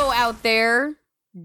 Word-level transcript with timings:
Hello 0.00 0.12
out 0.14 0.42
there, 0.42 0.94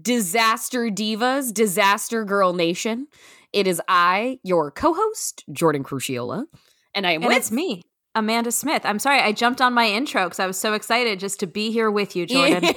disaster 0.00 0.84
divas, 0.88 1.52
disaster 1.52 2.24
girl 2.24 2.54
nation. 2.54 3.06
It 3.52 3.66
is 3.66 3.82
I, 3.86 4.38
your 4.42 4.70
co-host, 4.70 5.44
Jordan 5.52 5.84
Crucchiola. 5.84 6.46
and 6.94 7.06
I 7.06 7.10
am 7.10 7.22
And 7.22 7.28
with 7.28 7.36
it's 7.36 7.52
me, 7.52 7.82
Amanda 8.14 8.50
Smith. 8.50 8.80
I'm 8.86 8.98
sorry, 8.98 9.20
I 9.20 9.32
jumped 9.32 9.60
on 9.60 9.74
my 9.74 9.86
intro 9.86 10.24
because 10.24 10.40
I 10.40 10.46
was 10.46 10.58
so 10.58 10.72
excited 10.72 11.20
just 11.20 11.38
to 11.40 11.46
be 11.46 11.70
here 11.70 11.90
with 11.90 12.16
you, 12.16 12.24
Jordan. 12.24 12.64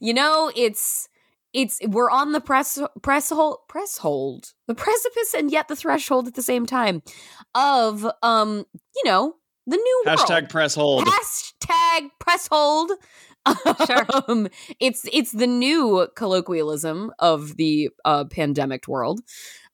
you 0.00 0.12
know, 0.12 0.52
it's 0.54 1.08
it's 1.54 1.80
we're 1.86 2.10
on 2.10 2.32
the 2.32 2.42
press 2.42 2.78
press 3.00 3.30
hold 3.30 3.56
press 3.70 3.96
hold 3.96 4.52
the 4.68 4.74
precipice 4.74 5.32
and 5.34 5.50
yet 5.50 5.68
the 5.68 5.76
threshold 5.76 6.28
at 6.28 6.34
the 6.34 6.42
same 6.42 6.66
time 6.66 7.02
of 7.54 8.06
um 8.22 8.66
you 8.94 9.02
know 9.06 9.36
the 9.66 9.76
new 9.76 10.02
Hashtag 10.06 10.28
world. 10.28 10.48
press 10.50 10.74
hold. 10.74 11.06
hashtag 11.06 12.10
press 12.18 12.48
hold 12.50 12.90
Sure. 13.86 14.06
um, 14.28 14.48
it's 14.78 15.06
it's 15.12 15.32
the 15.32 15.46
new 15.46 16.06
colloquialism 16.16 17.12
of 17.18 17.56
the 17.56 17.90
uh, 18.04 18.24
pandemic 18.24 18.86
world 18.86 19.20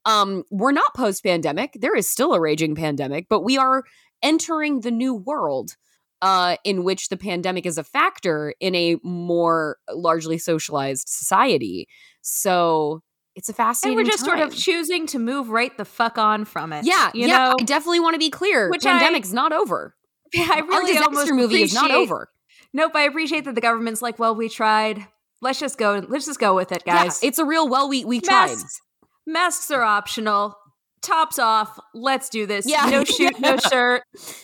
um 0.04 0.44
we're 0.50 0.72
not 0.72 0.94
post 0.94 1.22
pandemic 1.22 1.76
there 1.80 1.94
is 1.94 2.08
still 2.08 2.32
a 2.32 2.40
raging 2.40 2.74
pandemic 2.74 3.26
but 3.28 3.42
we 3.42 3.58
are 3.58 3.84
entering 4.22 4.80
the 4.80 4.90
new 4.90 5.14
world 5.14 5.76
uh, 6.22 6.56
in 6.64 6.84
which 6.84 7.08
the 7.08 7.16
pandemic 7.16 7.66
is 7.66 7.78
a 7.78 7.84
factor 7.84 8.54
in 8.60 8.74
a 8.74 8.96
more 9.02 9.76
largely 9.92 10.38
socialized 10.38 11.08
society. 11.08 11.88
So 12.22 13.02
it's 13.36 13.48
a 13.48 13.52
and 13.52 13.56
fascinating. 13.56 13.96
we're 13.96 14.10
just 14.10 14.24
sort 14.24 14.40
of 14.40 14.54
choosing 14.54 15.06
to 15.08 15.18
move 15.18 15.50
right 15.50 15.76
the 15.76 15.84
fuck 15.84 16.18
on 16.18 16.44
from 16.44 16.72
it. 16.72 16.84
yeah, 16.84 17.10
you 17.14 17.28
yeah. 17.28 17.36
know. 17.36 17.56
I 17.60 17.64
definitely 17.64 18.00
want 18.00 18.14
to 18.14 18.18
be 18.18 18.30
clear. 18.30 18.70
Which 18.70 18.84
I- 18.84 18.98
Pandemic's 18.98 19.32
not 19.32 19.52
over. 19.52 19.94
Yeah, 20.32 20.48
I 20.50 20.60
Our 20.60 20.66
really 20.66 20.92
disaster 20.92 21.08
almost 21.08 21.32
movie 21.32 21.62
is 21.62 21.74
not 21.74 21.90
over. 21.90 22.28
Nope, 22.74 22.92
I 22.94 23.02
appreciate 23.02 23.44
that 23.44 23.54
the 23.54 23.60
government's 23.60 24.02
like, 24.02 24.18
well, 24.18 24.34
we 24.34 24.48
tried. 24.48 25.06
Let's 25.40 25.60
just 25.60 25.78
go. 25.78 26.02
Let's 26.08 26.26
just 26.26 26.40
go 26.40 26.54
with 26.54 26.72
it, 26.72 26.84
guys. 26.84 27.20
Yeah, 27.22 27.28
it's 27.28 27.38
a 27.38 27.44
real 27.44 27.68
well. 27.68 27.88
We 27.88 28.04
we 28.04 28.20
tried. 28.20 28.48
masks, 28.48 28.80
masks 29.26 29.70
are 29.70 29.82
optional. 29.82 30.56
Tops 31.00 31.38
off. 31.38 31.78
Let's 31.94 32.28
do 32.28 32.44
this. 32.44 32.66
Yeah. 32.68 32.86
No 32.90 33.04
shoot, 33.04 33.38
no 33.38 33.56
shirt. 33.70 34.02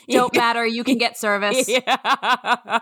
Don't 0.09 0.35
matter. 0.37 0.65
You 0.65 0.85
can 0.85 0.99
get 0.99 1.19
service. 1.19 1.69
Yeah. 1.69 2.79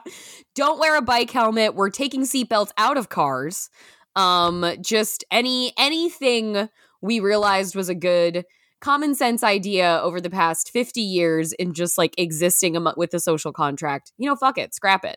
Don't 0.54 0.78
wear 0.78 0.96
a 0.98 1.02
bike 1.02 1.30
helmet. 1.30 1.74
We're 1.74 1.88
taking 1.90 2.22
seatbelts 2.22 2.70
out 2.76 2.98
of 2.98 3.08
cars. 3.08 3.70
Um, 4.14 4.66
just 4.82 5.24
any 5.30 5.72
anything 5.78 6.68
we 7.00 7.20
realized 7.20 7.74
was 7.74 7.88
a 7.88 7.94
good 7.94 8.44
common 8.82 9.14
sense 9.14 9.42
idea 9.42 9.98
over 10.02 10.20
the 10.20 10.28
past 10.28 10.70
50 10.70 11.00
years 11.00 11.54
in 11.54 11.72
just 11.72 11.96
like 11.96 12.14
existing 12.18 12.76
amo- 12.76 12.92
with 12.98 13.12
the 13.12 13.20
social 13.20 13.52
contract. 13.52 14.12
You 14.18 14.28
know, 14.28 14.36
fuck 14.36 14.58
it, 14.58 14.74
scrap 14.74 15.06
it. 15.06 15.16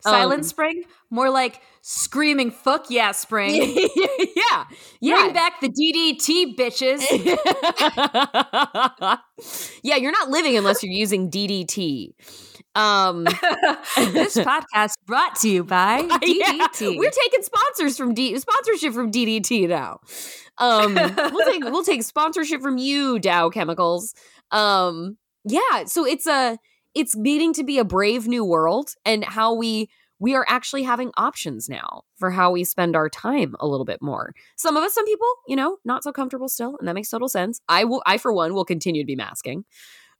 Silent 0.00 0.40
Um, 0.40 0.42
spring, 0.42 0.82
more 1.10 1.30
like 1.30 1.62
screaming 1.80 2.50
"fuck 2.50 2.90
yeah" 2.90 3.12
spring. 3.12 3.54
yeah. 4.36 4.64
Yeah. 5.00 5.22
Bring 5.22 5.32
back 5.32 5.60
the 5.62 5.70
DDT 5.70 6.56
bitches. 6.58 7.00
yeah, 9.82 9.96
you're 9.96 10.12
not 10.12 10.28
living 10.28 10.56
unless 10.56 10.82
you're 10.82 10.92
using 10.92 11.30
DDT. 11.30 12.10
Um 12.74 13.24
this 13.96 14.36
podcast 14.36 14.94
brought 15.06 15.36
to 15.36 15.48
you 15.48 15.64
by 15.64 16.00
Yeah, 16.22 16.52
DDT. 16.52 16.98
we're 16.98 17.10
taking 17.10 17.42
sponsors 17.42 17.96
from 17.96 18.14
D 18.14 18.36
sponsorship 18.38 18.92
from 18.92 19.10
DDT 19.12 19.68
now. 19.68 20.00
Um, 20.58 20.94
we'll 20.94 21.46
take 21.46 21.64
we'll 21.64 21.84
take 21.84 22.02
sponsorship 22.02 22.62
from 22.62 22.78
you, 22.78 23.18
Dow 23.18 23.50
Chemicals. 23.50 24.14
Um, 24.50 25.16
yeah, 25.44 25.84
so 25.86 26.06
it's 26.06 26.26
a 26.26 26.58
it's 26.94 27.16
meaning 27.16 27.52
to 27.54 27.64
be 27.64 27.78
a 27.78 27.84
brave 27.84 28.28
new 28.28 28.44
world, 28.44 28.90
and 29.04 29.24
how 29.24 29.54
we 29.54 29.88
we 30.20 30.34
are 30.34 30.46
actually 30.48 30.84
having 30.84 31.10
options 31.16 31.68
now 31.68 32.02
for 32.16 32.30
how 32.30 32.50
we 32.50 32.64
spend 32.64 32.96
our 32.96 33.08
time 33.08 33.54
a 33.60 33.66
little 33.66 33.84
bit 33.84 34.00
more. 34.00 34.32
Some 34.56 34.76
of 34.76 34.82
us, 34.82 34.94
some 34.94 35.04
people, 35.04 35.26
you 35.48 35.56
know, 35.56 35.78
not 35.84 36.04
so 36.04 36.12
comfortable 36.12 36.48
still, 36.48 36.76
and 36.78 36.88
that 36.88 36.94
makes 36.94 37.10
total 37.10 37.28
sense. 37.28 37.60
I 37.68 37.84
will, 37.84 38.02
I 38.06 38.18
for 38.18 38.32
one, 38.32 38.54
will 38.54 38.64
continue 38.64 39.02
to 39.02 39.06
be 39.06 39.16
masking. 39.16 39.64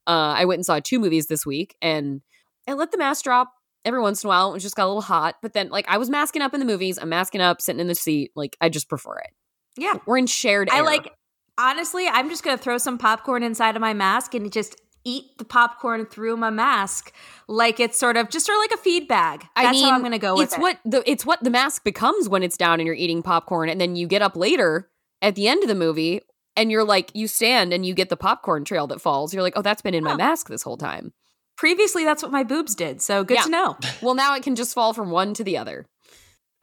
Uh, 0.07 0.35
I 0.37 0.45
went 0.45 0.59
and 0.59 0.67
saw 0.67 0.81
two 0.81 0.99
movies 0.99 1.29
this 1.29 1.47
week, 1.47 1.77
and 1.81 2.21
I 2.69 2.75
let 2.75 2.91
the 2.91 2.99
mask 2.99 3.25
drop 3.25 3.53
every 3.85 4.01
once 4.01 4.25
in 4.25 4.29
a 4.29 4.29
while. 4.29 4.55
It 4.55 4.61
just 4.61 4.77
got 4.77 4.85
a 4.85 4.89
little 4.89 5.01
hot, 5.01 5.37
but 5.43 5.53
then 5.53 5.69
like 5.71 5.87
I 5.89 5.99
was 5.99 6.11
masking 6.11 6.43
up 6.43 6.55
in 6.55 6.61
the 6.61 6.67
movies. 6.67 6.99
I'm 7.01 7.09
masking 7.09 7.41
up, 7.41 7.61
sitting 7.61 7.81
in 7.81 7.87
the 7.87 7.95
seat. 7.95 8.33
Like 8.35 8.57
I 8.61 8.69
just 8.69 8.89
prefer 8.89 9.19
it. 9.19 9.31
Yeah. 9.77 9.95
We're 10.07 10.19
in 10.19 10.27
shared. 10.27 10.69
I 10.71 10.79
air. 10.79 10.85
like 10.85 11.13
honestly, 11.59 12.07
I'm 12.07 12.29
just 12.29 12.43
gonna 12.45 12.59
throw 12.59 12.79
some 12.79 12.99
popcorn 12.99 13.43
inside 13.43 13.77
of 13.77 13.81
my 13.81 13.95
mask 13.95 14.35
and 14.35 14.51
just 14.53 14.77
eat 15.05 15.37
the 15.37 15.45
popcorn 15.45 16.07
through 16.07 16.37
my 16.37 16.49
mask 16.49 17.13
like 17.47 17.79
it's 17.79 17.99
sort 17.99 18.17
of 18.17 18.31
just 18.31 18.47
sort 18.47 18.57
of 18.57 18.61
like 18.61 18.73
a 18.73 18.83
feed 18.83 19.07
bag. 19.07 19.47
I 19.55 19.65
That's 19.65 19.75
mean, 19.75 19.89
how 19.89 19.95
I'm 19.95 20.03
gonna 20.03 20.19
go 20.19 20.35
with 20.35 20.45
it's 20.45 20.55
it. 20.55 20.61
what 20.61 20.79
the 20.85 21.03
it's 21.11 21.27
what 21.27 21.43
the 21.45 21.51
mask 21.51 21.85
becomes 21.85 22.29
when 22.29 22.43
it's 22.43 22.57
down 22.57 22.81
and 22.81 22.87
you're 22.87 22.97
eating 22.97 23.23
popcorn, 23.23 23.69
and 23.69 23.81
then 23.81 23.97
you 23.97 24.07
get 24.07 24.23
up 24.23 24.37
later 24.37 24.89
at 25.21 25.35
the 25.35 25.49
end 25.49 25.63
of 25.63 25.69
the 25.69 25.75
movie. 25.75 26.21
And 26.57 26.71
you're 26.71 26.85
like, 26.85 27.11
you 27.15 27.27
stand 27.27 27.73
and 27.73 27.85
you 27.85 27.95
get 27.95 28.11
the 28.11 28.17
popcorn 28.17 28.65
trail 28.65 28.87
that 28.87 29.01
falls. 29.01 29.35
You're 29.35 29.43
like, 29.43 29.55
oh, 29.57 29.63
that's 29.63 29.83
been 29.83 29.93
in 29.93 30.05
my 30.05 30.13
oh. 30.13 30.17
mask 30.17 30.49
this 30.49 30.63
whole 30.63 30.77
time. 30.77 31.13
Previously, 31.57 32.05
that's 32.05 32.23
what 32.23 32.31
my 32.31 32.45
boobs 32.45 32.77
did. 32.77 33.03
So 33.03 33.25
good 33.25 33.39
Yeah. 33.39 33.43
to 33.43 33.51
know. 33.51 33.77
Well, 34.01 34.15
now 34.15 34.37
it 34.37 34.45
can 34.45 34.55
just 34.55 34.73
fall 34.73 34.93
from 34.93 35.11
one 35.11 35.35
to 35.35 35.43
the 35.43 35.59
other. 35.59 35.87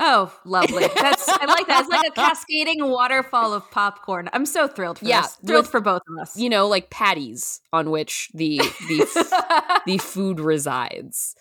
Oh, 0.03 0.33
lovely. 0.45 0.85
That's 0.99 1.29
I 1.29 1.45
like 1.45 1.67
that. 1.67 1.81
It's 1.81 1.89
like 1.89 2.07
a 2.07 2.11
cascading 2.15 2.83
waterfall 2.89 3.53
of 3.53 3.69
popcorn. 3.69 4.29
I'm 4.33 4.47
so 4.47 4.67
thrilled 4.67 4.97
for 4.97 5.05
Yeah, 5.05 5.21
this. 5.21 5.35
Thrilled 5.45 5.65
with- 5.65 5.71
for 5.71 5.79
both 5.79 6.01
of 6.09 6.17
us. 6.21 6.35
You 6.35 6.49
know, 6.49 6.67
like 6.67 6.89
patties 6.89 7.61
on 7.71 7.91
which 7.91 8.29
the 8.33 8.57
the 8.87 9.81
the 9.85 9.97
food 9.99 10.39
resides. 10.39 11.35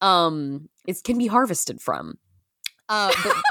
Um, 0.00 0.68
it 0.86 1.02
can 1.02 1.18
be 1.18 1.26
harvested 1.26 1.80
from. 1.80 2.18
Uh, 2.88 3.12
but 3.24 3.36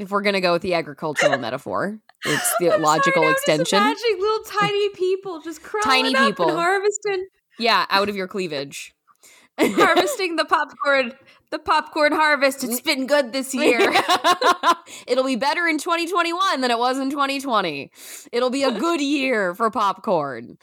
if 0.00 0.10
we're 0.10 0.22
gonna 0.22 0.40
go 0.40 0.52
with 0.54 0.62
the 0.62 0.74
agricultural 0.74 1.38
metaphor, 1.38 2.00
it's 2.24 2.54
the 2.58 2.72
I'm 2.74 2.82
logical 2.82 3.12
sorry, 3.22 3.26
I'm 3.28 3.32
just 3.34 3.48
extension. 3.48 3.78
imagining 3.78 4.20
little 4.20 4.44
tiny 4.44 4.88
people 4.90 5.40
just 5.40 5.62
crawling 5.62 6.12
Tiny 6.12 6.14
people. 6.30 6.48
and 6.48 6.56
harvesting 6.58 7.26
Yeah, 7.58 7.86
out 7.90 8.08
of 8.08 8.16
your 8.16 8.26
cleavage. 8.26 8.92
harvesting 9.60 10.36
the 10.36 10.44
popcorn. 10.44 11.12
The 11.50 11.58
popcorn 11.60 12.12
harvest. 12.12 12.64
It's 12.64 12.80
been 12.80 13.06
good 13.06 13.32
this 13.32 13.54
year. 13.54 13.78
It'll 15.06 15.22
be 15.24 15.36
better 15.36 15.68
in 15.68 15.78
2021 15.78 16.60
than 16.60 16.72
it 16.72 16.78
was 16.78 16.98
in 16.98 17.10
2020. 17.10 17.92
It'll 18.32 18.50
be 18.50 18.64
a 18.64 18.72
good 18.72 19.00
year 19.00 19.54
for 19.54 19.70
popcorn. 19.70 20.58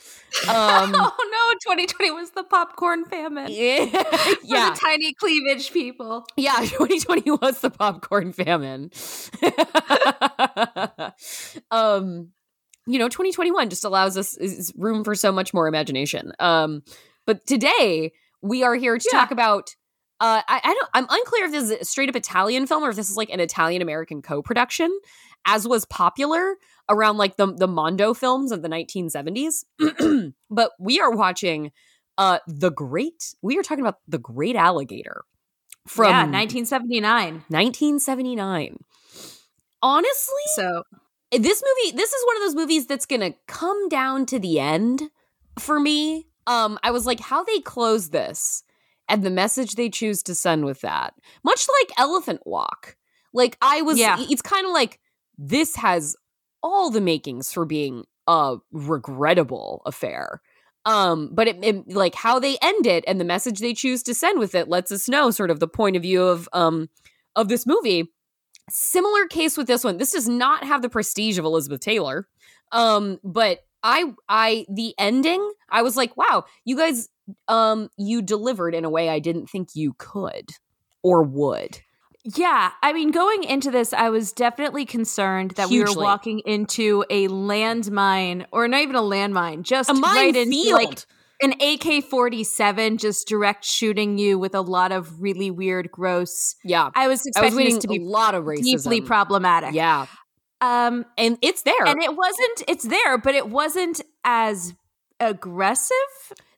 Um, 0.50 0.92
oh 0.94 1.56
no, 1.66 1.74
2020 1.74 2.12
was 2.12 2.32
the 2.32 2.44
popcorn 2.44 3.06
famine. 3.06 3.48
yeah, 3.52 3.86
For 3.86 4.36
yeah, 4.44 4.72
the 4.72 4.80
tiny 4.84 5.14
cleavage 5.14 5.72
people. 5.72 6.26
yeah. 6.36 6.58
2020 6.58 7.32
was 7.32 7.62
the 7.62 7.70
popcorn 7.70 8.34
famine. 8.34 8.92
um, 11.72 12.30
you 12.88 13.00
know, 13.00 13.08
2021 13.08 13.70
just 13.70 13.86
allows 13.86 14.18
us 14.18 14.74
room 14.76 15.06
for 15.06 15.16
so 15.16 15.32
much 15.32 15.54
more 15.54 15.68
imagination. 15.70 16.34
Um, 16.40 16.84
but 17.26 17.46
today 17.46 18.12
we 18.42 18.64
are 18.64 18.76
here 18.76 18.98
to 18.98 19.10
Yeah. 19.12 19.20
talk 19.20 19.32
about. 19.32 19.76
Uh, 20.20 20.42
I, 20.48 20.62
I 20.64 20.74
don't. 20.74 20.90
I'm 20.94 21.08
unclear 21.10 21.46
if 21.46 21.52
this 21.52 21.64
is 21.64 21.72
a 21.72 21.86
straight 21.86 22.10
up 22.10 22.16
Italian 22.16 22.68
film 22.68 22.84
or 22.84 22.90
if 22.90 22.96
this 22.96 23.10
is 23.10 23.18
like 23.18 23.30
an 23.32 23.40
Italian 23.40 23.82
American 23.82 24.22
co-production, 24.22 24.96
as 25.46 25.68
was 25.68 25.86
popular 25.86 26.56
around 26.90 27.18
like 27.18 27.38
the 27.38 27.48
the 27.54 27.68
Mondo 27.68 28.14
films 28.14 28.52
of 28.52 28.62
the 28.62 28.70
1970s. 28.70 29.64
but 30.52 30.72
we 30.80 31.00
are 31.00 31.12
watching 31.12 31.72
uh 32.20 32.38
the 32.48 32.70
Great. 32.70 33.34
We 33.42 33.58
are 33.58 33.64
talking 33.64 33.84
about 33.84 33.98
the 34.08 34.20
Great 34.20 34.56
Alligator 34.56 35.24
from 35.88 36.10
yeah, 36.10 36.18
1979. 36.26 37.34
1979. 37.48 38.78
Honestly, 39.82 40.44
So 40.56 40.84
this 41.32 41.64
movie 41.64 41.96
this 41.98 42.12
is 42.14 42.26
one 42.28 42.36
of 42.38 42.44
those 42.44 42.56
movies 42.56 42.86
that's 42.86 43.06
gonna 43.08 43.34
come 43.48 43.90
down 43.90 44.26
to 44.28 44.38
the 44.38 44.60
end 44.60 45.10
for 45.58 45.80
me 45.80 46.28
um 46.48 46.78
i 46.84 46.92
was 46.92 47.06
like 47.06 47.20
how 47.20 47.44
they 47.44 47.60
close 47.60 48.10
this 48.10 48.64
and 49.10 49.24
the 49.24 49.30
message 49.30 49.76
they 49.76 49.90
choose 49.90 50.24
to 50.24 50.34
send 50.36 50.66
with 50.66 50.82
that 50.82 51.14
much 51.44 51.68
like 51.82 51.92
elephant 51.98 52.42
walk 52.46 52.96
like 53.34 53.58
i 53.62 53.82
was 53.82 53.98
Yeah. 54.00 54.18
it's 54.20 54.42
kind 54.42 54.66
of 54.66 54.72
like 54.72 55.00
this 55.38 55.76
has 55.76 56.16
all 56.64 56.90
the 56.92 57.02
makings 57.02 57.52
for 57.52 57.66
being 57.66 58.06
a 58.28 58.58
regrettable 58.72 59.82
affair 59.86 60.42
Um, 60.86 61.30
but 61.34 61.48
it, 61.48 61.64
it 61.64 61.88
like 61.90 62.16
how 62.16 62.40
they 62.40 62.58
end 62.62 62.86
it 62.88 63.04
and 63.08 63.20
the 63.20 63.26
message 63.26 63.60
they 63.60 63.74
choose 63.74 64.02
to 64.04 64.14
send 64.16 64.40
with 64.40 64.56
it 64.56 64.68
lets 64.68 64.92
us 64.92 65.08
know 65.10 65.30
sort 65.32 65.52
of 65.52 65.60
the 65.60 65.68
point 65.68 65.96
of 65.96 66.02
view 66.02 66.24
of 66.24 66.48
um 66.54 66.90
of 67.36 67.48
this 67.50 67.66
movie. 67.66 68.12
Similar 68.70 69.26
case 69.28 69.58
with 69.58 69.68
this 69.68 69.84
one. 69.84 69.98
This 69.98 70.12
does 70.12 70.28
not 70.30 70.64
have 70.64 70.82
the 70.82 70.90
prestige 70.90 71.38
of 71.38 71.46
Elizabeth 71.46 71.82
Taylor. 71.82 72.28
Um, 72.72 73.20
but 73.24 73.60
I 73.84 74.14
I 74.30 74.66
the 74.70 74.94
ending, 74.98 75.52
I 75.70 75.82
was 75.82 75.98
like, 75.98 76.16
wow, 76.18 76.46
you 76.66 76.78
guys 76.78 77.10
um 77.48 77.90
you 77.98 78.22
delivered 78.22 78.76
in 78.76 78.86
a 78.86 78.90
way 78.90 79.10
I 79.10 79.20
didn't 79.20 79.48
think 79.48 79.70
you 79.76 79.94
could 79.98 80.52
or 81.04 81.24
would. 81.24 81.80
Yeah, 82.24 82.70
I 82.84 82.94
mean, 82.94 83.10
going 83.10 83.44
into 83.44 83.72
this, 83.72 83.94
I 83.94 84.10
was 84.10 84.32
definitely 84.32 84.86
concerned 84.86 85.52
that 85.52 85.70
we 85.70 85.80
were 85.84 85.94
walking 85.96 86.40
into 86.40 87.04
a 87.10 87.28
landmine, 87.30 88.46
or 88.52 88.68
not 88.68 88.82
even 88.82 88.96
a 88.96 89.02
landmine, 89.02 89.64
just 89.64 89.90
A 89.90 89.94
right 89.94 90.36
into 90.36 90.50
minefield. 90.52 90.74
like 90.74 91.06
an 91.42 91.54
AK 91.60 92.04
forty 92.04 92.44
seven, 92.44 92.98
just 93.00 93.28
direct 93.28 93.66
shooting 93.66 94.20
you 94.20 94.38
with 94.38 94.54
a 94.54 94.62
lot 94.62 94.92
of 94.92 95.20
really 95.20 95.50
weird, 95.50 95.90
gross. 95.92 96.56
yeah. 96.64 96.92
I 96.94 97.08
was 97.08 97.22
I 97.36 97.42
was 97.42 97.54
expecting 97.54 97.66
this 97.74 97.80
to 97.80 97.88
be 97.88 97.98
a 97.98 98.04
lot 98.04 98.36
of 98.36 98.44
racism. 98.44 98.64
deeply 98.84 99.02
problematic. 99.02 99.74
Yeah. 99.74 100.06
Um, 100.62 101.06
And 101.18 101.38
it's 101.42 101.64
there. 101.64 101.86
and 101.86 102.02
it 102.02 102.16
wasn't. 102.16 102.64
It's 102.68 102.84
there, 102.84 103.18
but 103.18 103.36
it 103.36 103.50
wasn't 103.50 104.02
as 104.24 104.74
aggressive. 105.20 105.96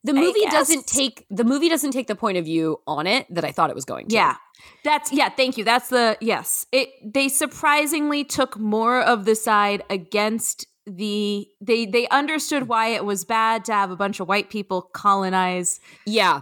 the 0.04 0.14
movie 0.14 0.46
doesn't 0.50 0.86
take 0.88 1.26
the 1.30 1.44
movie 1.46 1.70
doesn't 1.70 1.92
take 1.92 2.08
the 2.08 2.16
point 2.16 2.38
of 2.38 2.44
view 2.46 2.80
on 2.86 3.08
it 3.08 3.26
that 3.34 3.46
I 3.46 3.52
thought 3.52 3.70
it 3.70 3.76
was 3.76 3.86
going 3.86 4.08
to. 4.10 4.16
Yeah. 4.16 4.36
That's 4.84 5.12
yeah, 5.14 5.30
thank 5.30 5.58
you. 5.58 5.64
That's 5.64 5.90
the 5.90 6.18
yes. 6.22 6.66
It 6.72 6.90
they 7.04 7.30
surprisingly 7.30 8.24
took 8.24 8.58
more 8.60 9.02
of 9.02 9.26
the 9.26 9.36
side 9.36 9.84
against 9.90 10.68
the 10.86 11.48
they 11.62 11.86
they 11.86 12.08
understood 12.10 12.68
why 12.68 12.88
it 12.88 13.06
was 13.06 13.24
bad 13.24 13.64
to 13.66 13.74
have 13.74 13.92
a 13.92 13.96
bunch 13.96 14.20
of 14.20 14.28
white 14.28 14.50
people 14.50 14.82
colonize. 14.82 15.80
Yeah. 16.06 16.42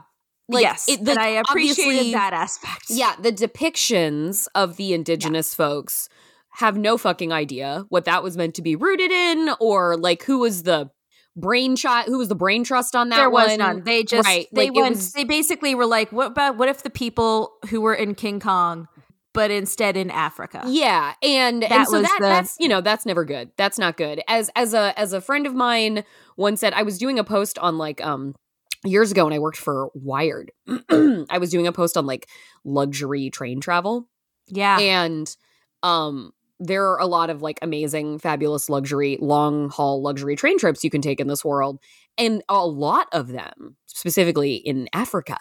yes, 0.50 0.90
it- 0.90 1.00
and 1.08 1.18
I 1.20 1.28
appreciated 1.44 2.14
that 2.16 2.34
aspect. 2.34 2.86
Yeah, 2.90 3.16
the 3.20 3.32
depictions 3.32 4.48
of 4.56 4.76
the 4.78 4.94
indigenous 4.94 5.54
folks 5.54 6.10
have 6.56 6.78
no 6.78 6.98
fucking 6.98 7.32
idea 7.32 7.86
what 7.90 8.06
that 8.06 8.24
was 8.24 8.36
meant 8.38 8.56
to 8.56 8.62
be 8.62 8.76
rooted 8.76 9.12
in 9.12 9.50
or 9.60 9.96
like 9.98 10.24
who 10.24 10.40
was 10.40 10.64
the 10.64 10.90
brain 11.36 11.76
child 11.78 12.08
who 12.08 12.18
was 12.18 12.28
the 12.28 12.36
brain 12.36 12.64
trust 12.64 12.94
on 12.96 13.08
that 13.10 13.16
there 13.16 13.30
was 13.30 13.50
one. 13.52 13.58
none. 13.60 13.84
They 13.86 14.04
just 14.04 14.28
Right, 14.28 14.48
they 14.52 14.70
like, 14.70 14.76
went. 14.76 14.96
was- 14.96 15.14
they 15.14 15.24
basically 15.24 15.74
were 15.76 15.86
like, 15.86 16.12
"What 16.12 16.28
about 16.28 16.58
what 16.58 16.68
if 16.70 16.84
the 16.84 16.90
people 16.90 17.54
who 17.70 17.80
were 17.80 17.94
in 17.96 18.16
King 18.16 18.42
Kong, 18.42 18.88
but 19.34 19.50
instead 19.50 19.96
in 19.96 20.12
Africa?" 20.12 20.62
Yeah, 20.68 21.14
and 21.24 21.64
and 21.64 21.88
so 21.88 22.00
was 22.00 22.04
that 22.04 22.18
the- 22.20 22.26
that's 22.28 22.58
you 22.60 22.68
know 22.68 22.82
that's 22.82 23.06
never 23.06 23.24
good. 23.24 23.52
That's 23.58 23.80
not 23.80 23.96
good. 23.96 24.22
As 24.28 24.52
as 24.58 24.74
a 24.74 24.94
as 25.00 25.14
a 25.14 25.22
friend 25.22 25.48
of 25.48 25.56
mine 25.56 26.04
once 26.36 26.60
said, 26.60 26.74
I 26.74 26.84
was 26.84 26.98
doing 26.98 27.18
a 27.18 27.24
post 27.24 27.58
on 27.60 27.78
like 27.78 28.06
um 28.06 28.36
years 28.84 29.10
ago 29.12 29.24
when 29.24 29.32
I 29.34 29.40
worked 29.40 29.58
for 29.58 29.90
Wired. 29.94 30.52
I 30.90 31.38
was 31.40 31.50
doing 31.50 31.66
a 31.66 31.72
post 31.72 31.96
on 31.96 32.06
like 32.06 32.28
luxury 32.66 33.30
train 33.30 33.62
travel, 33.62 34.10
yeah, 34.48 34.80
and 34.80 35.34
um 35.82 36.34
there 36.62 36.88
are 36.90 37.00
a 37.00 37.08
lot 37.08 37.30
of 37.30 37.42
like 37.42 37.60
amazing, 37.62 38.20
fabulous 38.20 38.70
luxury 38.70 39.18
long 39.20 39.70
haul 39.70 40.02
luxury 40.02 40.36
train 40.36 40.58
trips 40.58 40.84
you 40.84 40.90
can 40.90 41.02
take 41.02 41.20
in 41.20 41.28
this 41.28 41.44
world, 41.44 41.80
and 42.18 42.44
a 42.48 42.66
lot 42.66 43.08
of 43.12 43.30
them 43.30 43.76
specifically 43.88 44.56
in 44.56 44.88
Africa, 44.94 45.38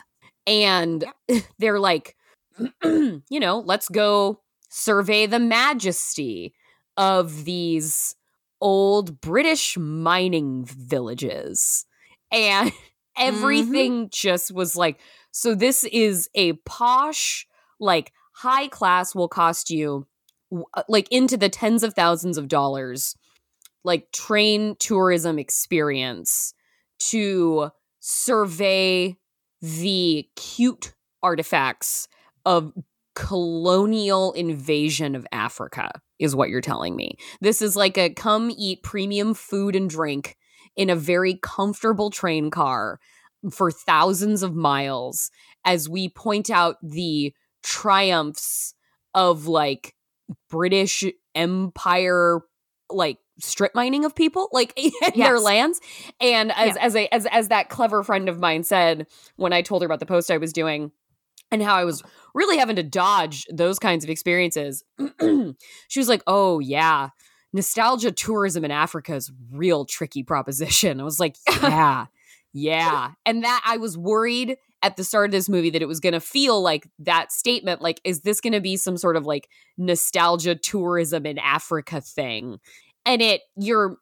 and 0.46 1.04
they're 1.58 1.78
like, 1.78 2.16
you 2.84 3.22
know, 3.30 3.60
let's 3.60 3.88
go 3.88 4.40
survey 4.70 5.26
the 5.26 5.38
majesty 5.38 6.54
of 6.96 7.44
these 7.44 8.14
old 8.60 9.20
British 9.20 9.76
mining 9.78 10.64
villages. 10.64 11.84
And 12.30 12.70
mm-hmm. 12.70 12.78
everything 13.16 14.08
just 14.10 14.52
was 14.52 14.76
like, 14.76 15.00
so 15.32 15.54
this 15.54 15.84
is 15.84 16.28
a 16.34 16.54
posh, 16.64 17.46
like 17.78 18.12
high 18.32 18.68
class 18.68 19.14
will 19.14 19.28
cost 19.28 19.70
you 19.70 20.06
Uh, 20.52 20.82
like 20.88 21.08
into 21.10 21.36
the 21.36 21.48
tens 21.48 21.82
of 21.82 21.94
thousands 21.94 22.36
of 22.36 22.48
dollars, 22.48 23.16
like 23.84 24.10
train 24.12 24.76
tourism 24.78 25.38
experience 25.38 26.54
to 26.98 27.70
survey 28.00 29.16
the 29.60 30.28
cute 30.36 30.94
artifacts 31.22 32.08
of 32.44 32.72
colonial 33.14 34.32
invasion 34.32 35.14
of 35.14 35.26
Africa 35.32 35.90
is 36.18 36.34
what 36.34 36.48
you're 36.48 36.60
telling 36.60 36.96
me. 36.96 37.16
This 37.40 37.60
is 37.60 37.76
like 37.76 37.98
a 37.98 38.10
come 38.10 38.50
eat 38.50 38.82
premium 38.82 39.34
food 39.34 39.76
and 39.76 39.88
drink 39.88 40.36
in 40.76 40.90
a 40.90 40.96
very 40.96 41.38
comfortable 41.42 42.10
train 42.10 42.50
car 42.50 42.98
for 43.50 43.70
thousands 43.70 44.42
of 44.42 44.54
miles 44.54 45.30
as 45.64 45.88
we 45.88 46.08
point 46.08 46.50
out 46.50 46.76
the 46.82 47.34
triumphs 47.62 48.74
of 49.14 49.46
like 49.46 49.94
British 50.50 51.04
empire 51.34 52.40
like 52.90 53.18
strip 53.38 53.74
mining 53.74 54.04
of 54.04 54.14
people 54.14 54.48
like 54.52 54.72
in 54.76 54.90
their 55.16 55.38
lands 55.38 55.80
and 56.20 56.52
as 56.52 56.74
Yeah. 56.76 56.82
as 56.82 56.96
a 56.96 57.14
as 57.14 57.26
as 57.26 57.48
that 57.48 57.68
clever 57.70 58.02
friend 58.02 58.28
of 58.28 58.38
mine 58.38 58.64
said 58.64 59.06
when 59.36 59.52
I 59.52 59.62
told 59.62 59.82
her 59.82 59.86
about 59.86 60.00
the 60.00 60.06
post 60.06 60.30
I 60.30 60.36
was 60.36 60.52
doing 60.52 60.90
and 61.50 61.62
how 61.62 61.74
I 61.74 61.84
was 61.84 62.02
really 62.34 62.58
having 62.58 62.76
to 62.76 62.82
dodge 62.82 63.46
those 63.50 63.78
kinds 63.78 64.04
of 64.04 64.10
experiences. 64.10 64.84
she 65.88 65.98
was 66.00 66.08
like, 66.08 66.22
"Oh 66.26 66.58
yeah, 66.58 67.08
nostalgia 67.52 68.12
tourism 68.12 68.64
in 68.64 68.70
Africa 68.70 69.14
is 69.14 69.32
real 69.50 69.84
tricky 69.84 70.22
proposition." 70.22 71.00
I 71.00 71.04
was 71.04 71.18
like, 71.18 71.36
"Yeah, 71.62 72.06
yeah," 72.52 73.12
and 73.24 73.42
that 73.44 73.62
I 73.64 73.78
was 73.78 73.96
worried 73.96 74.58
at 74.82 74.96
the 74.96 75.04
start 75.04 75.26
of 75.26 75.32
this 75.32 75.48
movie 75.48 75.70
that 75.70 75.82
it 75.82 75.88
was 75.88 76.00
going 76.00 76.12
to 76.12 76.20
feel 76.20 76.62
like 76.62 76.88
that 76.98 77.32
statement. 77.32 77.82
Like, 77.82 78.00
is 78.04 78.20
this 78.22 78.40
going 78.40 78.54
to 78.54 78.60
be 78.60 78.76
some 78.76 78.96
sort 78.96 79.16
of 79.16 79.26
like 79.26 79.48
nostalgia 79.76 80.54
tourism 80.54 81.26
in 81.26 81.38
Africa 81.38 82.00
thing? 82.00 82.58
And 83.04 83.20
it, 83.20 83.42
you're 83.56 83.98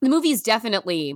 the 0.00 0.08
movie's 0.08 0.42
definitely, 0.42 1.14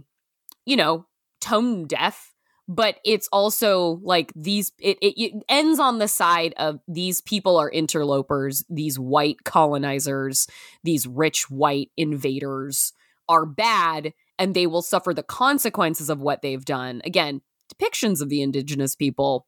you 0.66 0.76
know, 0.76 1.06
tone 1.40 1.86
deaf 1.86 2.32
but 2.68 2.96
it's 3.04 3.28
also 3.32 4.00
like 4.02 4.32
these 4.36 4.72
it, 4.78 4.96
it, 5.02 5.20
it 5.20 5.44
ends 5.48 5.78
on 5.78 5.98
the 5.98 6.08
side 6.08 6.54
of 6.56 6.80
these 6.86 7.20
people 7.20 7.56
are 7.56 7.68
interlopers 7.68 8.64
these 8.70 8.98
white 8.98 9.44
colonizers 9.44 10.46
these 10.84 11.06
rich 11.06 11.50
white 11.50 11.90
invaders 11.96 12.92
are 13.28 13.46
bad 13.46 14.12
and 14.38 14.54
they 14.54 14.66
will 14.66 14.82
suffer 14.82 15.12
the 15.12 15.22
consequences 15.22 16.08
of 16.08 16.20
what 16.20 16.42
they've 16.42 16.64
done 16.64 17.02
again 17.04 17.40
depictions 17.72 18.20
of 18.20 18.28
the 18.28 18.42
indigenous 18.42 18.94
people 18.94 19.46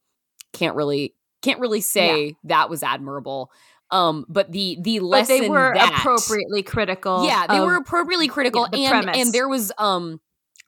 can't 0.53 0.77
really 0.77 1.15
can't 1.43 1.61
really 1.61 1.81
say 1.81 2.37
that 2.45 2.71
was 2.71 2.83
admirable 2.83 3.51
um 3.91 4.25
but 4.29 4.51
the 4.51 4.79
the 4.81 4.99
but 4.99 5.05
lesson 5.07 5.41
they 5.43 5.49
were 5.49 5.73
that, 5.75 5.99
appropriately 5.99 6.63
critical. 6.63 7.25
yeah 7.27 7.47
they 7.47 7.59
of- 7.59 7.65
were 7.65 7.77
appropriately 7.77 8.29
critical 8.29 8.67
and 8.73 8.89
premise. 8.89 9.17
and 9.19 9.33
there 9.33 9.49
was 9.49 9.71
um 9.79 10.21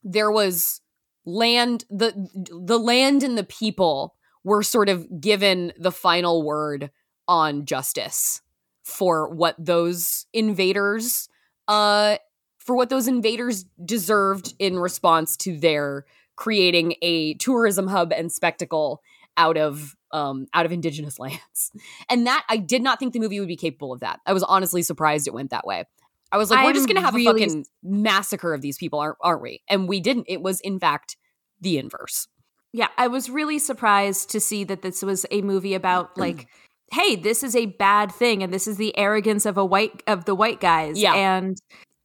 there 0.03 0.31
was 0.31 0.81
land 1.25 1.85
the 1.91 2.13
the 2.51 2.79
land 2.79 3.23
and 3.23 3.37
the 3.37 3.45
people 3.45 4.15
were 4.45 4.63
sort 4.63 4.89
of 4.89 5.21
given 5.21 5.73
the 5.79 5.91
final 5.91 6.43
word 6.45 6.91
on 7.27 7.65
justice 7.65 8.41
for 8.85 9.29
what 9.29 9.57
those 9.59 10.27
invaders 10.33 11.29
uh 11.69 12.17
for 12.59 12.77
what 12.77 12.89
those 12.89 13.09
invaders 13.09 13.65
deserved 13.85 14.55
in 14.59 14.79
response 14.79 15.37
to 15.37 15.59
their 15.59 16.05
creating 16.37 16.95
a 17.03 17.35
tourism 17.35 17.87
hub 17.89 18.13
and 18.13 18.31
spectacle 18.31 19.03
out 19.37 19.57
of 19.57 19.95
um 20.13 20.47
out 20.55 20.67
of 20.67 20.73
indigenous 20.73 21.19
lands. 21.19 21.73
And 22.09 22.27
that 22.27 22.45
I 22.49 22.57
did 22.57 22.83
not 22.83 22.99
think 22.99 23.13
the 23.13 23.21
movie 23.21 23.41
would 23.41 23.49
be 23.49 23.57
capable 23.57 23.93
of 23.93 24.01
that. 24.01 24.21
I 24.27 24.33
was 24.33 24.43
honestly 24.43 24.83
surprised 24.83 25.27
it 25.27 25.35
went 25.35 25.51
that 25.51 25.67
way. 25.67 25.85
I 26.33 26.39
was 26.39 26.51
like, 26.51 26.65
we're 26.65 26.73
just 26.73 26.89
going 26.89 26.97
to 26.97 27.03
have 27.03 27.15
really- 27.15 27.45
a 27.45 27.47
fucking 27.47 27.67
massacre 27.83 28.53
of 28.53 28.61
these 28.61 28.79
people, 28.79 28.99
aren't, 28.99 29.17
aren't 29.21 29.43
we? 29.43 29.63
And 29.69 29.89
we 29.89 30.01
didn't. 30.01 30.27
It 30.29 30.43
was, 30.43 30.61
in 30.61 30.81
fact, 30.81 31.17
the 31.61 31.79
inverse. 31.79 32.27
Yeah, 32.73 32.89
I 32.99 33.07
was 33.07 33.31
really 33.31 33.59
surprised 33.61 34.31
to 34.31 34.41
see 34.41 34.65
that 34.65 34.83
this 34.83 35.03
was 35.03 35.25
a 35.31 35.41
movie 35.43 35.75
about 35.75 36.19
like, 36.19 36.49
hey, 36.93 37.15
this 37.17 37.43
is 37.45 37.55
a 37.55 37.67
bad 37.67 38.11
thing, 38.11 38.43
and 38.43 38.53
this 38.53 38.67
is 38.67 38.77
the 38.77 38.97
arrogance 38.99 39.47
of 39.47 39.57
a 39.57 39.65
white 39.65 40.03
of 40.09 40.25
the 40.25 40.35
white 40.35 40.61
guys. 40.61 41.01
Yeah. 41.01 41.15
and 41.15 41.57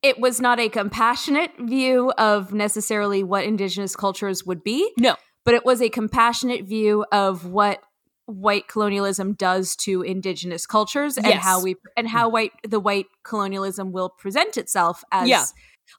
it 0.03 0.20
was 0.20 0.41
not 0.41 0.60
a 0.60 0.67
compassionate 0.70 1.51
view 1.60 2.12
of 2.17 2.53
necessarily 2.53 3.24
what 3.24 3.43
indigenous 3.43 3.96
cultures 3.96 4.46
would 4.46 4.63
be. 4.63 4.91
No. 4.98 5.15
but 5.46 5.53
it 5.55 5.65
was 5.65 5.81
a 5.81 5.89
compassionate 5.89 6.65
view 6.65 7.03
of 7.12 7.46
what 7.48 7.81
white 8.25 8.67
colonialism 8.67 9.34
does 9.34 9.75
to 9.75 10.03
indigenous 10.03 10.65
cultures 10.67 11.17
and 11.17 11.25
Yes. 11.25 11.43
how 11.43 11.62
we 11.63 11.75
and 11.98 12.08
how 12.08 12.29
white 12.29 12.51
the 12.67 12.79
white 12.79 13.08
colonialism 13.24 13.91
will 13.91 14.10
present 14.10 14.55
itself 14.58 15.03
as 15.12 15.27
Yeah. 15.27 15.43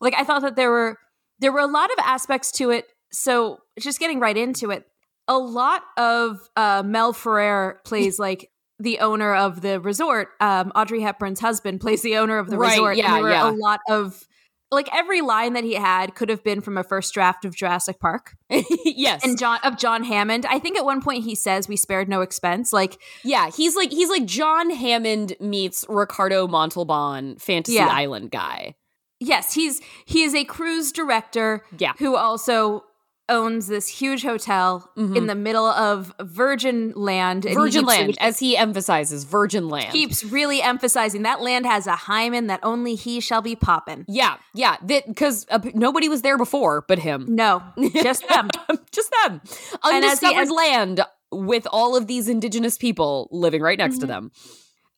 like 0.01 0.15
I 0.17 0.23
thought 0.25 0.43
that 0.43 0.55
there 0.57 0.71
were 0.71 0.97
there 1.41 1.51
were 1.53 1.59
a 1.61 1.67
lot 1.67 1.91
of 1.91 1.99
aspects 1.99 2.53
to 2.53 2.71
it. 2.71 2.87
So 3.11 3.59
just 3.81 3.99
getting 3.99 4.21
right 4.21 4.37
into 4.37 4.71
it, 4.71 4.85
a 5.27 5.37
lot 5.37 5.83
of 5.97 6.39
uh, 6.57 6.83
Mel 6.87 7.13
Ferrer 7.13 7.81
plays 7.85 8.19
like 8.27 8.49
the 8.83 8.99
owner 9.01 9.35
of 9.35 9.61
the 9.63 9.81
resort. 9.81 10.29
Um, 10.41 10.73
Audrey 10.75 11.01
Hepburn's 11.01 11.41
husband 11.41 11.81
plays 11.81 12.03
the 12.03 12.17
owner 12.17 12.39
of 12.39 12.51
the 12.51 12.59
Right, 12.59 12.71
resort. 12.73 12.97
yeah, 12.97 13.07
and 13.07 13.15
there 13.17 13.23
were 13.23 13.31
yeah. 13.31 13.51
a 13.51 13.53
lot 13.53 13.81
of 13.89 14.27
like 14.71 14.89
every 14.95 15.21
line 15.21 15.53
that 15.53 15.65
he 15.65 15.75
had 15.75 16.15
could 16.15 16.31
have 16.31 16.43
been 16.43 16.63
from 16.63 16.79
a 16.79 16.83
first 16.83 17.13
draft 17.13 17.45
of 17.45 17.55
Jurassic 17.55 18.01
Park 18.01 18.33
yes. 18.85 19.23
and 19.23 19.39
John 19.39 19.59
of 19.65 19.77
John 19.77 20.03
Hammond. 20.03 20.47
I 20.47 20.59
think 20.59 20.79
at 20.79 20.85
one 20.85 21.03
point 21.03 21.25
he 21.25 21.35
says 21.35 21.69
we 21.69 21.77
spared 21.77 22.09
no 22.09 22.23
expense. 22.23 22.73
Like 22.73 22.99
yeah, 23.23 23.51
he's 23.51 23.77
like 23.77 23.91
he's 23.91 24.09
like 24.09 24.25
John 24.25 24.71
Hammond 24.71 25.35
meets 25.41 25.85
Ricardo 25.91 26.49
Montalban, 26.49 27.37
Fantasy 27.39 27.75
Yeah. 27.77 27.89
Island 27.89 28.31
guy. 28.31 28.75
yes, 29.21 29.53
he's 29.53 29.83
he 30.07 30.23
is 30.23 30.35
a 30.35 30.45
cruise 30.45 30.91
director 30.91 31.65
Yeah. 31.79 31.93
who 31.99 32.17
also 32.17 32.83
owns 33.29 33.67
this 33.69 33.87
huge 33.89 34.23
hotel 34.25 34.91
Mhm. 34.97 35.17
in 35.17 35.27
the 35.27 35.35
middle 35.35 35.65
of 35.65 36.13
Virgin 36.21 36.93
land. 36.97 37.45
Virgin 37.45 37.83
keeps- 37.83 37.89
land, 37.89 38.17
as 38.21 38.41
he 38.41 38.57
emphasizes, 38.57 39.25
Virgin 39.25 39.69
land. 39.69 39.93
keeps 39.93 40.25
really 40.25 40.61
emphasizing 40.61 41.23
that 41.23 41.41
land 41.41 41.65
has 41.65 41.87
a 41.87 41.95
hymen 41.97 42.49
that 42.49 42.61
only 42.63 42.95
he 42.95 43.21
shall 43.21 43.41
be 43.41 43.55
popping. 43.57 44.05
yeah, 44.09 44.37
yeah, 44.55 44.77
because 44.85 45.47
uh, 45.51 45.61
nobody 45.75 46.09
was 46.09 46.23
there 46.23 46.37
before 46.37 46.85
but 46.89 46.99
him. 46.99 47.25
No, 47.29 47.63
just 48.03 48.27
them. 48.29 48.49
just 48.93 49.11
them. 49.25 49.41
And 49.85 50.05
as 50.05 50.23
Undiscovered 50.23 50.51
land 50.51 51.01
with 51.31 51.67
all 51.73 51.97
of 51.97 52.07
these 52.09 52.29
indigenous 52.29 52.77
people 52.77 53.29
living 53.31 53.63
right 53.63 53.79
next 53.79 53.99
to 53.99 54.05
Mhm. 54.07 54.09
them. 54.09 54.31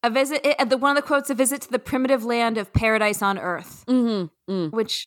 A 0.02 0.11
visit. 0.11 0.45
It, 0.45 0.69
the 0.69 0.76
one 0.76 0.97
of 0.97 1.02
the 1.02 1.07
quotes: 1.07 1.31
"A 1.31 1.35
visit 1.35 1.61
to 1.62 1.71
the 1.71 1.78
primitive 1.78 2.25
land 2.25 2.59
of 2.59 2.73
paradise 2.73 3.23
on 3.23 3.38
earth." 3.38 3.85
Mm-hmm. 3.88 4.52
Mm. 4.52 4.73
Which, 4.73 5.07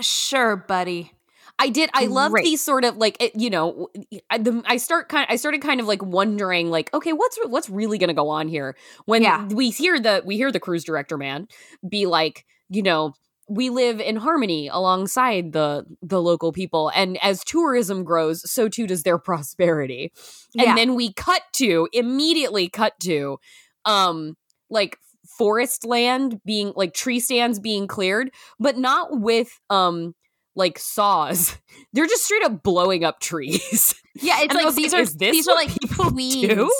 sure, 0.00 0.56
buddy. 0.56 1.12
I 1.58 1.68
did. 1.70 1.90
I 1.92 2.06
love 2.06 2.32
these 2.34 2.62
sort 2.62 2.84
of 2.84 2.96
like 2.96 3.16
it, 3.20 3.32
you 3.34 3.50
know. 3.50 3.88
I, 4.30 4.38
the, 4.38 4.62
I 4.66 4.76
start 4.76 5.08
kind. 5.08 5.26
I 5.28 5.36
started 5.36 5.60
kind 5.60 5.80
of 5.80 5.86
like 5.86 6.02
wondering, 6.02 6.70
like, 6.70 6.92
okay, 6.94 7.12
what's 7.12 7.38
what's 7.46 7.68
really 7.68 7.98
going 7.98 8.08
to 8.08 8.14
go 8.14 8.28
on 8.28 8.48
here 8.48 8.76
when 9.06 9.22
Yeah. 9.22 9.46
we 9.48 9.70
hear 9.70 9.98
the 9.98 10.22
we 10.24 10.36
hear 10.36 10.52
the 10.52 10.60
cruise 10.60 10.84
director 10.84 11.16
man 11.18 11.48
be 11.88 12.06
like, 12.06 12.44
you 12.68 12.82
know, 12.82 13.12
we 13.48 13.70
live 13.70 14.00
in 14.00 14.16
harmony 14.16 14.68
alongside 14.68 15.52
the 15.52 15.84
the 16.02 16.22
local 16.22 16.52
people, 16.52 16.90
and 16.94 17.18
as 17.22 17.42
tourism 17.44 18.04
grows, 18.04 18.48
so 18.50 18.68
too 18.68 18.86
does 18.86 19.02
their 19.02 19.18
prosperity. 19.28 20.12
And 20.56 20.66
yeah. 20.68 20.74
then 20.76 20.94
we 20.94 21.12
cut 21.12 21.42
to 21.54 21.88
immediately 21.92 22.68
cut 22.68 22.94
to, 23.00 23.38
um, 23.84 24.36
like 24.70 24.96
forest 25.38 25.84
land 25.84 26.40
being 26.44 26.72
like 26.76 26.94
tree 26.94 27.20
stands 27.20 27.58
being 27.58 27.86
cleared, 27.86 28.30
but 28.60 28.76
not 28.78 29.20
with 29.20 29.58
um 29.70 30.14
like 30.58 30.78
saws. 30.78 31.56
They're 31.92 32.06
just 32.06 32.24
straight 32.24 32.44
up 32.44 32.62
blowing 32.62 33.04
up 33.04 33.20
trees. 33.20 33.94
yeah, 34.14 34.40
it's 34.40 34.54
and 34.54 34.64
like 34.64 34.74
these 34.74 34.92
like, 34.92 35.02
are 35.02 35.06
this 35.06 35.32
these 35.32 35.48
are 35.48 35.54
like 35.54 35.70
weeds. 36.12 36.48
do? 36.54 36.70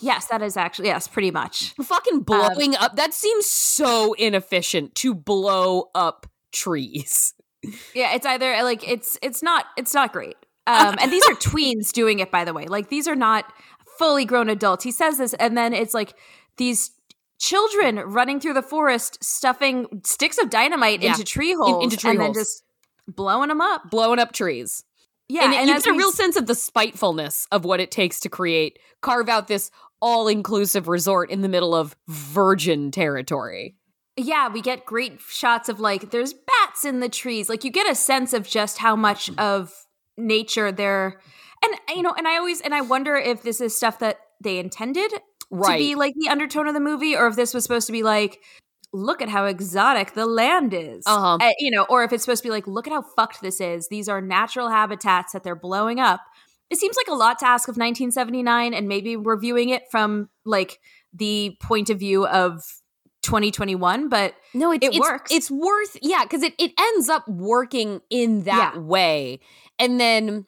Yes, 0.00 0.26
that 0.26 0.42
is 0.42 0.58
actually 0.58 0.88
yes, 0.88 1.08
pretty 1.08 1.30
much. 1.30 1.72
Fucking 1.82 2.20
blowing 2.20 2.76
up. 2.76 2.96
That 2.96 3.14
seems 3.14 3.46
so 3.46 4.12
inefficient 4.12 4.94
to 4.96 5.14
blow 5.14 5.90
up 5.94 6.26
trees. 6.52 7.32
Yeah, 7.94 8.14
it's 8.14 8.26
either 8.26 8.62
like 8.62 8.86
it's 8.86 9.18
it's 9.22 9.42
not 9.42 9.64
it's 9.78 9.94
not 9.94 10.12
great. 10.12 10.36
Um, 10.66 10.96
and 11.00 11.12
these 11.12 11.24
are 11.28 11.34
tweens 11.34 11.92
doing 11.92 12.18
it, 12.18 12.30
by 12.30 12.44
the 12.44 12.52
way. 12.52 12.66
Like 12.66 12.88
these 12.88 13.08
are 13.08 13.16
not 13.16 13.50
fully 13.98 14.24
grown 14.24 14.50
adults. 14.50 14.84
He 14.84 14.90
says 14.92 15.18
this, 15.18 15.32
and 15.34 15.56
then 15.56 15.72
it's 15.72 15.94
like 15.94 16.14
these 16.58 16.90
children 17.38 17.96
running 17.96 18.40
through 18.40 18.54
the 18.54 18.62
forest, 18.62 19.22
stuffing 19.22 19.86
sticks 20.04 20.38
of 20.38 20.50
dynamite 20.50 21.02
Yeah. 21.02 21.12
into 21.12 21.24
tree 21.24 21.54
holes, 21.54 21.84
into 21.84 21.96
tree 21.96 22.10
and 22.10 22.20
then 22.20 22.26
holes. 22.26 22.36
just 22.36 22.62
blowing 23.08 23.48
them 23.48 23.60
up. 23.60 23.90
Blowing 23.90 24.18
up 24.18 24.32
trees. 24.32 24.84
Yeah, 25.28 25.44
and, 25.44 25.54
and, 25.54 25.68
you 25.68 25.74
get 25.74 25.86
a 25.86 25.92
real 25.92 26.08
s- 26.08 26.14
sense 26.14 26.36
of 26.36 26.46
the 26.46 26.54
spitefulness 26.54 27.48
of 27.50 27.64
what 27.64 27.80
it 27.80 27.90
takes 27.90 28.20
to 28.20 28.28
create, 28.28 28.78
carve 29.02 29.28
out 29.28 29.48
this 29.48 29.70
all 30.00 30.28
inclusive 30.28 30.86
resort 30.86 31.30
in 31.30 31.40
the 31.40 31.48
middle 31.48 31.74
of 31.74 31.96
virgin 32.06 32.90
territory. 32.92 33.74
yeah, 34.16 34.48
we 34.48 34.60
get 34.60 34.84
great 34.86 35.20
shots 35.20 35.68
of 35.68 35.80
like 35.80 36.10
there's 36.10 36.32
bats 36.32 36.84
in 36.84 37.00
the 37.00 37.08
trees. 37.08 37.48
Like 37.48 37.64
you 37.64 37.70
get 37.70 37.90
a 37.90 37.94
sense 37.94 38.32
of 38.32 38.46
just 38.46 38.78
how 38.78 38.94
much 38.94 39.30
mm. 39.32 39.38
of 39.38 39.72
nature 40.16 40.70
there. 40.70 41.20
And 41.64 41.74
you 41.88 42.02
know, 42.02 42.14
and 42.16 42.28
I 42.28 42.36
always 42.36 42.60
and 42.60 42.74
I 42.74 42.82
wonder 42.82 43.16
if 43.16 43.42
this 43.42 43.60
is 43.60 43.76
stuff 43.76 43.98
that 43.98 44.18
they 44.40 44.58
intended 44.58 45.12
Right. 45.48 45.72
to 45.72 45.78
be 45.78 45.94
like 45.94 46.14
the 46.16 46.28
undertone 46.28 46.66
of 46.66 46.74
the 46.74 46.80
movie, 46.80 47.14
or 47.14 47.28
if 47.28 47.36
this 47.36 47.54
was 47.54 47.62
supposed 47.62 47.86
to 47.86 47.92
be 47.92 48.02
like, 48.02 48.40
look 48.92 49.20
at 49.20 49.28
how 49.28 49.44
exotic 49.44 50.14
the 50.14 50.26
land 50.26 50.72
is, 50.72 51.04
Uh-huh. 51.06 51.38
Uh, 51.40 51.50
you 51.58 51.70
know, 51.70 51.84
or 51.88 52.04
if 52.04 52.12
it's 52.12 52.24
supposed 52.24 52.42
to 52.42 52.46
be 52.46 52.50
like, 52.52 52.66
look 52.66 52.86
at 52.86 52.92
how 52.92 53.02
fucked 53.02 53.42
this 53.42 53.60
is. 53.60 53.88
These 53.88 54.08
are 54.08 54.20
natural 54.20 54.68
habitats 54.70 55.32
that 55.32 55.44
they're 55.44 55.54
blowing 55.56 56.00
up. 56.00 56.20
It 56.70 56.78
seems 56.78 56.96
like 56.96 57.08
a 57.08 57.14
lot 57.14 57.38
to 57.40 57.46
ask 57.46 57.68
of 57.68 57.76
1979, 57.76 58.74
and 58.74 58.88
maybe 58.88 59.16
we're 59.16 59.38
viewing 59.38 59.68
it 59.68 59.82
from 59.90 60.28
like 60.44 60.80
the 61.12 61.56
point 61.62 61.90
of 61.90 61.98
view 61.98 62.26
of 62.26 62.62
2021, 63.22 64.08
but 64.08 64.34
No, 64.54 64.70
it's, 64.72 64.84
It 64.84 64.90
it's, 64.94 65.00
works. 65.00 65.32
It's 65.32 65.50
worth, 65.50 65.96
yeah, 66.00 66.22
because 66.22 66.42
it, 66.42 66.54
it 66.58 66.72
ends 66.78 67.08
up 67.08 67.26
working 67.28 68.00
in 68.10 68.44
that 68.44 68.74
Yeah. 68.74 68.80
way. 68.80 69.40
And 69.78 70.00
then 70.00 70.46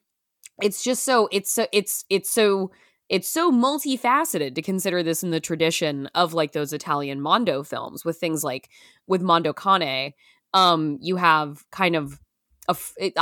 it's 0.63 0.83
just 0.83 1.05
so, 1.05 1.29
it's 1.33 1.53
so, 1.53 1.67
it's, 1.73 2.05
it's 2.09 2.31
so, 2.31 2.71
it's 3.09 3.29
so 3.29 3.51
multifaceted 3.51 4.55
to 4.55 4.63
consider 4.63 5.03
this 5.03 5.23
in 5.23 5.31
the 5.31 5.41
tradition 5.41 6.09
of 6.15 6.35
like 6.35 6.53
those 6.53 6.73
Italian 6.73 7.21
Mondo 7.21 7.63
films 7.63 8.05
with 8.05 8.19
things 8.19 8.45
like 8.45 8.69
with 9.07 9.23
Mondo 9.23 9.53
Cane. 9.53 10.13
Um, 10.55 10.99
you 11.01 11.17
have 11.17 11.65
kind 11.71 11.97
of 11.97 12.21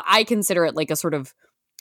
I 0.07 0.25
consider 0.25 0.65
it 0.65 0.75
like 0.75 0.91
a 0.91 0.97
sort 0.97 1.15
of 1.15 1.35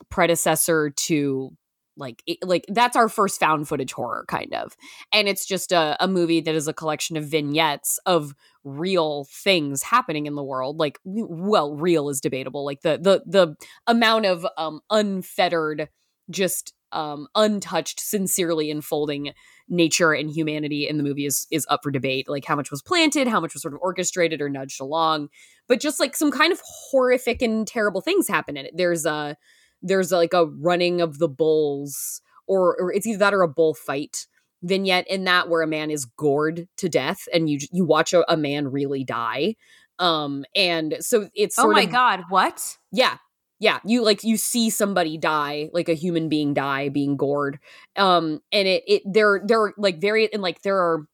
predecessor 0.09 0.91
to 0.91 1.51
like 1.97 2.21
it, 2.27 2.38
like 2.43 2.65
that's 2.67 2.97
our 2.97 3.07
first 3.07 3.39
found 3.39 3.67
footage 3.67 3.93
horror 3.93 4.25
kind 4.27 4.53
of 4.53 4.75
and 5.13 5.29
it's 5.29 5.45
just 5.45 5.71
a, 5.71 5.95
a 6.01 6.07
movie 6.07 6.41
that 6.41 6.53
is 6.53 6.67
a 6.67 6.74
collection 6.74 7.15
of 7.15 7.24
vignettes 7.24 7.97
of 8.05 8.33
real 8.65 9.25
things 9.31 9.81
happening 9.81 10.25
in 10.25 10.35
the 10.35 10.43
world 10.43 10.77
like 10.77 11.00
well 11.05 11.74
real 11.74 12.09
is 12.09 12.19
debatable 12.19 12.65
like 12.65 12.81
the 12.81 13.00
the 13.01 13.24
the 13.25 13.55
amount 13.88 14.25
of 14.25 14.45
um 14.57 14.81
unfettered 14.89 15.88
just 16.29 16.74
um 16.92 17.27
untouched 17.36 18.00
sincerely 18.00 18.70
unfolding 18.72 19.34
nature 19.68 20.13
and 20.13 20.30
humanity 20.30 20.88
in 20.88 20.98
the 20.98 21.04
movie 21.04 21.25
is 21.25 21.48
is 21.51 21.65
up 21.70 21.82
for 21.84 21.92
debate 21.92 22.30
like 22.30 22.46
how 22.46 22.56
much 22.56 22.70
was 22.70 22.82
planted 22.82 23.27
how 23.27 23.39
much 23.39 23.54
was 23.54 23.62
sort 23.62 23.74
of 23.74 23.80
orchestrated 23.82 24.42
or 24.42 24.50
nudged 24.50 24.80
along. 24.80 25.30
But 25.68 25.80
just 25.80 26.00
like 26.00 26.15
some 26.15 26.32
kind 26.32 26.54
of 26.54 26.62
horrific 26.63 27.42
and 27.42 27.68
terrible 27.68 28.01
things 28.01 28.27
happen 28.27 28.58
in 28.58 28.65
it. 28.65 28.74
There's 28.75 29.06
a 29.06 29.36
there's 29.82 30.12
like 30.12 30.34
a 30.34 30.46
running 30.46 31.01
of 31.01 31.20
the 31.20 31.30
bulls 31.30 32.22
or, 32.48 32.75
or 32.80 32.94
it's 32.94 33.08
either 33.08 33.20
that 33.20 33.34
or 33.34 33.42
a 33.42 33.48
bull 33.48 33.74
fight 33.74 34.27
vignette 34.62 35.08
in 35.08 35.24
that 35.25 35.50
where 35.50 35.62
a 35.62 35.68
man 35.68 35.92
is 35.92 36.06
gored 36.06 36.68
to 36.77 36.89
death 36.89 37.27
and 37.34 37.50
you 37.50 37.60
you 37.72 37.86
watch 37.86 38.13
a, 38.13 38.32
a 38.32 38.38
man 38.38 38.68
really 38.72 39.04
die. 39.04 39.56
Um 40.00 40.46
and 40.56 40.98
so 41.00 41.30
it's 41.34 41.58
oh 41.58 41.72
my 41.72 41.84
of 41.84 41.92
god, 41.92 42.22
what? 42.30 42.77
yeah 42.92 43.18
yeah 43.59 43.79
you 43.85 44.03
like 44.03 44.24
you 44.24 44.38
see 44.38 44.69
somebody 44.69 45.17
die 45.17 45.69
like 45.74 45.89
a 45.89 45.93
human 45.93 46.29
being 46.29 46.53
die 46.53 46.89
being 46.89 47.15
gored 47.17 47.59
um 47.95 48.41
and 48.51 48.67
it 48.67 48.83
it 48.88 49.01
they're 49.05 49.41
they're 49.45 49.74
like 49.77 50.00
very 50.00 50.31
and 50.33 50.41
like 50.41 50.62
there 50.62 50.77
are 50.77 51.05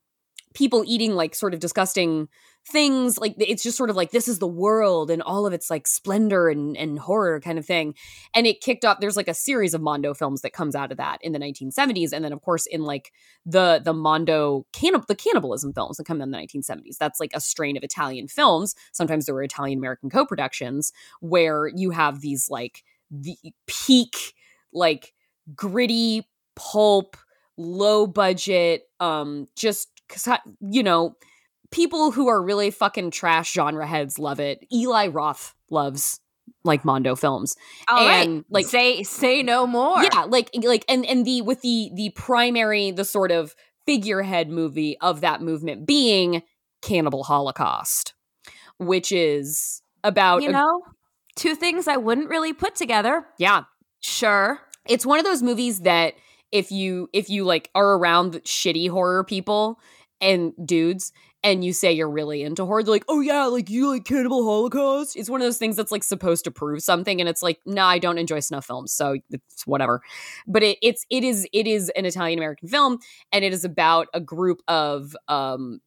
people 0.54 0.84
eating 0.86 1.14
like 1.14 1.36
sort 1.36 1.54
of 1.54 1.60
disgusting 1.60 2.28
things 2.68 3.18
like 3.18 3.34
it's 3.40 3.64
just 3.64 3.78
sort 3.78 3.90
of 3.90 3.96
like 3.96 4.12
this 4.12 4.28
is 4.28 4.38
the 4.38 4.48
world 4.48 5.10
and 5.10 5.24
all 5.24 5.48
of 5.48 5.54
its 5.54 5.72
like 5.72 5.88
splendor 5.88 6.48
and 6.48 6.78
and 6.78 7.00
horror 7.00 7.40
kind 7.42 7.58
of 7.58 7.66
thing. 7.66 7.96
And 8.36 8.46
it 8.46 8.62
kicked 8.62 8.86
off 8.86 9.00
there's 9.00 9.18
like 9.18 9.28
a 9.28 9.34
series 9.34 9.74
of 9.74 9.82
mondo 9.82 10.14
films 10.14 10.42
that 10.42 10.54
comes 10.54 10.76
out 10.76 10.92
of 10.92 10.98
that 10.98 11.18
in 11.22 11.32
the 11.32 11.40
1970s 11.40 12.14
and 12.14 12.24
then 12.24 12.34
of 12.34 12.42
course 12.42 12.68
in 12.68 12.82
like 12.84 13.12
the 13.46 13.82
the 13.84 13.94
mondo 13.94 14.66
cannib- 14.74 15.08
the 15.08 15.16
cannibalism 15.16 15.74
films 15.74 15.98
that 15.98 16.06
come 16.06 16.22
in 16.22 16.30
the 16.30 16.38
1970s 16.38 16.98
that's 17.00 17.20
like 17.20 17.32
a 17.34 17.42
strain 17.42 17.78
of 17.78 17.84
italian 17.84 18.28
films. 18.28 18.76
Sometimes 18.92 19.26
there 19.26 19.36
were 19.36 19.44
italian 19.44 19.80
american 19.80 20.10
co-productions 20.10 20.92
where 21.20 21.68
you 21.68 21.90
have 21.90 22.22
these 22.22 22.48
like 22.50 22.84
the 23.10 23.38
peak 23.66 24.34
like 24.72 25.14
gritty 25.56 26.28
pulp 26.56 27.18
low 27.58 28.08
budget 28.08 28.84
um 29.00 29.48
just 29.56 29.91
you 30.60 30.84
know 30.84 31.16
people 31.72 32.12
who 32.12 32.28
are 32.28 32.42
really 32.44 32.70
fucking 32.72 33.12
trash 33.12 33.54
genre 33.54 33.88
heads 33.88 34.20
love 34.20 34.40
it 34.40 34.66
eli 34.74 35.08
roth 35.08 35.54
loves 35.70 36.20
like 36.64 36.84
mondo 36.84 37.16
films 37.16 37.56
All 37.88 38.06
right, 38.06 38.28
And, 38.28 38.46
like- 38.50 38.66
say 38.66 39.04
say 39.04 39.42
no 39.44 39.66
more. 39.66 40.04
yeah 40.04 40.24
like 40.28 40.50
like 40.64 40.84
and 40.90 41.06
and 41.06 41.26
the 41.26 41.42
with 41.42 41.62
the 41.62 41.92
the 41.96 42.10
primary 42.16 42.92
the 42.92 43.06
sort 43.06 43.32
of 43.32 43.56
figurehead 43.86 44.50
movie 44.50 44.98
of 45.02 45.22
that 45.22 45.42
movement 45.42 45.88
being 45.88 46.44
cannibal 46.82 47.24
holocaust 47.24 48.14
which 48.78 49.12
is 49.12 49.82
about 50.04 50.42
you 50.44 50.50
a- 50.50 50.54
know, 50.54 50.82
two 51.36 51.56
things 51.56 51.88
I 51.88 51.98
wouldn't 51.98 52.30
really 52.30 52.54
put 52.54 52.76
together. 52.76 53.26
yeah 53.38 53.64
Sure. 54.02 54.60
it's 54.88 55.06
one 55.06 55.20
of 55.20 55.26
those 55.26 55.44
movies 55.44 55.82
that 55.82 56.16
if 56.52 56.72
you 56.72 57.08
if 57.14 57.30
you 57.30 57.44
like 57.46 57.70
are 57.76 57.94
around 57.98 58.34
shitty 58.44 58.90
horror 58.90 59.24
people 59.24 59.80
and 60.22 60.54
dudes 60.64 61.12
and 61.44 61.66
you 61.66 61.74
say 61.74 61.92
you're 61.92 62.10
really 62.10 62.44
into 62.44 62.66
horror 62.66 62.84
they're 62.84 62.92
like 62.92 63.06
oh 63.10 63.20
yeah 63.20 63.46
like 63.46 63.70
you 63.70 63.90
like 63.90 64.06
cannibal 64.06 64.44
holocaust? 64.44 65.16
It's 65.16 65.30
one 65.30 65.42
of 65.42 65.46
those 65.46 65.58
things 65.58 65.76
that's 65.76 65.92
like 65.92 66.04
supposed 66.04 66.44
to 66.46 66.52
prove 66.52 66.82
something 66.82 67.20
and 67.20 67.28
it's 67.28 67.42
like 67.42 67.60
nah 67.66 67.88
i 67.88 68.00
don't 68.00 68.18
enjoy 68.18 68.40
snuff 68.40 68.66
films 68.66 68.94
so 68.94 69.18
it's 69.32 69.66
whatever. 69.66 70.02
But 70.48 70.64
it, 70.64 70.78
it's 70.82 71.06
it 71.10 71.24
is 71.24 71.48
it 71.52 71.68
is 71.68 71.90
an 71.96 72.06
italian 72.06 72.40
american 72.40 72.70
film 72.70 73.00
and 73.32 73.44
it 73.44 73.54
is 73.54 73.66
about 73.66 74.08
a 74.14 74.22
group 74.22 74.62
of 74.68 75.16
um 75.28 75.80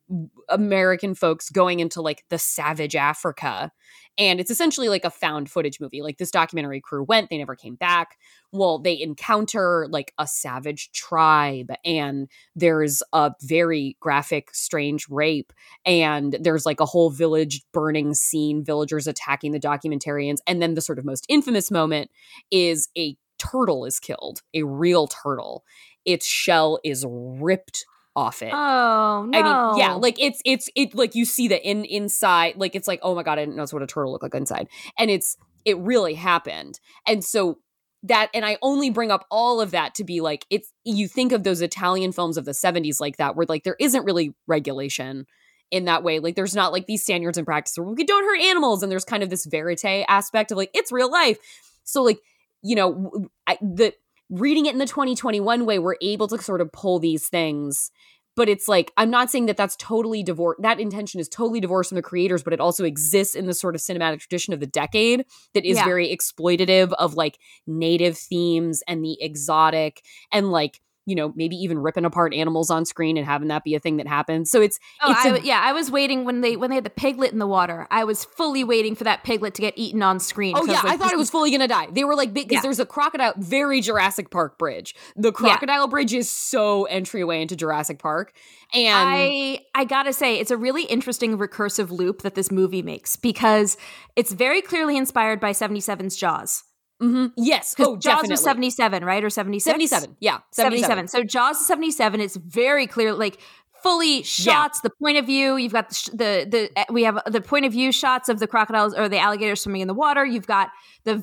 american 0.48 1.14
folks 1.14 1.50
going 1.50 1.80
into 1.80 2.02
like 2.02 2.24
the 2.28 2.38
savage 2.38 2.96
africa 2.96 3.72
And 4.16 4.38
it's 4.38 4.50
essentially 4.50 4.88
like 4.88 5.04
a 5.04 5.10
found 5.10 5.50
footage 5.50 5.80
movie. 5.80 6.02
Like 6.02 6.18
this 6.18 6.30
documentary 6.30 6.80
crew 6.80 7.02
went, 7.02 7.30
they 7.30 7.38
never 7.38 7.56
came 7.56 7.74
back. 7.74 8.16
Well, 8.52 8.78
they 8.78 9.00
encounter 9.00 9.88
like 9.90 10.12
a 10.18 10.26
savage 10.26 10.92
tribe, 10.92 11.72
and 11.84 12.28
there's 12.54 13.02
a 13.12 13.32
very 13.42 13.96
graphic, 14.00 14.54
strange 14.54 15.08
rape, 15.08 15.52
and 15.84 16.36
there's 16.40 16.64
like 16.64 16.80
a 16.80 16.86
whole 16.86 17.10
village 17.10 17.62
burning 17.72 18.14
scene, 18.14 18.64
villagers 18.64 19.06
attacking 19.08 19.52
the 19.52 19.60
documentarians. 19.60 20.38
And 20.46 20.62
then 20.62 20.74
the 20.74 20.80
sort 20.80 20.98
of 20.98 21.04
most 21.04 21.26
infamous 21.28 21.70
moment 21.70 22.10
is 22.50 22.88
a 22.96 23.16
turtle 23.38 23.84
is 23.84 23.98
killed, 23.98 24.42
a 24.54 24.62
real 24.62 25.08
turtle. 25.08 25.64
Its 26.04 26.26
shell 26.26 26.78
is 26.84 27.04
ripped 27.08 27.84
off 28.16 28.42
it. 28.42 28.52
Oh 28.52 29.26
no! 29.28 29.38
I 29.38 29.42
mean, 29.42 29.78
yeah, 29.78 29.92
like 29.94 30.20
it's 30.20 30.40
it's 30.44 30.68
it 30.74 30.94
like 30.94 31.14
you 31.14 31.24
see 31.24 31.48
that 31.48 31.68
in 31.68 31.84
inside, 31.84 32.56
like 32.56 32.74
it's 32.74 32.88
like 32.88 33.00
oh 33.02 33.14
my 33.14 33.22
god, 33.22 33.38
I 33.38 33.42
didn't 33.42 33.56
know 33.56 33.66
what 33.70 33.82
a 33.82 33.86
turtle 33.86 34.12
looked 34.12 34.22
like 34.22 34.34
inside, 34.34 34.68
and 34.98 35.10
it's 35.10 35.36
it 35.64 35.78
really 35.78 36.14
happened, 36.14 36.80
and 37.06 37.24
so 37.24 37.58
that 38.04 38.28
and 38.34 38.44
I 38.44 38.58
only 38.62 38.90
bring 38.90 39.10
up 39.10 39.26
all 39.30 39.60
of 39.60 39.70
that 39.72 39.94
to 39.96 40.04
be 40.04 40.20
like 40.20 40.44
it's 40.50 40.70
you 40.84 41.08
think 41.08 41.32
of 41.32 41.42
those 41.42 41.62
Italian 41.62 42.12
films 42.12 42.36
of 42.36 42.44
the 42.44 42.52
70s 42.52 43.00
like 43.00 43.16
that 43.16 43.34
where 43.34 43.46
like 43.48 43.64
there 43.64 43.76
isn't 43.80 44.04
really 44.04 44.34
regulation 44.46 45.26
in 45.70 45.86
that 45.86 46.04
way 46.04 46.20
like 46.20 46.36
there's 46.36 46.54
not 46.54 46.70
like 46.70 46.86
these 46.86 47.02
standards 47.02 47.38
and 47.38 47.46
practice 47.46 47.76
where 47.78 47.86
we 47.86 48.04
don't 48.04 48.24
hurt 48.24 48.40
animals 48.42 48.82
and 48.82 48.92
there's 48.92 49.06
kind 49.06 49.22
of 49.22 49.30
this 49.30 49.46
verite 49.46 50.04
aspect 50.06 50.52
of 50.52 50.58
like 50.58 50.70
it's 50.74 50.92
real 50.92 51.10
life 51.10 51.38
so 51.84 52.02
like 52.02 52.18
you 52.62 52.76
know 52.76 53.26
I, 53.46 53.56
the 53.62 53.94
reading 54.30 54.66
it 54.66 54.72
in 54.72 54.78
the 54.78 54.86
2021 54.86 55.66
way 55.66 55.78
we're 55.78 55.96
able 56.00 56.28
to 56.28 56.40
sort 56.40 56.60
of 56.60 56.72
pull 56.72 56.98
these 56.98 57.28
things 57.28 57.90
but 58.36 58.48
it's 58.48 58.66
like 58.68 58.90
i'm 58.96 59.10
not 59.10 59.30
saying 59.30 59.46
that 59.46 59.56
that's 59.56 59.76
totally 59.76 60.22
divorced 60.22 60.60
that 60.62 60.80
intention 60.80 61.20
is 61.20 61.28
totally 61.28 61.60
divorced 61.60 61.90
from 61.90 61.96
the 61.96 62.02
creators 62.02 62.42
but 62.42 62.52
it 62.52 62.60
also 62.60 62.84
exists 62.84 63.34
in 63.34 63.46
the 63.46 63.54
sort 63.54 63.74
of 63.74 63.80
cinematic 63.80 64.18
tradition 64.20 64.52
of 64.54 64.60
the 64.60 64.66
decade 64.66 65.24
that 65.52 65.64
is 65.64 65.76
Yeah. 65.76 65.84
very 65.84 66.08
exploitative 66.16 66.92
of 66.94 67.14
like 67.14 67.38
native 67.66 68.16
themes 68.16 68.82
and 68.88 69.04
the 69.04 69.16
exotic 69.20 70.02
and 70.32 70.50
like 70.50 70.80
you 71.06 71.14
know 71.14 71.32
maybe 71.36 71.56
even 71.56 71.78
ripping 71.78 72.04
apart 72.04 72.32
animals 72.34 72.70
on 72.70 72.84
screen 72.84 73.16
and 73.16 73.26
having 73.26 73.48
that 73.48 73.62
be 73.64 73.74
a 73.74 73.80
thing 73.80 73.98
that 73.98 74.06
happens 74.06 74.50
so 74.50 74.60
it's 74.62 74.78
Oh, 75.02 75.10
it's 75.12 75.26
I 75.26 75.36
a- 75.36 75.40
yeah, 75.40 75.60
I 75.62 75.72
was 75.72 75.90
waiting 75.90 76.24
when 76.24 76.40
they 76.40 76.56
when 76.56 76.70
they 76.70 76.76
had 76.76 76.84
the 76.84 76.90
piglet 76.90 77.32
in 77.32 77.38
the 77.38 77.46
water. 77.46 77.86
I 77.90 78.04
was 78.04 78.24
fully 78.24 78.64
waiting 78.64 78.94
for 78.94 79.04
that 79.04 79.22
piglet 79.24 79.54
to 79.54 79.62
get 79.62 79.74
eaten 79.76 80.02
on 80.02 80.18
screen. 80.20 80.54
Oh 80.56 80.64
yeah, 80.64 80.74
like, 80.74 80.84
I 80.84 80.96
thought 80.96 81.12
it 81.12 81.18
was 81.18 81.30
fully 81.30 81.50
gonna 81.50 81.68
die. 81.68 81.88
They 81.92 82.04
were 82.04 82.14
like 82.14 82.32
because 82.32 82.52
Yeah. 82.56 82.60
there's 82.62 82.78
a 82.80 82.86
crocodile, 82.86 83.34
very 83.36 83.80
Jurassic 83.80 84.30
Park 84.30 84.58
bridge. 84.58 84.94
The 85.16 85.32
crocodile 85.32 85.88
bridge 85.88 86.14
is 86.14 86.30
so 86.30 86.84
entryway 86.84 87.42
into 87.42 87.56
Jurassic 87.56 87.98
Park, 87.98 88.32
and 88.72 88.94
I 88.96 89.60
I 89.74 89.84
gotta 89.84 90.12
say, 90.12 90.38
it's 90.38 90.50
a 90.50 90.56
really 90.56 90.84
interesting 90.84 91.36
recursive 91.36 91.90
loop 91.90 92.22
that 92.22 92.34
this 92.34 92.50
movie 92.50 92.82
makes 92.82 93.16
because 93.16 93.76
it's 94.16 94.32
very 94.32 94.62
clearly 94.62 94.96
inspired 94.96 95.40
by 95.40 95.50
77's 95.52 96.16
Jaws. 96.16 96.62
Mhm. 97.02 97.32
yes, 97.36 97.74
oh 97.78 97.96
Jaws 97.96 98.02
definitely 98.04 98.30
was 98.34 98.42
77, 98.44 99.04
right? 99.04 99.22
Or 99.24 99.30
76? 99.30 99.64
77, 99.64 100.16
yeah, 100.20 100.38
77. 100.52 101.08
77. 101.08 101.08
So 101.08 101.24
Jaws 101.24 101.60
is 101.60 101.66
77. 101.66 102.20
It's 102.20 102.36
very 102.36 102.86
clear, 102.86 103.12
like 103.12 103.38
fully 103.82 104.22
shots, 104.22 104.80
the 104.80 104.88
point 105.02 105.18
of 105.18 105.26
view. 105.26 105.56
You've 105.56 105.72
got 105.74 105.90
the, 105.90 106.46
the, 106.48 106.70
the, 106.74 106.80
uh, 106.80 106.84
we 106.90 107.02
have 107.02 107.18
the 107.26 107.42
point 107.42 107.66
of 107.66 107.72
view 107.72 107.92
shots 107.92 108.30
of 108.30 108.38
the 108.38 108.46
crocodiles 108.46 108.94
or 108.94 109.10
the 109.10 109.18
alligators 109.18 109.60
swimming 109.60 109.82
in 109.82 109.88
the 109.88 109.92
water. 109.94 110.24
You've 110.24 110.46
got 110.46 110.70
the 111.04 111.22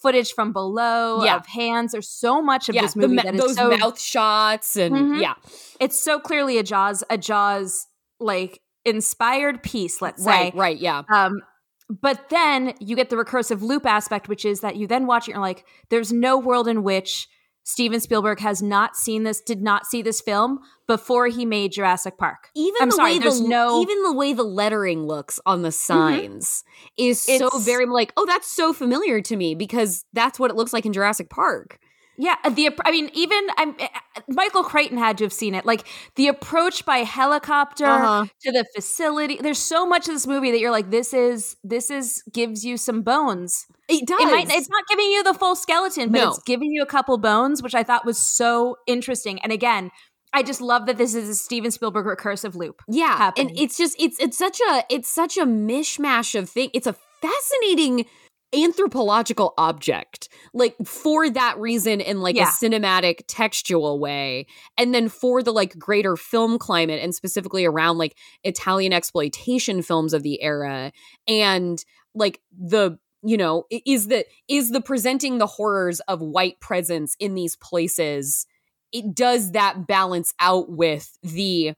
footage 0.00 0.32
from 0.32 0.52
below 0.54 1.22
Yeah. 1.24 1.36
of 1.36 1.46
hands. 1.46 1.92
There's 1.92 2.08
so 2.08 2.40
much 2.40 2.70
of 2.70 2.74
Yeah, 2.74 2.82
this 2.82 2.94
the 2.94 3.00
movie 3.00 3.16
ma- 3.16 3.22
that 3.24 3.34
is 3.34 3.40
those 3.42 3.56
so, 3.56 3.76
mouth 3.76 4.00
shots 4.00 4.76
and 4.76 4.94
Mhm. 4.94 5.20
yeah, 5.20 5.34
it's 5.78 6.00
so 6.00 6.18
clearly 6.18 6.56
a 6.56 6.62
Jaws, 6.62 7.04
a 7.10 7.18
Jaws 7.18 7.86
like 8.18 8.62
inspired 8.86 9.62
piece, 9.62 10.00
let's 10.00 10.24
say. 10.24 10.30
right, 10.30 10.54
right, 10.54 10.78
yeah, 10.78 11.02
Um, 11.12 11.42
but 11.90 12.28
then 12.30 12.74
you 12.78 12.94
get 12.94 13.10
the 13.10 13.16
recursive 13.16 13.62
loop 13.62 13.84
aspect, 13.84 14.28
which 14.28 14.44
is 14.44 14.60
that 14.60 14.76
you 14.76 14.86
then 14.86 15.06
watch 15.06 15.28
it 15.28 15.32
and 15.32 15.36
you're 15.36 15.42
like, 15.42 15.64
there's 15.88 16.12
no 16.12 16.38
world 16.38 16.68
in 16.68 16.82
which 16.84 17.28
Steven 17.64 18.00
Spielberg 18.00 18.40
has 18.40 18.62
not 18.62 18.96
seen 18.96 19.24
this, 19.24 19.40
did 19.40 19.60
not 19.60 19.86
see 19.86 20.00
this 20.00 20.20
film 20.20 20.60
before 20.86 21.26
he 21.26 21.44
made 21.44 21.72
Jurassic 21.72 22.16
Park. 22.16 22.48
even 22.54 22.80
I'm 22.80 22.88
the 22.90 22.96
sorry, 22.96 23.12
way 23.14 23.18
there's 23.18 23.40
the 23.40 23.48
no- 23.48 23.82
even 23.82 24.02
the 24.02 24.12
way 24.12 24.32
the 24.32 24.44
lettering 24.44 25.06
looks 25.06 25.40
on 25.44 25.62
the 25.62 25.68
mm-hmm. 25.68 25.94
signs 25.94 26.64
is 26.96 27.20
so 27.20 27.50
very 27.58 27.86
like 27.86 28.12
oh 28.16 28.24
that's 28.26 28.50
so 28.50 28.72
familiar 28.72 29.20
to 29.22 29.36
me 29.36 29.54
because 29.54 30.04
that's 30.12 30.38
what 30.38 30.50
it 30.50 30.56
looks 30.56 30.72
like 30.72 30.86
in 30.86 30.92
Jurassic 30.92 31.28
Park. 31.28 31.78
Yeah, 32.22 32.36
uh, 32.44 32.50
the 32.50 32.68
I 32.84 32.90
mean, 32.90 33.10
even 33.14 33.46
I'm, 33.56 33.70
eh, 33.78 33.88
eh, 34.16 34.20
Michael 34.28 34.62
Crichton 34.62 34.98
had 34.98 35.16
to 35.18 35.24
have 35.24 35.32
seen 35.32 35.54
it. 35.54 35.64
Like 35.64 35.86
the 36.16 36.28
approach 36.28 36.84
by 36.84 36.98
helicopter 36.98 37.86
Uh-huh. 37.86 38.26
to 38.42 38.52
the 38.52 38.64
facility. 38.76 39.38
There's 39.40 39.58
so 39.58 39.86
much 39.86 40.06
of 40.08 40.14
this 40.14 40.26
movie 40.26 40.50
that 40.50 40.60
you're 40.60 40.70
like, 40.70 40.90
this 40.90 41.14
is 41.14 41.56
this 41.64 41.90
is 41.90 42.22
gives 42.32 42.64
you 42.64 42.76
some 42.76 43.02
bones. 43.02 43.66
It 43.88 44.06
does. 44.06 44.20
It 44.20 44.26
might, 44.26 44.48
it's 44.50 44.68
not 44.68 44.84
giving 44.88 45.06
you 45.10 45.22
the 45.24 45.34
full 45.34 45.56
skeleton, 45.56 46.10
but 46.12 46.18
No. 46.18 46.28
it's 46.30 46.42
giving 46.44 46.70
you 46.72 46.82
a 46.82 46.86
couple 46.86 47.16
bones, 47.18 47.62
which 47.62 47.74
I 47.74 47.82
thought 47.82 48.04
was 48.04 48.18
so 48.18 48.76
interesting. 48.86 49.40
And 49.42 49.50
again, 49.52 49.90
I 50.32 50.42
just 50.44 50.60
love 50.60 50.86
that 50.86 50.96
this 50.98 51.14
is 51.14 51.28
a 51.28 51.34
Steven 51.34 51.70
Spielberg 51.72 52.06
recursive 52.06 52.54
loop. 52.54 52.82
yeah 52.86 53.16
happening. 53.16 53.48
and 53.50 53.58
it's 53.58 53.76
just 53.78 53.96
it's 53.98 54.20
it's 54.20 54.36
such 54.38 54.60
a 54.70 54.84
it's 54.90 55.08
such 55.08 55.36
a 55.38 55.44
mishmash 55.46 56.38
of 56.38 56.48
thing 56.50 56.70
it's 56.72 56.86
a 56.86 56.94
fascinating 57.20 58.06
anthropological 58.54 59.54
object 59.58 60.28
like 60.52 60.74
for 60.84 61.30
that 61.30 61.56
reason 61.58 62.00
in 62.00 62.20
like 62.20 62.34
Yeah. 62.34 62.48
a 62.48 62.64
cinematic 62.64 63.20
textual 63.28 64.00
way 64.00 64.46
and 64.76 64.92
then 64.92 65.08
for 65.08 65.42
the 65.42 65.52
like 65.52 65.78
greater 65.78 66.16
film 66.16 66.58
climate 66.58 67.00
and 67.00 67.14
specifically 67.14 67.64
around 67.64 67.98
like 67.98 68.16
italian 68.42 68.92
exploitation 68.92 69.82
films 69.82 70.12
of 70.12 70.24
the 70.24 70.42
era 70.42 70.90
and 71.28 71.84
like 72.14 72.40
the 72.58 72.98
you 73.22 73.36
know 73.36 73.66
is 73.70 74.08
the 74.08 74.24
is 74.48 74.70
the 74.70 74.80
presenting 74.80 75.38
the 75.38 75.46
horrors 75.46 76.00
of 76.00 76.20
white 76.20 76.58
presence 76.60 77.14
in 77.20 77.34
these 77.34 77.54
places 77.56 78.46
it 78.92 79.14
does 79.14 79.52
that 79.52 79.86
balance 79.86 80.34
out 80.40 80.68
with 80.72 81.16
the 81.22 81.72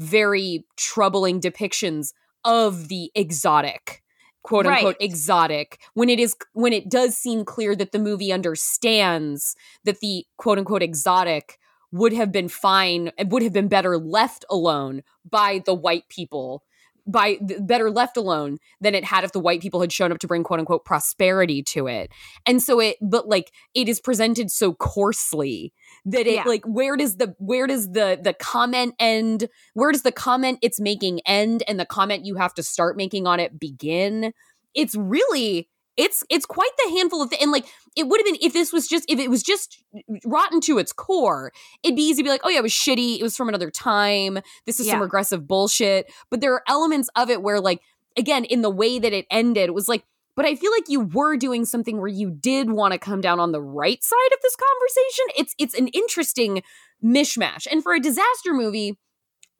very 0.00 0.64
troubling 0.76 1.40
depictions 1.40 2.12
of 2.44 2.88
the 2.88 3.10
exotic 3.14 4.02
quote 4.46 4.64
unquote 4.64 4.96
Right. 5.00 5.10
exotic 5.10 5.80
when 5.94 6.08
it 6.08 6.20
is 6.20 6.36
when 6.52 6.72
it 6.72 6.88
does 6.88 7.16
seem 7.16 7.44
clear 7.44 7.74
that 7.74 7.90
the 7.90 7.98
movie 7.98 8.32
understands 8.32 9.56
that 9.84 9.98
the 10.00 10.24
quote 10.36 10.58
unquote 10.58 10.82
exotic 10.82 11.58
would 11.90 12.12
have 12.12 12.30
been 12.30 12.48
fine 12.48 13.10
and 13.18 13.32
would 13.32 13.42
have 13.42 13.52
been 13.52 13.68
better 13.68 13.98
left 13.98 14.44
alone 14.48 15.02
by 15.28 15.62
the 15.66 15.74
white 15.74 16.08
people 16.08 16.62
by 17.06 17.38
better 17.60 17.90
left 17.90 18.16
alone 18.16 18.58
than 18.80 18.94
it 18.94 19.04
had 19.04 19.24
if 19.24 19.32
the 19.32 19.40
white 19.40 19.60
people 19.60 19.80
had 19.80 19.92
shown 19.92 20.10
up 20.12 20.18
to 20.18 20.26
bring 20.26 20.42
quote 20.42 20.60
unquote 20.60 20.84
prosperity 20.84 21.62
to 21.62 21.86
it. 21.86 22.10
And 22.46 22.62
so 22.62 22.80
it 22.80 22.96
but 23.00 23.28
like 23.28 23.52
it 23.74 23.88
is 23.88 24.00
presented 24.00 24.50
so 24.50 24.74
coarsely 24.74 25.72
that 26.04 26.26
it 26.26 26.34
Yeah. 26.34 26.44
like 26.44 26.64
where 26.64 26.96
does 26.96 27.16
the 27.16 27.34
where 27.38 27.66
does 27.66 27.92
the 27.92 28.18
the 28.20 28.32
comment 28.32 28.94
end? 28.98 29.48
Where 29.74 29.92
does 29.92 30.02
the 30.02 30.12
comment 30.12 30.58
it's 30.62 30.80
making 30.80 31.20
end 31.26 31.62
and 31.68 31.78
the 31.78 31.86
comment 31.86 32.24
you 32.24 32.34
have 32.36 32.54
to 32.54 32.62
start 32.62 32.96
making 32.96 33.26
on 33.26 33.40
it 33.40 33.58
begin? 33.58 34.32
It's 34.74 34.94
really 34.94 35.68
it's 35.96 36.22
it's 36.30 36.46
quite 36.46 36.70
the 36.84 36.90
handful 36.90 37.22
of 37.22 37.30
things 37.30 37.42
and 37.42 37.50
like 37.50 37.66
it 37.96 38.06
would 38.08 38.20
have 38.20 38.26
been 38.26 38.36
if 38.40 38.52
this 38.52 38.72
was 38.72 38.86
just 38.86 39.04
if 39.08 39.18
it 39.18 39.30
was 39.30 39.42
just 39.42 39.82
rotten 40.24 40.60
to 40.60 40.78
its 40.78 40.92
core 40.92 41.52
it'd 41.82 41.96
be 41.96 42.02
easy 42.02 42.22
to 42.22 42.24
be 42.24 42.30
like 42.30 42.42
oh 42.44 42.48
yeah 42.48 42.58
it 42.58 42.62
was 42.62 42.72
shitty 42.72 43.18
it 43.18 43.22
was 43.22 43.36
from 43.36 43.48
another 43.48 43.70
time 43.70 44.38
this 44.66 44.78
is 44.80 44.88
some 44.88 44.98
Yeah. 44.98 45.02
regressive 45.04 45.46
bullshit 45.46 46.12
but 46.30 46.40
there 46.40 46.52
are 46.52 46.62
elements 46.68 47.08
of 47.16 47.30
it 47.30 47.42
where 47.42 47.60
like 47.60 47.80
again 48.16 48.44
in 48.44 48.62
the 48.62 48.70
way 48.70 48.98
that 48.98 49.12
it 49.12 49.26
ended 49.30 49.68
it 49.68 49.74
was 49.74 49.88
like 49.88 50.04
but 50.36 50.44
I 50.44 50.54
feel 50.54 50.70
like 50.70 50.90
you 50.90 51.00
were 51.00 51.38
doing 51.38 51.64
something 51.64 51.96
where 51.98 52.08
you 52.08 52.30
did 52.30 52.70
want 52.70 52.92
to 52.92 52.98
come 52.98 53.22
down 53.22 53.40
on 53.40 53.52
the 53.52 53.62
right 53.62 54.04
side 54.04 54.32
of 54.34 54.38
this 54.42 54.54
conversation. 54.54 55.24
It's 55.38 55.54
it's 55.58 55.74
an 55.74 55.88
interesting 55.88 56.62
mishmash. 57.02 57.66
And 57.70 57.82
for 57.82 57.94
a 57.94 58.00
disaster 58.00 58.52
movie, 58.52 58.98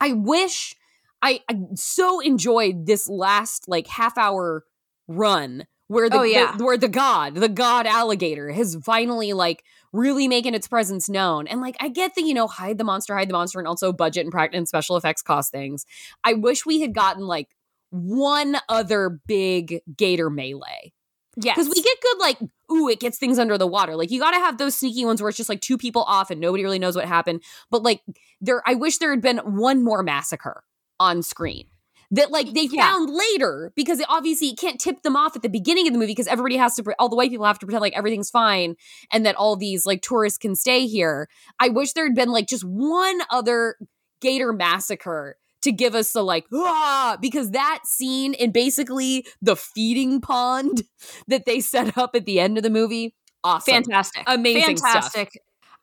I 0.02 0.12
wish 0.12 0.74
I, 1.22 1.40
I 1.48 1.60
so 1.76 2.20
enjoyed 2.20 2.84
this 2.84 3.08
last 3.08 3.68
like 3.68 3.86
half 3.86 4.18
hour 4.18 4.64
run 5.08 5.64
where 5.88 6.10
the, 6.10 6.18
Oh, 6.18 6.22
yeah. 6.22 6.56
the- 6.56 6.64
where 6.64 6.76
the 6.76 6.88
god, 6.88 7.34
the 7.36 7.48
god 7.48 7.86
alligator 7.86 8.50
has 8.50 8.76
finally 8.84 9.32
like 9.32 9.62
really 9.92 10.28
making 10.28 10.54
its 10.54 10.68
presence 10.68 11.08
known. 11.08 11.46
And 11.46 11.60
like 11.60 11.76
I 11.80 11.88
get 11.88 12.14
the, 12.14 12.22
you 12.22 12.34
know, 12.34 12.46
hide 12.46 12.78
the 12.78 12.84
monster, 12.84 13.14
hide 13.16 13.28
the 13.28 13.32
monster, 13.34 13.58
and 13.58 13.68
also 13.68 13.92
budget 13.92 14.24
and 14.24 14.32
practice 14.32 14.58
and 14.58 14.68
special 14.68 14.96
effects 14.96 15.22
cost 15.22 15.52
things. 15.52 15.86
I 16.24 16.32
wish 16.34 16.66
we 16.66 16.80
had 16.80 16.94
gotten 16.94 17.26
like 17.26 17.48
one 17.90 18.56
other 18.68 19.20
big 19.26 19.80
gator 19.96 20.28
melee. 20.28 20.92
Yeah. 21.38 21.52
Because 21.54 21.68
we 21.68 21.82
get 21.82 21.96
good, 22.02 22.18
like, 22.18 22.38
ooh, 22.72 22.88
it 22.88 22.98
gets 22.98 23.18
things 23.18 23.38
under 23.38 23.58
the 23.58 23.66
water. 23.66 23.94
Like, 23.94 24.10
you 24.10 24.18
got 24.18 24.30
to 24.30 24.38
have 24.38 24.56
those 24.56 24.74
sneaky 24.74 25.04
ones 25.04 25.20
where 25.20 25.28
it's 25.28 25.36
just 25.36 25.50
like 25.50 25.60
two 25.60 25.76
people 25.76 26.02
off 26.04 26.30
and 26.30 26.40
nobody 26.40 26.64
really 26.64 26.78
knows 26.78 26.96
what 26.96 27.04
happened. 27.04 27.42
But 27.70 27.82
like, 27.82 28.00
there, 28.40 28.62
I 28.66 28.74
wish 28.74 28.98
there 28.98 29.10
had 29.10 29.20
been 29.20 29.36
one 29.38 29.84
more 29.84 30.02
massacre 30.02 30.64
on 30.98 31.22
screen 31.22 31.66
that 32.10 32.30
like 32.30 32.52
they 32.54 32.68
Yeah. 32.70 32.90
found 32.90 33.10
later 33.14 33.72
because 33.76 34.00
it 34.00 34.06
obviously 34.08 34.48
it 34.48 34.58
can't 34.58 34.80
tip 34.80 35.02
them 35.02 35.16
off 35.16 35.36
at 35.36 35.42
the 35.42 35.48
beginning 35.48 35.86
of 35.86 35.92
the 35.92 35.98
movie 35.98 36.12
because 36.12 36.26
everybody 36.28 36.56
has 36.56 36.74
to, 36.76 36.82
pre- 36.82 36.94
all 36.98 37.08
the 37.08 37.16
white 37.16 37.30
people 37.30 37.46
have 37.46 37.58
to 37.58 37.66
pretend 37.66 37.80
like 37.82 37.96
everything's 37.96 38.30
fine 38.30 38.76
and 39.12 39.26
that 39.26 39.34
all 39.36 39.56
these 39.56 39.86
like 39.86 40.02
tourists 40.02 40.38
can 40.38 40.54
stay 40.54 40.86
here. 40.86 41.28
I 41.58 41.68
wish 41.68 41.92
there 41.92 42.04
had 42.06 42.14
been 42.14 42.30
like 42.30 42.46
just 42.46 42.64
one 42.64 43.20
other 43.30 43.76
gator 44.20 44.52
massacre 44.52 45.36
to 45.62 45.72
give 45.72 45.94
us 45.94 46.12
the 46.12 46.22
like 46.22 46.46
ah 46.54 47.18
because 47.20 47.50
that 47.50 47.80
scene 47.84 48.34
in 48.34 48.52
basically 48.52 49.26
the 49.42 49.56
feeding 49.56 50.20
pond 50.20 50.84
that 51.28 51.44
they 51.44 51.60
set 51.60 51.98
up 51.98 52.14
at 52.14 52.24
the 52.24 52.38
end 52.38 52.56
of 52.56 52.62
the 52.62 52.70
movie 52.70 53.14
awesome 53.44 53.74
Fantastic. 53.74 54.22
Amazing 54.26 54.76
stuff. 54.76 55.12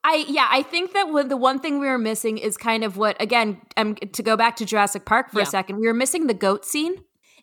I 0.05 0.25
yeah, 0.27 0.47
I 0.49 0.63
think 0.63 0.93
that 0.93 1.09
what, 1.11 1.29
the 1.29 1.37
one 1.37 1.59
thing 1.59 1.79
we 1.79 1.87
were 1.87 1.97
missing 1.97 2.37
is 2.37 2.57
kind 2.57 2.83
of 2.83 2.97
what 2.97 3.15
again, 3.21 3.61
um, 3.77 3.95
to 3.95 4.23
go 4.23 4.35
back 4.35 4.55
to 4.57 4.65
Jurassic 4.65 5.05
Park 5.05 5.31
for 5.31 5.39
Yeah. 5.39 5.43
a 5.43 5.47
second, 5.47 5.77
we 5.79 5.87
were 5.87 5.93
missing 5.93 6.27
the 6.27 6.33
goat 6.33 6.65
scene. 6.65 6.95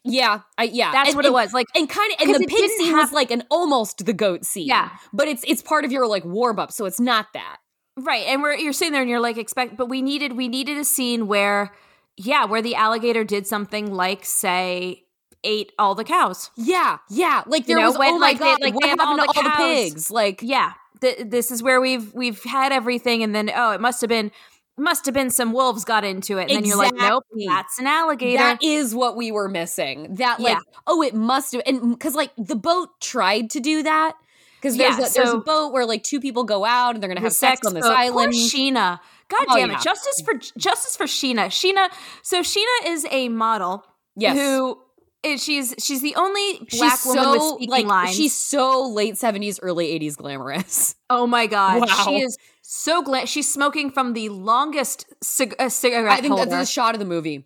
yeah 0.05 0.41
I, 0.57 0.65
yeah 0.65 0.93
That's 0.93 1.11
And- 1.11 1.17
what 1.17 1.25
it 1.27 1.33
was. 1.33 1.53
Like 1.53 1.67
and 1.75 1.89
kind 1.89 2.13
of 2.15 2.21
and 2.27 2.35
the 2.35 2.47
pig 2.47 2.71
scene 2.79 2.97
was 2.97 3.13
like 3.13 3.31
an 3.31 3.43
almost 3.51 4.05
the 4.07 4.13
goat 4.15 4.45
scene 4.47 4.67
Yeah. 4.67 4.89
but 5.13 5.29
it's 5.29 5.45
it's 5.47 5.61
part 5.63 5.85
of 5.85 5.93
your 5.93 6.07
like 6.07 6.25
warm 6.25 6.59
up 6.59 6.73
so 6.73 6.85
it's 6.87 7.01
not 7.01 7.27
that 7.35 7.59
Right. 7.99 8.25
And 8.29 8.41
we're 8.41 8.55
you're 8.55 8.73
sitting 8.73 8.93
there 8.93 9.03
and 9.03 9.11
you're 9.11 9.21
like 9.21 9.37
expect 9.37 9.77
but 9.77 9.89
we 9.91 10.01
needed 10.01 10.33
we 10.37 10.49
needed 10.49 10.79
a 10.79 10.85
scene 10.85 11.27
where 11.27 11.73
yeah, 12.17 12.45
where 12.47 12.63
the 12.63 12.75
alligator 12.75 13.25
did 13.25 13.47
something 13.47 13.93
like 13.93 14.25
say 14.25 15.05
ate 15.45 15.73
all 15.79 15.95
the 15.95 16.05
cows. 16.05 16.51
yeah 16.57 16.99
yeah 17.11 17.43
like 17.47 17.63
You 17.69 17.75
there 17.75 17.83
know, 17.85 17.89
was 17.91 17.99
when, 17.99 18.15
oh 18.15 18.19
my 18.19 18.29
like, 18.29 18.39
they- 18.39 18.45
god 18.45 18.61
like, 18.63 18.75
what 18.75 18.85
happened 18.85 19.09
all 19.09 19.17
to 19.19 19.23
the 19.23 19.39
all 19.39 19.43
the 19.45 19.51
pigs 19.75 20.11
like 20.11 20.41
Yeah. 20.43 20.73
Th- 21.01 21.19
this 21.27 21.51
is 21.51 21.63
where 21.63 21.81
we've 21.81 22.13
we've 22.15 22.43
had 22.45 22.73
everything 22.73 23.23
and 23.23 23.35
then 23.35 23.51
oh, 23.55 23.73
it 23.73 23.81
must 23.81 24.01
have 24.01 24.09
been 24.09 24.31
must 24.79 25.05
have 25.05 25.15
been 25.15 25.31
some 25.31 25.53
wolves 25.53 25.85
got 25.85 26.05
into 26.05 26.39
it. 26.39 26.43
And 26.43 26.51
then 26.51 26.65
you're 26.65 26.77
like, 26.79 26.95
nope, 26.95 27.25
that's 27.47 27.79
an 27.79 27.87
alligator. 27.87 28.39
That 28.39 28.63
is 28.63 28.95
what 28.95 29.15
we 29.17 29.31
were 29.31 29.49
missing. 29.49 30.15
That 30.15 30.41
like, 30.41 30.55
Yeah. 30.55 30.61
oh, 30.87 31.03
it 31.03 31.15
must 31.15 31.53
have, 31.53 31.63
and 31.67 31.81
mm, 31.81 31.91
because 31.91 32.15
like 32.15 32.31
the 32.39 32.57
boat 32.57 32.89
tried 33.01 33.51
to 33.51 33.61
do 33.61 33.83
that. 33.83 34.15
Because 34.57 34.77
there's 34.79 34.99
Yeah, 34.99 35.07
a, 35.07 35.11
there's 35.11 35.31
a 35.35 35.39
boat 35.39 35.73
where 35.73 35.85
like 35.87 36.03
two 36.03 36.21
people 36.21 36.45
go 36.45 36.65
out 36.65 36.95
and 36.95 37.03
they're 37.03 37.09
gonna 37.09 37.21
have 37.21 37.33
sex, 37.33 37.67
on 37.67 37.75
this 37.75 37.85
boat. 37.85 37.93
island. 37.97 38.33
Poor 38.33 38.41
Sheena. 38.43 39.01
God 39.29 39.47
Oh, 39.49 39.57
damn 39.57 39.71
yeah. 39.71 39.77
it. 39.77 39.83
Justice 39.83 40.23
for 40.25 40.35
justice 40.59 40.97
for 40.97 41.05
Sheena. 41.05 41.47
Sheena. 41.47 41.89
So 42.23 42.41
Sheena 42.41 42.87
is 42.87 43.07
a 43.11 43.29
model 43.29 43.85
yes, 44.17 44.37
who 44.37 44.79
is 45.23 45.43
she's 45.43 45.75
she's 45.79 46.01
the 46.03 46.15
only 46.17 46.67
black 46.79 46.99
she's 46.99 47.07
woman 47.07 47.25
so 47.25 47.33
with 47.33 47.43
speaking 47.57 47.71
like 47.71 47.87
lines. 47.87 48.17
she's 48.17 48.35
so 48.35 48.89
late 48.89 49.17
seventies, 49.19 49.59
early 49.61 49.91
eighties 49.91 50.17
glamorous. 50.17 50.95
oh 51.11 51.27
my 51.27 51.47
god. 51.47 51.81
Wow. 51.81 52.05
She 52.05 52.21
is 52.23 52.37
so 52.63 53.03
glad 53.03 53.29
she's 53.29 53.53
smoking 53.53 53.91
from 53.91 54.13
the 54.15 54.29
longest 54.31 55.07
cig- 55.23 55.57
uh, 55.59 55.69
cigarette 55.69 56.19
I 56.19 56.21
think 56.21 56.35
holder. 56.35 56.51
that's 56.51 56.69
a 56.71 56.73
shot 56.73 56.95
of 56.95 56.99
the 57.01 57.05
movie. 57.07 57.45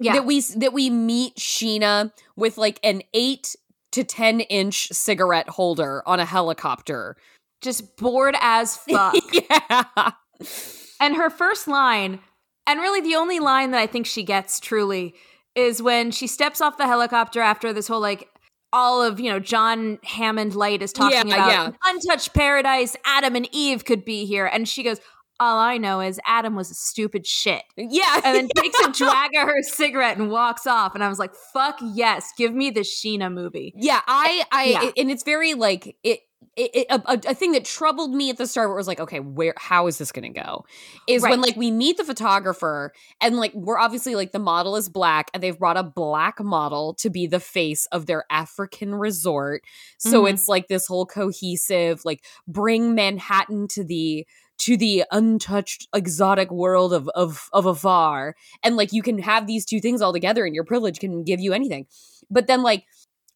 yeah. 0.00 0.12
That 0.14 0.24
we 0.26 0.40
that 0.56 0.72
we 0.72 0.90
meet 0.90 1.36
Sheena 1.36 2.12
with 2.36 2.58
like 2.58 2.78
an 2.82 3.02
eight 3.14 3.56
to 3.92 4.04
ten 4.04 4.40
inch 4.40 4.88
cigarette 4.92 5.48
holder 5.48 6.02
on 6.06 6.20
a 6.20 6.24
helicopter. 6.24 7.16
just 7.62 7.96
bored 7.96 8.36
as 8.40 8.76
fuck. 8.88 9.14
yeah. 9.32 10.12
And 11.00 11.16
her 11.16 11.30
first 11.30 11.66
line, 11.68 12.20
and 12.66 12.80
really 12.80 13.00
the 13.00 13.16
only 13.16 13.38
line 13.40 13.70
that 13.72 13.80
I 13.80 13.86
think 13.86 14.06
she 14.06 14.22
gets 14.22 14.60
truly, 14.60 15.14
is 15.56 15.82
when 15.82 16.10
she 16.10 16.26
steps 16.26 16.60
off 16.60 16.76
the 16.76 16.86
helicopter 16.86 17.40
after 17.40 17.72
this 17.72 17.88
whole 17.88 18.00
like 18.00 18.28
all 18.72 19.02
of 19.02 19.18
you 19.18 19.30
know 19.30 19.40
John 19.40 19.98
Hammond 20.04 20.54
Light 20.54 20.82
is 20.82 20.92
talking 20.92 21.28
Yeah, 21.28 21.34
about 21.34 21.48
yeah. 21.50 21.70
untouched 21.84 22.34
paradise. 22.34 22.94
Adam 23.04 23.34
and 23.34 23.48
Eve 23.52 23.84
could 23.84 24.04
be 24.04 24.26
here, 24.26 24.44
and 24.46 24.68
she 24.68 24.82
goes, 24.82 24.98
"All 25.40 25.56
I 25.58 25.78
know 25.78 26.00
is 26.00 26.20
Adam 26.26 26.54
was 26.56 26.70
a 26.70 26.74
stupid 26.74 27.26
shit." 27.26 27.62
Yeah. 27.78 28.20
And 28.24 28.36
then 28.36 28.48
takes 28.54 28.78
a 28.80 28.90
drag 28.92 29.34
of 29.36 29.48
her 29.48 29.62
cigarette 29.62 30.18
and 30.18 30.30
walks 30.30 30.66
off. 30.66 30.94
And 30.94 31.02
I 31.02 31.08
was 31.08 31.18
like, 31.18 31.32
"Fuck 31.54 31.78
yes, 31.80 32.32
give 32.36 32.52
me 32.52 32.70
the 32.70 32.80
Sheena 32.80 33.32
movie." 33.32 33.72
Yeah, 33.76 34.00
I, 34.06 34.44
I, 34.52 34.64
Yeah. 34.64 34.84
it- 34.88 34.94
and 34.98 35.10
it's 35.10 35.22
very 35.22 35.54
like 35.54 35.96
it. 36.02 36.20
It, 36.56 36.70
it, 36.74 36.86
a, 36.88 37.02
a, 37.06 37.20
a 37.30 37.34
thing 37.34 37.52
that 37.52 37.64
troubled 37.66 38.12
me 38.14 38.30
at 38.30 38.38
the 38.38 38.46
start 38.46 38.68
where 38.68 38.76
it 38.76 38.80
was 38.80 38.88
like, 38.88 39.00
okay, 39.00 39.20
where, 39.20 39.52
how 39.58 39.86
is 39.88 39.98
this 39.98 40.10
going 40.10 40.32
to 40.32 40.40
go? 40.40 40.64
Is 41.06 41.22
when 41.22 41.42
like 41.42 41.54
we 41.56 41.70
meet 41.70 41.98
the 41.98 42.04
photographer 42.04 42.92
and 43.20 43.36
like 43.36 43.52
we're 43.54 43.78
obviously 43.78 44.14
like 44.14 44.32
the 44.32 44.38
model 44.38 44.74
is 44.76 44.88
black 44.88 45.30
and 45.34 45.42
they've 45.42 45.58
brought 45.58 45.76
a 45.76 45.82
black 45.82 46.40
model 46.42 46.94
to 46.94 47.10
be 47.10 47.26
the 47.26 47.40
face 47.40 47.86
of 47.92 48.06
their 48.06 48.24
African 48.30 48.94
resort. 48.94 49.62
So 49.98 50.22
Mhm. 50.22 50.32
it's 50.32 50.48
like 50.48 50.68
this 50.68 50.86
whole 50.86 51.04
cohesive, 51.04 52.04
like 52.04 52.24
bring 52.48 52.94
Manhattan 52.94 53.68
to 53.68 53.84
the 53.84 54.26
to 54.58 54.78
the 54.78 55.04
untouched 55.12 55.86
exotic 55.94 56.50
world 56.50 56.94
of 56.94 57.08
of 57.14 57.50
of 57.52 57.66
afar 57.66 58.34
and 58.62 58.74
like 58.74 58.90
you 58.90 59.02
can 59.02 59.18
have 59.18 59.46
these 59.46 59.66
two 59.66 59.80
things 59.80 60.00
all 60.00 60.14
together 60.14 60.46
and 60.46 60.54
your 60.54 60.64
privilege 60.64 60.98
can 60.98 61.22
give 61.24 61.40
you 61.40 61.52
anything 61.52 61.84
but 62.30 62.46
then 62.46 62.62
like 62.62 62.86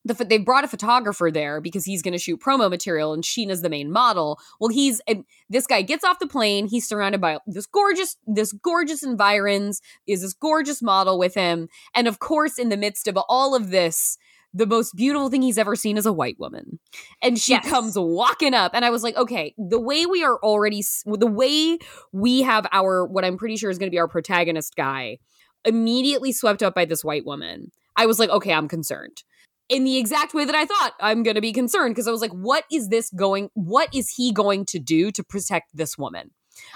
the 0.05 0.15
they 0.25 0.39
brought 0.39 0.65
a 0.65 0.69
photographer 0.69 1.31
there 1.31 1.61
because 1.61 1.85
he's 1.85 2.03
going 2.03 2.13
to 2.13 2.19
shoot 2.19 2.41
promo 2.41 2.71
material 2.71 3.13
and 3.13 3.23
Sheena's 3.23 3.63
the 3.63 3.69
main 3.69 3.91
model. 3.91 4.39
Well, 4.59 4.71
he's 4.71 5.01
and 5.07 5.25
this 5.49 5.67
guy 5.67 5.83
gets 5.83 6.05
off 6.05 6.19
the 6.19 6.27
plane. 6.27 6.67
He's 6.69 6.89
surrounded 6.89 7.21
by 7.21 7.39
this 7.47 7.67
gorgeous, 7.67 8.17
this 8.27 8.53
gorgeous 8.53 9.03
environs. 9.03 9.81
Is 10.07 10.23
this 10.23 10.33
gorgeous 10.35 10.81
model 10.83 11.19
with 11.19 11.35
him, 11.35 11.69
and 11.95 12.09
of 12.09 12.19
course, 12.19 12.59
in 12.59 12.69
the 12.71 12.77
midst 12.77 13.09
of 13.09 13.19
all 13.29 13.55
of 13.55 13.71
this, 13.71 14.17
the 14.53 14.67
most 14.67 14.97
beautiful 14.97 15.29
thing 15.29 15.43
he's 15.43 15.59
ever 15.59 15.77
seen 15.77 15.97
is 15.97 16.07
a 16.07 16.13
white 16.13 16.39
woman, 16.41 16.79
and 17.23 17.39
she 17.39 17.53
Yes. 17.53 17.69
comes 17.69 17.95
walking 17.97 18.55
up, 18.55 18.73
and 18.75 18.85
I 18.85 18.91
was 18.91 19.03
like, 19.03 19.17
okay, 19.17 19.55
the 19.59 19.81
way 19.81 20.07
we 20.07 20.25
are 20.25 20.39
already, 20.39 20.83
the 21.07 21.27
way 21.27 21.79
we 22.13 22.43
have 22.43 22.67
our 22.73 23.07
what 23.07 23.25
I'm 23.25 23.37
pretty 23.37 23.57
sure 23.57 23.71
is 23.71 23.79
going 23.79 23.89
to 23.89 23.95
be 23.95 24.01
our 24.01 24.09
protagonist 24.09 24.75
guy, 24.77 25.19
immediately 25.65 26.33
swept 26.33 26.63
up 26.63 26.75
by 26.75 26.85
this 26.85 27.05
white 27.05 27.27
woman. 27.27 27.71
I 27.97 28.07
was 28.07 28.19
like, 28.19 28.31
okay, 28.31 28.53
I'm 28.53 28.67
concerned 28.67 29.23
in 29.71 29.85
the 29.85 29.97
exact 29.97 30.35
way 30.35 30.45
that 30.45 30.55
I 30.55 30.67
thought 30.67 30.93
I'm 31.01 31.23
going 31.23 31.37
to 31.37 31.41
be 31.41 31.53
concerned 31.53 31.95
because 31.95 32.09
I 32.09 32.11
was 32.11 32.21
like, 32.21 32.33
what 32.33 32.65
is 32.71 32.89
this 32.89 33.09
going, 33.11 33.49
what 33.55 33.89
is 33.95 34.11
he 34.11 34.33
going 34.33 34.67
to 34.67 34.79
do 34.79 35.11
to 35.13 35.23
protect 35.23 35.71
this 35.75 35.97
woman? 35.97 36.33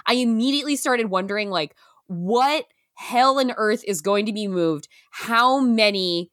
I 0.06 0.14
immediately 0.14 0.76
started 0.76 1.10
wondering, 1.10 1.50
like, 1.50 1.74
what 2.06 2.64
hell 2.94 3.38
and 3.38 3.52
earth 3.56 3.82
is 3.86 4.00
going 4.00 4.26
to 4.26 4.32
be 4.32 4.46
moved? 4.46 4.88
How 5.10 5.58
many, 5.58 6.30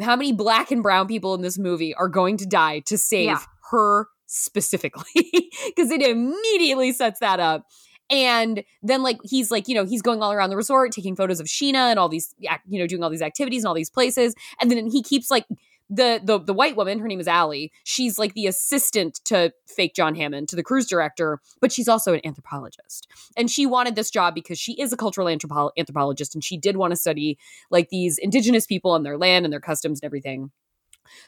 how 0.00 0.16
many 0.16 0.32
black 0.32 0.70
and 0.70 0.82
brown 0.82 1.08
people 1.08 1.34
in 1.34 1.42
this 1.42 1.58
movie 1.58 1.92
are 1.94 2.08
going 2.08 2.36
to 2.38 2.46
die 2.46 2.78
to 2.86 2.96
save 2.96 3.26
Yeah. 3.26 3.40
her 3.72 4.06
specifically? 4.26 5.50
Because 5.66 5.90
it 5.90 6.02
immediately 6.02 6.92
sets 6.92 7.20
that 7.20 7.40
up. 7.40 7.64
And 8.10 8.62
then, 8.82 9.02
like, 9.02 9.16
he's 9.24 9.50
like, 9.50 9.66
you 9.66 9.74
know, 9.74 9.84
he's 9.84 10.02
going 10.02 10.22
all 10.22 10.30
around 10.30 10.50
the 10.50 10.56
resort, 10.56 10.92
taking 10.92 11.16
photos 11.16 11.40
of 11.40 11.46
Sheena 11.46 11.90
and 11.90 11.98
all 11.98 12.08
these, 12.10 12.34
you 12.38 12.78
know, 12.78 12.86
doing 12.86 13.02
all 13.02 13.08
these 13.10 13.22
activities 13.22 13.62
and 13.64 13.68
all 13.68 13.74
these 13.74 13.88
places. 13.90 14.34
And 14.60 14.70
then 14.70 14.86
he 14.90 15.02
keeps 15.02 15.30
like 15.30 15.46
the 15.94 16.20
the 16.22 16.38
the 16.38 16.54
white 16.54 16.76
woman, 16.76 16.98
her 16.98 17.08
name 17.08 17.20
is 17.20 17.28
Allie. 17.28 17.72
She's 17.84 18.18
like 18.18 18.34
the 18.34 18.46
assistant 18.46 19.20
to 19.24 19.52
fake 19.66 19.94
John 19.94 20.14
Hammond, 20.14 20.48
to 20.48 20.56
the 20.56 20.62
cruise 20.62 20.86
director, 20.86 21.40
but 21.60 21.72
she's 21.72 21.88
also 21.88 22.14
an 22.14 22.20
anthropologist. 22.24 23.08
And 23.36 23.50
she 23.50 23.66
wanted 23.66 23.94
this 23.94 24.10
job 24.10 24.34
because 24.34 24.58
she 24.58 24.72
is 24.74 24.92
a 24.92 24.96
cultural 24.96 25.26
anthropo- 25.26 25.70
anthropologist 25.78 26.34
and 26.34 26.42
she 26.42 26.56
did 26.56 26.76
want 26.76 26.92
to 26.92 26.96
study 26.96 27.38
like 27.70 27.88
these 27.90 28.18
indigenous 28.18 28.66
people 28.66 28.94
and 28.94 29.04
their 29.04 29.18
land 29.18 29.44
and 29.44 29.52
their 29.52 29.60
customs 29.60 30.00
and 30.00 30.06
everything. 30.06 30.50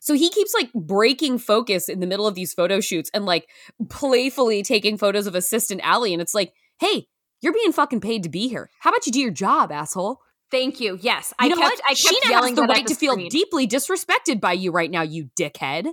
So 0.01 0.15
he 0.15 0.31
keeps 0.31 0.55
like 0.55 0.73
breaking 0.73 1.39
focus 1.39 1.89
in 1.89 2.01
the 2.01 2.07
middle 2.07 2.27
of 2.27 2.35
these 2.35 2.55
photo 2.55 2.81
shoots 2.81 3.11
and 3.13 3.27
like 3.27 3.49
playfully 3.89 4.63
taking 4.63 4.97
photos 4.97 5.27
of 5.27 5.35
assistant 5.35 5.81
Allie. 5.85 6.13
And 6.13 6.23
it's 6.23 6.35
like, 6.35 6.53
hey, 6.81 7.09
you're 7.41 7.53
being 7.53 7.73
fucking 7.73 8.01
paid 8.01 8.23
to 8.23 8.29
be 8.29 8.49
here. 8.49 8.71
How 8.81 8.91
about 8.91 9.07
you 9.07 9.13
do 9.13 9.21
your 9.21 9.31
job, 9.31 9.71
asshole? 9.71 10.21
Thank 10.51 10.81
you. 10.81 10.99
Yes, 11.01 11.35
You 11.41 11.47
I 11.47 11.49
know 11.49 11.57
kept 11.57 11.77
what? 11.77 11.81
I 11.85 11.89
kept 11.95 12.01
Sheena 12.01 12.31
yelling 12.31 12.57
has 12.57 12.57
the 12.57 12.73
right 12.73 12.87
to 12.87 12.95
feel 12.95 13.17
deeply 13.29 13.67
disrespected 13.67 14.41
by 14.41 14.53
you 14.53 14.71
right 14.71 14.91
now, 14.91 15.03
you 15.03 15.31
dickhead. 15.39 15.89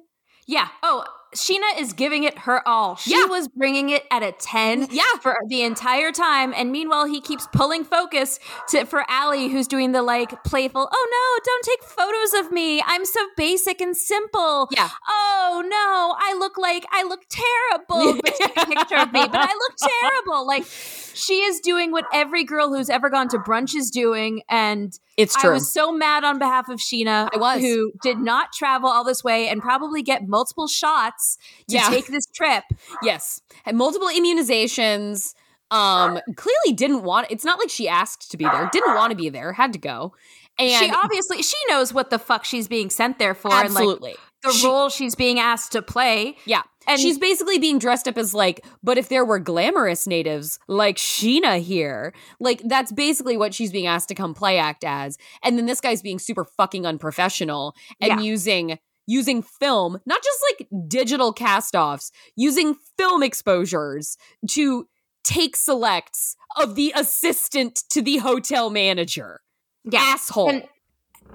Yeah. 0.48 0.68
Oh, 0.84 1.06
Sheena 1.34 1.80
is 1.80 1.94
giving 1.94 2.24
it 2.24 2.40
her 2.40 2.68
all. 2.68 2.96
She 2.96 3.12
Yeah. 3.12 3.26
was 3.26 3.48
bringing 3.48 3.90
it 3.90 4.06
at 4.12 4.24
a 4.24 4.32
10 4.32 4.88
Yeah. 4.92 5.04
for 5.22 5.38
the 5.48 5.62
entire 5.64 6.12
time. 6.12 6.54
And 6.56 6.72
meanwhile, 6.72 7.06
he 7.06 7.22
keeps 7.22 7.48
pulling 7.54 7.84
focus 7.84 8.40
to 8.70 8.86
for 8.86 9.04
Allie, 9.10 9.50
who's 9.50 9.68
doing 9.68 9.92
the 9.92 10.02
like 10.02 10.44
playful, 10.44 10.88
oh 10.92 11.08
no, 11.12 11.44
don't 11.46 11.64
take 11.64 11.84
photos 11.84 12.34
of 12.46 12.52
me. 12.52 12.82
I'm 12.86 13.06
so 13.06 13.22
basic 13.38 13.82
and 13.82 13.96
simple. 13.96 14.68
Yeah. 14.72 14.90
Oh 15.10 15.64
no, 15.66 16.16
I 16.20 16.36
look 16.38 16.58
like 16.58 16.86
I 16.92 17.04
look 17.04 17.22
terrible. 17.30 18.20
But 18.24 18.36
take 18.36 18.58
a 18.58 18.66
picture 18.66 18.98
of 18.98 19.12
me, 19.12 19.26
but 19.28 19.36
I 19.40 19.54
look 19.54 19.74
terrible. 20.02 20.48
Like 20.48 20.66
she 21.14 21.42
is 21.42 21.60
doing 21.60 21.92
what 21.92 22.06
every 22.14 22.44
girl 22.44 22.74
who's 22.74 22.90
ever 22.90 23.10
gone 23.10 23.28
to 23.30 23.38
brunch 23.38 23.76
is 23.76 23.90
doing. 23.92 24.42
And 24.50 24.94
It's 25.18 25.36
true. 25.36 25.52
I 25.52 25.54
was 25.54 25.72
so 25.72 25.92
mad 25.92 26.24
on 26.24 26.40
behalf 26.40 26.70
of 26.70 26.80
Sheena, 26.80 27.30
I 27.34 27.38
was. 27.38 27.62
who 27.62 27.92
did 28.02 28.18
not 28.18 28.52
travel 28.54 28.90
all 28.90 29.04
this 29.04 29.24
way 29.24 29.48
and 29.48 29.62
probably 29.62 30.02
get 30.02 30.28
multiple 30.28 30.68
shots 30.68 31.38
to 31.70 31.76
Yeah. 31.76 31.90
take 31.90 32.08
this 32.08 32.26
trip. 32.34 32.64
yes. 33.04 33.42
Had 33.64 33.76
multiple 33.76 34.08
immunizations. 34.10 35.34
Um, 35.72 36.20
clearly 36.36 36.74
didn't 36.76 37.02
want 37.04 37.28
it's 37.32 37.44
not 37.44 37.58
like 37.58 37.70
she 37.70 37.88
asked 37.88 38.30
to 38.30 38.38
be 38.38 38.44
there, 38.46 38.70
didn't 38.72 38.94
want 38.96 39.10
to 39.10 39.18
be 39.18 39.30
there, 39.30 39.54
had 39.54 39.74
to 39.74 39.80
go. 39.80 40.14
And 40.60 40.70
she 40.72 40.92
obviously 40.92 41.42
she 41.42 41.58
knows 41.68 41.92
what 41.94 42.12
the 42.12 42.20
fuck 42.20 42.46
she's 42.46 42.68
being 42.68 42.92
sent 42.92 43.18
there 43.18 43.34
for 43.34 43.48
and 43.52 43.74
like 43.74 43.82
absolutely. 43.82 44.16
The 44.44 44.52
She- 44.52 44.68
role 44.68 44.90
she's 44.90 45.16
being 45.16 45.40
asked 45.40 45.72
to 45.74 45.82
play. 45.82 46.36
Yeah. 46.46 46.62
And 46.86 47.00
she's 47.00 47.18
basically 47.18 47.60
being 47.60 47.80
dressed 47.80 48.08
up 48.10 48.18
as 48.18 48.34
like, 48.34 48.66
but 48.84 48.98
if 48.98 49.08
there 49.08 49.24
were 49.24 49.40
glamorous 49.40 50.06
natives 50.06 50.60
like 50.68 50.98
Sheena 50.98 51.62
here, 51.62 52.14
like 52.42 52.62
that's 52.66 52.92
basically 52.92 53.38
what 53.38 53.54
she's 53.54 53.72
being 53.72 53.88
asked 53.88 54.10
to 54.10 54.16
come 54.16 54.34
play 54.34 54.58
act 54.58 54.84
as. 54.84 55.18
And 55.44 55.58
then 55.58 55.66
this 55.66 55.80
guy's 55.80 56.02
being 56.02 56.20
super 56.20 56.44
fucking 56.44 56.86
unprofessional 56.86 57.74
and 58.02 58.10
Yeah. 58.10 58.20
using 58.20 58.80
using 59.06 59.42
film, 59.42 60.00
not 60.06 60.24
just 60.24 60.40
like 60.50 60.68
digital 60.88 61.34
cast-offs, 61.34 62.10
using 62.38 62.74
film 62.98 63.22
exposures 63.22 64.16
to 64.50 64.88
take 65.26 65.58
selects 65.58 66.38
of 66.58 66.76
the 66.76 66.94
assistant 66.96 67.84
to 67.90 68.02
the 68.02 68.18
hotel 68.18 68.70
manager. 68.70 69.42
Yeah. 69.84 70.00
Asshole. 70.00 70.50
And 70.50 70.64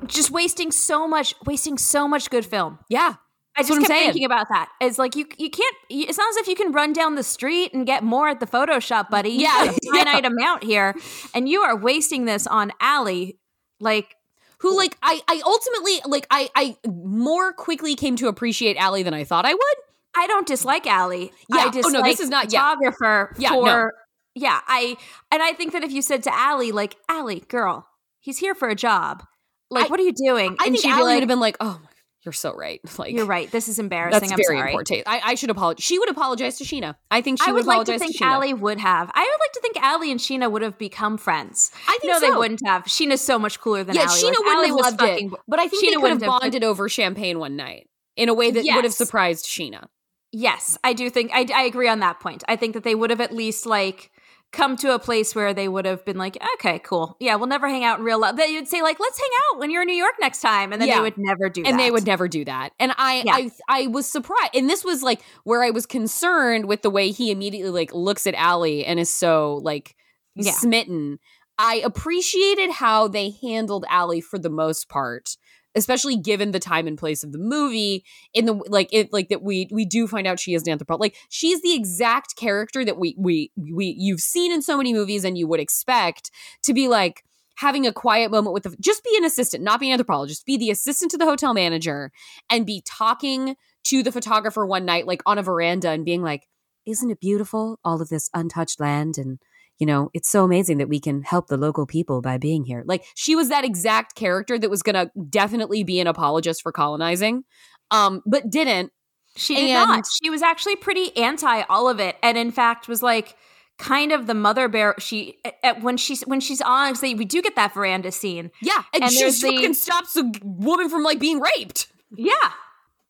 just 0.06 0.30
wasting 0.30 0.70
so 0.72 1.06
much, 1.08 1.34
wasting 1.44 1.78
so 1.78 2.06
much 2.08 2.30
good 2.30 2.46
film. 2.46 2.78
yeah. 2.88 3.14
I 3.56 3.62
just 3.62 3.70
what 3.70 3.76
I'm 3.78 3.82
kept 3.82 3.88
saying. 3.92 4.06
thinking 4.12 4.24
about 4.24 4.46
that. 4.50 4.68
It's 4.80 4.98
like 4.98 5.16
you 5.16 5.26
you 5.36 5.50
can't. 5.50 5.74
you- 5.88 6.06
It's 6.08 6.16
not 6.16 6.28
as 6.30 6.36
if 6.36 6.46
you 6.46 6.54
can 6.54 6.70
run 6.70 6.92
down 6.92 7.16
the 7.16 7.24
street 7.24 7.74
and 7.74 7.84
get 7.84 8.04
more 8.04 8.28
at 8.28 8.38
the 8.38 8.46
Photoshop, 8.46 9.10
buddy. 9.10 9.30
You 9.30 9.40
Yeah, 9.48 9.72
finite 9.92 10.24
amount 10.24 10.62
here, 10.62 10.94
and 11.34 11.48
you 11.48 11.62
are 11.62 11.74
wasting 11.76 12.24
this 12.24 12.46
on 12.46 12.70
Allie. 12.80 13.36
Like, 13.80 14.14
Who 14.60 14.76
like 14.76 14.96
I 15.02 15.20
I 15.26 15.42
ultimately 15.44 16.00
like 16.06 16.28
I 16.30 16.48
I 16.54 16.76
more 16.88 17.52
quickly 17.52 17.96
came 17.96 18.14
to 18.16 18.28
appreciate 18.28 18.76
Allie 18.76 19.02
than 19.02 19.12
I 19.14 19.24
thought 19.24 19.44
I 19.44 19.54
would. 19.54 19.76
I 20.16 20.28
don't 20.28 20.46
dislike 20.46 20.86
Allie. 20.86 21.32
Yeah. 21.48 21.62
I 21.62 21.66
Oh, 21.66 21.70
dislike 21.72 21.94
no, 21.94 22.02
this 22.04 22.20
is 22.20 22.28
not- 22.30 22.52
yeah. 22.52 22.60
photographer 22.60 23.34
Yeah, 23.38 23.48
for. 23.50 23.64
no. 23.66 23.90
Yeah, 24.36 24.60
I 24.68 24.96
and 25.32 25.42
I 25.42 25.52
think 25.52 25.72
that 25.72 25.82
if 25.82 25.90
you 25.90 26.00
said 26.02 26.22
to 26.24 26.32
Allie, 26.32 26.70
like, 26.70 26.94
Allie, 27.08 27.40
girl, 27.48 27.88
he's 28.20 28.38
here 28.38 28.54
for 28.54 28.68
a 28.68 28.76
job. 28.76 29.24
Like, 29.70 29.86
I- 29.86 29.88
what 29.88 30.00
are 30.00 30.04
you 30.04 30.12
doing? 30.12 30.56
I 30.58 30.66
and 30.66 30.74
think 30.74 30.78
she'd 30.82 30.90
Allie 30.90 31.02
like, 31.04 31.14
would 31.16 31.22
have 31.22 31.28
been 31.28 31.40
like, 31.40 31.56
"Oh, 31.60 31.78
my- 31.82 31.88
you're 32.24 32.32
so 32.32 32.54
right." 32.54 32.80
Like 32.98 33.12
You're 33.12 33.26
right. 33.26 33.50
This 33.50 33.68
is 33.68 33.78
embarrassing. 33.78 34.20
That's 34.20 34.32
I'm 34.32 34.36
very 34.36 34.58
sorry. 34.58 34.70
important. 34.72 35.02
I, 35.06 35.20
I 35.24 35.34
should 35.34 35.50
apologize. 35.50 35.84
She 35.84 35.98
would 35.98 36.08
apologize 36.10 36.58
to 36.58 36.64
Sheena. 36.64 36.96
I 37.10 37.20
think 37.20 37.40
she 37.42 37.50
I 37.50 37.52
would 37.52 37.64
like 37.66 37.86
to 37.86 37.98
think 37.98 38.16
to 38.18 38.24
Sheena. 38.24 38.26
Allie 38.28 38.54
would 38.54 38.78
have. 38.80 39.10
I 39.14 39.20
would 39.20 39.40
like 39.40 39.52
to 39.52 39.60
think 39.60 39.76
Allie 39.82 40.10
and 40.10 40.18
Sheena 40.20 40.50
would 40.50 40.62
have 40.62 40.78
become 40.78 41.16
friends. 41.18 41.70
I 41.86 41.98
think 42.00 42.12
no, 42.12 42.20
they 42.20 42.30
wouldn't 42.30 42.60
have. 42.66 42.84
Sheena's 42.84 43.20
so 43.20 43.38
much 43.38 43.60
cooler 43.60 43.84
than 43.84 43.94
yeah, 43.94 44.02
Allie. 44.02 44.20
Sheena 44.20 44.30
wouldn't 44.38 44.48
Allie 44.56 44.66
have 44.68 44.76
loved 44.76 44.98
fucking- 45.00 45.28
it, 45.32 45.40
but 45.46 45.58
I 45.60 45.68
think 45.68 45.84
Sheena 45.84 45.88
they 45.88 45.94
could 45.94 46.02
wouldn't 46.02 46.22
have 46.22 46.32
have- 46.32 46.40
bonded 46.42 46.64
over 46.64 46.88
champagne 46.88 47.38
one 47.38 47.56
night 47.56 47.88
in 48.16 48.28
a 48.28 48.34
way 48.34 48.50
that 48.50 48.64
would 48.74 48.84
have 48.84 48.92
surprised 48.94 49.44
Sheena. 49.46 49.86
Yes, 50.32 50.76
I 50.84 50.92
do 50.92 51.08
think 51.08 51.30
I, 51.32 51.46
I 51.54 51.62
agree 51.62 51.88
on 51.88 52.00
that 52.00 52.20
point. 52.20 52.42
I 52.48 52.56
think 52.56 52.74
that 52.74 52.82
they 52.84 52.94
would 52.94 53.08
have 53.10 53.20
at 53.20 53.32
least 53.32 53.64
like 53.64 54.10
come 54.50 54.76
to 54.78 54.94
a 54.94 54.98
place 54.98 55.34
where 55.34 55.52
they 55.52 55.68
would 55.68 55.84
have 55.84 56.04
been 56.04 56.16
like, 56.16 56.38
okay, 56.54 56.78
cool, 56.78 57.16
yeah, 57.20 57.34
we'll 57.36 57.46
never 57.48 57.68
hang 57.68 57.84
out 57.84 57.98
in 57.98 58.04
real 58.04 58.18
life. 58.18 58.36
They 58.36 58.54
would 58.54 58.68
say 58.68 58.80
like, 58.82 58.98
let's 58.98 59.18
hang 59.18 59.30
out 59.52 59.58
when 59.60 59.70
you're 59.70 59.82
in 59.82 59.88
New 59.88 59.94
York 59.96 60.14
next 60.20 60.40
time, 60.40 60.72
and 60.72 60.80
then 60.80 60.88
Yeah. 60.88 60.96
they 60.96 61.02
would 61.02 61.18
never 61.18 61.48
do 61.48 61.62
that. 61.62 61.68
and 61.68 61.78
they 61.78 61.90
would 61.90 62.06
never 62.06 62.28
do 62.28 62.44
that. 62.46 62.72
And 62.80 62.92
I, 62.96 63.22
Yeah. 63.26 63.34
I, 63.34 63.50
I 63.68 63.86
was 63.88 64.06
surprised. 64.10 64.54
And 64.54 64.68
this 64.68 64.84
was 64.84 65.02
like 65.02 65.20
where 65.44 65.62
I 65.62 65.70
was 65.70 65.84
concerned 65.86 66.66
with 66.66 66.82
the 66.82 66.90
way 66.90 67.10
he 67.10 67.30
immediately 67.30 67.70
like 67.70 67.92
looks 67.92 68.26
at 68.26 68.34
Allie 68.34 68.84
and 68.84 68.98
is 68.98 69.12
so 69.14 69.60
like 69.62 69.94
Yeah. 70.34 70.52
smitten. 70.52 71.18
I 71.58 71.82
appreciated 71.84 72.70
how 72.70 73.08
they 73.08 73.30
handled 73.42 73.84
Allie 73.90 74.20
for 74.20 74.38
the 74.38 74.48
most 74.50 74.88
part, 74.88 75.36
especially 75.78 76.16
given 76.16 76.50
the 76.50 76.60
time 76.60 76.86
and 76.86 76.98
place 76.98 77.24
of 77.24 77.32
the 77.32 77.38
movie. 77.38 78.04
In 78.34 78.46
the 78.46 78.54
like, 78.68 78.88
it 78.92 79.12
like 79.12 79.28
that 79.28 79.42
we 79.42 79.68
we 79.70 79.84
do 79.84 80.06
find 80.06 80.26
out 80.26 80.40
she 80.40 80.54
is 80.54 80.62
an 80.62 80.72
anthropologist. 80.72 81.00
Like 81.00 81.16
she's 81.28 81.62
the 81.62 81.74
exact 81.74 82.36
character 82.36 82.84
that 82.84 82.98
we 82.98 83.14
we 83.18 83.52
we 83.56 83.94
you've 83.98 84.20
seen 84.20 84.52
in 84.52 84.62
so 84.62 84.76
many 84.76 84.92
movies 84.92 85.24
and 85.24 85.38
you 85.38 85.46
would 85.46 85.60
expect 85.60 86.30
to 86.64 86.74
be 86.74 86.88
like 86.88 87.24
having 87.56 87.86
a 87.86 87.92
quiet 87.92 88.30
moment 88.30 88.54
with 88.54 88.62
the 88.62 88.76
just 88.80 89.02
be 89.02 89.14
an 89.16 89.24
assistant, 89.24 89.64
not 89.64 89.80
be 89.80 89.88
an 89.88 89.92
anthropologist, 89.92 90.46
be 90.46 90.56
the 90.56 90.70
assistant 90.70 91.10
to 91.10 91.18
the 91.18 91.24
hotel 91.24 91.54
manager 91.54 92.12
and 92.50 92.66
be 92.66 92.82
talking 92.86 93.56
to 93.84 94.02
the 94.02 94.12
photographer 94.12 94.66
one 94.66 94.84
night, 94.84 95.06
like 95.06 95.22
on 95.26 95.38
a 95.38 95.42
veranda, 95.42 95.90
and 95.90 96.04
being 96.04 96.22
like, 96.22 96.46
Isn't 96.86 97.10
it 97.10 97.20
beautiful, 97.20 97.78
all 97.84 98.00
of 98.00 98.08
this 98.08 98.30
untouched 98.34 98.80
land? 98.80 99.18
And, 99.18 99.38
you 99.78 99.86
know, 99.86 100.10
it's 100.14 100.28
so 100.28 100.44
amazing 100.44 100.78
that 100.78 100.88
we 100.88 101.00
can 101.00 101.22
help 101.22 101.46
the 101.48 101.56
local 101.56 101.86
people 101.86 102.20
by 102.20 102.36
being 102.38 102.64
here. 102.64 102.82
Like, 102.86 103.04
she 103.14 103.36
was 103.36 103.48
that 103.48 103.64
exact 103.64 104.14
character 104.16 104.58
that 104.58 104.70
was 104.70 104.82
going 104.82 104.94
to 104.94 105.10
definitely 105.30 105.84
be 105.84 106.00
an 106.00 106.06
apologist 106.06 106.62
for 106.62 106.72
colonizing, 106.72 107.44
um, 107.90 108.22
but 108.26 108.50
didn't. 108.50 108.92
She 109.36 109.54
did 109.54 109.70
And- 109.70 109.88
not. 109.88 110.04
She 110.22 110.30
was 110.30 110.42
actually 110.42 110.76
pretty 110.76 111.16
anti 111.16 111.62
all 111.68 111.88
of 111.88 112.00
it, 112.00 112.16
and 112.22 112.36
in 112.36 112.50
fact 112.50 112.88
was 112.88 113.02
like 113.02 113.36
kind 113.78 114.10
of 114.10 114.26
the 114.26 114.34
mother 114.34 114.68
bear. 114.68 114.96
She 114.98 115.38
at, 115.62 115.80
when 115.82 115.96
she's 115.96 116.22
when 116.22 116.40
she's 116.40 116.60
on, 116.60 116.94
we 117.00 117.24
do 117.24 117.40
get 117.40 117.54
that 117.54 117.72
veranda 117.72 118.10
scene. 118.10 118.50
Yeah. 118.60 118.82
And, 118.92 119.04
And 119.04 119.12
she 119.12 119.20
there's 119.20 119.40
the- 119.40 119.52
fucking 119.54 119.74
stops 119.74 120.16
a 120.16 120.28
woman 120.42 120.88
from 120.88 121.04
like 121.04 121.20
being 121.20 121.38
raped. 121.40 121.86
Yeah. 122.16 122.32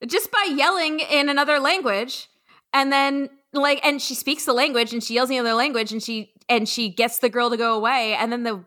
Just 0.07 0.31
by 0.31 0.49
yelling 0.55 1.01
in 1.01 1.31
another 1.31 1.59
language. 1.59 2.29
And 2.75 2.93
then 2.93 3.31
like 3.55 3.81
and 3.83 4.03
she 4.03 4.15
speaks 4.15 4.45
the 4.45 4.53
language 4.53 4.93
and 4.93 5.03
she 5.03 5.15
yells 5.15 5.31
in 5.31 5.37
the 5.37 5.41
other 5.41 5.55
language 5.55 5.91
and 5.93 6.03
she 6.03 6.35
and 6.49 6.69
she 6.69 6.89
gets 6.89 7.19
the 7.19 7.29
girl 7.29 7.51
to 7.51 7.57
go 7.57 7.75
away 7.75 8.15
and 8.15 8.33
then 8.33 8.43
the 8.43 8.65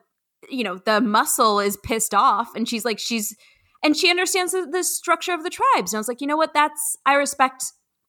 you 0.50 0.64
know, 0.64 0.80
the 0.86 1.00
muscle 1.00 1.60
is 1.60 1.78
pissed 1.78 2.14
off 2.16 2.56
and 2.56 2.68
she's 2.68 2.84
like 2.84 3.00
she's 3.00 3.36
and 3.84 3.96
she 3.96 4.10
understands 4.10 4.52
the, 4.52 4.68
the 4.72 4.84
structure 4.84 5.34
of 5.34 5.44
the 5.44 5.50
tribes. 5.50 5.94
And 5.94 5.98
I 5.98 6.00
was 6.00 6.08
like, 6.08 6.22
you 6.22 6.28
know 6.28 6.38
what? 6.38 6.54
That's 6.54 6.98
I 7.06 7.14
respect 7.14 7.66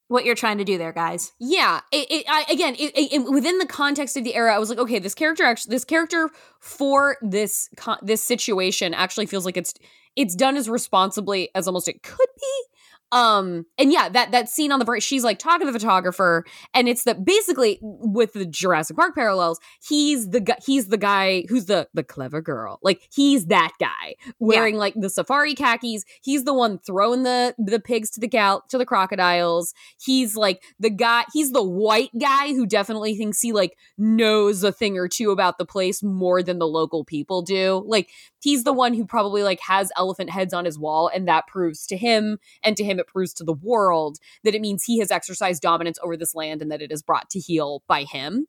what 0.09 0.25
you're 0.25 0.35
trying 0.35 0.59
to 0.59 0.65
do 0.65 0.77
there, 0.77 0.93
guys. 0.93 1.33
Yeah, 1.41 1.81
it, 1.91 2.07
it 2.11 2.25
I, 2.29 2.45
again, 2.51 2.75
it, 2.75 2.97
it, 2.97 3.13
it- 3.15 3.31
within 3.31 3.59
the 3.59 3.67
context 3.67 4.17
of 4.17 4.25
the 4.25 4.35
era, 4.35 4.55
I 4.55 4.59
was 4.59 4.69
like, 4.69 4.79
okay, 4.79 4.99
this 4.99 5.15
character 5.15 5.45
actually, 5.45 5.71
this 5.75 5.85
character 5.85 6.31
for 6.61 7.17
this 7.23 7.69
this 8.03 8.23
situation 8.23 8.95
actually 8.95 9.27
feels 9.27 9.45
like 9.45 9.57
it's 9.57 9.75
it's 10.17 10.35
done 10.35 10.57
as 10.57 10.69
responsibly 10.69 11.49
as 11.55 11.67
almost 11.67 11.89
it 11.89 12.03
could 12.03 12.29
be. 12.39 12.63
Um, 13.13 13.67
and 13.77 13.93
yeah, 13.93 14.09
that 14.09 14.33
that 14.33 14.49
scene 14.49 14.73
on 14.73 14.79
the 14.79 14.87
bridge, 14.87 15.03
she's 15.03 15.23
like 15.23 15.39
talking 15.39 15.67
to 15.67 15.73
the 15.73 15.79
photographer, 15.79 16.47
and 16.73 16.89
it's 16.89 17.05
that 17.05 17.27
basically 17.27 17.79
with 17.83 18.33
the 18.33 18.47
Jurassic 18.47 18.97
Park 18.97 19.15
parallels, 19.15 19.61
he's 19.87 20.31
the 20.31 20.41
guy, 20.41 20.57
he's 20.65 20.89
the 20.89 20.97
guy 20.97 21.45
who's 21.51 21.67
the 21.67 21.89
the 21.93 22.03
clever 22.03 22.41
girl, 22.41 22.79
like 22.83 23.03
he's 23.15 23.47
that 23.47 23.73
guy 23.79 24.15
wearing 24.39 24.77
like 24.77 24.95
the 24.97 25.11
safari 25.11 25.55
khakis. 25.55 26.05
He's 26.23 26.45
the 26.45 26.55
one 26.55 26.79
throwing 26.79 27.23
the 27.23 27.55
the 27.59 27.79
pigs 27.79 28.11
to 28.13 28.21
the 28.21 28.29
gal 28.29 28.65
to 28.71 28.79
the 28.79 28.87
crocodiles. 28.87 29.75
He's 30.01 30.35
like 30.35 30.63
the 30.81 30.91
guy, 30.91 31.25
he's 31.35 31.53
the 31.53 31.63
white 31.63 32.11
guy 32.19 32.49
who 32.49 32.67
definitely 32.67 33.15
thinks 33.15 33.43
he 33.43 33.53
like 33.53 33.77
knows 33.99 34.65
a 34.65 34.73
thing 34.73 34.97
or 34.97 35.07
two 35.07 35.33
about 35.33 35.59
the 35.59 35.67
place 35.67 36.03
more 36.03 36.43
than 36.43 36.59
the 36.59 36.67
local 36.67 37.05
people 37.05 37.43
do. 37.43 37.85
Like 37.87 38.09
he's 38.41 38.65
the 38.65 38.73
one 38.73 38.95
who 38.95 39.05
probably 39.05 39.43
like 39.43 39.61
has 39.61 39.93
elephant 39.99 40.31
heads 40.31 40.55
on 40.55 40.65
his 40.65 40.79
wall 40.79 41.11
and 41.15 41.29
that 41.29 41.47
proves 41.47 41.87
to 41.89 41.97
him 41.99 42.39
and 42.63 42.75
to 42.79 42.85
him 42.85 43.01
it 43.03 43.07
proves 43.09 43.35
to 43.35 43.45
the 43.45 43.53
world 43.53 44.19
that 44.45 44.55
it 44.55 44.63
means 44.63 44.85
he 44.85 44.99
has 44.99 45.11
exercised 45.11 45.63
dominance 45.63 45.99
over 46.03 46.17
this 46.17 46.35
land 46.35 46.63
and 46.63 46.71
that 46.73 46.83
it 46.83 46.91
is 46.91 47.03
brought 47.03 47.29
to 47.31 47.39
heel 47.39 47.83
by 47.87 48.05
him. 48.05 48.47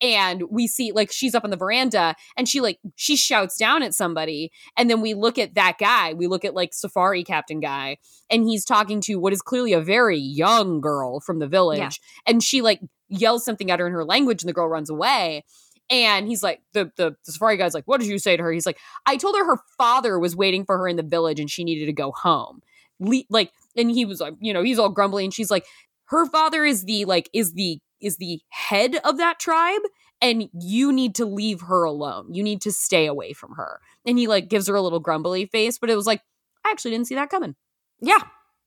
And 0.00 0.44
we 0.50 0.66
see 0.66 0.92
like 0.92 1.12
she's 1.12 1.34
up 1.34 1.44
on 1.44 1.50
the 1.50 1.56
veranda 1.56 2.14
and 2.36 2.48
she 2.48 2.60
like 2.60 2.78
she 2.96 3.16
shouts 3.16 3.56
down 3.56 3.82
at 3.82 3.94
somebody. 3.94 4.50
And 4.76 4.90
then 4.90 5.00
we 5.00 5.14
look 5.14 5.38
at 5.38 5.54
that 5.54 5.78
guy. 5.78 6.14
We 6.14 6.26
look 6.26 6.44
at 6.44 6.54
like 6.54 6.74
safari 6.74 7.24
captain 7.24 7.60
guy. 7.60 7.98
And 8.30 8.44
he's 8.44 8.64
talking 8.64 9.00
to 9.02 9.16
what 9.16 9.32
is 9.32 9.42
clearly 9.42 9.72
a 9.72 9.80
very 9.80 10.18
young 10.18 10.80
girl 10.80 11.20
from 11.20 11.38
the 11.38 11.48
village. 11.48 11.78
Yeah. 11.78 12.32
and 12.32 12.42
she 12.42 12.62
like 12.62 12.80
yells 13.08 13.44
something 13.44 13.70
at 13.70 13.80
her 13.80 13.86
in 13.86 13.92
her 13.92 14.04
language 14.04 14.42
and 14.42 14.48
the 14.48 14.54
girl 14.54 14.68
runs 14.68 14.90
away. 14.90 15.44
And 15.90 16.26
he's 16.26 16.42
like 16.42 16.62
the, 16.72 16.90
the 16.96 17.16
the 17.26 17.32
safari 17.32 17.56
guy's 17.56 17.74
like 17.74 17.84
what 17.84 18.00
did 18.00 18.08
you 18.08 18.18
say 18.18 18.36
to 18.36 18.42
her? 18.42 18.52
He's 18.52 18.66
like 18.66 18.78
i 19.06 19.16
told 19.16 19.36
her 19.36 19.44
her 19.44 19.58
father 19.76 20.18
was 20.18 20.34
waiting 20.34 20.64
for 20.64 20.78
her 20.78 20.88
in 20.88 20.96
the 20.96 21.02
village 21.02 21.38
and 21.38 21.50
she 21.50 21.64
needed 21.64 21.86
to 21.86 21.92
go 21.92 22.12
home 22.12 22.62
Le- 23.04 23.22
like 23.30 23.52
and 23.76 23.90
he 23.90 24.04
was 24.04 24.20
like 24.20 24.34
you 24.40 24.52
know 24.52 24.62
he's 24.62 24.78
all 24.78 24.88
grumbly 24.88 25.24
and 25.24 25.32
she's 25.34 25.50
like 25.50 25.64
her 26.06 26.26
father 26.26 26.64
is 26.64 26.84
the 26.84 27.04
like 27.04 27.28
is 27.32 27.52
the 27.54 27.78
is 28.00 28.16
the 28.18 28.40
head 28.50 28.96
of 29.04 29.16
that 29.18 29.38
tribe 29.38 29.82
and 30.20 30.48
you 30.60 30.92
need 30.92 31.14
to 31.14 31.24
leave 31.24 31.62
her 31.62 31.84
alone 31.84 32.32
you 32.32 32.42
need 32.42 32.60
to 32.62 32.72
stay 32.72 33.06
away 33.06 33.32
from 33.32 33.52
her 33.56 33.80
and 34.06 34.18
he 34.18 34.26
like 34.26 34.48
gives 34.48 34.68
her 34.68 34.74
a 34.74 34.82
little 34.82 35.00
grumbly 35.00 35.46
face 35.46 35.78
but 35.78 35.90
it 35.90 35.96
was 35.96 36.06
like 36.06 36.20
i 36.64 36.70
actually 36.70 36.90
didn't 36.90 37.06
see 37.06 37.14
that 37.14 37.30
coming 37.30 37.54
Yeah. 38.00 38.18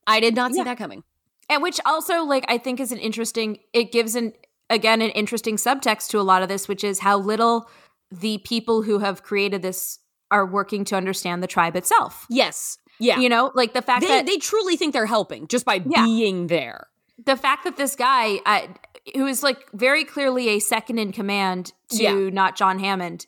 i 0.06 0.20
did 0.20 0.34
not 0.34 0.52
see 0.52 0.58
Yeah. 0.58 0.64
that 0.64 0.78
coming 0.78 1.02
And 1.50 1.62
which 1.62 1.80
also 1.86 2.22
like 2.24 2.44
I 2.48 2.58
think 2.58 2.80
is 2.80 2.92
an 2.92 2.98
interesting 2.98 3.58
it 3.72 3.92
gives 3.92 4.14
an 4.14 4.32
again 4.70 5.00
an 5.00 5.10
interesting 5.10 5.56
subtext 5.56 6.08
to 6.10 6.20
a 6.20 6.22
lot 6.30 6.42
of 6.42 6.48
this 6.48 6.68
which 6.68 6.84
is 6.84 6.98
how 7.00 7.18
little 7.18 7.68
the 8.10 8.38
people 8.38 8.82
who 8.82 8.98
have 8.98 9.22
created 9.22 9.62
this 9.62 9.98
are 10.30 10.44
working 10.46 10.84
to 10.84 10.94
understand 10.96 11.42
the 11.42 11.46
tribe 11.46 11.74
itself. 11.76 12.26
yes 12.28 12.76
yeah 13.00 13.18
You 13.18 13.28
know, 13.28 13.52
like 13.54 13.72
the 13.74 13.82
fact 13.82 14.02
they, 14.02 14.08
that 14.08 14.26
they 14.26 14.36
truly 14.38 14.76
think 14.76 14.92
they're 14.92 15.06
helping 15.06 15.46
just 15.48 15.64
by 15.64 15.82
Yeah. 15.86 16.04
being 16.04 16.46
there 16.48 16.86
the 17.24 17.36
fact 17.36 17.64
that 17.64 17.76
this 17.76 17.96
guy 17.96 18.38
uh, 18.46 18.66
who 19.14 19.26
is 19.26 19.42
like 19.42 19.58
very 19.72 20.04
clearly 20.04 20.48
a 20.50 20.58
second 20.60 20.98
in 20.98 21.12
command 21.12 21.72
to 21.90 22.02
Yeah. 22.02 22.30
not 22.30 22.56
John 22.56 22.78
Hammond 22.78 23.26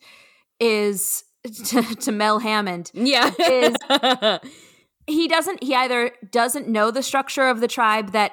is 0.60 1.24
to, 1.66 1.82
to 1.82 2.12
Mel 2.12 2.38
Hammond 2.38 2.90
yeah 2.94 3.30
Is- 3.38 3.76
he 5.06 5.26
doesn't 5.28 5.62
he 5.62 5.74
either 5.74 6.12
doesn't 6.30 6.68
know 6.68 6.90
the 6.90 7.02
structure 7.02 7.48
of 7.48 7.60
the 7.60 7.68
tribe 7.68 8.12
that 8.12 8.32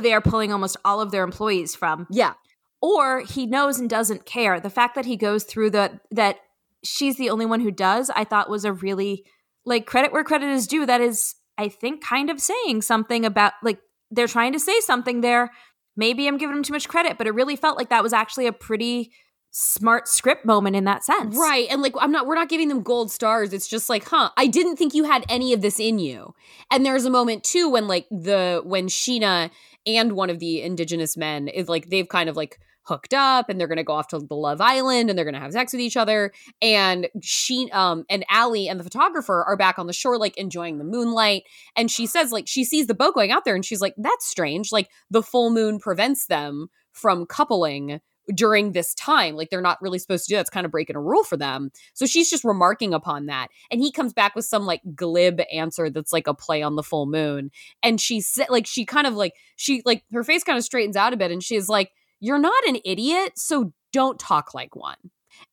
they 0.00 0.12
are 0.12 0.20
pulling 0.20 0.52
almost 0.52 0.76
all 0.84 1.00
of 1.00 1.10
their 1.10 1.22
employees 1.24 1.74
from 1.74 2.06
yeah 2.10 2.34
or 2.82 3.20
he 3.20 3.46
knows 3.46 3.78
and 3.80 3.88
doesn't 3.88 4.26
care. 4.26 4.60
The 4.60 4.68
fact 4.70 4.94
that 4.96 5.06
he 5.06 5.16
goes 5.16 5.44
through 5.44 5.70
the 5.70 5.98
that 6.10 6.36
she's 6.84 7.16
the 7.16 7.30
only 7.30 7.46
one 7.46 7.60
who 7.60 7.70
does, 7.70 8.10
I 8.10 8.22
thought 8.24 8.50
was 8.50 8.66
a 8.66 8.72
really 8.72 9.24
like 9.66 9.84
credit 9.84 10.12
where 10.12 10.24
credit 10.24 10.48
is 10.48 10.66
due. 10.66 10.86
That 10.86 11.00
is, 11.00 11.34
I 11.58 11.68
think, 11.68 12.02
kind 12.02 12.30
of 12.30 12.40
saying 12.40 12.82
something 12.82 13.24
about 13.26 13.52
like 13.62 13.78
they're 14.10 14.28
trying 14.28 14.52
to 14.52 14.60
say 14.60 14.80
something 14.80 15.20
there. 15.20 15.50
Maybe 15.96 16.26
I'm 16.26 16.38
giving 16.38 16.54
them 16.54 16.62
too 16.62 16.72
much 16.72 16.88
credit, 16.88 17.18
but 17.18 17.26
it 17.26 17.34
really 17.34 17.56
felt 17.56 17.76
like 17.76 17.90
that 17.90 18.02
was 18.02 18.12
actually 18.12 18.46
a 18.46 18.52
pretty 18.52 19.10
smart 19.50 20.06
script 20.06 20.44
moment 20.44 20.76
in 20.76 20.84
that 20.84 21.02
sense. 21.02 21.34
Right. 21.34 21.66
And 21.70 21.80
like 21.80 21.94
I'm 21.98 22.12
not 22.12 22.26
we're 22.26 22.34
not 22.34 22.50
giving 22.50 22.68
them 22.68 22.82
gold 22.82 23.10
stars. 23.10 23.52
It's 23.52 23.66
just 23.66 23.88
like, 23.88 24.06
huh, 24.06 24.30
I 24.36 24.46
didn't 24.46 24.76
think 24.76 24.94
you 24.94 25.04
had 25.04 25.24
any 25.28 25.52
of 25.52 25.62
this 25.62 25.80
in 25.80 25.98
you. 25.98 26.34
And 26.70 26.84
there's 26.84 27.06
a 27.06 27.10
moment 27.10 27.42
too 27.42 27.70
when 27.70 27.88
like 27.88 28.06
the 28.10 28.60
when 28.64 28.86
Sheena 28.88 29.50
and 29.86 30.12
one 30.12 30.30
of 30.30 30.40
the 30.40 30.62
indigenous 30.62 31.16
men 31.16 31.48
is 31.48 31.68
like 31.68 31.88
they've 31.88 32.08
kind 32.08 32.28
of 32.28 32.36
like 32.36 32.58
hooked 32.86 33.14
up 33.14 33.48
and 33.48 33.58
they're 33.58 33.68
going 33.68 33.76
to 33.76 33.84
go 33.84 33.94
off 33.94 34.08
to 34.08 34.18
the 34.18 34.34
Love 34.34 34.60
Island 34.60 35.10
and 35.10 35.18
they're 35.18 35.24
going 35.24 35.34
to 35.34 35.40
have 35.40 35.52
sex 35.52 35.72
with 35.72 35.80
each 35.80 35.96
other. 35.96 36.32
And 36.62 37.08
she, 37.22 37.68
um, 37.72 38.04
and 38.08 38.24
Allie 38.30 38.68
and 38.68 38.78
the 38.78 38.84
photographer 38.84 39.44
are 39.44 39.56
back 39.56 39.78
on 39.78 39.86
the 39.86 39.92
shore, 39.92 40.18
like 40.18 40.36
enjoying 40.36 40.78
the 40.78 40.84
moonlight. 40.84 41.44
And 41.76 41.90
she 41.90 42.06
says, 42.06 42.32
like, 42.32 42.46
she 42.46 42.64
sees 42.64 42.86
the 42.86 42.94
boat 42.94 43.14
going 43.14 43.32
out 43.32 43.44
there 43.44 43.54
and 43.54 43.64
she's 43.64 43.80
like, 43.80 43.94
that's 43.96 44.26
strange. 44.26 44.72
Like, 44.72 44.88
the 45.10 45.22
full 45.22 45.50
moon 45.50 45.78
prevents 45.78 46.26
them 46.26 46.68
from 46.92 47.26
coupling 47.26 48.00
during 48.34 48.72
this 48.72 48.94
time. 48.94 49.36
Like 49.36 49.50
they're 49.50 49.60
not 49.60 49.80
really 49.80 49.98
supposed 49.98 50.24
to 50.24 50.30
do 50.30 50.36
that. 50.36 50.42
It's 50.42 50.50
kind 50.50 50.66
of 50.66 50.72
breaking 50.72 50.96
a 50.96 51.00
rule 51.00 51.24
for 51.24 51.36
them. 51.36 51.70
So 51.94 52.06
she's 52.06 52.30
just 52.30 52.44
remarking 52.44 52.94
upon 52.94 53.26
that. 53.26 53.48
And 53.70 53.80
he 53.80 53.92
comes 53.92 54.12
back 54.12 54.34
with 54.34 54.44
some 54.44 54.66
like 54.66 54.80
glib 54.94 55.40
answer 55.52 55.90
that's 55.90 56.12
like 56.12 56.26
a 56.26 56.34
play 56.34 56.62
on 56.62 56.76
the 56.76 56.82
full 56.82 57.06
moon. 57.06 57.50
And 57.82 58.00
she 58.00 58.20
said 58.20 58.48
like 58.50 58.66
she 58.66 58.84
kind 58.84 59.06
of 59.06 59.14
like 59.14 59.34
she 59.56 59.82
like 59.84 60.04
her 60.12 60.24
face 60.24 60.44
kind 60.44 60.58
of 60.58 60.64
straightens 60.64 60.96
out 60.96 61.12
a 61.12 61.16
bit 61.16 61.30
and 61.30 61.42
she's 61.42 61.68
like, 61.68 61.92
You're 62.20 62.38
not 62.38 62.64
an 62.66 62.78
idiot, 62.84 63.32
so 63.36 63.72
don't 63.92 64.18
talk 64.18 64.54
like 64.54 64.74
one. 64.76 64.96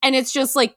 And 0.01 0.15
it's 0.15 0.31
just 0.31 0.55
like 0.55 0.75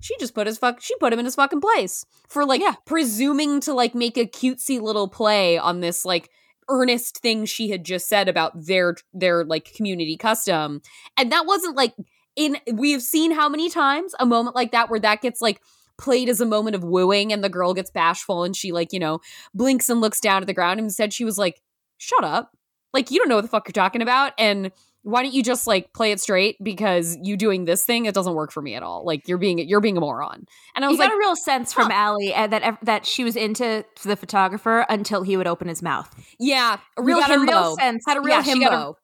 she 0.00 0.14
just 0.18 0.34
put 0.34 0.46
his 0.46 0.58
fuck 0.58 0.80
she 0.80 0.94
put 0.96 1.12
him 1.12 1.18
in 1.18 1.24
his 1.24 1.34
fucking 1.34 1.60
place 1.60 2.04
for 2.28 2.44
like 2.44 2.60
Yeah. 2.60 2.74
presuming 2.84 3.60
to 3.60 3.72
like 3.72 3.94
make 3.94 4.16
a 4.18 4.26
cutesy 4.26 4.80
little 4.80 5.08
play 5.08 5.58
on 5.58 5.80
this 5.80 6.04
like 6.04 6.30
earnest 6.68 7.18
thing 7.18 7.44
she 7.44 7.70
had 7.70 7.84
just 7.84 8.08
said 8.08 8.28
about 8.28 8.52
their 8.66 8.96
their 9.14 9.44
like 9.44 9.72
community 9.74 10.16
custom 10.16 10.82
and 11.16 11.32
that 11.32 11.46
wasn't 11.46 11.76
like 11.76 11.94
in 12.34 12.58
we've 12.74 13.02
seen 13.02 13.30
how 13.30 13.48
many 13.48 13.70
times 13.70 14.14
a 14.18 14.26
moment 14.26 14.54
like 14.56 14.72
that 14.72 14.90
where 14.90 15.00
that 15.00 15.22
gets 15.22 15.40
like 15.40 15.60
played 15.96 16.28
as 16.28 16.40
a 16.40 16.46
moment 16.46 16.76
of 16.76 16.84
wooing 16.84 17.32
and 17.32 17.42
the 17.42 17.48
girl 17.48 17.72
gets 17.72 17.90
bashful 17.90 18.44
and 18.44 18.54
she 18.56 18.72
like 18.72 18.92
you 18.92 18.98
know 18.98 19.20
blinks 19.54 19.88
and 19.88 20.00
looks 20.00 20.20
down 20.20 20.42
at 20.42 20.46
the 20.46 20.52
ground 20.52 20.78
and 20.78 20.92
said 20.92 21.12
she 21.12 21.24
was 21.24 21.38
like 21.38 21.62
shut 21.98 22.24
up 22.24 22.50
like 22.92 23.10
you 23.10 23.18
don't 23.18 23.28
know 23.28 23.36
what 23.36 23.42
the 23.42 23.48
fuck 23.48 23.66
you're 23.66 23.72
talking 23.72 24.02
about 24.02 24.32
and 24.38 24.70
why 25.06 25.22
don't 25.22 25.32
you 25.32 25.42
just 25.44 25.68
like 25.68 25.92
play 25.92 26.10
it 26.10 26.18
straight? 26.20 26.56
Because 26.60 27.16
you 27.22 27.36
doing 27.36 27.64
this 27.64 27.84
thing 27.84 28.06
it 28.06 28.14
doesn't 28.14 28.34
work 28.34 28.50
for 28.50 28.60
me 28.60 28.74
at 28.74 28.82
all. 28.82 29.04
Like 29.06 29.28
you're 29.28 29.38
being 29.38 29.60
you're 29.60 29.80
being 29.80 29.96
a 29.96 30.00
moron. 30.00 30.46
And 30.74 30.84
i 30.84 30.88
You 30.88 30.92
was 30.92 30.98
got 30.98 31.04
like 31.04 31.12
a 31.14 31.16
real 31.18 31.36
sense 31.36 31.72
from 31.72 31.92
Allie 31.92 32.34
uh, 32.34 32.48
that 32.48 32.78
that 32.82 33.06
she 33.06 33.22
was 33.22 33.36
into 33.36 33.84
the 34.02 34.16
photographer 34.16 34.84
until 34.88 35.22
he 35.22 35.36
would 35.36 35.46
open 35.46 35.68
his 35.68 35.80
mouth. 35.80 36.12
yeah 36.40 36.78
a 36.96 37.02
real 37.02 37.20
got 37.20 37.30
a 37.30 37.34
himbo. 37.34 37.46
real 37.48 37.76
sense- 37.76 38.02
had 38.04 38.16
a 38.16 38.20
real 38.20 38.34
yeah, 38.36 38.42
she 38.42 38.58
got 38.60 38.72
a- 38.72 38.76
himbo. 38.76 38.94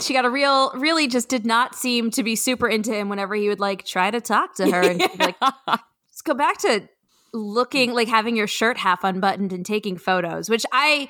She 0.00 0.14
got 0.14 0.24
a 0.24 0.30
real, 0.30 0.72
really 0.74 1.06
just 1.06 1.28
did 1.28 1.44
not 1.46 1.74
seem 1.76 2.10
to 2.12 2.22
be 2.22 2.34
super 2.34 2.66
into 2.66 2.92
him 2.94 3.08
whenever 3.10 3.34
he 3.34 3.48
would 3.48 3.60
like 3.60 3.84
try 3.84 4.10
to 4.10 4.20
talk 4.22 4.54
to 4.56 4.68
her 4.70 4.80
and 4.80 5.00
she'd 5.02 5.18
like, 5.20 5.36
let's 5.68 6.22
go 6.24 6.32
back 6.34 6.56
to 6.62 6.88
looking 7.34 7.92
like 7.92 8.08
having 8.08 8.34
your 8.34 8.46
shirt 8.46 8.78
half 8.78 9.04
unbuttoned 9.04 9.52
and 9.52 9.64
taking 9.66 9.96
photos, 9.98 10.48
which 10.50 10.64
I 10.72 11.08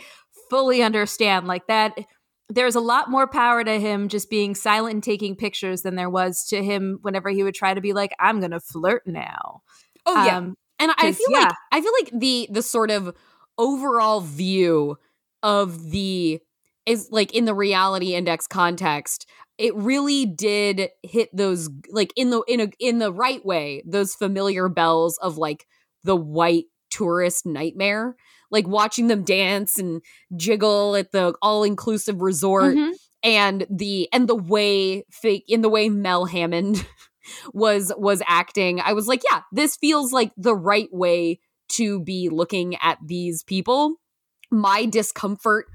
fully 0.50 0.82
understand. 0.82 1.46
Like 1.46 1.66
that, 1.68 1.96
there's 2.54 2.74
a 2.74 2.80
lot 2.80 3.10
more 3.10 3.26
power 3.26 3.64
to 3.64 3.80
him 3.80 4.08
just 4.08 4.30
being 4.30 4.54
silent 4.54 4.94
and 4.94 5.02
taking 5.02 5.36
pictures 5.36 5.82
than 5.82 5.96
there 5.96 6.10
was 6.10 6.44
to 6.48 6.62
him 6.62 6.98
whenever 7.02 7.30
he 7.30 7.42
would 7.42 7.54
try 7.54 7.74
to 7.74 7.80
be 7.80 7.92
like, 7.92 8.12
I'm 8.18 8.40
gonna 8.40 8.60
flirt 8.60 9.02
now. 9.06 9.62
oh 10.06 10.24
yeah 10.24 10.38
Um, 10.38 10.56
And 10.78 10.92
I 10.98 11.12
feel 11.12 11.26
yeah. 11.30 11.38
like 11.40 11.54
I 11.70 11.80
feel 11.80 11.92
like 12.02 12.10
the 12.20 12.48
the 12.50 12.62
sort 12.62 12.90
of 12.90 13.14
overall 13.58 14.20
view 14.20 14.98
of 15.42 15.90
the 15.90 16.40
is 16.86 17.08
like 17.10 17.34
in 17.34 17.44
the 17.44 17.54
reality 17.54 18.14
index 18.14 18.46
context, 18.46 19.26
it 19.58 19.74
really 19.76 20.26
did 20.26 20.88
hit 21.02 21.28
those 21.36 21.68
like 21.90 22.12
in 22.16 22.30
the 22.30 22.42
in 22.48 22.60
a 22.60 22.68
in 22.80 22.98
the 22.98 23.12
right 23.12 23.44
way, 23.44 23.82
those 23.86 24.14
familiar 24.14 24.68
bells 24.68 25.18
of 25.18 25.38
like 25.38 25.66
the 26.04 26.16
white 26.16 26.64
tourist 26.90 27.46
nightmare. 27.46 28.16
Like 28.52 28.68
watching 28.68 29.08
them 29.08 29.24
dance 29.24 29.78
and 29.78 30.00
jiggle 30.36 30.94
at 30.94 31.10
the 31.10 31.34
all-inclusive 31.42 32.20
resort 32.22 32.76
Mhm. 32.76 32.92
and 33.24 33.66
the 33.70 34.08
and 34.12 34.28
the 34.28 34.36
way 34.36 35.04
fake 35.10 35.44
in 35.48 35.62
the 35.62 35.68
way 35.68 35.88
Mel 35.88 36.26
Hammond 36.26 36.86
was 37.54 37.92
was 37.96 38.20
acting 38.26 38.80
i 38.80 38.92
was 38.92 39.06
like 39.06 39.22
yeah 39.30 39.42
this 39.52 39.76
feels 39.76 40.12
like 40.12 40.32
the 40.36 40.54
right 40.56 40.88
way 40.92 41.38
to 41.68 42.00
be 42.00 42.28
looking 42.28 42.74
at 42.82 42.98
these 43.06 43.44
people 43.44 43.94
my 44.50 44.84
discomfort 44.86 45.66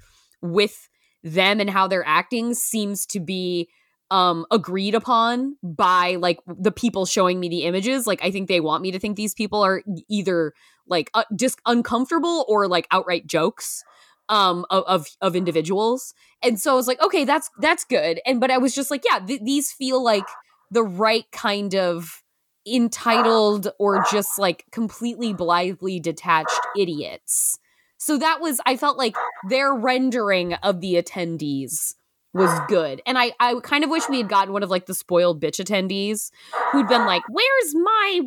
with 0.42 0.90
them 1.24 1.60
and 1.62 1.70
how 1.70 1.88
they're 1.88 2.06
acting 2.06 2.54
seems 2.54 3.06
to 3.06 3.20
be 3.22 3.70
um 4.10 4.46
agreed 4.52 4.96
upon 4.96 5.58
by 5.62 6.16
like 6.16 6.40
the 6.48 6.72
people 6.72 7.06
showing 7.06 7.40
me 7.40 7.50
the 7.50 7.64
images 7.64 8.08
like 8.08 8.24
i 8.24 8.32
think 8.32 8.48
they 8.48 8.60
want 8.60 8.82
me 8.82 8.92
to 8.92 9.00
think 9.00 9.16
these 9.16 9.34
people 9.34 9.62
are 9.62 9.84
either 10.10 10.54
like 10.88 11.10
uh, 11.14 11.24
just 11.36 11.60
uncomfortable 11.66 12.46
or 12.48 12.68
like 12.68 12.88
outright 12.92 13.28
jokes 13.28 13.84
um 14.30 14.66
of, 14.70 14.84
of 14.86 15.08
of 15.22 15.36
individuals 15.36 16.14
and 16.42 16.60
so 16.60 16.72
i 16.72 16.76
was 16.76 16.88
like 16.88 17.02
okay 17.02 17.26
that's 17.26 17.50
that's 17.60 17.84
good 17.84 18.20
and 18.26 18.40
but 18.40 18.50
i 18.50 18.58
was 18.58 18.74
just 18.74 18.90
like 18.92 19.04
yeah 19.10 19.20
th- 19.20 19.42
these 19.44 19.72
feel 19.72 20.04
like 20.04 20.26
the 20.72 20.84
right 20.84 21.26
kind 21.32 21.76
of 21.76 22.24
entitled 22.68 23.70
or 23.80 24.04
just 24.12 24.38
like 24.38 24.66
completely 24.72 25.34
blithely 25.34 26.00
detached 26.00 26.60
idiots. 26.76 27.60
So 27.98 28.18
that 28.18 28.42
was 28.42 28.60
I 28.66 28.78
felt 28.78 28.98
like 28.98 29.16
their 29.50 29.74
rendering 29.74 30.54
of 30.56 30.82
the 30.82 30.96
attendees 30.96 31.96
was 32.38 32.60
good. 32.68 33.02
And 33.06 33.18
I 33.18 33.34
I 33.40 33.56
kind 33.62 33.84
of 33.84 33.90
wish 33.90 34.04
we 34.10 34.18
had 34.18 34.30
gotten 34.30 34.54
one 34.54 34.64
of 34.64 34.70
like 34.70 34.86
the 34.86 34.94
spoiled 34.94 35.42
bitch 35.42 35.60
attendees 35.64 36.32
who'd 36.72 36.88
been 36.88 37.06
like, 37.06 37.24
"Where's 37.30 37.76
my 37.76 38.22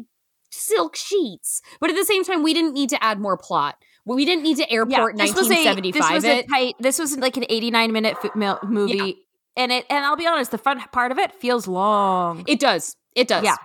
silk 0.50 0.96
sheets?" 0.96 1.62
But 1.80 1.90
at 1.90 1.96
the 1.96 2.04
same 2.04 2.24
time, 2.24 2.42
we 2.42 2.52
didn't 2.54 2.74
need 2.74 2.90
to 2.90 3.02
add 3.02 3.18
more 3.20 3.36
plot. 3.36 3.76
We 4.06 4.24
didn't 4.24 4.42
need 4.42 4.56
to 4.56 4.70
airport 4.70 5.16
this 5.16 5.34
was 5.34 5.46
a- 5.50 5.54
1975 5.54 6.02
this 6.02 6.14
was 6.14 6.24
a 6.24 6.42
tight. 6.44 6.74
This 6.80 6.98
was 6.98 7.16
like 7.18 7.36
an 7.36 7.44
89 7.48 7.92
minute 7.92 8.16
f- 8.24 8.34
mil- 8.34 8.58
movie, 8.64 9.18
and 9.56 9.70
it. 9.70 9.86
And 9.90 10.04
I'll 10.04 10.16
be 10.16 10.26
honest, 10.26 10.50
the 10.50 10.58
front 10.58 10.80
part 10.92 11.12
of 11.12 11.18
it 11.18 11.32
feels 11.34 11.66
long. 11.68 12.44
it 12.48 12.58
does. 12.60 12.96
It 13.14 13.28
does. 13.28 13.44
Yeah. 13.44 13.56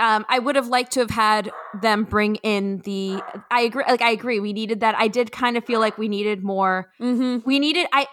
Um, 0.00 0.24
I 0.28 0.38
would 0.38 0.54
have 0.54 0.68
liked 0.68 0.92
to 0.92 1.00
have 1.00 1.10
had 1.10 1.50
them 1.82 2.04
bring 2.04 2.36
in 2.36 2.78
the. 2.84 3.20
I 3.50 3.62
agree. 3.62 3.82
Like 3.88 4.02
I 4.02 4.10
agree, 4.10 4.38
we 4.38 4.52
needed 4.52 4.80
that. 4.80 4.94
I 4.96 5.08
did 5.08 5.32
kind 5.32 5.56
of 5.56 5.64
feel 5.64 5.80
like 5.80 5.98
we 5.98 6.06
needed 6.08 6.44
more. 6.44 6.92
Mm-hmm. 7.00 7.38
We 7.44 7.58
needed. 7.58 7.88
I. 7.92 8.06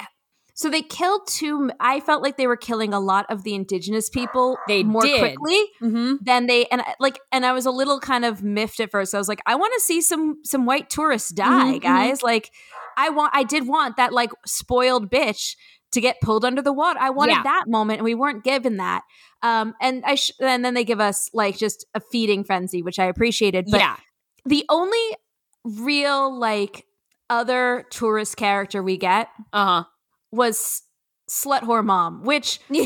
So 0.57 0.69
they 0.69 0.81
killed 0.81 1.27
two. 1.27 1.69
I 1.81 1.99
felt 1.99 2.23
like 2.23 2.37
they 2.37 2.47
were 2.47 2.55
killing 2.55 2.93
a 2.93 2.99
lot 2.99 3.25
of 3.29 3.43
the 3.43 3.53
indigenous 3.55 4.09
people. 4.09 4.57
They 4.69 4.83
more 4.83 5.01
did. 5.01 5.19
quickly 5.19 5.63
Mm-hmm. 5.81 6.13
than 6.23 6.47
they 6.47 6.65
and 6.67 6.81
I- 6.81 6.95
like. 6.99 7.19
And 7.31 7.45
I 7.45 7.51
was 7.51 7.65
a 7.65 7.71
little 7.71 7.99
kind 7.99 8.23
of 8.25 8.41
miffed 8.41 8.79
at 8.79 8.89
first. 8.89 9.13
I 9.13 9.17
was 9.17 9.27
like, 9.27 9.41
I 9.45 9.55
want 9.55 9.73
to 9.75 9.81
see 9.81 10.01
some 10.01 10.37
some 10.43 10.65
white 10.65 10.89
tourists 10.89 11.29
die, 11.33 11.73
Mhm, 11.73 11.75
mhm. 11.75 11.81
guys. 11.81 12.23
Like, 12.23 12.51
I 12.97 13.09
want. 13.09 13.31
I 13.35 13.43
did 13.43 13.67
want 13.67 13.97
that 13.97 14.13
like 14.13 14.31
spoiled 14.45 15.11
bitch 15.11 15.55
to 15.91 15.99
get 16.01 16.21
pulled 16.21 16.43
under 16.45 16.61
the 16.61 16.73
water. 16.73 16.99
I 17.01 17.09
wanted 17.09 17.33
Yeah. 17.33 17.43
that 17.43 17.65
moment, 17.67 17.99
and 17.99 18.05
we 18.05 18.15
weren't 18.15 18.43
given 18.45 18.77
that. 18.77 19.03
Um, 19.43 19.75
and 19.81 20.03
I 20.05 20.15
sh- 20.15 20.31
and 20.39 20.63
then 20.63 20.73
they 20.73 20.83
give 20.85 21.01
us 21.01 21.29
like 21.33 21.57
just 21.57 21.85
a 21.93 21.99
feeding 21.99 22.43
frenzy, 22.45 22.81
which 22.81 22.97
I 22.97 23.05
appreciated. 23.05 23.65
But 23.69 23.81
yeah. 23.81 23.97
the 24.45 24.63
only 24.69 25.17
real 25.63 26.37
like 26.37 26.85
other 27.29 27.85
tourist 27.89 28.37
character 28.37 28.81
we 28.83 28.97
get 28.97 29.27
Uh-huh. 29.51 29.83
Was 30.31 30.83
slut 31.29 31.61
whore 31.61 31.83
mom, 31.83 32.23
which 32.23 32.59
yeah. 32.69 32.85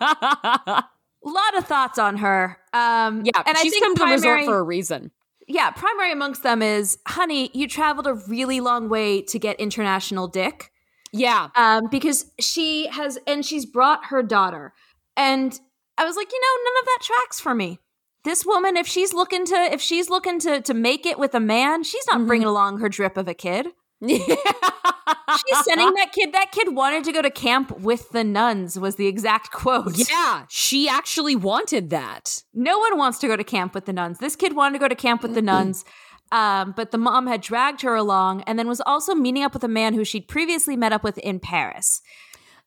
a 0.00 0.84
lot 1.24 1.56
of 1.56 1.66
thoughts 1.66 1.98
on 1.98 2.18
her. 2.18 2.58
Um, 2.72 3.22
Yeah, 3.24 3.42
and 3.46 3.56
I 3.56 3.62
she's 3.62 3.72
think 3.72 3.84
come 3.84 3.94
to 3.96 4.02
a 4.04 4.06
resort 4.12 4.22
primary- 4.22 4.46
for 4.46 4.58
a 4.58 4.62
reason. 4.62 5.10
yeah, 5.48 5.70
primary 5.70 6.12
amongst 6.12 6.42
them 6.42 6.62
is, 6.62 6.98
honey, 7.06 7.50
you 7.54 7.66
traveled 7.68 8.06
a 8.06 8.14
really 8.14 8.60
long 8.60 8.88
way 8.88 9.22
to 9.22 9.38
get 9.38 9.58
international 9.60 10.28
dick. 10.28 10.70
Yeah. 11.14 11.48
um, 11.56 11.88
because 11.90 12.30
she 12.40 12.86
has 12.86 13.18
and 13.26 13.44
she's 13.44 13.66
brought 13.66 14.06
her 14.06 14.22
daughter 14.22 14.72
and 15.14 15.60
i 15.98 16.06
was 16.06 16.16
like 16.16 16.32
you 16.32 16.40
know 16.40 16.64
none 16.64 16.80
of 16.80 16.86
that 16.86 16.98
tracks 17.02 17.38
for 17.38 17.54
me 17.54 17.78
this 18.24 18.46
woman 18.46 18.78
if 18.78 18.86
she's 18.86 19.12
looking 19.12 19.44
to 19.44 19.54
if 19.54 19.82
she's 19.82 20.08
looking 20.08 20.38
to 20.40 20.62
to 20.62 20.72
make 20.72 21.04
it 21.04 21.18
with 21.18 21.34
a 21.34 21.38
man 21.40 21.82
she's 21.82 22.06
not 22.10 22.18
Mhm. 22.22 22.26
bringing 22.28 22.48
along 22.48 22.78
her 22.78 22.88
drip 22.88 23.18
of 23.18 23.28
a 23.28 23.34
kid 23.34 23.66
she's 24.08 24.20
she's 24.20 25.64
sending 25.64 25.92
that 25.94 26.10
kid 26.12 26.32
that 26.32 26.50
kid 26.52 26.74
wanted 26.74 27.04
to 27.04 27.12
go 27.12 27.22
to 27.22 27.30
camp 27.30 27.70
with 27.80 28.10
the 28.10 28.24
nuns 28.24 28.78
was 28.78 28.96
the 28.96 29.06
exact 29.06 29.50
quote 29.50 29.96
Yeah, 30.10 30.44
she 30.48 30.88
actually 30.88 31.36
wanted 31.36 31.90
that. 31.90 32.42
no 32.54 32.78
one 32.78 32.98
wants 32.98 33.18
to 33.20 33.28
go 33.28 33.36
to 33.36 33.44
camp 33.44 33.74
with 33.74 33.86
the 33.86 33.92
nuns 33.92 34.18
this 34.18 34.36
kid 34.36 34.54
wanted 34.56 34.74
to 34.74 34.78
go 34.80 34.88
to 34.88 34.94
camp 34.94 35.22
with 35.22 35.34
the 35.34 35.42
nuns 35.42 35.84
um, 36.32 36.72
but 36.76 36.90
the 36.92 36.98
mom 36.98 37.26
had 37.26 37.42
dragged 37.42 37.82
her 37.82 37.94
along 37.94 38.42
and 38.42 38.58
then 38.58 38.66
was 38.66 38.80
also 38.86 39.14
meeting 39.14 39.42
up 39.42 39.52
with 39.52 39.64
a 39.64 39.68
man 39.68 39.94
who 39.94 40.04
she'd 40.04 40.28
previously 40.28 40.76
met 40.76 40.92
up 40.92 41.04
with 41.04 41.18
in 41.18 41.38
paris 41.40 42.00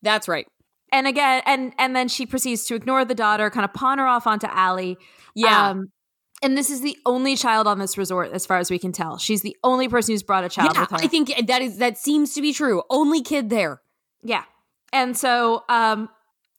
That's 0.01 0.27
right. 0.27 0.45
and 0.91 1.07
again 1.07 1.41
and 1.45 1.73
and 1.77 1.95
then 1.95 2.07
she 2.07 2.25
proceeds 2.25 2.65
to 2.65 2.75
ignore 2.75 3.03
the 3.05 3.15
daughter 3.15 3.49
kind 3.49 3.65
of 3.65 3.73
pawn 3.73 3.97
her 3.97 4.05
off 4.07 4.27
onto 4.27 4.47
Allie. 4.47 4.97
Yeah. 5.35 5.69
Um, 5.71 5.87
and 6.45 6.57
this 6.57 6.69
is 6.69 6.81
the 6.81 6.97
only 7.05 7.35
child 7.35 7.67
on 7.67 7.79
this 7.79 7.97
resort 7.97 8.31
as 8.31 8.45
far 8.45 8.57
as 8.59 8.69
we 8.71 8.77
can 8.79 8.91
tell 8.91 9.17
she's 9.17 9.41
the 9.41 9.55
only 9.63 9.87
person 9.89 10.13
who's 10.13 10.23
brought 10.23 10.43
a 10.43 10.49
child 10.49 10.71
yeah, 10.75 10.81
with 10.81 10.91
her 10.91 10.97
I 10.97 11.07
think 11.07 11.33
that 11.47 11.61
is 11.61 11.77
that 11.79 11.97
seems 11.97 12.33
to 12.35 12.41
be 12.41 12.53
true. 12.53 12.83
Only 12.89 13.21
kid 13.21 13.49
there. 13.49 13.81
yeah 14.23 14.43
and 14.93 15.17
so 15.17 15.63
um 15.67 16.09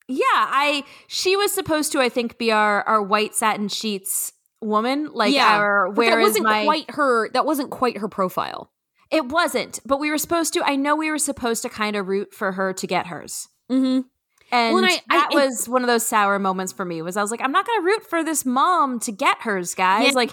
yeah 0.09 0.24
i 0.64 0.84
she 1.07 1.37
was 1.37 1.53
supposed 1.53 1.93
to 1.93 2.01
i 2.01 2.09
think 2.09 2.37
be 2.39 2.51
our 2.53 2.82
our 2.82 3.03
white 3.03 3.34
satin 3.34 3.68
sheets 3.68 4.32
woman 4.61 5.11
like 5.12 5.32
Yeah, 5.34 5.57
our 5.57 5.91
where 5.91 6.16
that 6.16 6.20
wasn't 6.22 6.45
my 6.45 6.64
quite 6.64 6.91
her. 6.93 7.28
That 7.30 7.45
wasn't 7.47 7.70
quite 7.70 7.99
her 7.99 8.09
profile. 8.09 8.70
it 9.11 9.26
wasn't 9.26 9.80
but 9.87 10.01
we 10.01 10.11
were 10.11 10.18
supposed 10.18 10.53
to 10.55 10.62
i 10.64 10.74
know 10.76 10.95
we 10.97 11.11
were 11.11 11.18
supposed 11.18 11.62
to 11.62 11.68
kind 11.68 11.95
of 11.97 12.09
root 12.09 12.34
for 12.34 12.53
her 12.53 12.72
to 12.72 12.87
get 12.87 13.07
hers 13.07 13.49
Mm-hmm. 13.70 14.07
And, 14.53 14.74
Well, 14.74 14.84
and 14.84 14.92
I- 14.92 15.03
I- 15.11 15.18
that 15.18 15.34
was 15.34 15.68
one 15.68 15.82
of 15.82 15.88
those 15.88 16.07
sour 16.07 16.38
moments 16.38 16.72
for 16.72 16.84
me. 16.84 17.03
Was 17.03 17.16
I 17.16 17.22
was 17.22 17.30
like, 17.32 17.40
I'm 17.40 17.51
not 17.53 17.66
going 17.66 17.80
to 17.80 17.84
root 17.84 18.09
for 18.09 18.22
this 18.22 18.44
mom 18.47 19.01
to 19.01 19.12
get 19.12 19.38
hers, 19.40 19.74
guys. 19.74 20.07
Yeah. 20.07 20.12
Like, 20.14 20.32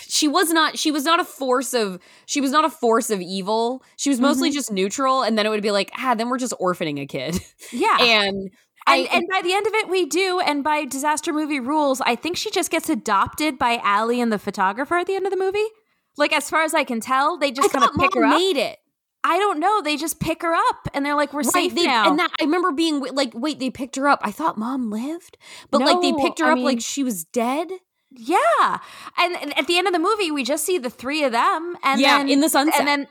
she 0.00 0.28
was 0.28 0.50
not 0.52 0.78
she 0.78 0.90
was 0.90 1.04
not 1.04 1.20
a 1.20 1.24
force 1.24 1.72
of 1.74 1.98
she 2.26 2.40
was 2.40 2.50
not 2.50 2.64
a 2.64 2.70
force 2.70 3.10
of 3.10 3.20
evil 3.20 3.82
she 3.96 4.10
was 4.10 4.20
mostly 4.20 4.50
Mhm. 4.50 4.54
just 4.54 4.70
neutral 4.72 5.22
and 5.22 5.36
then 5.38 5.46
it 5.46 5.48
would 5.48 5.62
be 5.62 5.70
like 5.70 5.90
ah 5.98 6.14
then 6.14 6.28
we're 6.28 6.38
just 6.38 6.54
orphaning 6.60 7.00
a 7.00 7.06
kid 7.06 7.38
yeah. 7.72 7.96
and 8.00 8.36
And, 8.36 8.50
I, 8.86 8.96
and 9.12 9.24
by 9.32 9.40
the 9.42 9.52
end 9.52 9.66
of 9.66 9.74
it, 9.74 9.88
we 9.88 10.06
do. 10.06 10.38
And 10.38 10.62
by 10.62 10.84
disaster 10.84 11.32
movie 11.32 11.58
rules, 11.58 12.00
I 12.02 12.14
think 12.14 12.36
she 12.36 12.52
just 12.52 12.70
gets 12.70 12.88
adopted 12.88 13.58
by 13.58 13.80
Allie 13.82 14.20
and 14.20 14.30
the 14.32 14.38
photographer 14.38 14.94
at 14.96 15.08
the 15.08 15.16
end 15.16 15.26
of 15.26 15.32
the 15.32 15.36
movie. 15.38 15.66
Like, 16.16 16.32
as 16.32 16.48
far 16.48 16.62
as 16.62 16.72
I 16.72 16.84
can 16.84 17.00
tell, 17.00 17.36
they 17.36 17.50
just 17.50 17.72
kind 17.72 17.84
of 17.84 17.90
pick 17.98 18.14
her 18.14 18.22
up. 18.24 18.38
made 18.38 18.56
it 18.56 18.78
I 19.28 19.38
don't 19.38 19.58
know. 19.58 19.82
They 19.82 19.96
just 19.96 20.20
pick 20.20 20.42
her 20.42 20.54
up 20.54 20.88
and 20.94 21.04
they're 21.04 21.16
like, 21.16 21.32
we're 21.32 21.42
safe 21.42 21.74
they, 21.74 21.84
now. 21.84 22.08
and 22.08 22.18
that 22.20 22.30
I 22.40 22.44
remember 22.44 22.70
being 22.70 23.00
like 23.00 23.32
wait 23.34 23.58
they 23.58 23.70
picked 23.70 23.96
her 23.96 24.06
up 24.06 24.20
I 24.22 24.30
thought 24.30 24.56
mom 24.56 24.88
lived 24.90 25.36
but 25.70 25.80
like 25.80 26.00
they 26.00 26.12
picked 26.12 26.38
her 26.38 26.46
I 26.46 26.52
up 26.52 26.58
like 26.58 26.80
she 26.80 27.02
was 27.02 27.24
dead 27.24 27.68
yeah. 28.18 28.78
And, 29.18 29.36
and 29.36 29.58
at 29.58 29.66
the 29.66 29.76
end 29.76 29.86
of 29.86 29.92
the 29.92 29.98
movie, 29.98 30.30
we 30.30 30.44
just 30.44 30.64
see 30.64 30.78
the 30.78 30.88
three 30.88 31.24
of 31.24 31.32
them. 31.32 31.76
And 31.82 32.00
yeah 32.00 32.18
then, 32.18 32.28
in 32.28 32.40
the 32.40 32.48
sunset 32.48 32.78
and 32.78 32.88
then 32.88 33.06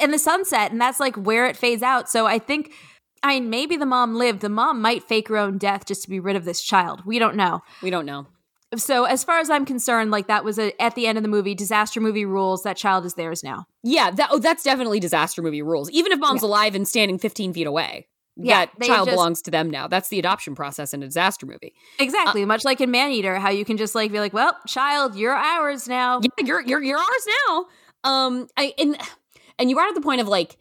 in 0.00 0.10
the 0.10 0.18
sunset. 0.18 0.70
And 0.70 0.80
that's 0.80 1.00
like 1.00 1.16
where 1.16 1.46
it 1.46 1.56
fades 1.56 1.82
out. 1.82 2.08
So 2.08 2.26
I 2.26 2.38
think. 2.38 2.72
I 3.20 3.40
mean, 3.40 3.50
maybe 3.50 3.76
the 3.76 3.86
mom 3.86 4.14
lived. 4.14 4.42
The 4.42 4.48
mom 4.48 4.80
might 4.80 5.02
fake 5.02 5.26
her 5.26 5.36
own 5.36 5.58
death 5.58 5.86
just 5.86 6.02
to 6.02 6.08
be 6.08 6.20
rid 6.20 6.36
of 6.36 6.44
this 6.44 6.62
child. 6.62 7.02
We 7.04 7.18
don't 7.18 7.34
know. 7.34 7.62
we 7.82 7.90
don't 7.90 8.06
know 8.06 8.28
So, 8.76 9.04
as 9.04 9.24
far 9.24 9.38
as 9.38 9.48
I'm 9.48 9.64
concerned, 9.64 10.10
like 10.10 10.26
that 10.26 10.44
was 10.44 10.58
a, 10.58 10.78
at 10.80 10.94
the 10.94 11.06
end 11.06 11.16
of 11.16 11.22
the 11.22 11.28
movie, 11.30 11.54
disaster 11.54 12.00
movie 12.00 12.26
rules. 12.26 12.64
That 12.64 12.76
child 12.76 13.06
is 13.06 13.14
theirs 13.14 13.42
now. 13.42 13.66
yeah 13.82 14.10
that 14.10 14.28
oh 14.30 14.38
that's 14.38 14.62
definitely 14.62 15.00
disaster 15.00 15.40
movie 15.42 15.62
rules 15.62 15.90
even 15.90 16.12
if 16.12 16.18
mom's 16.18 16.42
Yeah. 16.42 16.48
alive 16.48 16.74
and 16.74 16.86
standing 16.86 17.18
15 17.18 17.52
feet 17.54 17.66
away 17.66 18.08
Yeah, 18.36 18.66
that 18.66 18.82
child 18.86 19.06
just- 19.08 19.16
belongs 19.16 19.42
to 19.42 19.50
them 19.50 19.70
now 19.70 19.88
that's 19.88 20.08
the 20.10 20.18
adoption 20.18 20.54
process 20.54 20.92
in 20.92 21.02
a 21.02 21.06
disaster 21.06 21.46
movie 21.46 21.72
Exactly, 21.98 22.44
much 22.44 22.64
like 22.64 22.80
in 22.82 22.90
Maneater, 22.90 23.38
how 23.38 23.48
you 23.50 23.64
can 23.64 23.76
just 23.78 23.94
like 23.94 24.12
be 24.12 24.20
like, 24.20 24.34
"Well, 24.34 24.54
child, 24.66 25.16
you're 25.16 25.34
ours 25.34 25.88
now." 25.88 26.20
yeah, 26.22 26.44
you're 26.46 26.60
you're 26.60 26.82
you're 26.82 26.98
ours 26.98 27.26
now. 27.48 27.66
Um, 28.04 28.48
I 28.56 28.74
and 28.78 28.96
and 29.58 29.70
you 29.70 29.76
brought 29.76 29.88
up 29.88 29.94
the 29.94 30.00
point 30.02 30.20
of 30.20 30.28
like 30.28 30.56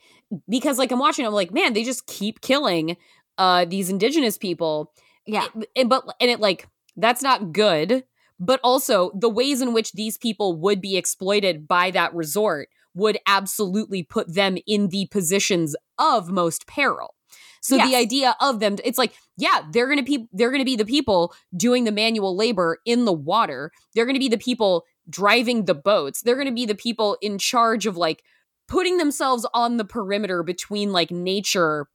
because 0.48 0.78
like 0.78 0.92
I'm 0.92 1.00
watching, 1.00 1.26
I'm 1.26 1.34
like, 1.34 1.52
man, 1.54 1.74
they 1.74 1.84
just 1.84 2.08
keep 2.08 2.40
killing 2.42 2.96
uh 3.38 3.66
these 3.66 3.90
indigenous 3.90 4.38
people. 4.38 4.94
Yeah, 5.26 5.48
It- 5.60 5.70
and 5.76 5.90
but 5.90 6.06
and 6.22 6.32
it 6.32 6.40
like 6.40 6.68
that's 6.98 7.22
not 7.22 7.54
good. 7.54 8.04
But 8.40 8.60
also 8.64 9.12
the 9.18 9.30
ways 9.30 9.62
in 9.62 9.74
which 9.74 9.94
these 9.94 10.18
people 10.18 10.60
would 10.60 10.80
be 10.82 10.96
exploited 10.96 11.68
by 11.68 11.90
that 11.92 12.14
resort 12.14 12.70
would 12.94 13.18
absolutely 13.26 14.04
put 14.04 14.34
them 14.34 14.58
in 14.68 14.90
the 14.90 15.08
positions 15.12 15.76
of 15.98 16.30
most 16.30 16.68
peril. 16.68 17.16
So 17.62 17.78
the 17.78 17.96
idea 17.96 18.36
of 18.40 18.60
them, 18.60 18.78
it's 18.86 18.98
like, 18.98 19.14
yeah, 19.38 19.62
they're 19.72 19.90
gonna 19.90 20.04
be 20.04 20.28
they're 20.32 20.52
gonna 20.52 20.64
be 20.64 20.76
the 20.76 20.86
people 20.86 21.34
doing 21.56 21.84
the 21.84 21.92
manual 21.92 22.36
labor 22.36 22.80
in 22.86 23.06
the 23.06 23.14
water. 23.14 23.72
They're 23.94 24.06
gonna 24.06 24.20
be 24.20 24.30
the 24.30 24.38
people 24.38 24.86
driving 25.10 25.66
the 25.66 25.76
boats. 25.76 26.22
They're 26.22 26.38
gonna 26.38 26.52
be 26.52 26.66
the 26.66 26.76
people 26.76 27.18
in 27.22 27.38
charge 27.38 27.86
of 27.86 27.98
like 27.98 28.24
putting 28.68 28.98
themselves 28.98 29.46
on 29.54 29.78
the 29.78 29.86
perimeter 29.86 30.44
between 30.44 30.92
like 30.92 31.12
nature 31.12 31.88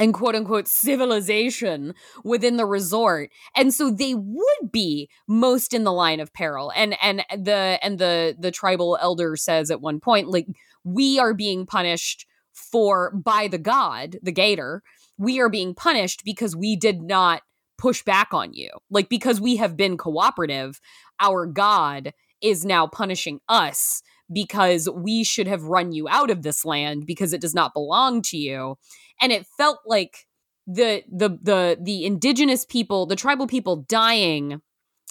and 0.00 0.14
quote 0.14 0.34
unquote 0.34 0.66
civilization 0.66 1.94
within 2.24 2.56
the 2.56 2.64
resort. 2.64 3.30
And 3.54 3.72
so 3.72 3.90
they 3.90 4.14
would 4.14 4.72
be 4.72 5.08
most 5.28 5.74
in 5.74 5.84
the 5.84 5.92
line 5.92 6.18
of 6.18 6.32
peril. 6.32 6.72
And 6.74 6.96
and 7.02 7.22
the 7.30 7.78
and 7.82 7.98
the 7.98 8.34
the 8.36 8.50
tribal 8.50 8.98
elder 9.00 9.36
says 9.36 9.70
at 9.70 9.82
one 9.82 10.00
point 10.00 10.28
like 10.28 10.46
we 10.82 11.18
are 11.20 11.34
being 11.34 11.66
punished 11.66 12.26
for 12.52 13.12
by 13.12 13.46
the 13.46 13.58
god 13.58 14.16
the 14.22 14.32
gator. 14.32 14.82
We 15.18 15.38
are 15.38 15.50
being 15.50 15.74
punished 15.74 16.22
because 16.24 16.56
we 16.56 16.76
did 16.76 17.02
not 17.02 17.42
push 17.76 18.02
back 18.02 18.32
on 18.32 18.54
you. 18.54 18.70
Like 18.90 19.10
because 19.10 19.40
we 19.40 19.56
have 19.56 19.76
been 19.76 19.98
cooperative 19.98 20.80
our 21.20 21.44
god 21.46 22.14
is 22.40 22.64
now 22.64 22.86
punishing 22.86 23.38
us 23.50 24.02
because 24.32 24.88
we 24.88 25.24
should 25.24 25.46
have 25.46 25.64
run 25.64 25.92
you 25.92 26.08
out 26.08 26.30
of 26.30 26.42
this 26.42 26.64
land 26.64 27.06
because 27.06 27.32
it 27.32 27.40
does 27.40 27.54
not 27.54 27.74
belong 27.74 28.22
to 28.22 28.36
you 28.36 28.76
and 29.20 29.32
it 29.32 29.46
felt 29.56 29.78
like 29.86 30.26
the 30.66 31.02
the 31.10 31.30
the 31.42 31.78
the 31.80 32.04
indigenous 32.04 32.64
people 32.64 33.06
the 33.06 33.16
tribal 33.16 33.46
people 33.46 33.84
dying 33.88 34.60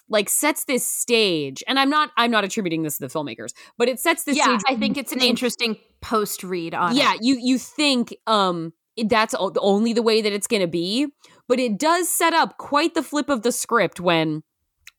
like 0.09 0.29
sets 0.29 0.65
this 0.65 0.87
stage 0.87 1.63
and 1.67 1.79
i'm 1.79 1.89
not 1.89 2.11
i'm 2.17 2.31
not 2.31 2.43
attributing 2.43 2.83
this 2.83 2.97
to 2.97 3.07
the 3.07 3.13
filmmakers 3.13 3.53
but 3.77 3.89
it 3.89 3.99
sets 3.99 4.23
this 4.23 4.37
yeah. 4.37 4.45
stage 4.45 4.61
I 4.67 4.75
think 4.75 4.97
it's 4.97 5.11
an 5.11 5.21
interesting 5.21 5.77
post 6.01 6.43
read 6.43 6.73
on. 6.73 6.95
yeah 6.95 7.13
it. 7.15 7.19
you 7.23 7.37
you 7.41 7.57
think 7.57 8.15
um 8.27 8.73
that's 9.07 9.35
only 9.37 9.93
the 9.93 10.01
way 10.01 10.21
that 10.21 10.33
it's 10.33 10.47
going 10.47 10.61
to 10.61 10.67
be 10.67 11.07
but 11.47 11.59
it 11.59 11.77
does 11.77 12.09
set 12.09 12.33
up 12.33 12.57
quite 12.57 12.93
the 12.93 13.03
flip 13.03 13.29
of 13.29 13.43
the 13.43 13.51
script 13.51 13.99
when 13.99 14.43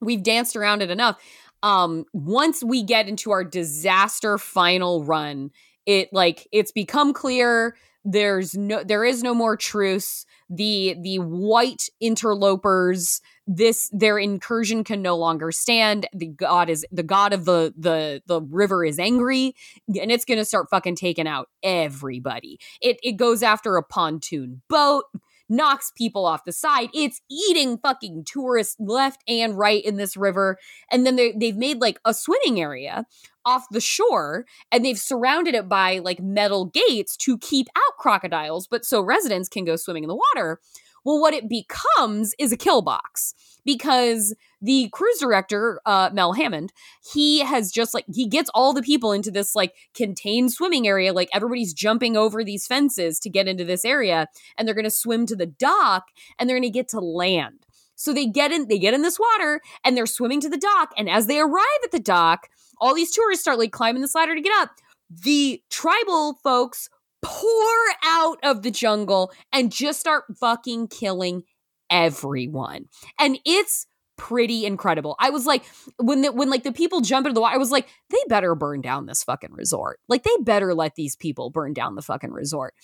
we've 0.00 0.22
danced 0.22 0.56
around 0.56 0.82
it 0.82 0.90
enough 0.90 1.20
um 1.62 2.04
once 2.12 2.62
we 2.62 2.82
get 2.82 3.08
into 3.08 3.30
our 3.30 3.44
disaster 3.44 4.38
final 4.38 5.04
run 5.04 5.50
it 5.86 6.08
like 6.12 6.46
it's 6.52 6.72
become 6.72 7.12
clear 7.12 7.74
there's 8.04 8.54
no 8.54 8.82
there 8.82 9.04
is 9.04 9.22
no 9.22 9.34
more 9.34 9.56
truce. 9.56 10.24
The 10.48 10.96
the 11.00 11.18
white 11.18 11.88
interlopers 12.00 13.20
this 13.46 13.90
their 13.92 14.18
incursion 14.18 14.84
can 14.84 15.02
no 15.02 15.16
longer 15.16 15.52
stand. 15.52 16.06
The 16.14 16.28
god 16.28 16.70
is 16.70 16.86
the 16.90 17.02
god 17.02 17.32
of 17.32 17.44
the 17.44 17.74
the 17.76 18.22
the 18.26 18.40
river 18.40 18.84
is 18.84 18.98
angry 18.98 19.54
and 19.88 20.10
it's 20.10 20.24
gonna 20.24 20.46
start 20.46 20.68
fucking 20.70 20.96
taking 20.96 21.28
out 21.28 21.48
everybody. 21.62 22.58
It 22.80 22.98
it 23.02 23.12
goes 23.12 23.42
after 23.42 23.76
a 23.76 23.82
pontoon 23.82 24.62
boat 24.68 25.04
knocks 25.50 25.92
people 25.94 26.24
off 26.24 26.44
the 26.44 26.52
side. 26.52 26.88
It's 26.94 27.20
eating 27.30 27.78
fucking 27.78 28.24
tourists 28.24 28.76
left 28.78 29.22
and 29.28 29.58
right 29.58 29.84
in 29.84 29.96
this 29.96 30.16
river. 30.16 30.58
And 30.90 31.04
then 31.04 31.16
they, 31.16 31.32
they've 31.32 31.56
made 31.56 31.80
like 31.80 31.98
a 32.04 32.14
swimming 32.14 32.60
area 32.60 33.06
off 33.44 33.64
the 33.70 33.80
shore 33.80 34.44
and 34.70 34.84
they've 34.84 34.98
surrounded 34.98 35.54
it 35.54 35.68
by 35.68 35.98
like 35.98 36.20
metal 36.20 36.66
gates 36.66 37.16
to 37.16 37.38
keep 37.38 37.68
out 37.74 37.96
crocodiles 37.98 38.66
but 38.66 38.84
so 38.84 39.00
residents 39.00 39.48
can 39.48 39.64
go 39.64 39.76
swimming 39.76 40.04
in 40.04 40.08
the 40.08 40.20
water 40.34 40.60
well 41.04 41.20
what 41.20 41.34
it 41.34 41.48
becomes 41.48 42.34
is 42.38 42.52
a 42.52 42.56
kill 42.56 42.82
box 42.82 43.34
because 43.64 44.34
the 44.62 44.88
cruise 44.92 45.18
director 45.20 45.80
uh 45.86 46.10
mel 46.12 46.32
hammond 46.32 46.72
he 47.12 47.40
has 47.40 47.70
just 47.70 47.94
like 47.94 48.04
he 48.12 48.26
gets 48.26 48.50
all 48.54 48.72
the 48.72 48.82
people 48.82 49.12
into 49.12 49.30
this 49.30 49.54
like 49.54 49.74
contained 49.94 50.52
swimming 50.52 50.86
area 50.86 51.12
like 51.12 51.28
everybody's 51.32 51.72
jumping 51.72 52.16
over 52.16 52.44
these 52.44 52.66
fences 52.66 53.18
to 53.18 53.30
get 53.30 53.48
into 53.48 53.64
this 53.64 53.84
area 53.84 54.26
and 54.56 54.66
they're 54.66 54.74
going 54.74 54.84
to 54.84 54.90
swim 54.90 55.26
to 55.26 55.36
the 55.36 55.46
dock 55.46 56.08
and 56.38 56.48
they're 56.48 56.56
going 56.56 56.62
to 56.62 56.70
get 56.70 56.88
to 56.88 57.00
land. 57.00 57.66
So 57.96 58.12
they 58.12 58.26
get 58.26 58.52
in 58.52 58.68
they 58.68 58.78
get 58.78 58.94
in 58.94 59.02
this 59.02 59.18
water 59.18 59.60
and 59.84 59.96
they're 59.96 60.06
swimming 60.06 60.40
to 60.40 60.48
the 60.48 60.58
dock 60.58 60.92
and 60.96 61.08
as 61.08 61.26
they 61.26 61.38
arrive 61.38 61.64
at 61.84 61.92
the 61.92 62.00
dock 62.00 62.48
all 62.80 62.94
these 62.94 63.12
tourists 63.12 63.42
start 63.42 63.58
like 63.58 63.72
climbing 63.72 64.02
this 64.02 64.14
ladder 64.14 64.34
to 64.34 64.40
get 64.40 64.56
up. 64.58 64.70
The 65.10 65.62
tribal 65.70 66.34
folks 66.42 66.88
pour 67.22 67.76
out 68.04 68.38
of 68.42 68.62
the 68.62 68.70
jungle 68.70 69.32
and 69.52 69.72
just 69.72 70.00
start 70.00 70.24
fucking 70.38 70.88
killing 70.88 71.42
everyone. 71.90 72.86
And 73.18 73.38
it's 73.44 73.86
pretty 74.16 74.66
incredible. 74.66 75.16
I 75.18 75.30
was 75.30 75.46
like 75.46 75.64
when 75.98 76.22
the 76.22 76.32
when 76.32 76.50
like 76.50 76.62
the 76.62 76.72
people 76.72 77.00
jump 77.00 77.26
into 77.26 77.34
the 77.34 77.40
water 77.40 77.54
i 77.54 77.58
was 77.58 77.70
like 77.70 77.88
they 78.10 78.18
better 78.28 78.54
burn 78.54 78.82
down 78.82 79.06
this 79.06 79.22
fucking 79.22 79.52
resort. 79.52 79.98
Like 80.08 80.24
they 80.24 80.36
better 80.42 80.74
let 80.74 80.94
these 80.94 81.16
people 81.16 81.50
burn 81.50 81.72
down 81.72 81.94
the 81.94 82.02
fucking 82.02 82.32
resort 82.32 82.74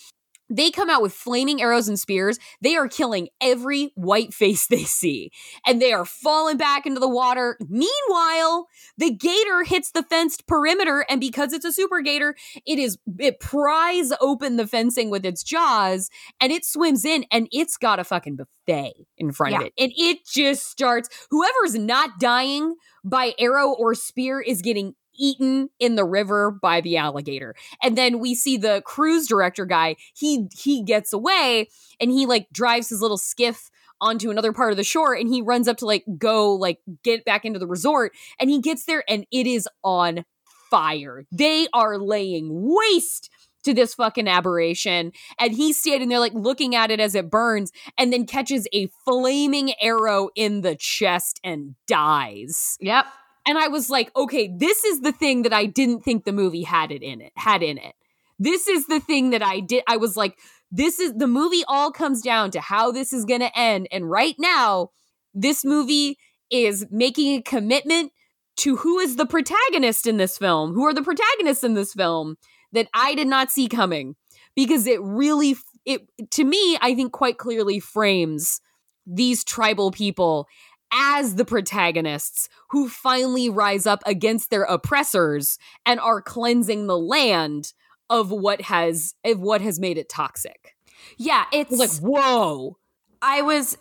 they 0.48 0.70
come 0.70 0.88
out 0.90 1.02
with 1.02 1.12
flaming 1.12 1.60
arrows 1.60 1.88
and 1.88 1.98
spears. 1.98 2.38
They 2.60 2.76
are 2.76 2.88
killing 2.88 3.28
every 3.40 3.92
white 3.94 4.32
face 4.32 4.66
they 4.66 4.84
see, 4.84 5.30
and 5.66 5.80
they 5.80 5.92
are 5.92 6.04
falling 6.04 6.56
back 6.56 6.86
into 6.86 7.00
the 7.00 7.08
water. 7.08 7.58
Meanwhile, 7.68 8.66
the 8.96 9.10
gator 9.10 9.64
hits 9.64 9.90
the 9.90 10.02
fenced 10.02 10.46
perimeter, 10.46 11.04
and 11.08 11.20
because 11.20 11.52
it's 11.52 11.64
a 11.64 11.72
super 11.72 12.00
gator, 12.00 12.34
it 12.66 12.78
is 12.78 12.98
it 13.18 13.40
pries 13.40 14.12
open 14.20 14.56
the 14.56 14.66
fencing 14.66 15.10
with 15.10 15.24
its 15.24 15.42
jaws, 15.42 16.10
and 16.40 16.52
it 16.52 16.64
swims 16.64 17.04
in, 17.04 17.24
and 17.30 17.48
it's 17.52 17.76
got 17.76 17.98
a 17.98 18.04
fucking 18.04 18.36
buffet 18.36 19.06
in 19.18 19.32
front 19.32 19.56
of 19.56 19.62
it, 19.62 19.72
and 19.78 19.92
it 19.96 20.26
just 20.26 20.68
starts. 20.68 21.08
Whoever's 21.30 21.74
not 21.74 22.18
dying 22.18 22.76
by 23.04 23.34
arrow 23.38 23.70
or 23.70 23.94
spear 23.94 24.40
is 24.40 24.62
getting 24.62 24.94
eaten 25.18 25.70
in 25.78 25.96
the 25.96 26.04
river 26.04 26.50
by 26.50 26.80
the 26.80 26.96
alligator. 26.96 27.54
And 27.82 27.96
then 27.96 28.18
we 28.18 28.34
see 28.34 28.56
the 28.56 28.82
cruise 28.84 29.26
director 29.26 29.66
guy, 29.66 29.96
he 30.14 30.48
he 30.52 30.82
gets 30.82 31.12
away 31.12 31.68
and 32.00 32.10
he 32.10 32.26
like 32.26 32.48
drives 32.52 32.88
his 32.88 33.00
little 33.00 33.18
skiff 33.18 33.70
onto 34.00 34.30
another 34.30 34.52
part 34.52 34.70
of 34.70 34.76
the 34.76 34.84
shore 34.84 35.14
and 35.14 35.28
he 35.28 35.40
runs 35.40 35.68
up 35.68 35.78
to 35.78 35.86
like 35.86 36.04
go 36.18 36.54
like 36.54 36.80
get 37.02 37.24
back 37.24 37.44
into 37.44 37.58
the 37.58 37.66
resort 37.66 38.12
and 38.38 38.50
he 38.50 38.60
gets 38.60 38.84
there 38.84 39.02
and 39.08 39.26
it 39.30 39.46
is 39.46 39.68
on 39.82 40.24
fire. 40.70 41.24
They 41.32 41.66
are 41.72 41.98
laying 41.98 42.48
waste 42.50 43.30
to 43.64 43.74
this 43.74 43.94
fucking 43.94 44.28
aberration 44.28 45.12
and 45.38 45.52
he's 45.52 45.78
standing 45.78 46.08
there 46.08 46.20
like 46.20 46.34
looking 46.34 46.74
at 46.74 46.90
it 46.90 47.00
as 47.00 47.14
it 47.14 47.30
burns 47.30 47.72
and 47.98 48.12
then 48.12 48.26
catches 48.26 48.68
a 48.72 48.88
flaming 49.04 49.72
arrow 49.80 50.28
in 50.36 50.60
the 50.60 50.76
chest 50.76 51.40
and 51.42 51.74
dies. 51.86 52.76
Yep. 52.80 53.06
And 53.46 53.58
I 53.58 53.68
was 53.68 53.88
like, 53.90 54.10
okay, 54.16 54.52
this 54.54 54.84
is 54.84 55.00
the 55.00 55.12
thing 55.12 55.42
that 55.42 55.52
I 55.52 55.66
didn't 55.66 56.00
think 56.00 56.24
the 56.24 56.32
movie 56.32 56.62
had 56.62 56.90
it 56.90 57.02
in 57.02 57.20
it, 57.20 57.32
had 57.36 57.62
in 57.62 57.78
it. 57.78 57.94
This 58.38 58.68
is 58.68 58.86
the 58.86 59.00
thing 59.00 59.30
that 59.30 59.42
I 59.42 59.60
did. 59.60 59.82
I 59.86 59.96
was 59.96 60.16
like, 60.16 60.38
this 60.70 60.98
is 60.98 61.14
the 61.14 61.28
movie 61.28 61.62
all 61.68 61.90
comes 61.92 62.22
down 62.22 62.50
to 62.50 62.60
how 62.60 62.90
this 62.90 63.12
is 63.12 63.24
going 63.24 63.40
to 63.40 63.58
end. 63.58 63.88
And 63.90 64.10
right 64.10 64.34
now, 64.38 64.90
this 65.32 65.64
movie 65.64 66.18
is 66.50 66.86
making 66.90 67.36
a 67.36 67.42
commitment 67.42 68.12
to 68.58 68.76
who 68.76 68.98
is 68.98 69.16
the 69.16 69.26
protagonist 69.26 70.06
in 70.06 70.16
this 70.16 70.38
film, 70.38 70.72
who 70.74 70.84
are 70.84 70.94
the 70.94 71.02
protagonists 71.02 71.64
in 71.64 71.74
this 71.74 71.92
film 71.92 72.36
that 72.72 72.88
I 72.94 73.14
did 73.14 73.28
not 73.28 73.50
see 73.50 73.68
coming 73.68 74.16
because 74.54 74.86
it 74.86 75.00
really 75.02 75.56
it 75.84 76.02
to 76.32 76.44
me 76.44 76.76
I 76.80 76.94
think 76.94 77.12
quite 77.12 77.38
clearly 77.38 77.78
frames 77.78 78.60
these 79.06 79.44
tribal 79.44 79.92
people 79.92 80.48
as 80.92 81.34
the 81.34 81.44
protagonists 81.44 82.48
who 82.70 82.88
finally 82.88 83.48
rise 83.50 83.86
up 83.86 84.02
against 84.06 84.50
their 84.50 84.64
oppressors 84.64 85.58
and 85.84 86.00
are 86.00 86.22
cleansing 86.22 86.86
the 86.86 86.98
land 86.98 87.72
of 88.08 88.30
what 88.30 88.62
has 88.62 89.14
of 89.24 89.40
what 89.40 89.60
has 89.60 89.80
made 89.80 89.98
it 89.98 90.08
toxic. 90.08 90.76
Yeah, 91.16 91.44
it's 91.52 91.72
like 91.72 91.90
whoa. 92.00 92.78
I 93.22 93.42
was 93.42 93.76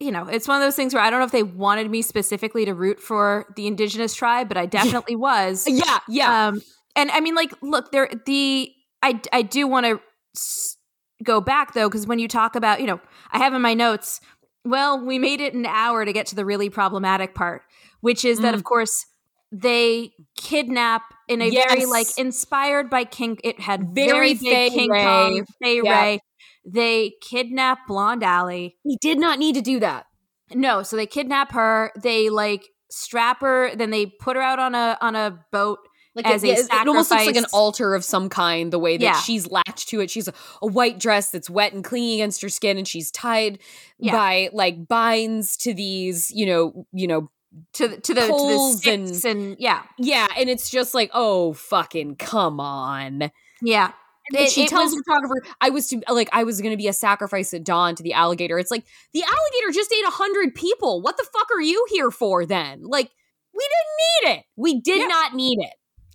you 0.00 0.10
know, 0.10 0.26
it's 0.26 0.48
one 0.48 0.56
of 0.60 0.66
those 0.66 0.76
things 0.76 0.94
where 0.94 1.02
I 1.02 1.10
don't 1.10 1.20
know 1.20 1.26
if 1.26 1.32
they 1.32 1.42
wanted 1.42 1.90
me 1.90 2.00
specifically 2.00 2.64
to 2.64 2.74
root 2.74 3.00
for 3.00 3.52
the 3.54 3.66
indigenous 3.66 4.14
tribe, 4.14 4.48
but 4.48 4.56
I 4.56 4.64
definitely 4.66 5.14
was. 5.14 5.66
Yeah, 5.68 5.98
yeah. 6.08 6.48
Um, 6.48 6.62
and 6.96 7.10
I 7.10 7.20
mean, 7.20 7.34
like, 7.34 7.52
look, 7.62 7.92
there 7.92 8.10
the 8.26 8.72
I 9.02 9.20
I 9.32 9.42
do 9.42 9.66
want 9.66 9.86
to 9.86 10.00
s- 10.34 10.78
go 11.22 11.40
back 11.40 11.74
though, 11.74 11.88
because 11.88 12.06
when 12.06 12.18
you 12.18 12.28
talk 12.28 12.56
about, 12.56 12.80
you 12.80 12.86
know, 12.86 13.00
I 13.30 13.38
have 13.38 13.54
in 13.54 13.62
my 13.62 13.74
notes. 13.74 14.20
Well, 14.64 15.04
we 15.04 15.18
made 15.18 15.40
it 15.40 15.54
an 15.54 15.66
hour 15.66 16.04
to 16.04 16.12
get 16.12 16.26
to 16.26 16.34
the 16.34 16.44
really 16.44 16.68
problematic 16.70 17.34
part, 17.34 17.62
which 18.00 18.24
is 18.24 18.40
that, 18.40 18.52
Mm. 18.52 18.58
of 18.58 18.64
course, 18.64 19.06
they 19.52 20.12
kidnap 20.36 21.02
in 21.28 21.42
a 21.42 21.50
very 21.50 21.86
like 21.86 22.06
inspired 22.18 22.88
by 22.90 23.04
King. 23.04 23.38
It 23.42 23.58
had 23.60 23.94
Very 23.94 24.34
very, 24.34 24.34
big 24.34 24.72
King 24.72 24.90
Wray. 24.90 25.02
Kong, 25.04 25.46
Fay 25.62 25.80
Yeah. 25.82 26.00
Wray. 26.00 26.20
They 26.64 27.12
kidnap 27.22 27.86
Blonde 27.88 28.22
Alley. 28.22 28.76
He 28.84 28.96
did 29.00 29.18
not 29.18 29.38
need 29.38 29.54
to 29.54 29.62
do 29.62 29.80
that. 29.80 30.06
No, 30.54 30.82
so 30.82 30.94
they 30.96 31.06
kidnap 31.06 31.52
her. 31.52 31.90
They 32.00 32.28
like 32.28 32.68
strap 32.90 33.40
her. 33.40 33.74
Then 33.74 33.90
they 33.90 34.06
put 34.06 34.36
her 34.36 34.42
out 34.42 34.58
on 34.58 34.74
a 34.74 34.98
on 35.00 35.16
a 35.16 35.38
boat. 35.52 35.78
Like 36.14 36.26
As 36.26 36.42
it, 36.42 36.48
a 36.48 36.52
it- 36.52 36.58
it 36.72 36.88
almost 36.88 37.10
looks 37.10 37.24
like 37.26 37.36
an 37.36 37.46
altar 37.52 37.94
of 37.94 38.04
some 38.04 38.28
kind. 38.28 38.72
The 38.72 38.78
way 38.80 38.96
that 38.96 39.02
Yeah. 39.04 39.20
she's 39.20 39.48
latched 39.50 39.88
to 39.90 40.00
it, 40.00 40.10
she's 40.10 40.26
a, 40.28 40.32
a 40.60 40.66
white 40.66 40.98
dress 40.98 41.30
that's 41.30 41.48
wet 41.48 41.72
and 41.72 41.84
clinging 41.84 42.14
against 42.20 42.42
her 42.42 42.48
skin, 42.48 42.78
and 42.78 42.86
she's 42.88 43.10
tied 43.12 43.60
Yeah. 43.98 44.12
by 44.12 44.50
like 44.52 44.88
binds 44.88 45.56
to 45.58 45.72
these, 45.72 46.30
you 46.32 46.46
know, 46.46 46.86
you 46.92 47.06
know, 47.06 47.30
to 47.74 47.88
the 47.88 47.96
to 47.98 48.14
the, 48.14 48.20
to 48.20 48.26
the 48.26 48.28
Poles 48.32 48.78
sticks 48.78 49.24
and, 49.24 49.56
yeah 49.58 49.82
yeah. 49.98 50.26
And 50.36 50.48
it's 50.50 50.68
just 50.70 50.94
like, 50.94 51.10
oh, 51.14 51.52
fucking 51.52 52.16
come 52.16 52.58
on. 52.60 53.30
yeah 53.62 53.92
And 54.32 54.42
It- 54.46 54.50
she 54.50 54.62
it 54.64 54.68
tells 54.68 54.86
was- 54.90 54.94
the 54.96 55.02
photographer, 55.06 55.42
"I 55.60 55.70
was 55.70 55.88
to 55.88 56.00
like 56.08 56.28
I 56.32 56.44
was 56.44 56.60
going 56.60 56.70
to 56.72 56.76
be 56.76 56.86
a 56.88 56.92
sacrifice 56.92 57.52
at 57.54 57.64
dawn 57.64 57.94
to 57.96 58.02
the 58.02 58.12
alligator." 58.12 58.58
It's 58.58 58.70
like 58.70 58.84
the 59.12 59.22
alligator 59.22 59.72
just 59.72 59.92
ate 59.92 60.06
a 60.06 60.10
hundred 60.10 60.54
people. 60.54 61.02
What 61.02 61.16
the 61.16 61.24
fuck 61.32 61.48
are 61.52 61.60
you 61.60 61.84
here 61.90 62.10
for 62.12 62.46
then? 62.46 62.82
Like 62.84 63.10
we 63.52 63.64
didn't 63.64 64.32
need 64.32 64.38
it. 64.38 64.44
We 64.56 64.80
did 64.80 64.98
Yeah. 65.00 65.06
not 65.06 65.34
need 65.34 65.58
it. 65.60 65.72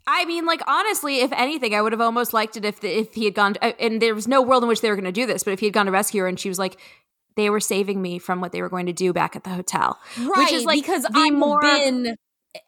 I 0.08 0.26
mean, 0.26 0.46
like 0.46 0.62
honestly, 0.68 1.22
if 1.22 1.32
anything, 1.34 1.74
I 1.74 1.82
would 1.82 1.92
have 1.92 2.02
almost 2.02 2.34
liked 2.34 2.58
it 2.58 2.66
if 2.66 2.80
the, 2.82 2.90
if 3.00 3.14
he 3.16 3.26
had 3.26 3.34
gone. 3.34 3.54
To, 3.56 3.82
and 3.82 4.02
there 4.02 4.14
was 4.16 4.28
no 4.28 4.42
world 4.42 4.64
in 4.64 4.70
which 4.70 4.82
they 4.82 4.90
were 4.90 4.96
going 4.96 5.06
to 5.06 5.12
do 5.12 5.26
this, 5.26 5.44
but 5.44 5.52
if 5.52 5.60
he 5.60 5.66
had 5.68 5.74
gone 5.74 5.88
to 5.88 5.92
rescue 5.92 6.22
her 6.22 6.28
and 6.28 6.40
she 6.40 6.50
was 6.50 6.60
like, 6.60 6.80
they 7.36 7.50
were 7.50 7.60
saving 7.60 8.02
me 8.02 8.20
from 8.20 8.40
what 8.40 8.52
they 8.52 8.62
were 8.62 8.70
going 8.70 8.86
to 8.86 8.94
do 8.94 9.12
back 9.14 9.36
at 9.36 9.44
the 9.44 9.50
hotel. 9.50 10.00
right 10.20 10.52
is, 10.54 10.64
like, 10.64 10.82
because 10.82 11.06
I 11.14 11.26
have 11.26 11.34
more- 11.34 11.60
been 11.62 12.16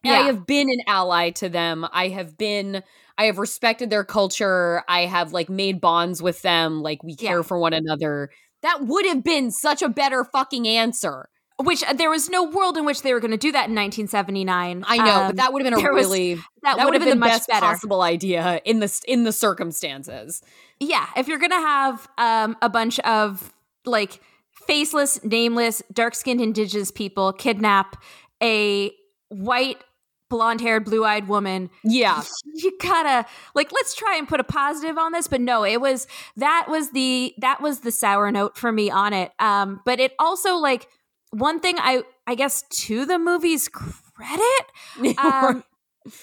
I 0.03 0.23
have 0.23 0.45
been 0.45 0.69
an 0.69 0.81
ally 0.87 1.29
to 1.31 1.47
them. 1.47 1.87
I 1.93 2.09
have 2.09 2.37
been 2.37 2.83
I 3.17 3.25
have 3.25 3.37
respected 3.37 3.89
their 3.89 4.03
culture. 4.03 4.83
I 4.89 5.05
have 5.05 5.31
like 5.31 5.49
made 5.49 5.79
bonds 5.79 6.21
with 6.21 6.41
them. 6.41 6.81
Like 6.81 7.03
we 7.03 7.15
care 7.15 7.37
Yeah. 7.37 7.43
for 7.43 7.57
one 7.57 7.73
another. 7.73 8.29
That 8.63 8.81
would 8.85 9.05
have 9.05 9.23
been 9.23 9.49
such 9.51 9.81
a 9.81 9.87
better 9.89 10.25
fucking 10.25 10.67
answer. 10.67 11.29
Which 11.63 11.83
uh, 11.83 11.93
there 11.93 12.09
was 12.11 12.29
no 12.29 12.43
world 12.43 12.77
in 12.77 12.85
which 12.85 13.01
they 13.01 13.13
were 13.13 13.19
going 13.19 13.31
to 13.31 13.37
do 13.37 13.51
that 13.51 13.67
in 13.69 13.73
1979. 13.75 14.83
I 14.87 14.97
know, 14.97 15.03
Um, 15.21 15.27
but 15.29 15.35
that 15.37 15.51
would 15.53 15.63
have 15.63 15.71
been 15.71 15.79
a 15.79 15.81
there 15.81 15.91
was- 15.93 16.05
really 16.05 16.35
that, 16.35 16.77
that 16.77 16.85
would 16.85 16.93
have 16.93 17.01
been, 17.01 17.09
the 17.09 17.15
much 17.15 17.31
best 17.31 17.47
better. 17.47 17.65
possible 17.65 18.01
idea 18.03 18.61
in 18.63 18.79
the 18.79 19.03
in 19.07 19.23
the 19.23 19.31
circumstances. 19.31 20.41
Yeah, 20.79 21.07
if 21.17 21.27
you're 21.27 21.39
gonna 21.39 21.55
have 21.55 22.07
um, 22.19 22.57
a 22.61 22.69
bunch 22.69 22.99
of 22.99 23.51
like 23.85 24.19
faceless, 24.67 25.23
nameless, 25.23 25.81
dark-skinned 25.91 26.41
indigenous 26.41 26.91
people 26.91 27.33
kidnap 27.33 28.01
a 28.43 28.91
white, 29.29 29.81
blonde-haired, 30.29 30.83
blue-eyed 30.85 31.27
woman, 31.27 31.69
Yeah. 31.83 32.21
you 32.53 32.77
gotta 32.81 33.25
like 33.55 33.71
let's 33.71 33.95
try 33.95 34.15
and 34.17 34.27
put 34.27 34.39
a 34.39 34.43
positive 34.43 34.97
on 34.97 35.11
this. 35.11 35.27
But 35.27 35.41
no, 35.41 35.63
it 35.65 35.81
was 35.81 36.05
that 36.35 36.67
was 36.69 36.91
the 36.91 37.33
that 37.39 37.61
was 37.61 37.79
the 37.79 37.91
sour 37.91 38.31
note 38.31 38.57
for 38.57 38.71
me 38.71 38.91
on 38.91 39.13
it. 39.13 39.31
Um, 39.39 39.81
but 39.85 39.99
it 39.99 40.13
also 40.19 40.55
like 40.57 40.87
one 41.31 41.59
thing 41.59 41.75
I 41.79 42.03
I 42.25 42.35
guess 42.35 42.63
to 42.69 43.05
the 43.05 43.19
movie's 43.19 43.67
credit 43.67 45.17
um, 45.17 45.63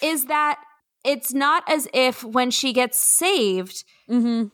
is 0.03 0.27
that 0.27 0.61
it's 1.05 1.33
not 1.33 1.63
as 1.69 1.87
if 1.93 2.25
when 2.25 2.51
she 2.51 2.73
gets 2.73 2.99
saved 2.99 3.85
hmm 4.09 4.45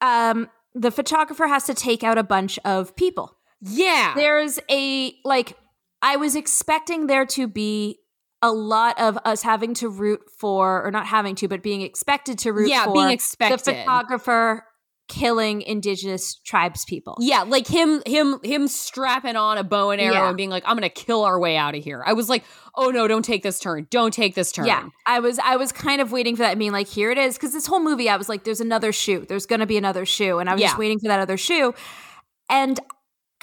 um 0.00 0.48
the 0.74 0.90
photographer 0.90 1.46
has 1.48 1.64
to 1.64 1.74
take 1.74 2.04
out 2.04 2.16
a 2.18 2.22
bunch 2.22 2.58
of 2.64 2.94
people 2.94 3.36
Yeah. 3.60 4.12
there's 4.14 4.58
a 4.70 5.14
like 5.24 5.56
i 6.02 6.16
was 6.16 6.36
expecting 6.36 7.08
there 7.08 7.26
to 7.26 7.48
be 7.48 7.98
a 8.40 8.52
lot 8.52 9.00
of 9.00 9.18
us 9.24 9.42
having 9.42 9.74
to 9.74 9.88
root 9.88 10.20
for 10.38 10.86
or 10.86 10.90
not 10.92 11.06
having 11.06 11.34
to 11.36 11.48
but 11.48 11.62
being 11.62 11.82
expected 11.82 12.38
to 12.38 12.52
root 12.52 12.68
yeah, 12.70 12.84
for 12.84 12.92
being 12.92 13.10
expected. 13.10 13.58
the 13.64 13.72
photographer 13.80 14.64
killing 15.08 15.62
indigenous 15.62 16.34
tribes 16.44 16.84
people 16.84 17.16
Yeah, 17.20 17.42
like 17.42 17.66
him 17.66 18.02
him 18.06 18.38
him 18.44 18.68
strapping 18.68 19.36
on 19.36 19.56
a 19.58 19.64
bow 19.64 19.90
and 19.90 20.00
arrow 20.00 20.12
Yeah. 20.12 20.28
and 20.28 20.36
being 20.36 20.50
like, 20.50 20.62
I'm 20.66 20.76
gonna 20.76 20.90
kill 20.90 21.24
our 21.24 21.40
way 21.40 21.56
out 21.56 21.74
of 21.74 21.82
here. 21.82 22.02
I 22.06 22.12
was 22.12 22.28
like, 22.28 22.44
oh 22.74 22.90
no, 22.90 23.08
don't 23.08 23.24
take 23.24 23.42
this 23.42 23.58
turn. 23.58 23.86
Don't 23.90 24.12
take 24.12 24.34
this 24.34 24.52
turn. 24.52 24.66
Yeah, 24.66 24.88
I 25.06 25.20
was 25.20 25.38
I 25.38 25.56
was 25.56 25.72
kind 25.72 26.00
of 26.02 26.12
waiting 26.12 26.36
for 26.36 26.42
that, 26.42 26.58
being 26.58 26.72
like, 26.72 26.88
here 26.88 27.10
it 27.10 27.16
is, 27.18 27.34
because 27.36 27.52
this 27.54 27.66
whole 27.66 27.80
movie, 27.80 28.08
I 28.10 28.16
was 28.16 28.28
like, 28.28 28.44
there's 28.44 28.60
another 28.60 28.92
shoe, 28.92 29.24
there's 29.28 29.46
gonna 29.46 29.66
be 29.66 29.78
another 29.78 30.04
shoe, 30.04 30.38
and 30.40 30.48
I 30.48 30.52
was 30.52 30.60
Yeah. 30.60 30.68
just 30.68 30.78
waiting 30.78 30.98
for 31.00 31.08
that 31.08 31.20
other 31.20 31.36
shoe, 31.38 31.74
and 32.50 32.78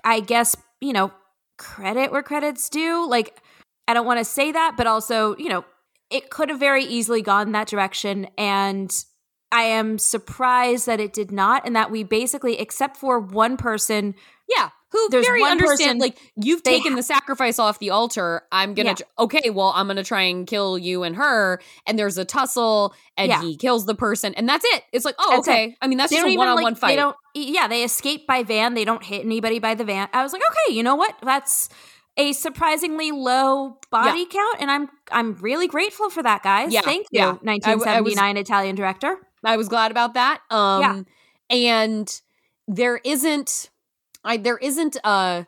I 0.03 0.19
guess 0.19 0.55
you 0.81 0.93
know, 0.93 1.11
credit 1.57 2.11
where 2.11 2.21
credit's 2.21 2.69
due. 2.69 3.09
Like, 3.09 3.39
I 3.87 3.93
don't 3.95 4.05
want 4.05 4.19
to 4.19 4.25
say 4.25 4.51
that, 4.51 4.73
but 4.77 4.85
also, 4.85 5.35
you 5.37 5.49
know, 5.49 5.65
it 6.11 6.29
could 6.29 6.49
have 6.49 6.59
very 6.59 6.83
easily 6.83 7.23
gone 7.23 7.53
that 7.53 7.67
direction, 7.67 8.27
and 8.37 8.93
I 9.51 9.63
am 9.63 9.97
surprised 9.99 10.85
that 10.87 10.99
it 10.99 11.13
did 11.13 11.31
not, 11.31 11.65
and 11.65 11.75
that 11.75 11.91
we 11.91 12.03
basically, 12.03 12.59
except 12.59 12.97
for 12.97 13.19
one 13.19 13.57
person, 13.57 14.15
Yeah. 14.47 14.69
Who 14.91 15.09
There's 15.09 15.25
very 15.25 15.41
one 15.41 15.51
understand 15.51 15.99
person- 15.99 15.99
like 15.99 16.17
you've 16.37 16.63
taken 16.63 16.91
ha- 16.91 16.95
the 16.97 17.03
sacrifice 17.03 17.59
off 17.59 17.79
the 17.79 17.89
altar. 17.89 18.43
I'm 18.51 18.73
gonna 18.75 18.89
Yeah. 18.89 18.93
tr- 18.95 19.03
okay, 19.19 19.49
well, 19.49 19.73
I'm 19.75 19.87
gonna 19.87 20.03
try 20.05 20.21
and 20.21 20.47
kill 20.47 20.77
you 20.77 21.03
and 21.03 21.15
her, 21.17 21.59
and 21.85 21.99
there's 21.99 22.17
a 22.17 22.23
tussle, 22.23 22.93
and 23.17 23.27
Yeah. 23.29 23.41
he 23.41 23.57
kills 23.57 23.85
the 23.87 23.95
person, 23.95 24.33
and 24.35 24.47
that's 24.47 24.63
it. 24.65 24.83
It's 24.93 25.03
like, 25.03 25.15
oh, 25.19 25.31
That's 25.31 25.47
okay. 25.49 25.75
I 25.81 25.87
mean, 25.87 25.97
that's 25.97 26.11
they 26.11 26.17
just 26.17 26.27
a 26.27 26.37
one 26.37 26.47
on 26.47 26.61
one 26.61 26.73
they 26.75 26.79
fight. 26.79 26.95
don't 26.95 27.15
yeah 27.33 27.67
they 27.67 27.83
escape 27.83 28.25
by 28.27 28.43
van 28.43 28.73
they 28.75 28.85
don't 28.85 29.03
hit 29.03 29.25
anybody 29.25 29.59
by 29.59 29.75
the 29.75 29.83
van 29.83 30.07
i 30.13 30.23
was 30.23 30.31
like 30.31 30.41
okay 30.41 30.73
you 30.73 30.81
know 30.83 30.95
what 30.95 31.13
that's 31.21 31.67
a 32.15 32.31
surprisingly 32.31 33.11
low 33.11 33.77
body 33.91 34.25
count 34.25 34.55
and 34.61 34.71
i'm 34.71 34.87
i'm 35.11 35.33
really 35.41 35.67
grateful 35.67 36.09
for 36.09 36.23
that 36.23 36.41
guys 36.43 36.71
Yeah, 36.71 36.79
thank 36.79 37.07
you 37.11 37.19
yeah. 37.19 37.25
I 37.31 37.31
w- 37.33 37.41
I 37.65 37.65
was- 37.75 38.15
1979 38.15 38.37
italian 38.37 38.75
director 38.77 39.17
I 39.45 39.57
was 39.57 39.69
glad 39.69 39.91
about 39.91 40.13
that. 40.15 40.41
Um 40.49 40.81
Yeah. 40.81 41.57
and 41.57 42.21
there 42.67 42.99
isn't 43.03 43.69
I 44.23 44.37
there 44.37 44.57
isn't 44.57 44.97
a 45.03 45.47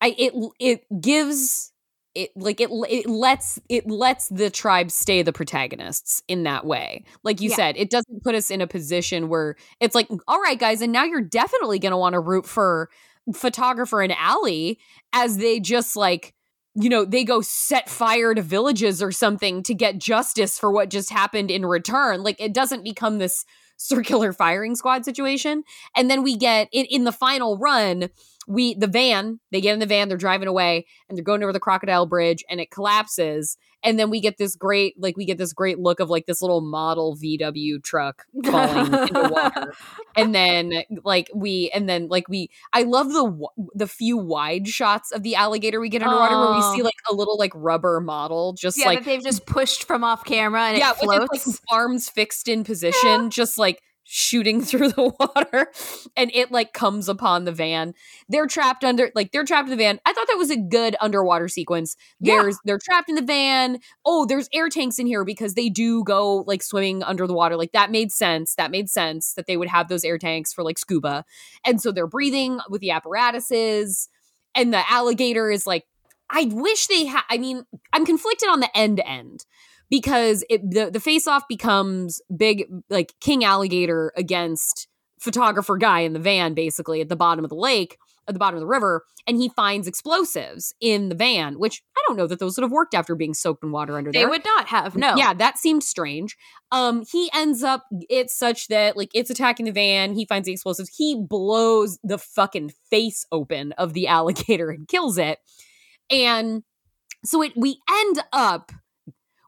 I 0.00 0.14
it 0.18 0.34
it 0.58 1.00
gives 1.00 1.72
it 2.14 2.30
like 2.36 2.60
it 2.60 2.68
it 2.90 3.06
lets 3.08 3.58
it 3.68 3.88
lets 3.88 4.28
the 4.28 4.50
tribe 4.50 4.90
stay 4.90 5.22
the 5.22 5.32
protagonists 5.32 6.22
in 6.28 6.42
that 6.42 6.66
way. 6.66 7.04
Like 7.24 7.40
you 7.40 7.48
Yeah. 7.50 7.56
said, 7.56 7.76
it 7.76 7.90
doesn't 7.90 8.22
put 8.22 8.34
us 8.34 8.50
in 8.50 8.60
a 8.60 8.66
position 8.66 9.28
where 9.28 9.56
it's 9.80 9.94
like, 9.94 10.08
all 10.28 10.40
right, 10.40 10.58
guys, 10.58 10.82
and 10.82 10.92
now 10.92 11.04
you're 11.04 11.20
definitely 11.22 11.78
going 11.78 11.92
to 11.92 11.96
want 11.96 12.12
to 12.14 12.20
root 12.20 12.46
for 12.46 12.90
photographer 13.34 14.02
and 14.02 14.12
Allie 14.12 14.78
as 15.12 15.38
they 15.38 15.60
just 15.60 15.96
like 15.96 16.34
you 16.74 16.88
know 16.88 17.04
they 17.04 17.24
go 17.24 17.40
set 17.40 17.88
fire 17.88 18.34
to 18.34 18.42
villages 18.42 19.02
or 19.02 19.12
something 19.12 19.62
to 19.64 19.74
get 19.74 19.98
justice 19.98 20.58
for 20.58 20.70
what 20.70 20.90
just 20.90 21.10
happened 21.10 21.50
in 21.50 21.66
return. 21.66 22.22
Like 22.22 22.40
it 22.40 22.54
doesn't 22.54 22.84
become 22.84 23.18
this 23.18 23.44
circular 23.82 24.32
firing 24.32 24.76
squad 24.76 25.04
situation. 25.04 25.64
And 25.96 26.08
then 26.08 26.22
we 26.22 26.36
get 26.36 26.68
in, 26.72 26.84
in 26.86 27.02
the 27.04 27.10
final 27.10 27.58
run 27.58 28.10
we 28.48 28.74
the 28.74 28.86
van 28.88 29.38
they 29.52 29.60
get 29.60 29.72
in 29.72 29.78
the 29.78 29.86
van 29.86 30.08
they're 30.08 30.18
driving 30.18 30.48
away 30.48 30.84
and 31.08 31.16
they're 31.16 31.24
going 31.24 31.42
over 31.42 31.52
the 31.52 31.60
crocodile 31.60 32.06
bridge 32.06 32.44
and 32.50 32.60
it 32.60 32.70
collapses 32.70 33.56
and 33.84 33.98
then 33.98 34.10
we 34.10 34.20
get 34.20 34.36
this 34.38 34.56
great 34.56 34.94
like 35.00 35.16
we 35.16 35.24
get 35.24 35.38
this 35.38 35.52
great 35.52 35.78
look 35.78 36.00
of 36.00 36.10
like 36.10 36.26
this 36.26 36.42
little 36.42 36.60
model 36.60 37.16
vw 37.16 37.82
truck 37.84 38.24
falling 38.44 38.92
into 38.94 39.28
water. 39.32 39.72
And 40.16 40.34
then 40.34 40.72
like 41.04 41.30
we 41.34 41.70
and 41.74 41.88
then 41.88 42.08
like 42.08 42.28
we 42.28 42.50
i 42.72 42.82
love 42.82 43.08
the 43.12 43.24
w- 43.24 43.46
the 43.74 43.86
few 43.86 44.16
wide 44.16 44.66
shots 44.68 45.12
of 45.12 45.22
the 45.22 45.34
alligator 45.36 45.80
we 45.80 45.88
get 45.88 46.02
underwater 46.02 46.38
where 46.38 46.50
we 46.50 46.62
Oh. 46.62 46.74
see 46.76 46.82
like 46.82 46.94
a 47.10 47.14
little 47.14 47.38
like 47.38 47.52
rubber 47.54 48.00
model 48.00 48.52
just 48.54 48.76
yeah 48.78 48.86
like 48.86 49.04
they've 49.04 49.22
just 49.22 49.46
pushed 49.46 49.84
from 49.84 50.04
off 50.04 50.24
camera 50.24 50.62
and 50.62 50.78
yeah 50.78 50.90
it 50.92 50.96
with 51.06 51.16
floats 51.16 51.46
its 51.46 51.46
like 51.46 51.78
arms 51.78 52.08
fixed 52.08 52.48
in 52.48 52.64
position 52.64 53.30
just 53.30 53.56
like 53.58 53.80
shooting 54.14 54.60
through 54.62 54.88
the 54.88 55.12
water 55.18 55.72
and 56.16 56.30
it 56.34 56.52
like 56.52 56.74
comes 56.74 57.08
upon 57.08 57.44
the 57.44 57.52
van. 57.52 57.94
They're 58.28 58.46
trapped 58.46 58.84
under 58.84 59.10
like 59.14 59.32
they're 59.32 59.44
trapped 59.44 59.68
in 59.68 59.70
the 59.70 59.82
van. 59.82 60.00
I 60.04 60.12
thought 60.12 60.26
that 60.28 60.36
was 60.36 60.50
a 60.50 60.56
good 60.56 60.94
underwater 61.00 61.48
sequence. 61.48 61.96
Yeah. 62.20 62.42
There's 62.42 62.58
they're 62.66 62.78
trapped 62.78 63.08
in 63.08 63.14
the 63.14 63.22
van. 63.22 63.78
Oh, 64.04 64.26
there's 64.26 64.50
air 64.52 64.68
tanks 64.68 64.98
in 64.98 65.06
here 65.06 65.24
because 65.24 65.54
they 65.54 65.70
do 65.70 66.04
go 66.04 66.44
like 66.46 66.62
swimming 66.62 67.02
under 67.02 67.26
the 67.26 67.32
water. 67.32 67.56
Like 67.56 67.72
that 67.72 67.90
made 67.90 68.12
sense. 68.12 68.54
That 68.56 68.70
made 68.70 68.90
sense 68.90 69.32
that 69.34 69.46
they 69.46 69.56
would 69.56 69.68
have 69.68 69.88
those 69.88 70.04
air 70.04 70.18
tanks 70.18 70.52
for 70.52 70.62
like 70.62 70.78
scuba. 70.78 71.24
And 71.64 71.80
so 71.80 71.90
they're 71.90 72.06
breathing 72.06 72.60
with 72.68 72.82
the 72.82 72.90
apparatuses 72.90 74.10
and 74.54 74.74
the 74.74 74.90
alligator 74.90 75.50
is 75.50 75.66
like 75.66 75.84
I 76.28 76.50
wish 76.52 76.86
they 76.86 77.06
had 77.06 77.22
I 77.30 77.38
mean, 77.38 77.64
I'm 77.94 78.04
conflicted 78.04 78.50
on 78.50 78.60
the 78.60 78.76
end 78.76 79.00
end 79.06 79.46
because 79.92 80.42
it 80.48 80.62
the 80.68 80.90
the 80.90 80.98
face 80.98 81.28
off 81.28 81.46
becomes 81.48 82.20
big 82.34 82.64
like 82.88 83.12
king 83.20 83.44
alligator 83.44 84.10
against 84.16 84.88
photographer 85.20 85.76
guy 85.76 86.00
in 86.00 86.14
the 86.14 86.18
van 86.18 86.54
basically 86.54 87.00
at 87.00 87.08
the 87.08 87.14
bottom 87.14 87.44
of 87.44 87.50
the 87.50 87.56
lake 87.56 87.98
at 88.26 88.34
the 88.34 88.38
bottom 88.38 88.56
of 88.56 88.60
the 88.60 88.66
river 88.66 89.04
and 89.26 89.36
he 89.36 89.50
finds 89.50 89.86
explosives 89.86 90.74
in 90.80 91.10
the 91.10 91.14
van 91.14 91.58
which 91.58 91.82
i 91.96 92.02
don't 92.08 92.16
know 92.16 92.26
that 92.26 92.40
those 92.40 92.56
would 92.56 92.62
have 92.62 92.72
worked 92.72 92.94
after 92.94 93.14
being 93.14 93.34
soaked 93.34 93.62
in 93.62 93.70
water 93.70 93.98
under 93.98 94.10
They 94.10 94.20
there 94.20 94.26
they 94.26 94.30
would 94.30 94.44
not 94.44 94.66
have. 94.68 94.96
No. 94.96 95.14
yeah 95.14 95.34
that 95.34 95.58
seemed 95.58 95.84
strange 95.84 96.36
um 96.72 97.04
he 97.12 97.30
ends 97.34 97.62
up 97.62 97.84
it's 98.08 98.36
such 98.36 98.68
that 98.68 98.96
like 98.96 99.10
it's 99.14 99.30
attacking 99.30 99.66
the 99.66 99.72
van 99.72 100.14
he 100.14 100.24
finds 100.24 100.46
the 100.46 100.52
explosives 100.52 100.90
he 100.96 101.20
blows 101.20 101.98
the 102.02 102.18
fucking 102.18 102.72
face 102.90 103.26
open 103.30 103.72
of 103.72 103.92
the 103.92 104.06
alligator 104.16 104.70
and 104.70 104.88
kills 104.88 105.18
it 105.18 105.38
and 106.10 106.62
so 107.24 107.42
it 107.42 107.52
we 107.56 107.78
end 107.88 108.22
up 108.32 108.72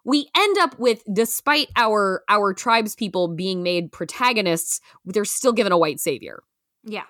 we 0.04 0.28
end 0.36 0.58
up 0.58 0.78
with 0.78 1.02
despite 1.12 1.68
our 1.76 2.22
our 2.28 2.52
tribes 2.54 2.94
people 2.94 3.28
being 3.28 3.62
made 3.62 3.92
protagonists 3.92 4.80
they're 5.04 5.24
still 5.24 5.52
given 5.52 5.72
a 5.72 5.78
white 5.78 6.00
savior 6.00 6.42
Yeah. 6.84 7.04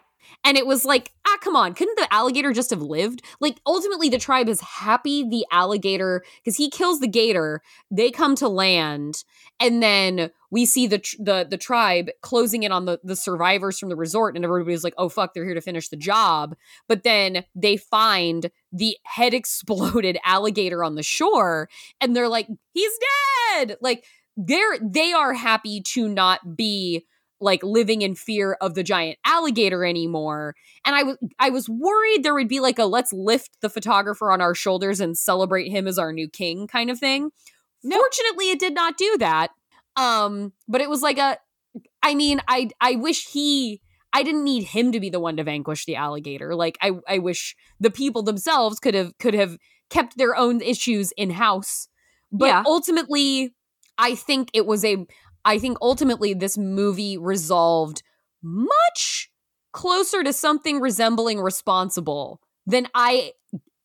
And 0.44 0.56
it 0.56 0.66
was 0.66 0.84
like 0.84 1.12
ah 1.26 1.36
come 1.40 1.56
on 1.56 1.74
couldn't 1.74 1.96
the 1.96 2.12
alligator 2.12 2.52
just 2.52 2.70
have 2.70 2.82
lived? 2.82 3.22
Like 3.40 3.60
ultimately 3.66 4.08
the 4.08 4.18
tribe 4.18 4.48
is 4.48 4.60
happy 4.60 5.28
the 5.28 5.46
alligator 5.50 6.24
because 6.42 6.56
he 6.56 6.70
kills 6.70 7.00
the 7.00 7.08
gator 7.08 7.62
they 7.90 8.10
come 8.10 8.34
to 8.36 8.48
land 8.48 9.24
and 9.60 9.82
then 9.82 10.30
we 10.50 10.66
see 10.66 10.86
the 10.86 10.98
tr- 10.98 11.16
the 11.18 11.46
the 11.48 11.56
tribe 11.56 12.10
closing 12.20 12.62
in 12.62 12.72
on 12.72 12.84
the 12.84 13.00
the 13.02 13.16
survivors 13.16 13.78
from 13.78 13.88
the 13.88 13.96
resort 13.96 14.36
and 14.36 14.44
everybody's 14.44 14.84
like 14.84 14.94
oh 14.98 15.08
fuck 15.08 15.34
they're 15.34 15.44
here 15.44 15.54
to 15.54 15.60
finish 15.60 15.88
the 15.88 15.96
job. 15.96 16.54
But 16.88 17.02
then 17.02 17.44
they 17.54 17.76
find 17.76 18.50
the 18.72 18.96
head 19.04 19.34
exploded 19.34 20.18
alligator 20.24 20.84
on 20.84 20.94
the 20.94 21.02
shore 21.02 21.68
and 22.00 22.14
they're 22.14 22.28
like 22.28 22.48
he's 22.72 22.92
dead! 23.56 23.76
Like 23.80 24.04
they're 24.36 24.78
they 24.80 25.12
are 25.12 25.32
happy 25.32 25.80
to 25.80 26.08
not 26.08 26.56
be 26.56 27.06
like 27.44 27.62
living 27.62 28.02
in 28.02 28.14
fear 28.16 28.56
of 28.60 28.74
the 28.74 28.82
giant 28.82 29.18
alligator 29.24 29.84
anymore. 29.84 30.54
And 30.84 30.96
i 30.96 31.02
was 31.04 31.16
i 31.38 31.50
was 31.50 31.68
worried 31.68 32.22
there 32.24 32.34
would 32.34 32.48
be 32.48 32.60
like 32.60 32.78
a 32.80 32.84
let's 32.86 33.12
lift 33.12 33.50
the 33.60 33.70
photographer 33.70 34.32
on 34.32 34.40
our 34.40 34.54
shoulders 34.54 34.98
and 35.00 35.16
celebrate 35.16 35.68
him 35.70 35.86
as 35.86 35.98
our 35.98 36.12
new 36.12 36.28
king 36.28 36.66
kind 36.66 36.90
of 36.90 36.98
thing. 36.98 37.30
Fortunately 37.82 38.50
it 38.50 38.58
did 38.58 38.74
not 38.74 38.96
do 38.96 39.16
that. 39.18 39.50
Um 39.96 40.52
but 40.66 40.80
it 40.80 40.90
was 40.90 41.02
like 41.02 41.18
a 41.18 41.38
i 42.02 42.14
mean 42.14 42.40
i 42.48 42.68
i 42.80 42.96
wish 42.96 43.26
he 43.28 43.80
i 44.12 44.22
didn't 44.22 44.44
need 44.44 44.64
him 44.64 44.92
to 44.92 45.00
be 45.00 45.10
the 45.10 45.20
one 45.20 45.36
to 45.36 45.44
vanquish 45.44 45.84
the 45.84 45.96
alligator. 45.96 46.54
Like 46.54 46.78
i 46.80 46.90
i 47.08 47.18
wish 47.18 47.54
the 47.80 47.90
people 47.90 48.22
themselves 48.22 48.78
could 48.80 48.94
have 48.94 49.16
could 49.18 49.34
have 49.34 49.56
kept 49.90 50.16
their 50.16 50.34
own 50.36 50.60
issues 50.62 51.12
in 51.16 51.30
house 51.30 51.88
but 52.32 52.46
Yeah. 52.46 52.62
ultimately 52.66 53.54
i 53.98 54.14
think 54.14 54.48
it 54.54 54.66
was 54.66 54.82
a 54.84 55.06
i 55.44 55.58
think 55.58 55.76
ultimately 55.82 56.34
this 56.34 56.56
movie 56.58 57.16
resolved 57.18 58.02
much 58.42 59.30
closer 59.72 60.22
to 60.22 60.32
something 60.32 60.80
resembling 60.80 61.40
responsible 61.40 62.40
than 62.66 62.86
i 62.94 63.32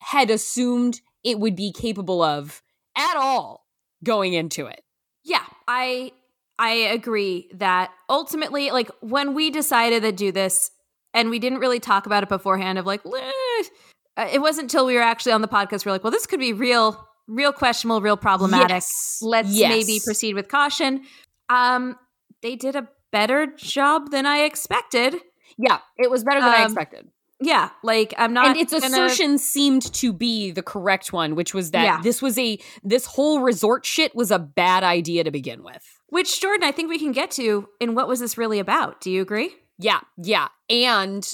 had 0.00 0.30
assumed 0.30 1.00
it 1.24 1.38
would 1.38 1.56
be 1.56 1.72
capable 1.72 2.22
of 2.22 2.62
at 2.96 3.16
all 3.16 3.66
going 4.04 4.32
into 4.32 4.66
it 4.66 4.82
Yeah, 5.24 5.44
I 5.68 6.12
I 6.58 6.72
agree 6.92 7.48
that 7.54 7.90
ultimately, 8.10 8.70
like 8.70 8.90
when 9.00 9.34
we 9.34 9.50
decided 9.50 10.02
to 10.02 10.12
do 10.12 10.30
this, 10.30 10.70
and 11.14 11.30
we 11.30 11.38
didn't 11.38 11.58
really 11.58 11.80
talk 11.80 12.04
about 12.06 12.22
it 12.22 12.28
beforehand, 12.28 12.78
of 12.78 12.84
like, 12.86 13.00
"Eh," 13.06 13.62
uh, 14.18 14.28
it 14.32 14.40
wasn't 14.40 14.64
until 14.64 14.84
we 14.86 14.94
were 14.94 15.00
actually 15.02 15.32
on 15.32 15.40
the 15.40 15.48
podcast 15.48 15.86
we're 15.86 15.92
like, 15.92 16.04
well, 16.04 16.10
this 16.10 16.26
could 16.26 16.40
be 16.40 16.52
real, 16.52 17.06
real 17.28 17.52
questionable, 17.52 18.00
real 18.02 18.16
problematic. 18.16 18.68
Yes. 18.76 19.18
Let's 19.22 19.54
Yes. 19.54 19.68
maybe 19.70 20.00
proceed 20.04 20.34
with 20.34 20.48
caution. 20.48 21.02
Um, 21.50 21.96
they 22.42 22.56
did 22.56 22.76
a 22.76 22.88
better 23.12 23.46
job 23.56 24.10
than 24.10 24.24
I 24.24 24.38
expected. 24.44 25.16
Yeah, 25.58 25.80
it 25.98 26.10
was 26.10 26.24
better 26.24 26.40
than 26.40 26.48
I 26.50 26.58
Um, 26.62 26.64
expected. 26.66 27.08
Yeah, 27.42 27.70
like 27.82 28.12
I'm 28.18 28.32
not. 28.34 28.46
and 28.48 28.56
its 28.56 28.72
gonna- 28.72 28.86
assertion 28.86 29.38
seemed 29.38 29.92
to 29.94 30.12
be 30.12 30.50
the 30.50 30.62
correct 30.62 31.12
one, 31.12 31.34
which 31.34 31.54
was 31.54 31.70
that 31.72 31.84
Yeah. 31.84 32.00
this 32.02 32.20
was 32.22 32.38
a 32.38 32.58
this 32.84 33.06
whole 33.06 33.40
resort 33.40 33.84
shit 33.86 34.14
was 34.14 34.30
a 34.30 34.38
bad 34.38 34.84
idea 34.84 35.24
to 35.24 35.30
begin 35.30 35.62
with. 35.62 35.82
which 36.12 36.40
Jordan, 36.40 36.64
I 36.64 36.72
think 36.72 36.88
we 36.88 36.98
can 36.98 37.12
get 37.12 37.30
to. 37.32 37.68
In 37.78 37.94
what 37.94 38.08
was 38.08 38.18
this 38.20 38.36
really 38.36 38.58
about? 38.58 39.00
Do 39.00 39.10
you 39.12 39.22
agree? 39.22 39.54
Yeah, 39.78 40.00
yeah. 40.20 40.48
And 40.68 41.26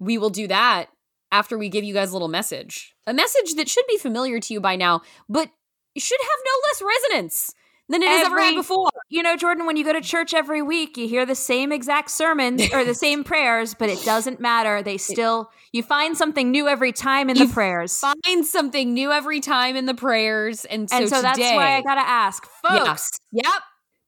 we 0.00 0.18
will 0.18 0.30
do 0.30 0.46
that 0.48 0.88
after 1.30 1.56
we 1.56 1.68
give 1.68 1.84
you 1.84 1.94
guys 1.94 2.10
a 2.10 2.12
little 2.12 2.26
message. 2.28 2.94
A 3.06 3.14
message 3.14 3.54
that 3.54 3.68
should 3.68 3.86
be 3.88 3.96
familiar 3.98 4.40
to 4.40 4.52
you 4.52 4.60
by 4.60 4.74
now, 4.74 5.00
but 5.28 5.48
should 5.96 6.20
have 6.20 6.40
no 6.44 6.52
less 6.68 6.82
resonance 6.82 7.54
than 7.88 8.02
it 8.02 8.08
has 8.08 8.26
ever 8.26 8.40
had 8.40 8.54
before. 8.54 8.90
You 9.08 9.22
know, 9.22 9.36
Jordan, 9.36 9.66
when 9.66 9.76
you 9.76 9.84
go 9.84 9.92
to 9.92 10.00
church 10.00 10.34
every 10.34 10.62
week, 10.62 10.96
you 10.96 11.06
hear 11.08 11.24
the 11.24 11.34
same 11.36 11.70
exact 11.70 12.10
sermons 12.10 12.62
or 12.72 12.84
the 12.84 12.94
same 12.94 13.22
prayers, 13.32 13.74
but 13.74 13.88
it 13.88 14.02
doesn't 14.04 14.40
matter. 14.40 14.82
They 14.82 14.96
still, 14.98 15.50
you 15.72 15.82
find 15.82 16.16
something 16.16 16.50
new 16.50 16.66
every 16.66 16.92
time 16.92 17.30
in 17.30 17.36
the 17.38 17.46
prayers. 17.46 17.98
Find 18.00 18.44
something 18.44 18.92
new 18.92 19.12
every 19.12 19.40
time 19.40 19.76
in 19.76 19.86
the 19.86 19.94
prayers. 19.94 20.64
And 20.64 20.90
so, 20.90 20.96
and 20.96 21.08
so 21.08 21.22
that's 21.22 21.38
why 21.38 21.76
I 21.76 21.82
got 21.82 21.94
to 21.94 22.08
ask, 22.08 22.46
Yeah. 22.64 22.84
folks, 22.84 23.10
Yep. 23.32 23.52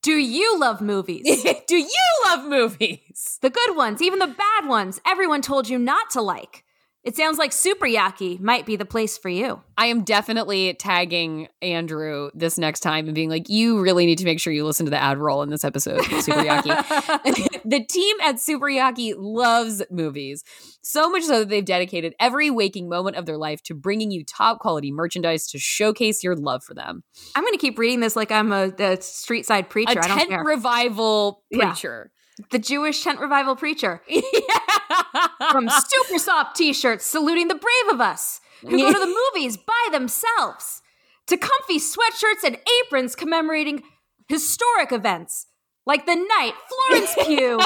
do 0.03 0.13
you 0.13 0.59
love 0.59 0.81
movies? 0.81 1.45
Do 1.69 1.77
you 1.77 2.05
love 2.25 2.45
movies? 2.47 3.39
the 3.43 3.51
good 3.51 3.77
ones, 3.77 4.03
even 4.03 4.19
the 4.19 4.27
bad 4.27 4.69
ones, 4.69 5.01
everyone 5.07 5.43
told 5.43 5.69
you 5.69 5.79
not 5.79 6.11
to 6.11 6.21
like. 6.23 6.65
It 7.05 7.17
sounds 7.17 7.39
like 7.39 7.53
Super 7.53 7.87
Yaki 7.87 8.41
might 8.41 8.67
be 8.67 8.75
the 8.75 8.85
place 8.85 9.17
for 9.17 9.29
you. 9.29 9.63
I 9.77 9.87
am 9.87 10.03
definitely 10.03 10.75
tagging 10.75 11.49
Andrew 11.63 12.31
this 12.35 12.59
next 12.59 12.81
time 12.81 13.07
and 13.07 13.15
being 13.15 13.31
like, 13.31 13.49
you 13.49 13.81
really 13.81 14.05
need 14.05 14.19
to 14.19 14.25
make 14.25 14.41
sure 14.41 14.53
you 14.53 14.65
listen 14.65 14.85
to 14.87 14.91
the 14.91 15.01
ad 15.01 15.17
roll 15.17 15.43
in 15.43 15.49
this 15.49 15.65
episode 15.65 16.01
of 16.01 16.23
Super 16.23 16.43
Yaki. 16.43 17.63
the 17.65 17.85
team 17.85 18.17
at 18.25 18.41
Super 18.41 18.67
Yaki 18.67 19.15
loves 19.17 19.83
movies, 19.91 20.43
so 20.83 21.09
much 21.09 21.23
so 21.23 21.39
that 21.39 21.49
they've 21.49 21.65
dedicated 21.65 22.15
every 22.19 22.51
waking 22.51 22.89
moment 22.89 23.17
of 23.17 23.27
their 23.27 23.39
life 23.39 23.63
to 23.65 23.75
bringing 23.75 24.11
you 24.11 24.25
top 24.25 24.59
quality 24.59 24.91
merchandise 24.91 25.47
to 25.49 25.59
showcase 25.59 26.25
your 26.25 26.35
love 26.35 26.65
for 26.65 26.75
them. 26.75 27.05
I'm 27.37 27.45
going 27.45 27.55
to 27.55 27.59
keep 27.59 27.79
reading 27.79 28.01
this 28.01 28.17
like 28.17 28.33
I'm 28.33 28.51
a, 28.53 28.73
a 28.79 29.01
street 29.01 29.47
side 29.47 29.71
preacher. 29.71 30.01
A 30.01 30.05
I 30.05 30.09
don't 30.09 30.29
tent 30.29 30.45
revival 30.45 31.45
Yeah. 31.51 31.75
The 32.51 32.59
Jewish 32.59 33.03
tent 33.03 33.21
revival 33.21 33.57
preacher. 33.57 34.03
yeah. 34.09 34.23
from 35.51 35.69
super 35.69 36.19
soft 36.19 36.57
t-shirts 36.57 37.05
saluting 37.05 37.49
the 37.49 37.55
brave 37.55 37.93
of 37.95 38.01
us 38.01 38.41
who 38.63 38.79
go 38.79 38.93
to 38.93 38.99
the 38.99 39.07
movies 39.35 39.57
by 39.57 39.89
themselves 39.93 40.83
to 41.27 41.37
comfy 41.37 41.79
sweatshirts 41.79 42.45
and 42.45 42.59
aprons 42.85 43.15
commemorating 43.15 43.83
historic 44.29 44.93
events 44.93 45.47
like 45.87 46.07
the 46.07 46.15
night 46.15 46.53
Florence 46.69 47.15
Pugh 47.27 47.61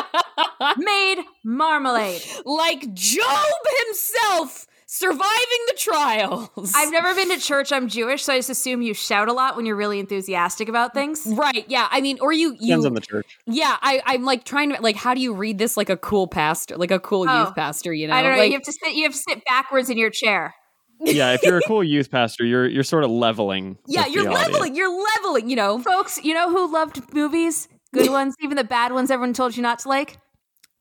made 0.76 1.22
marmalade. 1.44 2.22
like 2.44 2.92
Job 2.94 3.52
himself 3.86 4.66
surviving 4.92 5.62
the 5.68 5.74
trials. 5.78 6.72
I've 6.76 6.92
never 6.92 7.14
been 7.14 7.30
to 7.30 7.38
church. 7.38 7.72
I'm 7.72 7.88
Jewish, 7.88 8.24
so 8.24 8.34
I 8.34 8.38
just 8.38 8.50
assume 8.50 8.82
you 8.82 8.92
shout 8.92 9.28
a 9.28 9.32
lot 9.32 9.56
when 9.56 9.64
you're 9.64 9.76
really 9.76 9.98
enthusiastic 9.98 10.68
about 10.68 10.92
things. 10.92 11.26
Right. 11.26 11.64
Yeah. 11.66 11.88
I 11.90 12.02
mean, 12.02 12.18
or 12.20 12.30
you 12.32 12.52
Depends 12.52 12.68
you 12.84 12.86
on 12.86 12.94
the 12.94 13.00
church. 13.00 13.38
Yeah, 13.46 13.76
I, 13.80 14.02
I'm 14.04 14.24
like 14.24 14.44
trying 14.44 14.70
to 14.74 14.80
like, 14.82 14.96
how 14.96 15.14
do 15.14 15.20
you 15.22 15.32
read 15.32 15.56
this 15.58 15.78
like 15.78 15.88
a 15.88 15.96
cool 15.96 16.26
pastor, 16.26 16.76
like 16.76 16.90
a 16.90 17.00
cool 17.00 17.24
Oh. 17.26 17.44
youth 17.44 17.54
pastor? 17.54 17.94
You 17.94 18.08
know, 18.08 18.14
I 18.14 18.22
don't 18.22 18.32
know. 18.32 18.38
Like, 18.38 18.48
you 18.50 18.56
have 18.56 18.62
to 18.64 18.72
sit. 18.72 18.92
You 18.94 19.04
have 19.04 19.12
to 19.12 19.18
sit 19.18 19.44
backwards 19.46 19.88
in 19.88 19.96
your 19.96 20.10
chair. 20.10 20.54
Yeah, 21.00 21.32
if 21.32 21.42
you're 21.42 21.58
a 21.58 21.62
cool 21.66 21.82
youth 21.82 22.10
pastor, 22.10 22.44
you're 22.44 22.68
you're 22.68 22.84
sort 22.84 23.04
of 23.04 23.10
leveling. 23.10 23.78
yeah, 23.88 24.06
you're 24.06 24.24
the 24.24 24.30
audience. 24.30 24.52
leveling. 24.52 24.76
You're 24.76 25.04
leveling. 25.14 25.48
You 25.48 25.56
know, 25.56 25.78
Folks, 25.80 26.22
you 26.22 26.34
know 26.34 26.50
who 26.50 26.70
loved 26.72 27.14
movies? 27.14 27.66
Good 27.94 28.10
ones, 28.10 28.34
even 28.40 28.56
the 28.56 28.64
bad 28.64 28.92
ones 28.92 29.10
everyone 29.10 29.32
told 29.32 29.56
you 29.56 29.62
not 29.62 29.78
to 29.80 29.88
like? 29.88 30.18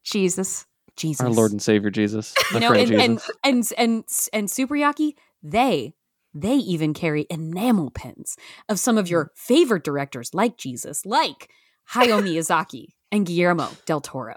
Jesus. 0.03 0.65
Jesus, 1.01 1.21
Our 1.25 1.29
Lord 1.31 1.51
and 1.51 1.61
Savior 1.61 1.89
Jesus, 1.89 2.33
my 2.51 2.59
You 2.61 2.69
know, 2.69 2.73
and, 2.73 2.91
and 2.91 3.17
Jesus. 3.17 3.31
and 3.43 3.73
and 3.77 4.03
and 4.33 4.51
Super 4.51 4.75
Yaki, 4.75 5.13
they 5.41 5.93
they 6.33 6.55
even 6.55 6.93
carry 6.93 7.25
enamel 7.29 7.89
pins 7.91 8.37
of 8.69 8.79
some 8.79 8.97
of 8.97 9.09
your 9.09 9.31
favorite 9.35 9.83
directors, 9.83 10.33
like 10.33 10.57
Jesus, 10.57 11.05
like 11.05 11.49
Hayao 11.93 12.21
Miyazaki 12.25 12.93
and 13.11 13.25
Guillermo 13.25 13.69
del 13.85 14.01
Toro. 14.01 14.35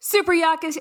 Super 0.00 0.34
Yak 0.34 0.64
is. 0.64 0.78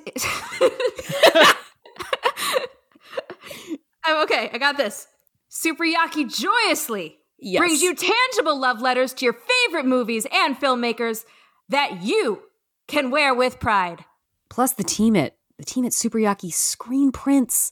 I'm 4.03 4.23
okay. 4.23 4.49
I 4.51 4.57
got 4.57 4.77
this. 4.77 5.07
Super 5.49 5.83
Yaki 5.85 6.25
joyously 6.33 7.17
Yes. 7.41 7.59
brings 7.59 7.81
you 7.81 7.95
tangible 7.95 8.59
love 8.59 8.81
letters 8.81 9.13
to 9.13 9.25
your 9.25 9.33
favorite 9.67 9.85
movies 9.85 10.27
and 10.31 10.59
filmmakers 10.59 11.23
that 11.69 12.03
you 12.03 12.41
can 12.87 13.11
wear 13.11 13.33
with 13.33 13.59
pride. 13.59 14.03
Plus, 14.49 14.73
the 14.73 14.83
team 14.83 15.15
at 15.15 15.35
the 15.57 15.65
team 15.65 15.85
at 15.85 15.93
Super 15.93 16.17
Yaki 16.17 16.53
screen 16.53 17.11
prints 17.11 17.71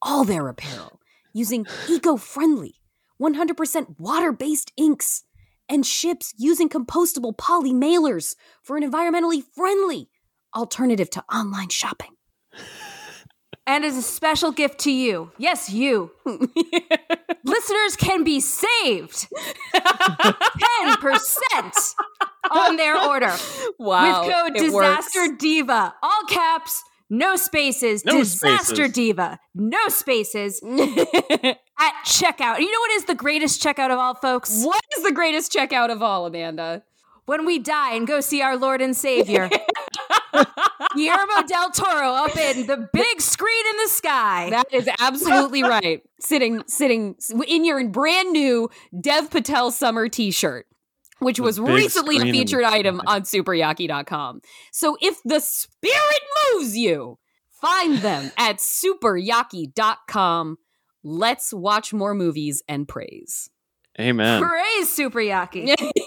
all 0.00 0.24
their 0.24 0.48
apparel 0.48 1.00
using 1.32 1.66
eco-friendly, 1.88 2.74
100% 3.20 3.98
water-based 3.98 4.72
inks 4.76 5.24
and 5.68 5.86
ships 5.86 6.34
using 6.36 6.68
compostable 6.68 7.36
poly 7.36 7.72
mailers 7.72 8.36
for 8.62 8.76
an 8.76 8.88
environmentally 8.88 9.42
friendly 9.54 10.10
alternative 10.54 11.08
to 11.08 11.24
online 11.32 11.70
shopping. 11.70 12.10
And 13.66 13.84
as 13.84 13.96
a 13.96 14.02
special 14.02 14.52
gift 14.52 14.80
to 14.80 14.90
you, 14.90 15.30
yes, 15.38 15.70
you, 15.70 16.10
listeners 17.44 17.96
can 17.96 18.24
be 18.24 18.40
saved 18.40 19.28
10% 19.74 21.94
on 22.50 22.76
their 22.76 22.96
order 22.96 23.32
Wow. 23.78 24.24
with 24.26 24.32
code 24.34 24.54
Disaster. 24.54 25.34
Diva. 25.38 25.94
All 26.02 26.22
caps, 26.28 26.82
no 27.10 27.36
spaces. 27.36 28.04
No 28.04 28.18
Disaster 28.18 28.74
spaces. 28.74 28.92
Diva, 28.92 29.38
no 29.54 29.88
spaces 29.88 30.60
at 30.64 31.94
checkout. 32.06 32.58
You 32.60 32.70
know 32.70 32.80
what 32.80 32.90
is 32.92 33.04
the 33.04 33.14
greatest 33.14 33.62
checkout 33.62 33.90
of 33.90 33.98
all, 33.98 34.14
folks? 34.14 34.64
what 34.64 34.82
is 34.96 35.04
the 35.04 35.12
greatest 35.12 35.52
checkout 35.52 35.90
of 35.90 36.02
all, 36.02 36.26
Amanda? 36.26 36.82
When 37.24 37.46
we 37.46 37.58
die 37.60 37.94
and 37.94 38.06
go 38.06 38.20
see 38.20 38.42
our 38.42 38.56
Lord 38.56 38.82
and 38.82 38.96
Savior. 38.96 39.48
Guillermo 40.94 41.42
del 41.46 41.70
Toro 41.70 42.08
up 42.14 42.36
in 42.36 42.66
the 42.66 42.88
big 42.92 43.20
screen 43.20 43.64
in 43.70 43.76
the 43.84 43.88
sky. 43.88 44.48
That 44.50 44.72
is 44.72 44.88
absolutely 44.98 45.62
right. 45.62 46.02
Sitting, 46.20 46.62
sitting 46.66 47.16
in 47.46 47.64
your 47.64 47.86
brand 47.88 48.32
new 48.32 48.68
Dev 48.98 49.30
Patel 49.30 49.70
summer 49.70 50.08
T-shirt, 50.08 50.66
which 51.22 51.40
was 51.40 51.58
recently 51.60 52.16
a 52.16 52.18
screen 52.20 52.28
in 52.28 52.32
the 52.32 52.38
featured 52.38 52.64
item 52.64 52.98
sky. 52.98 53.14
on 53.14 53.22
SuperYaki.com. 53.22 54.40
So 54.72 54.96
if 55.00 55.18
the 55.24 55.40
spirit 55.40 56.20
moves 56.54 56.76
you, 56.76 57.18
find 57.60 57.98
them 57.98 58.30
at 58.38 58.58
SuperYaki.com. 58.58 60.56
Let's 61.04 61.52
watch 61.52 61.92
more 61.92 62.14
movies 62.14 62.62
and 62.68 62.86
praise. 62.86 63.50
Amen. 64.00 64.42
Praise 64.42 64.92
Super 64.92 65.18
Yaki. 65.20 65.74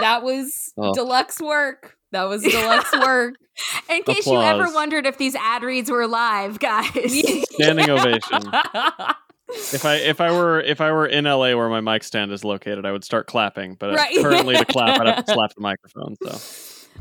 that 0.00 0.22
was 0.22 0.72
Oh. 0.78 0.94
deluxe 0.94 1.40
work. 1.40 1.96
That 2.12 2.24
was 2.24 2.42
deluxe 2.48 2.92
work. 2.92 3.34
In 3.90 4.02
case 4.02 4.26
you 4.26 4.40
ever 4.40 4.72
wondered 4.72 5.06
if 5.06 5.18
these 5.18 5.34
ad 5.34 5.62
reads 5.62 5.90
were 5.90 6.06
live, 6.06 6.58
guys. 6.58 7.44
Standing 7.52 7.90
ovation. 7.90 8.42
If 9.72 9.84
I 9.84 9.96
if 9.96 10.20
I 10.20 10.30
were 10.32 10.60
if 10.60 10.80
I 10.80 10.92
were 10.92 11.06
in 11.06 11.24
LA 11.24 11.54
where 11.54 11.68
my 11.68 11.80
mic 11.80 12.04
stand 12.04 12.32
is 12.32 12.44
located, 12.44 12.84
I 12.84 12.92
would 12.92 13.04
start 13.04 13.26
clapping. 13.26 13.74
But 13.74 13.94
Right. 13.94 14.16
currently, 14.20 14.56
to 14.56 14.64
clap, 14.64 15.00
I'd 15.00 15.06
have 15.06 15.24
to 15.24 15.32
slap 15.32 15.54
the 15.54 15.60
microphone. 15.60 16.16
So 16.22 16.38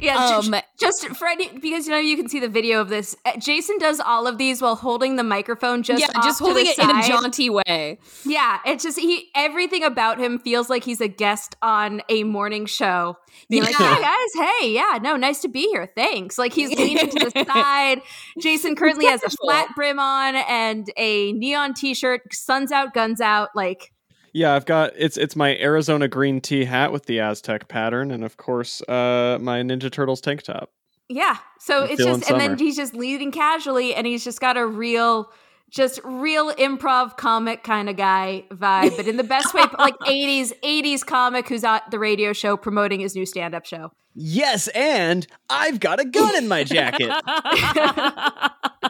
yeah, 0.01 0.17
Um, 0.17 0.53
just 0.79 1.07
for 1.09 1.27
any, 1.27 1.47
because 1.59 1.85
you 1.85 1.91
know 1.91 1.99
you 1.99 2.17
can 2.17 2.27
see 2.27 2.39
the 2.39 2.49
video 2.49 2.81
of 2.81 2.89
this. 2.89 3.15
uh, 3.25 3.37
Jason 3.37 3.77
does 3.77 3.99
all 3.99 4.27
of 4.27 4.37
these 4.37 4.61
while 4.61 4.75
holding 4.75 5.15
the 5.15 5.23
microphone 5.23 5.83
just 5.83 6.01
yeah, 6.01 6.07
just 6.23 6.39
holding 6.39 6.65
it 6.65 6.77
in 6.77 6.89
a 6.89 7.03
jaunty 7.07 7.49
way. 7.49 7.99
Yeah, 8.25 8.59
it's 8.65 8.83
just 8.83 8.99
he 8.99 9.29
everything 9.35 9.83
about 9.83 10.19
him 10.19 10.39
feels 10.39 10.69
like 10.69 10.83
he's 10.83 11.01
a 11.01 11.07
guest 11.07 11.55
on 11.61 12.01
a 12.09 12.23
morning 12.23 12.65
show. 12.65 13.17
Being 13.49 13.63
like, 13.63 13.79
Yeah. 13.79 13.95
"Hey 13.95 14.01
guys, 14.01 14.49
hey, 14.59 14.73
yeah, 14.73 14.99
no, 15.01 15.15
nice 15.15 15.41
to 15.41 15.47
be 15.47 15.67
here. 15.69 15.89
Thanks." 15.95 16.37
Like 16.37 16.53
he's 16.53 16.69
leaning 16.77 17.09
to 17.09 17.29
the 17.29 17.45
side. 17.47 18.01
Jason 18.39 18.75
currently 18.75 19.05
has 19.05 19.23
a 19.23 19.29
flat 19.29 19.69
brim 19.75 19.99
on 19.99 20.35
and 20.35 20.91
a 20.97 21.31
neon 21.33 21.73
t-shirt, 21.73 22.21
suns 22.33 22.71
out, 22.71 22.93
guns 22.93 23.21
out, 23.21 23.49
like 23.55 23.93
yeah, 24.33 24.53
I've 24.53 24.65
got 24.65 24.93
it's 24.97 25.17
it's 25.17 25.35
my 25.35 25.57
Arizona 25.57 26.07
green 26.07 26.41
tea 26.41 26.65
hat 26.65 26.91
with 26.91 27.05
the 27.05 27.19
Aztec 27.19 27.67
pattern, 27.67 28.11
and 28.11 28.23
of 28.23 28.37
course, 28.37 28.81
uh, 28.87 29.37
my 29.41 29.61
Ninja 29.61 29.91
Turtles 29.91 30.21
tank 30.21 30.43
top. 30.43 30.71
Yeah. 31.09 31.37
So 31.59 31.83
I'm 31.83 31.89
it's 31.91 32.03
just, 32.03 32.31
and 32.31 32.39
then 32.39 32.57
he's 32.57 32.75
just 32.75 32.93
leading 32.93 33.31
casually, 33.31 33.93
and 33.93 34.07
he's 34.07 34.23
just 34.23 34.39
got 34.39 34.55
a 34.55 34.65
real, 34.65 35.29
just 35.69 35.99
real 36.03 36.53
improv 36.53 37.17
comic 37.17 37.63
kind 37.63 37.89
of 37.89 37.97
guy 37.97 38.45
vibe, 38.49 38.95
but 38.95 39.07
in 39.07 39.17
the 39.17 39.23
best 39.23 39.53
way, 39.53 39.63
like 39.77 39.95
'80s 40.01 40.53
'80s 40.63 41.05
comic 41.05 41.49
who's 41.49 41.63
at 41.63 41.89
the 41.91 41.99
radio 41.99 42.31
show 42.31 42.55
promoting 42.55 43.01
his 43.01 43.15
new 43.15 43.25
stand 43.25 43.53
up 43.53 43.65
show. 43.65 43.91
Yes, 44.13 44.67
and 44.69 45.25
I've 45.49 45.79
got 45.79 45.99
a 45.99 46.05
gun 46.05 46.35
in 46.35 46.47
my 46.47 46.63
jacket. 46.63 47.09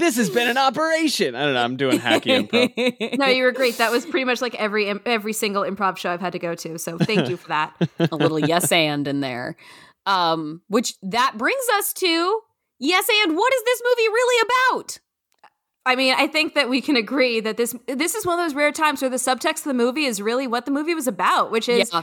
this 0.00 0.16
has 0.16 0.30
been 0.30 0.48
an 0.48 0.58
operation. 0.58 1.34
I 1.34 1.44
don't 1.44 1.54
know. 1.54 1.62
I'm 1.62 1.76
doing 1.76 2.00
hacky 2.00 2.48
improv. 2.48 3.16
No, 3.18 3.26
you 3.26 3.44
were 3.44 3.52
great. 3.52 3.78
That 3.78 3.92
was 3.92 4.04
pretty 4.04 4.24
much 4.24 4.40
like 4.42 4.54
every 4.56 4.88
every 5.06 5.32
single 5.32 5.62
improv 5.62 5.96
show 5.98 6.10
I've 6.10 6.20
had 6.20 6.32
to 6.32 6.38
go 6.38 6.54
to. 6.54 6.78
So 6.78 6.98
thank 6.98 7.28
you 7.28 7.36
for 7.36 7.48
that. 7.48 7.74
a 7.98 8.16
little 8.16 8.38
yes 8.38 8.72
and 8.72 9.06
in 9.06 9.20
there. 9.20 9.56
Um, 10.06 10.62
which 10.68 10.94
that 11.02 11.34
brings 11.36 11.64
us 11.74 11.92
to 11.94 12.40
yes 12.78 13.06
and 13.24 13.36
what 13.36 13.54
is 13.54 13.62
this 13.64 13.82
movie 13.84 14.08
really 14.08 14.48
about? 14.48 14.98
I 15.86 15.96
mean, 15.96 16.14
I 16.16 16.26
think 16.26 16.54
that 16.54 16.68
we 16.68 16.80
can 16.80 16.96
agree 16.96 17.40
that 17.40 17.56
this 17.56 17.74
this 17.86 18.14
is 18.14 18.26
one 18.26 18.38
of 18.38 18.44
those 18.44 18.54
rare 18.54 18.72
times 18.72 19.02
where 19.02 19.10
the 19.10 19.16
subtext 19.16 19.58
of 19.58 19.64
the 19.64 19.74
movie 19.74 20.04
is 20.04 20.20
really 20.20 20.46
what 20.46 20.64
the 20.64 20.70
movie 20.70 20.94
was 20.94 21.06
about, 21.06 21.50
which 21.50 21.68
is 21.68 21.90
yeah, 21.92 22.02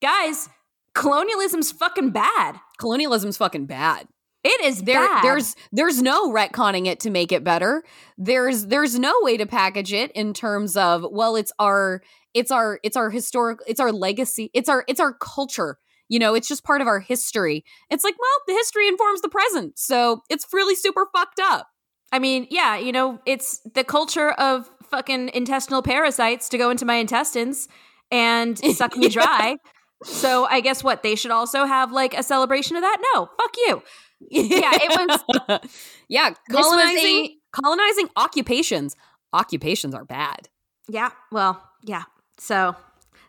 guys, 0.00 0.48
colonialism's 0.94 1.72
fucking 1.72 2.10
bad. 2.10 2.60
colonialism's 2.78 3.36
fucking 3.36 3.66
bad. 3.66 4.08
It 4.46 4.64
is 4.64 4.82
There, 4.82 5.06
bad. 5.06 5.22
there's 5.24 5.54
there's 5.72 6.00
no 6.02 6.32
retconning 6.32 6.86
it 6.86 7.00
to 7.00 7.10
make 7.10 7.32
it 7.32 7.44
better. 7.44 7.82
There's 8.16 8.66
there's 8.66 8.98
no 8.98 9.12
way 9.22 9.36
to 9.36 9.46
package 9.46 9.92
it 9.92 10.10
in 10.12 10.32
terms 10.32 10.76
of 10.76 11.04
well, 11.10 11.36
it's 11.36 11.52
our 11.58 12.02
it's 12.34 12.50
our 12.50 12.78
it's 12.82 12.96
our 12.96 13.10
historic 13.10 13.58
it's 13.66 13.80
our 13.80 13.92
legacy 13.92 14.50
it's 14.54 14.68
our 14.68 14.84
it's 14.88 15.00
our 15.00 15.12
culture. 15.14 15.78
You 16.08 16.20
know, 16.20 16.34
it's 16.34 16.46
just 16.46 16.62
part 16.62 16.80
of 16.80 16.86
our 16.86 17.00
history. 17.00 17.64
It's 17.90 18.04
like, 18.04 18.14
well, 18.16 18.38
the 18.46 18.52
history 18.52 18.86
informs 18.86 19.22
the 19.22 19.28
present, 19.28 19.76
so 19.78 20.22
it's 20.30 20.46
really 20.52 20.76
super 20.76 21.08
fucked 21.12 21.40
up. 21.42 21.66
I 22.12 22.20
mean, 22.20 22.46
yeah, 22.48 22.76
you 22.76 22.92
know, 22.92 23.18
it's 23.26 23.60
the 23.74 23.82
culture 23.82 24.30
of 24.30 24.70
fucking 24.88 25.30
intestinal 25.34 25.82
parasites 25.82 26.48
to 26.50 26.58
go 26.58 26.70
into 26.70 26.84
my 26.84 26.94
intestines 26.94 27.66
and 28.12 28.56
suck 28.76 28.96
me 28.96 29.08
dry. 29.08 29.56
So 30.04 30.44
I 30.44 30.60
guess 30.60 30.84
what 30.84 31.02
they 31.02 31.16
should 31.16 31.32
also 31.32 31.64
have 31.64 31.90
like 31.90 32.14
a 32.16 32.22
celebration 32.22 32.76
of 32.76 32.82
that. 32.82 32.98
No, 33.12 33.28
fuck 33.36 33.56
you. 33.56 33.82
Yeah, 34.20 34.70
it 34.74 35.24
was. 35.48 35.60
yeah, 36.08 36.30
was 36.50 36.66
colonizing 36.66 37.26
a- 37.26 37.38
colonizing 37.52 38.08
occupations. 38.16 38.96
Occupations 39.32 39.94
are 39.94 40.04
bad. 40.04 40.48
Yeah, 40.88 41.10
well, 41.30 41.62
yeah. 41.82 42.04
So 42.38 42.76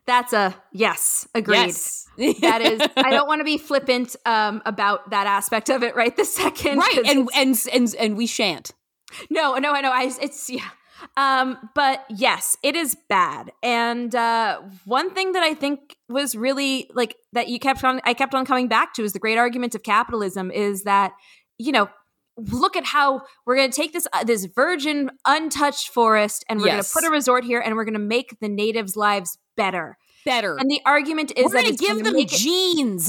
that's 0.05 0.33
a 0.33 0.55
yes, 0.71 1.27
agreed. 1.35 1.57
Yes. 1.57 2.07
That 2.41 2.61
is. 2.61 2.81
I 2.95 3.11
don't 3.11 3.27
want 3.27 3.41
to 3.41 3.45
be 3.45 3.57
flippant 3.57 4.15
um, 4.25 4.61
about 4.65 5.09
that 5.09 5.27
aspect 5.27 5.69
of 5.69 5.83
it 5.83 5.95
right 5.95 6.15
this 6.15 6.33
second. 6.33 6.77
right, 6.77 6.97
and, 7.05 7.29
and 7.35 7.65
and 7.73 7.95
and 7.99 8.17
we 8.17 8.27
shan't. 8.27 8.71
No, 9.29 9.55
no, 9.55 9.73
I 9.73 9.81
know. 9.81 9.91
I 9.91 10.11
it's 10.21 10.49
yeah. 10.49 10.69
Um, 11.15 11.57
but 11.75 12.05
yes, 12.09 12.57
it 12.63 12.75
is 12.75 12.95
bad. 13.09 13.51
And 13.63 14.13
uh 14.15 14.61
one 14.85 15.11
thing 15.13 15.33
that 15.33 15.43
I 15.43 15.53
think 15.53 15.95
was 16.09 16.35
really 16.35 16.89
like 16.93 17.15
that 17.33 17.47
you 17.49 17.59
kept 17.59 17.83
on 17.83 18.01
I 18.03 18.13
kept 18.13 18.33
on 18.33 18.45
coming 18.45 18.67
back 18.67 18.93
to 18.95 19.03
is 19.03 19.13
the 19.13 19.19
great 19.19 19.37
argument 19.37 19.75
of 19.75 19.83
capitalism 19.83 20.51
is 20.51 20.83
that, 20.83 21.13
you 21.57 21.71
know, 21.71 21.89
look 22.37 22.75
at 22.75 22.85
how 22.85 23.21
we're 23.45 23.55
going 23.55 23.69
to 23.71 23.75
take 23.75 23.93
this 23.93 24.07
uh, 24.13 24.23
this 24.23 24.45
virgin 24.45 25.09
untouched 25.25 25.89
forest 25.89 26.45
and 26.47 26.59
we're 26.59 26.67
going 26.67 26.83
to 26.83 26.89
put 26.93 27.03
a 27.03 27.09
resort 27.09 27.43
here 27.43 27.59
and 27.59 27.75
we're 27.75 27.85
going 27.85 27.93
to 27.93 27.99
make 27.99 28.39
the 28.39 28.49
natives' 28.49 28.95
lives 28.95 29.37
better. 29.55 29.97
Better. 30.25 30.57
And 30.57 30.69
the 30.69 30.81
argument 30.85 31.31
is 31.35 31.45
We're 31.45 31.51
that 31.53 31.63
gonna 31.63 31.75
give 31.77 32.03
them 32.03 32.15
it- 32.17 32.27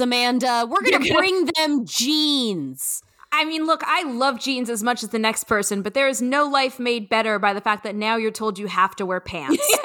Amanda. 0.00 0.66
We're 0.68 0.78
You're 0.88 1.00
gonna- 1.00 1.14
bring 1.14 1.48
them 1.56 1.84
genes. 1.84 3.02
I 3.30 3.44
mean, 3.44 3.66
look, 3.66 3.82
I 3.84 4.04
love 4.04 4.40
jeans 4.40 4.70
as 4.70 4.82
much 4.82 5.02
as 5.02 5.10
the 5.10 5.18
next 5.18 5.44
person, 5.44 5.82
but 5.82 5.94
there 5.94 6.08
is 6.08 6.22
no 6.22 6.44
life 6.46 6.78
made 6.78 7.08
better 7.08 7.38
by 7.38 7.52
the 7.52 7.60
fact 7.60 7.84
that 7.84 7.94
now 7.94 8.16
you're 8.16 8.30
told 8.30 8.58
you 8.58 8.66
have 8.68 8.96
to 8.96 9.06
wear 9.06 9.20
pants. 9.20 9.58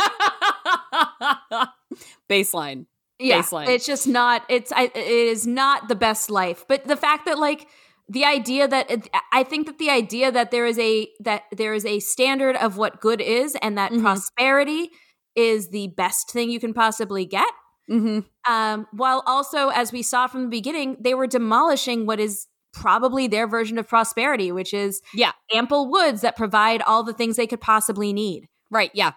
Baseline. 2.30 2.86
yeah, 3.20 3.42
baseline. 3.42 3.68
it's 3.68 3.86
just 3.86 4.08
not. 4.08 4.44
It's 4.50 4.72
I, 4.72 4.86
it 4.86 4.98
is 4.98 5.46
not 5.46 5.88
the 5.88 5.96
best 5.96 6.30
life. 6.30 6.66
But 6.68 6.86
the 6.86 6.96
fact 6.96 7.26
that 7.26 7.38
like 7.38 7.68
the 8.10 8.26
idea 8.26 8.68
that 8.68 9.08
I 9.32 9.44
think 9.44 9.68
that 9.68 9.78
the 9.78 9.90
idea 9.90 10.32
that 10.32 10.52
there 10.52 10.66
is 10.66 10.80
a 10.80 11.08
that 11.20 11.44
there 11.52 11.74
is 11.74 11.86
a 11.86 12.00
standard 12.00 12.56
of 12.56 12.78
what 12.78 13.00
good 13.02 13.22
is, 13.22 13.56
and 13.62 13.78
that 13.78 13.92
Mhm. 13.92 14.02
prosperity 14.02 14.90
is 15.36 15.70
the 15.70 15.88
best 15.98 16.32
thing 16.32 16.50
you 16.50 16.60
can 16.60 16.74
possibly 16.74 17.26
get. 17.26 17.48
Mm-hmm. 17.90 18.20
Um, 18.52 18.88
while 18.94 19.24
also, 19.26 19.70
as 19.70 19.92
we 19.92 20.02
saw 20.02 20.28
from 20.28 20.44
the 20.44 20.50
beginning, 20.50 20.98
they 21.00 21.14
were 21.14 21.28
demolishing 21.28 22.06
what 22.06 22.20
is 22.20 22.48
probably 22.74 23.28
their 23.28 23.48
version 23.48 23.78
of 23.78 23.88
prosperity, 23.88 24.52
which 24.52 24.74
is 24.74 25.02
Yeah. 25.14 25.32
ample 25.54 25.90
woods 25.90 26.22
that 26.22 26.36
provide 26.36 26.82
all 26.82 27.04
the 27.04 27.14
things 27.14 27.36
they 27.36 27.48
could 27.48 27.62
possibly 27.62 28.12
need. 28.14 28.48
Right. 28.72 28.92
Yeah. 28.94 29.12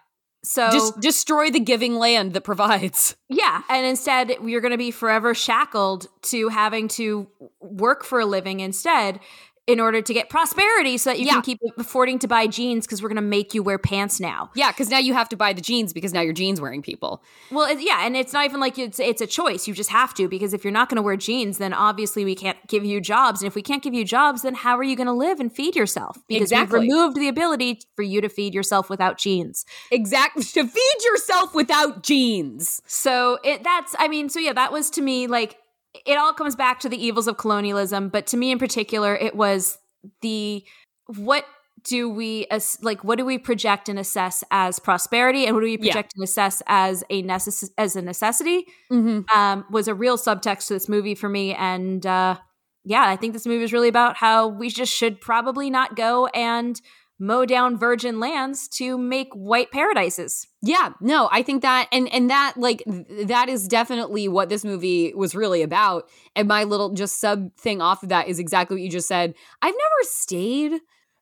So 0.44 0.70
Just 0.70 1.00
destroy 1.00 1.50
the 1.50 1.58
giving 1.58 1.96
land 1.96 2.34
that 2.34 2.42
provides. 2.42 3.16
yeah, 3.28 3.62
and 3.68 3.84
instead 3.84 4.36
you're 4.44 4.60
going 4.60 4.70
to 4.72 4.78
be 4.78 4.92
forever 4.92 5.34
shackled 5.34 6.06
to 6.22 6.48
having 6.50 6.86
to 6.88 7.26
work 7.60 8.04
for 8.04 8.20
a 8.20 8.26
living 8.26 8.60
instead. 8.60 9.18
In 9.66 9.80
order 9.80 10.00
to 10.00 10.14
get 10.14 10.28
prosperity 10.30 10.96
so 10.96 11.10
that 11.10 11.18
you 11.18 11.26
Yeah. 11.26 11.32
can 11.32 11.42
keep 11.42 11.58
affording 11.76 12.18
to 12.20 12.28
buy 12.28 12.46
jeans 12.46 12.86
because 12.86 13.02
we're 13.02 13.08
going 13.08 13.16
to 13.16 13.22
make 13.22 13.52
you 13.52 13.62
wear 13.64 13.78
pants 13.78 14.20
now. 14.20 14.50
Yeah, 14.54 14.70
because 14.70 14.90
now 14.90 14.98
you 14.98 15.12
have 15.14 15.28
to 15.30 15.36
buy 15.36 15.52
the 15.52 15.60
jeans 15.60 15.92
because 15.92 16.12
now 16.12 16.20
you're 16.20 16.32
jeans 16.32 16.60
wearing 16.60 16.82
people. 16.82 17.20
Well, 17.50 17.66
it, 17.68 17.80
yeah, 17.80 18.06
and 18.06 18.16
it's 18.16 18.32
not 18.32 18.44
even 18.44 18.60
like 18.60 18.78
it's 18.78 19.00
it's 19.00 19.20
a 19.20 19.26
choice. 19.26 19.66
You 19.66 19.74
just 19.74 19.90
have 19.90 20.14
to 20.14 20.28
because 20.28 20.54
if 20.54 20.62
you're 20.64 20.72
not 20.72 20.88
going 20.88 20.96
to 20.96 21.02
wear 21.02 21.16
jeans, 21.16 21.58
then 21.58 21.72
obviously 21.72 22.24
we 22.24 22.34
can't 22.36 22.58
give 22.68 22.84
you 22.84 23.00
jobs, 23.00 23.42
and 23.42 23.48
if 23.48 23.54
we 23.56 23.62
can't 23.62 23.82
give 23.82 23.92
you 23.94 24.04
jobs, 24.04 24.42
then 24.42 24.54
how 24.54 24.76
are 24.78 24.84
you 24.84 24.94
going 24.94 25.08
to 25.08 25.12
live 25.12 25.40
and 25.40 25.52
feed 25.52 25.74
yourself? 25.74 26.16
Because 26.28 26.52
Exactly. 26.52 26.80
we've 26.80 26.88
removed 26.88 27.16
the 27.16 27.28
ability 27.28 27.80
for 27.96 28.02
you 28.02 28.20
to 28.20 28.28
feed 28.28 28.54
yourself 28.54 28.88
without 28.88 29.18
jeans. 29.18 29.66
Exactly. 29.90 30.44
To 30.44 30.64
feed 30.66 31.04
yourself 31.04 31.54
without 31.54 32.02
jeans. 32.04 32.82
So 32.86 33.38
it 33.42 33.64
that's 33.64 33.96
I 33.98 34.06
mean, 34.08 34.28
so 34.28 34.38
yeah, 34.38 34.52
that 34.52 34.72
was 34.72 34.90
to 34.90 35.02
me 35.02 35.26
like 35.26 35.56
it 36.04 36.18
all 36.18 36.32
comes 36.32 36.56
back 36.56 36.80
to 36.80 36.88
the 36.88 37.02
evils 37.02 37.26
of 37.28 37.36
colonialism, 37.38 38.08
but 38.08 38.26
to 38.28 38.36
me 38.36 38.50
in 38.50 38.58
particular, 38.58 39.14
it 39.14 39.34
was 39.34 39.78
the 40.22 40.64
what 41.06 41.44
do 41.84 42.08
we 42.10 42.46
as 42.50 42.78
like 42.82 43.04
what 43.04 43.16
do 43.16 43.24
we 43.24 43.38
project 43.38 43.88
and 43.88 43.98
assess 43.98 44.42
as 44.50 44.78
prosperity 44.80 45.46
and 45.46 45.54
what 45.54 45.60
do 45.60 45.66
we 45.66 45.72
Yeah. 45.80 45.92
project 45.92 46.12
and 46.16 46.24
assess 46.24 46.60
as 46.66 47.04
a 47.10 47.22
necess- 47.22 47.70
as 47.78 47.94
a 47.94 48.02
necessity 48.02 48.66
Mm-hmm. 48.90 49.38
um, 49.38 49.64
was 49.70 49.86
a 49.86 49.94
real 49.94 50.16
subtext 50.16 50.66
to 50.68 50.74
this 50.74 50.88
movie 50.88 51.14
for 51.14 51.28
me 51.28 51.54
and 51.54 52.04
uh, 52.04 52.38
yeah 52.84 53.04
i 53.06 53.14
think 53.14 53.34
this 53.34 53.46
movie 53.46 53.62
is 53.62 53.72
really 53.72 53.88
about 53.88 54.16
how 54.16 54.48
we 54.48 54.68
just 54.68 54.92
should 54.92 55.20
probably 55.20 55.70
not 55.70 55.94
go 55.94 56.26
and 56.28 56.80
mow 57.18 57.46
down 57.46 57.78
virgin 57.78 58.20
lands 58.20 58.68
to 58.68 58.98
make 58.98 59.32
white 59.32 59.70
paradises 59.70 60.46
Yeah, 60.62 60.92
no, 61.00 61.28
I 61.32 61.42
think 61.42 61.62
that 61.62 61.88
and 61.92 62.12
and 62.12 62.30
that 62.30 62.54
like 62.56 62.82
th- 62.84 63.28
that 63.28 63.48
is 63.48 63.66
definitely 63.68 64.28
what 64.28 64.48
this 64.48 64.64
movie 64.64 65.14
was 65.14 65.34
really 65.34 65.62
about. 65.62 66.08
And 66.34 66.48
my 66.48 66.64
little 66.64 66.92
just 66.92 67.20
sub 67.20 67.54
thing 67.56 67.80
off 67.80 68.02
of 68.02 68.10
that 68.10 68.28
is 68.28 68.38
exactly 68.38 68.76
what 68.76 68.82
you 68.82 68.90
just 68.90 69.08
said. 69.08 69.34
I've 69.62 69.74
never 69.74 70.02
stayed 70.02 70.72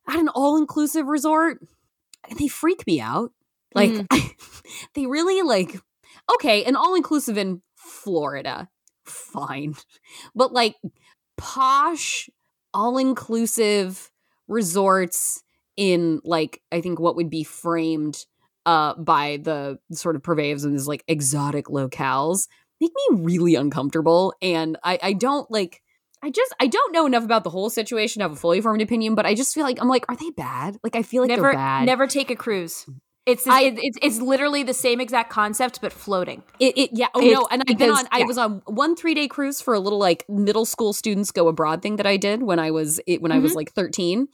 at 0.07 0.19
an 0.19 0.29
all-inclusive 0.29 1.07
resort. 1.07 1.59
They 2.37 2.47
freak 2.47 2.85
me 2.85 2.99
out. 2.99 3.31
Like 3.73 3.91
mm. 3.91 4.31
they 4.95 5.05
really 5.05 5.41
like 5.41 5.79
okay, 6.33 6.63
an 6.63 6.75
all-inclusive 6.75 7.37
in 7.37 7.61
Florida. 7.75 8.69
Fine. 9.05 9.75
But 10.33 10.51
like 10.51 10.75
posh 11.37 12.29
all-inclusive 12.73 14.11
resorts 14.47 15.43
in 15.77 16.21
like 16.23 16.61
I 16.71 16.81
think 16.81 16.99
what 16.99 17.15
would 17.15 17.29
be 17.29 17.43
framed 17.43 18.25
uh 18.65 18.95
by 18.95 19.37
the 19.41 19.79
sort 19.91 20.15
of 20.15 20.23
purveyors 20.23 20.63
of 20.63 20.71
these 20.71 20.87
like 20.87 21.03
exotic 21.07 21.65
locales 21.67 22.47
make 22.81 22.91
me 23.09 23.21
really 23.23 23.55
uncomfortable 23.55 24.33
and 24.41 24.77
I 24.83 24.99
I 25.01 25.13
don't 25.13 25.49
like 25.51 25.81
I 26.23 26.29
just 26.31 26.53
I 26.59 26.67
don't 26.67 26.91
know 26.91 27.05
enough 27.05 27.23
about 27.23 27.43
the 27.43 27.49
whole 27.49 27.69
situation 27.69 28.19
to 28.19 28.23
have 28.23 28.31
a 28.31 28.35
fully 28.35 28.59
formed 28.59 28.81
opinion, 28.81 29.13
but 29.13 29.27
I 29.27 29.35
just 29.35 29.53
feel 29.53 29.63
like 29.63 29.79
I'm 29.79 29.87
like, 29.87 30.05
are 30.09 30.15
they 30.15 30.31
bad? 30.31 30.77
Like 30.83 30.95
I 30.95 31.03
feel 31.03 31.21
like 31.21 31.29
never 31.29 31.43
they're 31.43 31.53
bad. 31.53 31.85
never 31.85 32.07
take 32.07 32.31
a 32.31 32.35
cruise 32.35 32.87
it's 33.25 33.47
I- 33.47 33.75
it's 33.77 33.97
it's 34.01 34.19
literally 34.19 34.63
the 34.63 34.73
same 34.73 35.01
exact 35.01 35.29
concept 35.31 35.81
but 35.81 35.91
floating 35.91 36.43
It, 36.59 36.77
it 36.77 36.89
yeah. 36.93 37.07
Oh 37.13 37.21
It's 37.21 37.33
no, 37.33 37.47
and 37.49 37.63
I've 37.67 37.77
been 37.77 37.89
on. 37.89 38.05
I 38.11 38.23
was 38.23 38.37
on 38.37 38.61
one 38.65 38.95
three 38.95 39.13
day 39.13 39.27
cruise 39.27 39.61
for 39.61 39.73
a 39.73 39.79
little 39.79 39.99
like 39.99 40.25
middle 40.29 40.65
school 40.65 40.93
students 40.93 41.31
go 41.31 41.47
abroad 41.47 41.81
thing 41.81 41.95
that 41.95 42.05
I 42.05 42.17
did 42.17 42.43
when 42.43 42.59
I 42.59 42.71
was 42.71 42.99
it 43.07 43.21
when 43.21 43.31
I 43.31 43.39
was 43.39 43.55
like 43.55 43.71
thirteen, 43.71 44.27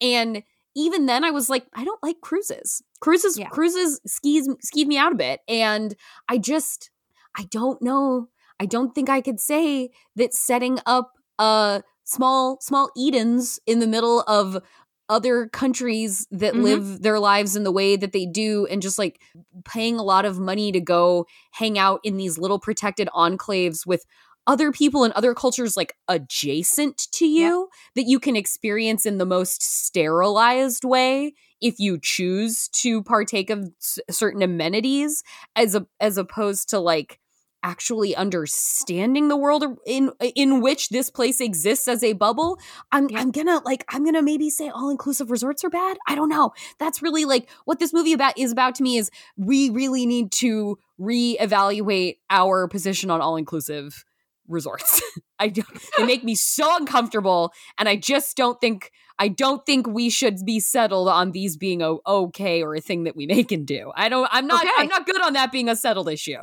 and 0.00 0.42
even 0.78 1.06
then 1.06 1.24
I 1.24 1.30
was 1.30 1.50
like, 1.50 1.66
I 1.74 1.84
don't 1.84 2.02
like 2.02 2.20
cruises. 2.22 2.82
Cruises, 3.00 3.36
Yeah. 3.38 3.48
cruises 3.48 4.00
skis 4.06 4.48
skied 4.62 4.88
me 4.88 4.96
out 4.96 5.12
a 5.12 5.16
bit, 5.16 5.40
and 5.48 5.94
I 6.28 6.38
just 6.38 6.90
I 7.36 7.44
don't 7.50 7.80
know. 7.82 8.28
I 8.60 8.66
don't 8.66 8.94
think 8.94 9.08
I 9.08 9.20
could 9.20 9.40
say 9.40 9.90
that 10.16 10.34
setting 10.34 10.78
up 10.86 11.12
a 11.38 11.82
small 12.04 12.58
small 12.60 12.90
Edens 12.96 13.60
in 13.66 13.78
the 13.80 13.86
middle 13.86 14.22
of 14.26 14.62
other 15.10 15.46
countries 15.48 16.26
that 16.30 16.54
Mhm. 16.54 16.62
live 16.62 17.02
their 17.02 17.18
lives 17.18 17.56
in 17.56 17.64
the 17.64 17.72
way 17.72 17.96
that 17.96 18.12
they 18.12 18.26
do 18.26 18.66
and 18.66 18.82
just 18.82 18.98
like 18.98 19.20
paying 19.64 19.98
a 19.98 20.02
lot 20.02 20.24
of 20.26 20.38
money 20.38 20.70
to 20.72 20.80
go 20.80 21.26
hang 21.52 21.78
out 21.78 22.00
in 22.04 22.16
these 22.18 22.36
little 22.38 22.58
protected 22.58 23.08
enclaves 23.14 23.86
with 23.86 24.04
other 24.48 24.72
people 24.72 25.04
and 25.04 25.12
other 25.12 25.34
cultures 25.34 25.76
like 25.76 25.94
adjacent 26.08 27.06
to 27.12 27.26
you 27.26 27.68
that 27.94 28.04
you 28.08 28.18
can 28.18 28.34
experience 28.34 29.06
in 29.06 29.18
the 29.18 29.26
most 29.26 29.62
sterilized 29.62 30.84
way 30.84 31.34
if 31.60 31.78
you 31.78 31.98
choose 32.02 32.68
to 32.68 33.02
partake 33.02 33.50
of 33.50 33.60
s- 33.80 33.98
certain 34.10 34.42
amenities 34.42 35.22
as 35.54 35.74
a 35.76 35.86
as 36.00 36.18
opposed 36.18 36.70
to 36.70 36.80
like 36.80 37.20
actually 37.64 38.14
understanding 38.14 39.26
the 39.28 39.36
world 39.36 39.64
in 39.84 40.12
in 40.36 40.60
which 40.62 40.88
this 40.90 41.10
place 41.10 41.40
exists 41.40 41.88
as 41.88 42.04
a 42.04 42.12
bubble. 42.12 42.58
I'm 42.92 43.08
Yeah. 43.10 43.18
i'm 43.20 43.32
gonna 43.32 43.60
like 43.64 43.84
i'm 43.90 44.04
gonna 44.04 44.22
maybe 44.22 44.48
say 44.48 44.68
all 44.68 44.90
inclusive 44.90 45.30
resorts 45.30 45.64
are 45.64 45.70
bad? 45.70 45.98
I 46.06 46.14
don't 46.14 46.28
know. 46.28 46.52
That's 46.78 47.02
really 47.02 47.24
like 47.24 47.50
what 47.64 47.80
this 47.80 47.92
movie 47.92 48.12
about 48.12 48.38
is 48.38 48.52
about 48.52 48.76
to 48.76 48.82
me 48.84 48.96
is 48.96 49.10
we 49.36 49.70
really 49.70 50.06
need 50.06 50.30
to 50.32 50.78
reevaluate 51.00 52.18
our 52.30 52.68
position 52.68 53.10
on 53.10 53.20
all 53.20 53.36
inclusive 53.36 54.04
resorts 54.48 55.02
i 55.38 55.48
don't 55.48 55.66
they 55.96 56.04
make 56.04 56.24
me 56.24 56.34
so 56.34 56.76
uncomfortable 56.76 57.52
and 57.78 57.88
i 57.88 57.94
just 57.96 58.36
don't 58.36 58.60
think 58.60 58.90
i 59.18 59.28
don't 59.28 59.64
think 59.66 59.86
we 59.86 60.08
should 60.10 60.36
be 60.44 60.58
settled 60.58 61.08
on 61.08 61.32
these 61.32 61.56
being 61.56 61.82
o- 61.82 62.00
okay 62.06 62.62
or 62.62 62.74
a 62.74 62.80
thing 62.80 63.04
that 63.04 63.14
we 63.14 63.26
make 63.26 63.52
and 63.52 63.66
do 63.66 63.92
i 63.94 64.08
don't 64.08 64.28
i'm 64.32 64.46
not 64.46 64.62
Okay. 64.64 64.72
i'm 64.78 64.88
not 64.88 65.06
good 65.06 65.20
on 65.22 65.34
that 65.34 65.52
being 65.52 65.68
a 65.68 65.76
settled 65.76 66.08
issue 66.08 66.38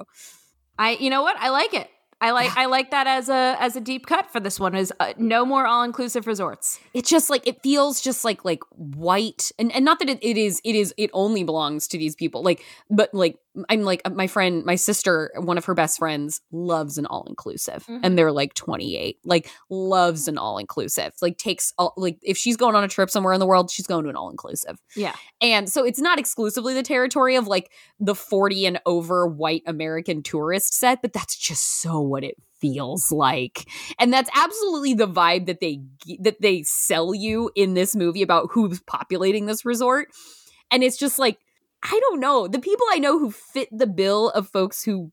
I 0.78 0.92
you 0.92 1.10
know 1.10 1.22
what? 1.22 1.38
I 1.40 1.50
like 1.50 1.74
it. 1.74 1.90
I 2.20 2.32
like 2.32 2.56
I 2.58 2.66
like 2.66 2.92
that 2.92 3.08
as 3.08 3.30
a 3.30 3.56
as 3.60 3.76
a 3.76 3.82
deep 3.82 4.08
cut 4.08 4.32
for 4.32 4.40
this 4.40 4.60
one 4.60 4.76
is 4.76 4.92
uh, 5.00 5.14
no 5.18 5.46
more 5.46 5.66
all 5.68 5.84
inclusive 5.84 6.28
resorts. 6.28 6.80
it's 6.94 7.10
just 7.10 7.30
like 7.30 7.46
it 7.48 7.62
feels 7.62 8.02
just 8.02 8.24
like 8.26 8.44
like 8.46 8.62
white 8.72 9.52
and, 9.60 9.72
and 9.74 9.86
not 9.86 10.00
that 10.00 10.10
it, 10.10 10.20
it 10.22 10.38
is 10.38 10.62
it 10.64 10.76
is 10.76 10.94
it 10.98 11.10
only 11.14 11.44
belongs 11.44 11.88
to 11.90 11.98
these 11.98 12.16
people 12.16 12.42
like 12.44 12.62
but 12.90 13.14
like 13.14 13.38
i'm 13.70 13.82
like 13.84 14.02
uh, 14.06 14.10
my 14.10 14.28
friend 14.28 14.66
my 14.66 14.76
sister 14.76 15.32
one 15.38 15.58
of 15.58 15.66
her 15.66 15.74
best 15.74 15.98
friends 16.00 16.42
loves 16.52 16.98
an 16.98 17.06
all-inclusive 17.06 17.86
Mhm. 17.86 18.00
and 18.04 18.18
they're 18.18 18.32
like 18.32 18.54
28 18.54 19.20
like 19.26 19.50
loves 19.70 20.28
an 20.28 20.38
all-inclusive 20.38 21.14
like 21.22 21.38
takes 21.38 21.74
all 21.78 21.94
like 21.98 22.18
if 22.22 22.38
she's 22.38 22.58
going 22.58 22.76
on 22.76 22.84
a 22.84 22.88
trip 22.88 23.10
somewhere 23.10 23.34
in 23.34 23.40
the 23.40 23.46
world 23.46 23.72
she's 23.72 23.88
going 23.88 24.04
to 24.04 24.10
an 24.10 24.16
all-inclusive 24.16 24.78
Yeah. 24.96 25.16
and 25.42 25.70
so 25.70 25.86
it's 25.86 26.00
not 26.00 26.20
exclusively 26.20 26.74
the 26.74 26.84
territory 26.84 27.36
of 27.36 27.48
like 27.48 27.72
the 28.00 28.16
40 28.16 28.66
and 28.66 28.80
over 28.86 29.26
white 29.28 29.64
American 29.66 30.22
tourist 30.22 30.74
set, 30.76 31.02
but 31.02 31.14
that's 31.14 31.36
just 31.38 31.82
so 31.82 32.02
what 32.02 32.24
it 32.26 32.36
feels 32.60 33.12
like. 33.12 33.70
And 34.00 34.12
that's 34.12 34.30
absolutely 34.36 34.94
the 34.96 35.08
vibe 35.08 35.46
that 35.46 35.60
they 35.62 35.80
that 36.20 36.42
they 36.42 36.64
sell 36.64 37.14
you 37.14 37.52
in 37.56 37.74
this 37.74 37.96
movie 37.96 38.22
about 38.22 38.50
who's 38.52 38.82
populating 38.82 39.46
this 39.46 39.64
resort. 39.66 40.10
And 40.72 40.84
it's 40.84 40.98
just 40.98 41.20
like 41.20 41.38
I 41.86 42.00
don't 42.10 42.20
know, 42.20 42.48
the 42.48 42.60
people 42.60 42.86
I 42.92 43.00
know 43.00 43.20
who 43.20 43.32
fit 43.32 43.70
the 43.72 43.88
bill 43.88 44.30
of 44.32 44.50
folks 44.50 44.84
who 44.84 45.12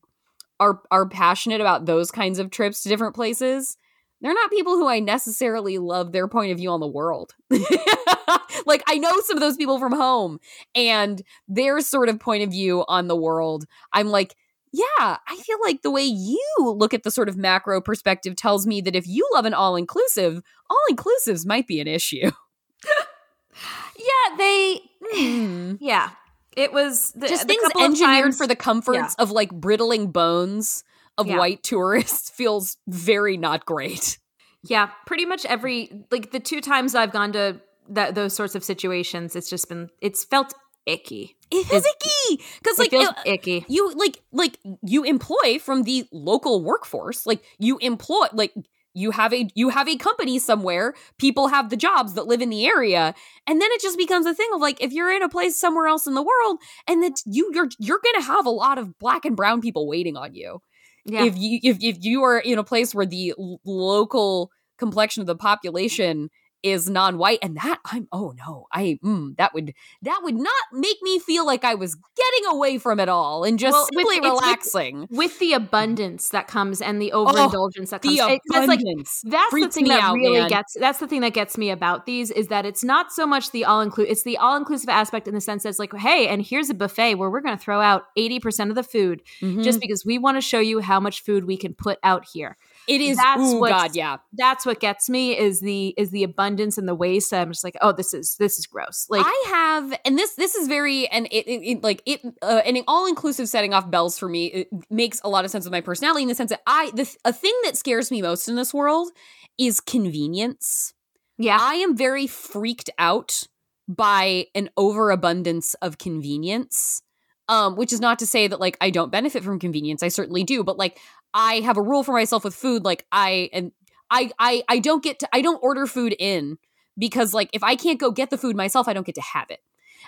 are 0.59 0.81
are 0.91 1.07
passionate 1.07 1.61
about 1.61 1.85
those 1.85 2.11
kinds 2.11 2.39
of 2.39 2.49
trips 2.51 2.83
to 2.83 2.89
different 2.89 3.15
places. 3.15 3.77
They're 4.21 4.33
not 4.33 4.51
people 4.51 4.73
who 4.77 4.87
I 4.87 4.99
necessarily 4.99 5.77
love 5.77 6.13
their 6.13 6.29
point 6.29 6.51
of 6.53 6.57
view 6.57 6.69
on 6.71 6.79
the 6.79 6.87
world. 6.87 7.35
like 8.65 8.81
I 8.87 8.97
know 8.97 9.19
some 9.21 9.35
of 9.37 9.41
those 9.41 9.57
people 9.57 9.79
from 9.79 9.91
home 9.91 10.39
and 10.73 11.21
their 11.49 11.81
sort 11.81 12.07
of 12.09 12.19
point 12.19 12.41
of 12.43 12.49
view 12.51 12.85
on 12.87 13.07
the 13.07 13.17
world, 13.17 13.65
I'm 13.91 14.07
like, 14.07 14.35
yeah, 14.71 15.17
I 15.27 15.35
feel 15.45 15.57
like 15.61 15.81
the 15.81 15.91
way 15.91 16.03
you 16.05 16.41
look 16.57 16.93
at 16.93 17.03
the 17.03 17.11
sort 17.11 17.27
of 17.29 17.35
macro 17.37 17.81
perspective 17.81 18.35
tells 18.37 18.65
me 18.65 18.79
that 18.81 18.95
if 18.95 19.05
you 19.07 19.27
love 19.33 19.45
an 19.45 19.53
all 19.53 19.75
inclusive, 19.75 20.41
all 20.69 20.79
inclusives 20.89 21.45
might 21.45 21.67
be 21.67 21.79
an 21.81 21.87
issue. 21.87 22.31
Yeah, 23.97 24.37
they 24.37 24.81
Hmm. 25.13 25.75
yeah. 25.79 26.09
It 26.57 26.71
was 26.73 27.11
the, 27.11 27.27
Just 27.27 27.43
the 27.43 27.47
things 27.47 27.63
engineered 27.79 28.23
times- 28.25 28.37
for 28.37 28.47
the 28.47 28.55
comforts 28.55 29.15
of 29.15 29.31
like 29.31 29.51
brittling 29.51 30.11
bones 30.11 30.83
of 31.17 31.27
Yeah. 31.27 31.37
white 31.37 31.63
tourists 31.63 32.29
feels 32.35 32.77
very 32.87 33.37
not 33.37 33.65
great. 33.65 34.17
Yeah, 34.63 34.89
pretty 35.05 35.25
much 35.25 35.45
every 35.45 35.91
like 36.11 36.31
the 36.31 36.39
two 36.39 36.61
times 36.61 36.95
I've 36.95 37.11
gone 37.11 37.33
to 37.33 37.59
that 37.89 38.15
those 38.15 38.33
sorts 38.33 38.55
of 38.55 38.63
situations, 38.63 39.35
it's 39.35 39.49
just 39.49 39.67
been 39.69 39.89
it's 40.01 40.23
felt 40.23 40.53
icky. 40.85 41.35
It 41.51 41.71
is 41.71 41.85
icky 41.85 42.43
because 42.61 42.79
like 42.79 42.89
feels 42.89 43.09
uh, 43.09 43.13
icky. 43.25 43.65
you 43.67 43.93
like 43.93 44.21
like 44.31 44.57
you 44.85 45.03
employ 45.03 45.59
from 45.59 45.83
the 45.83 46.05
local 46.11 46.63
workforce 46.63 47.25
like 47.25 47.43
you 47.59 47.77
employ 47.79 48.25
like 48.33 48.53
you 48.93 49.11
have 49.11 49.33
a 49.33 49.47
you 49.55 49.69
have 49.69 49.87
a 49.87 49.95
company 49.97 50.37
somewhere 50.39 50.93
people 51.17 51.47
have 51.47 51.69
the 51.69 51.77
jobs 51.77 52.13
that 52.13 52.27
live 52.27 52.41
in 52.41 52.49
the 52.49 52.65
area 52.65 53.13
and 53.47 53.61
then 53.61 53.69
it 53.71 53.81
just 53.81 53.97
becomes 53.97 54.25
a 54.25 54.33
thing 54.33 54.49
of 54.53 54.61
like 54.61 54.81
if 54.81 54.91
you're 54.91 55.11
in 55.11 55.23
a 55.23 55.29
place 55.29 55.59
somewhere 55.59 55.87
else 55.87 56.07
in 56.07 56.13
the 56.13 56.21
world 56.21 56.59
and 56.87 57.03
that 57.03 57.13
you 57.25 57.49
you're 57.53 57.69
you're 57.79 57.99
gonna 58.03 58.25
have 58.25 58.45
a 58.45 58.49
lot 58.51 58.77
of 58.77 58.97
black 58.99 59.25
and 59.25 59.35
brown 59.35 59.61
people 59.61 59.87
waiting 59.87 60.15
on 60.17 60.33
you 60.33 60.59
Yeah. 61.05 61.25
if 61.25 61.37
you 61.37 61.59
if, 61.63 61.77
if 61.81 61.97
you 62.01 62.23
are 62.23 62.39
in 62.39 62.59
a 62.59 62.63
place 62.63 62.93
where 62.93 63.05
the 63.05 63.33
local 63.65 64.51
complexion 64.77 65.21
of 65.21 65.27
the 65.27 65.35
population 65.35 66.29
is 66.63 66.89
non-white 66.89 67.39
and 67.41 67.57
that 67.57 67.79
i'm 67.85 68.07
oh 68.11 68.33
no 68.37 68.65
i 68.71 68.97
mm, 69.03 69.35
that 69.37 69.53
would 69.53 69.73
that 70.01 70.21
would 70.23 70.35
not 70.35 70.63
make 70.71 70.97
me 71.01 71.19
feel 71.19 71.45
like 71.45 71.63
i 71.63 71.75
was 71.75 71.95
getting 71.95 72.49
away 72.55 72.77
from 72.77 72.99
it 72.99 73.09
all 73.09 73.43
and 73.43 73.59
just 73.59 73.73
Well, 73.73 73.87
simply 73.93 74.19
with- 74.21 74.29
relaxing 74.31 75.07
with 75.11 75.37
the 75.39 75.53
abundance 75.53 76.29
that 76.29 76.47
comes 76.47 76.81
and 76.81 77.01
the 77.01 77.11
overindulgence 77.11 77.89
that 77.91 78.01
comes. 78.01 78.17
the 78.17 78.23
it- 78.33 78.41
that's 78.51 78.67
like 78.67 78.79
abundance 78.79 79.21
that's 79.25 79.51
the 79.53 79.69
thing 79.69 79.87
that 79.89 80.01
out, 80.01 80.15
really 80.15 80.39
man. 80.39 80.49
gets 80.49 80.75
that's 80.79 80.99
the 80.99 81.07
thing 81.07 81.21
that 81.21 81.33
gets 81.33 81.57
me 81.57 81.69
about 81.69 82.05
these 82.05 82.31
is 82.31 82.47
that 82.47 82.65
it's 82.65 82.83
not 82.83 83.11
so 83.11 83.27
much 83.27 83.51
the 83.51 83.65
all 83.65 83.81
inclusive 83.81 84.11
it's 84.11 84.23
the 84.23 84.37
all 84.37 84.55
inclusive 84.55 84.89
aspect 84.89 85.27
in 85.27 85.33
the 85.33 85.41
sense 85.41 85.63
that 85.63 85.69
it's 85.69 85.79
like 85.79 85.93
hey 85.95 86.27
and 86.27 86.41
here's 86.41 86.69
a 86.69 86.73
buffet 86.73 87.15
where 87.15 87.29
we're 87.29 87.41
going 87.41 87.57
to 87.57 87.61
throw 87.63 87.81
out 87.81 88.03
80% 88.17 88.69
of 88.69 88.75
the 88.75 88.83
food 88.83 89.21
Mhm. 89.41 89.63
just 89.63 89.81
because 89.81 90.05
we 90.05 90.17
want 90.17 90.37
to 90.37 90.41
show 90.41 90.59
you 90.59 90.79
how 90.79 90.99
much 90.99 91.23
food 91.23 91.45
we 91.45 91.57
can 91.57 91.73
put 91.73 91.99
out 92.03 92.25
here 92.33 92.57
it 92.87 93.01
is 93.01 93.17
that's 93.17 93.41
ooh, 93.41 93.59
what's- 93.59 93.71
god 93.71 93.95
yeah 93.95 94.17
that's 94.33 94.65
what 94.65 94.79
gets 94.79 95.09
me 95.09 95.37
is 95.37 95.61
the 95.61 95.93
is 95.97 96.11
the 96.11 96.23
abundance 96.23 96.77
and 96.77 96.87
the 96.87 96.95
waste 96.95 97.33
i'm 97.33 97.51
just 97.51 97.63
like 97.63 97.75
oh 97.81 97.91
this 97.91 98.13
is 98.13 98.35
this 98.39 98.57
is 98.59 98.65
gross 98.65 99.07
like 99.09 99.23
I 99.25 99.43
have, 99.47 99.99
and 100.05 100.17
this 100.17 100.35
this 100.35 100.55
is 100.55 100.67
very, 100.67 101.07
and 101.07 101.27
it, 101.27 101.47
it, 101.47 101.61
it 101.63 101.83
like 101.83 102.01
it, 102.05 102.21
uh, 102.41 102.61
an 102.65 102.77
all 102.87 103.07
inclusive 103.07 103.47
setting 103.47 103.73
off 103.73 103.89
bells 103.89 104.17
for 104.17 104.27
me. 104.27 104.47
It 104.47 104.67
makes 104.89 105.21
a 105.23 105.29
lot 105.29 105.45
of 105.45 105.51
sense 105.51 105.65
with 105.65 105.71
my 105.71 105.81
personality 105.81 106.23
in 106.23 106.29
the 106.29 106.35
sense 106.35 106.49
that 106.49 106.61
I, 106.67 106.91
the 106.93 107.09
a 107.25 107.33
thing 107.33 107.53
that 107.63 107.77
scares 107.77 108.11
me 108.11 108.21
most 108.21 108.47
in 108.47 108.55
this 108.55 108.73
world 108.73 109.11
is 109.57 109.79
convenience. 109.79 110.93
yeah 111.37 111.57
I 111.59 111.75
am 111.75 111.95
very 111.95 112.27
freaked 112.27 112.89
out 112.97 113.43
by 113.87 114.47
an 114.55 114.69
overabundance 114.77 115.73
of 115.75 115.97
convenience. 115.97 117.01
Um, 117.49 117.75
which 117.75 117.91
is 117.91 117.99
not 117.99 118.19
to 118.19 118.25
say 118.25 118.47
that 118.47 118.61
like 118.61 118.77
I 118.79 118.89
don't 118.89 119.11
benefit 119.11 119.43
from 119.43 119.59
convenience. 119.59 120.01
I 120.01 120.07
certainly 120.07 120.45
do, 120.45 120.63
but 120.63 120.77
like 120.77 120.97
I 121.33 121.55
have 121.61 121.77
a 121.77 121.81
rule 121.81 122.03
for 122.03 122.13
myself 122.13 122.43
with 122.43 122.55
food. 122.55 122.83
Like 122.83 123.05
I 123.11 123.49
and 123.53 123.71
I 124.09 124.31
I 124.39 124.63
I 124.69 124.79
don't 124.79 125.03
get 125.03 125.19
to 125.19 125.29
I 125.33 125.41
don't 125.41 125.59
order 125.63 125.87
food 125.87 126.15
in 126.19 126.57
because 126.97 127.33
like 127.33 127.49
if 127.53 127.63
I 127.63 127.75
can't 127.75 127.99
go 127.99 128.11
get 128.11 128.29
the 128.29 128.37
food 128.37 128.55
myself, 128.55 128.87
I 128.87 128.93
don't 128.93 129.05
get 129.05 129.15
to 129.15 129.21
have 129.21 129.49
it. 129.49 129.59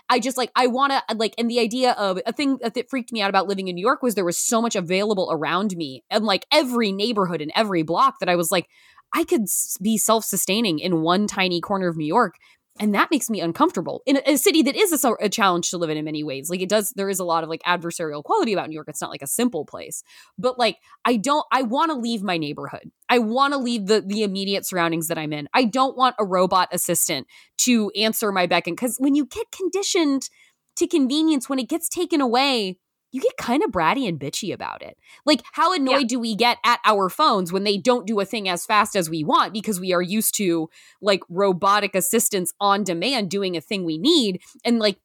I 0.09 0.19
just 0.19 0.37
like 0.37 0.51
I 0.55 0.67
want 0.67 0.91
to 0.91 1.03
uh, 1.09 1.15
like 1.17 1.33
and 1.37 1.49
the 1.49 1.59
idea 1.59 1.91
of 1.93 2.19
a 2.25 2.33
thing 2.33 2.59
that 2.61 2.89
freaked 2.89 3.11
me 3.11 3.21
out 3.21 3.29
about 3.29 3.47
living 3.47 3.67
in 3.67 3.75
New 3.75 3.81
York 3.85 4.03
was 4.03 4.15
there 4.15 4.25
was 4.25 4.37
so 4.37 4.61
much 4.61 4.75
available 4.75 5.29
around 5.31 5.75
me 5.75 6.03
and 6.09 6.25
like 6.25 6.45
every 6.51 6.91
neighborhood 6.91 7.41
and 7.41 7.51
every 7.55 7.81
block 7.81 8.19
that 8.19 8.29
I 8.29 8.35
was 8.35 8.51
like 8.51 8.67
I 9.13 9.23
could 9.23 9.45
be 9.81 9.97
self-sustaining 9.97 10.79
in 10.79 11.01
one 11.01 11.27
tiny 11.27 11.61
corner 11.61 11.87
of 11.87 11.97
New 11.97 12.05
York 12.05 12.35
and 12.79 12.93
that 12.93 13.09
makes 13.09 13.29
me 13.29 13.39
uncomfortable. 13.39 14.01
In 14.05 14.17
a, 14.17 14.33
a 14.33 14.37
city 14.37 14.61
that 14.63 14.75
is 14.75 15.03
a, 15.03 15.13
a 15.21 15.29
challenge 15.29 15.69
to 15.69 15.77
live 15.77 15.89
in 15.89 15.97
in 15.97 16.05
many 16.05 16.23
ways 16.23 16.49
like 16.49 16.61
it 16.61 16.69
does 16.69 16.91
there 16.95 17.09
is 17.09 17.19
a 17.19 17.23
lot 17.23 17.43
of 17.43 17.49
like 17.49 17.61
adversarial 17.63 18.23
quality 18.23 18.53
about 18.53 18.69
new 18.69 18.75
york. 18.75 18.87
It's 18.89 19.01
not 19.01 19.09
like 19.09 19.21
a 19.21 19.27
simple 19.27 19.65
place. 19.65 20.03
But 20.37 20.59
like 20.59 20.77
i 21.05 21.15
don't 21.15 21.45
i 21.51 21.61
want 21.61 21.91
to 21.91 21.97
leave 21.97 22.23
my 22.23 22.37
neighborhood. 22.37 22.91
I 23.09 23.19
want 23.19 23.53
to 23.53 23.57
leave 23.57 23.87
the 23.87 24.01
the 24.01 24.23
immediate 24.23 24.65
surroundings 24.65 25.07
that 25.07 25.17
i'm 25.17 25.33
in. 25.33 25.47
I 25.53 25.65
don't 25.65 25.97
want 25.97 26.15
a 26.19 26.25
robot 26.25 26.69
assistant 26.71 27.27
to 27.59 27.91
answer 27.95 28.31
my 28.31 28.47
beckon 28.47 28.73
because 28.73 28.97
when 28.99 29.15
you 29.15 29.25
get 29.25 29.51
conditioned 29.51 30.29
to 30.77 30.87
convenience 30.87 31.47
when 31.47 31.59
it 31.59 31.69
gets 31.69 31.87
taken 31.87 32.19
away 32.19 32.77
you 33.15 33.21
get 33.21 33.37
kind 33.37 33.63
of 33.63 33.71
bratty 33.71 34.09
and 34.09 34.19
bitchy 34.19 34.53
about 34.53 34.81
it. 34.81 34.97
Like, 35.25 35.41
how 35.53 35.71
annoyed 35.71 36.09
do 36.09 36.19
we 36.19 36.35
get 36.35 36.57
at 36.65 36.81
our 36.83 37.07
phones 37.07 37.49
when 37.49 37.63
they 37.63 37.77
don't 37.77 38.05
do 38.05 38.19
a 38.19 38.25
thing 38.25 38.49
as 38.49 38.65
fast 38.65 38.93
as 38.93 39.09
we 39.09 39.23
want 39.23 39.53
because 39.53 39.79
we 39.79 39.93
are 39.93 40.01
used 40.01 40.35
to 40.35 40.69
like 41.01 41.21
robotic 41.29 41.95
assistants 41.95 42.53
on 42.59 42.83
demand 42.83 43.29
doing 43.29 43.55
a 43.55 43.61
thing 43.61 43.85
we 43.85 43.97
need? 43.97 44.41
And 44.65 44.79
like, 44.79 44.97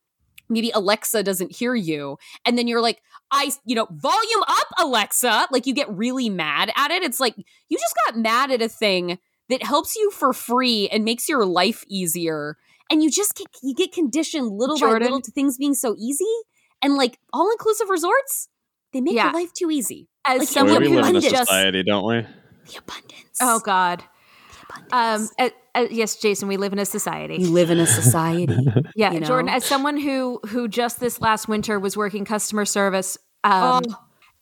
maybe 0.48 0.72
Alexa 0.74 1.22
doesn't 1.22 1.54
hear 1.54 1.76
you. 1.76 2.18
And 2.44 2.58
then 2.58 2.66
you're 2.66 2.80
like, 2.80 3.00
I, 3.30 3.52
you 3.64 3.76
know, 3.76 3.86
volume 3.88 4.42
up, 4.48 4.66
Alexa. 4.80 5.46
Like, 5.52 5.68
you 5.68 5.72
get 5.72 5.88
really 5.88 6.28
mad 6.28 6.72
at 6.74 6.90
it. 6.90 7.04
It's 7.04 7.20
like, 7.20 7.36
you 7.36 7.78
just 7.78 7.94
got 8.06 8.18
mad 8.18 8.50
at 8.50 8.60
a 8.60 8.68
thing 8.68 9.20
that 9.50 9.62
helps 9.62 9.94
you 9.94 10.10
for 10.10 10.32
free 10.32 10.88
and 10.88 11.04
makes 11.04 11.28
your 11.28 11.46
life 11.46 11.84
easier. 11.86 12.56
And 12.90 13.04
you 13.04 13.08
just 13.08 13.36
get, 13.36 13.46
you 13.62 13.72
get 13.72 13.92
conditioned 13.92 14.50
little 14.50 14.80
by 14.80 14.94
little 14.94 15.20
to 15.20 15.30
things 15.30 15.56
being 15.56 15.74
so 15.74 15.94
easy 15.96 16.26
and 16.82 16.94
like 16.96 17.18
all 17.32 17.50
inclusive 17.50 17.88
resorts, 17.90 18.48
they 18.92 19.00
make 19.00 19.14
Yeah. 19.14 19.24
your 19.26 19.34
life 19.34 19.52
too 19.52 19.70
easy. 19.70 20.08
as 20.26 20.40
like, 20.40 20.48
someone 20.48 20.82
who 20.82 20.96
live 20.96 21.06
in 21.10 21.16
a 21.16 21.20
just 21.20 21.36
society, 21.48 21.82
don't 21.82 22.06
we? 22.06 22.26
The 22.66 22.78
abundance. 22.78 23.38
oh 23.40 23.58
god 23.60 24.04
the 24.88 24.96
um 24.96 25.28
abundance. 25.28 25.32
uh, 25.38 25.50
uh, 25.74 25.86
yes 25.90 26.16
jason 26.16 26.46
we 26.48 26.56
live 26.56 26.72
in 26.72 26.78
a 26.78 26.84
society 26.84 27.36
you 27.36 27.50
live 27.50 27.70
in 27.70 27.78
a 27.80 27.86
society. 27.86 28.56
Yeah, 28.96 29.12
you 29.12 29.20
know? 29.20 29.26
Jordan, 29.26 29.48
as 29.48 29.64
someone 29.64 29.96
who 29.96 30.40
who 30.48 30.68
just 30.68 31.00
this 31.00 31.20
last 31.20 31.48
winter 31.48 31.78
was 31.80 31.96
working 31.96 32.24
customer 32.24 32.64
service, 32.64 33.16
um, 33.44 33.82
Oh. 33.88 33.96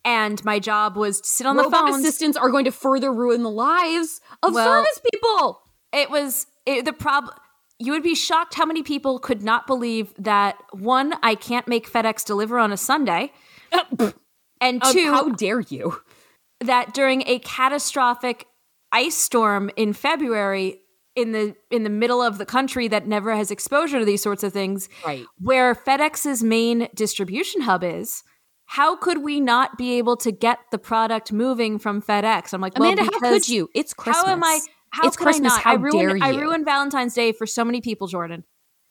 and 0.05 0.45
my 0.45 0.59
job 0.59 0.97
was 0.97 1.21
to 1.21 1.29
sit 1.29 1.47
on 1.47 1.57
the 1.57 1.63
Robot 1.65 1.89
phone. 1.91 2.01
assistants 2.01 2.37
are 2.37 2.51
going 2.51 2.65
to 2.65 2.73
further 2.73 3.13
ruin 3.13 3.43
the 3.43 3.51
lives 3.51 4.21
of 4.43 4.53
Well- 4.55 4.67
service 4.85 5.01
people. 5.13 5.61
It 5.93 6.11
was 6.11 6.47
it, 6.67 6.85
the 6.85 6.93
problem. 6.93 7.35
You 7.79 7.93
would 7.93 8.03
be 8.03 8.15
shocked 8.15 8.55
how 8.55 8.67
many 8.67 8.83
people 8.83 9.19
could 9.19 9.43
not 9.43 9.67
believe 9.67 10.13
that 10.19 10.57
one, 10.73 11.15
I 11.23 11.35
can't 11.37 11.69
make 11.69 11.91
FedEx 11.91 12.25
deliver 12.25 12.59
on 12.59 12.73
a 12.73 12.77
Sunday, 12.77 13.33
and 14.61 14.83
Um, 14.83 14.93
two, 14.93 15.11
how 15.11 15.29
dare 15.31 15.61
you? 15.61 16.01
that 16.61 16.93
during 16.93 17.23
a 17.27 17.39
catastrophic 17.41 18.47
ice 18.91 19.15
storm 19.15 19.71
in 19.77 19.93
February 19.93 20.81
in 21.15 21.31
the 21.33 21.55
in 21.71 21.85
the 21.85 21.91
middle 21.91 22.21
of 22.23 22.39
the 22.39 22.47
country 22.47 22.89
that 22.89 23.07
never 23.07 23.35
has 23.35 23.51
exposure 23.51 23.99
to 24.01 24.05
these 24.05 24.23
sorts 24.23 24.43
of 24.43 24.53
things, 24.53 24.89
Right. 25.07 25.25
where 25.41 25.75
FedEx's 25.75 26.43
main 26.43 26.89
distribution 26.95 27.63
hub 27.63 27.85
is, 27.85 28.23
how 28.67 28.97
could 28.97 29.19
we 29.23 29.41
not 29.41 29.77
be 29.79 29.99
able 29.99 30.17
to 30.19 30.31
get 30.33 30.59
the 30.73 30.79
product 30.79 31.33
moving 31.33 31.79
from 31.79 32.03
FedEx? 32.03 32.53
I'm 32.53 32.61
like, 32.61 32.79
well, 32.79 32.93
Amanda, 32.93 33.11
how 33.13 33.21
could 33.21 33.49
you? 33.49 33.69
It's 33.75 33.95
Christmas. 33.95 34.25
How 34.27 34.33
am 34.33 34.43
I? 34.45 34.61
How 34.91 35.07
It's 35.07 35.17
Christmas, 35.17 35.53
I 35.53 35.57
not? 35.57 35.63
how 35.63 35.73
I 35.73 35.75
ruined. 35.77 36.21
dare 36.21 36.29
I 36.31 36.39
ruined 36.39 36.65
Valentine's 36.65 37.15
Day 37.15 37.33
for 37.33 37.47
so 37.47 37.65
many 37.65 37.81
people, 37.81 38.07
Jordan. 38.07 38.45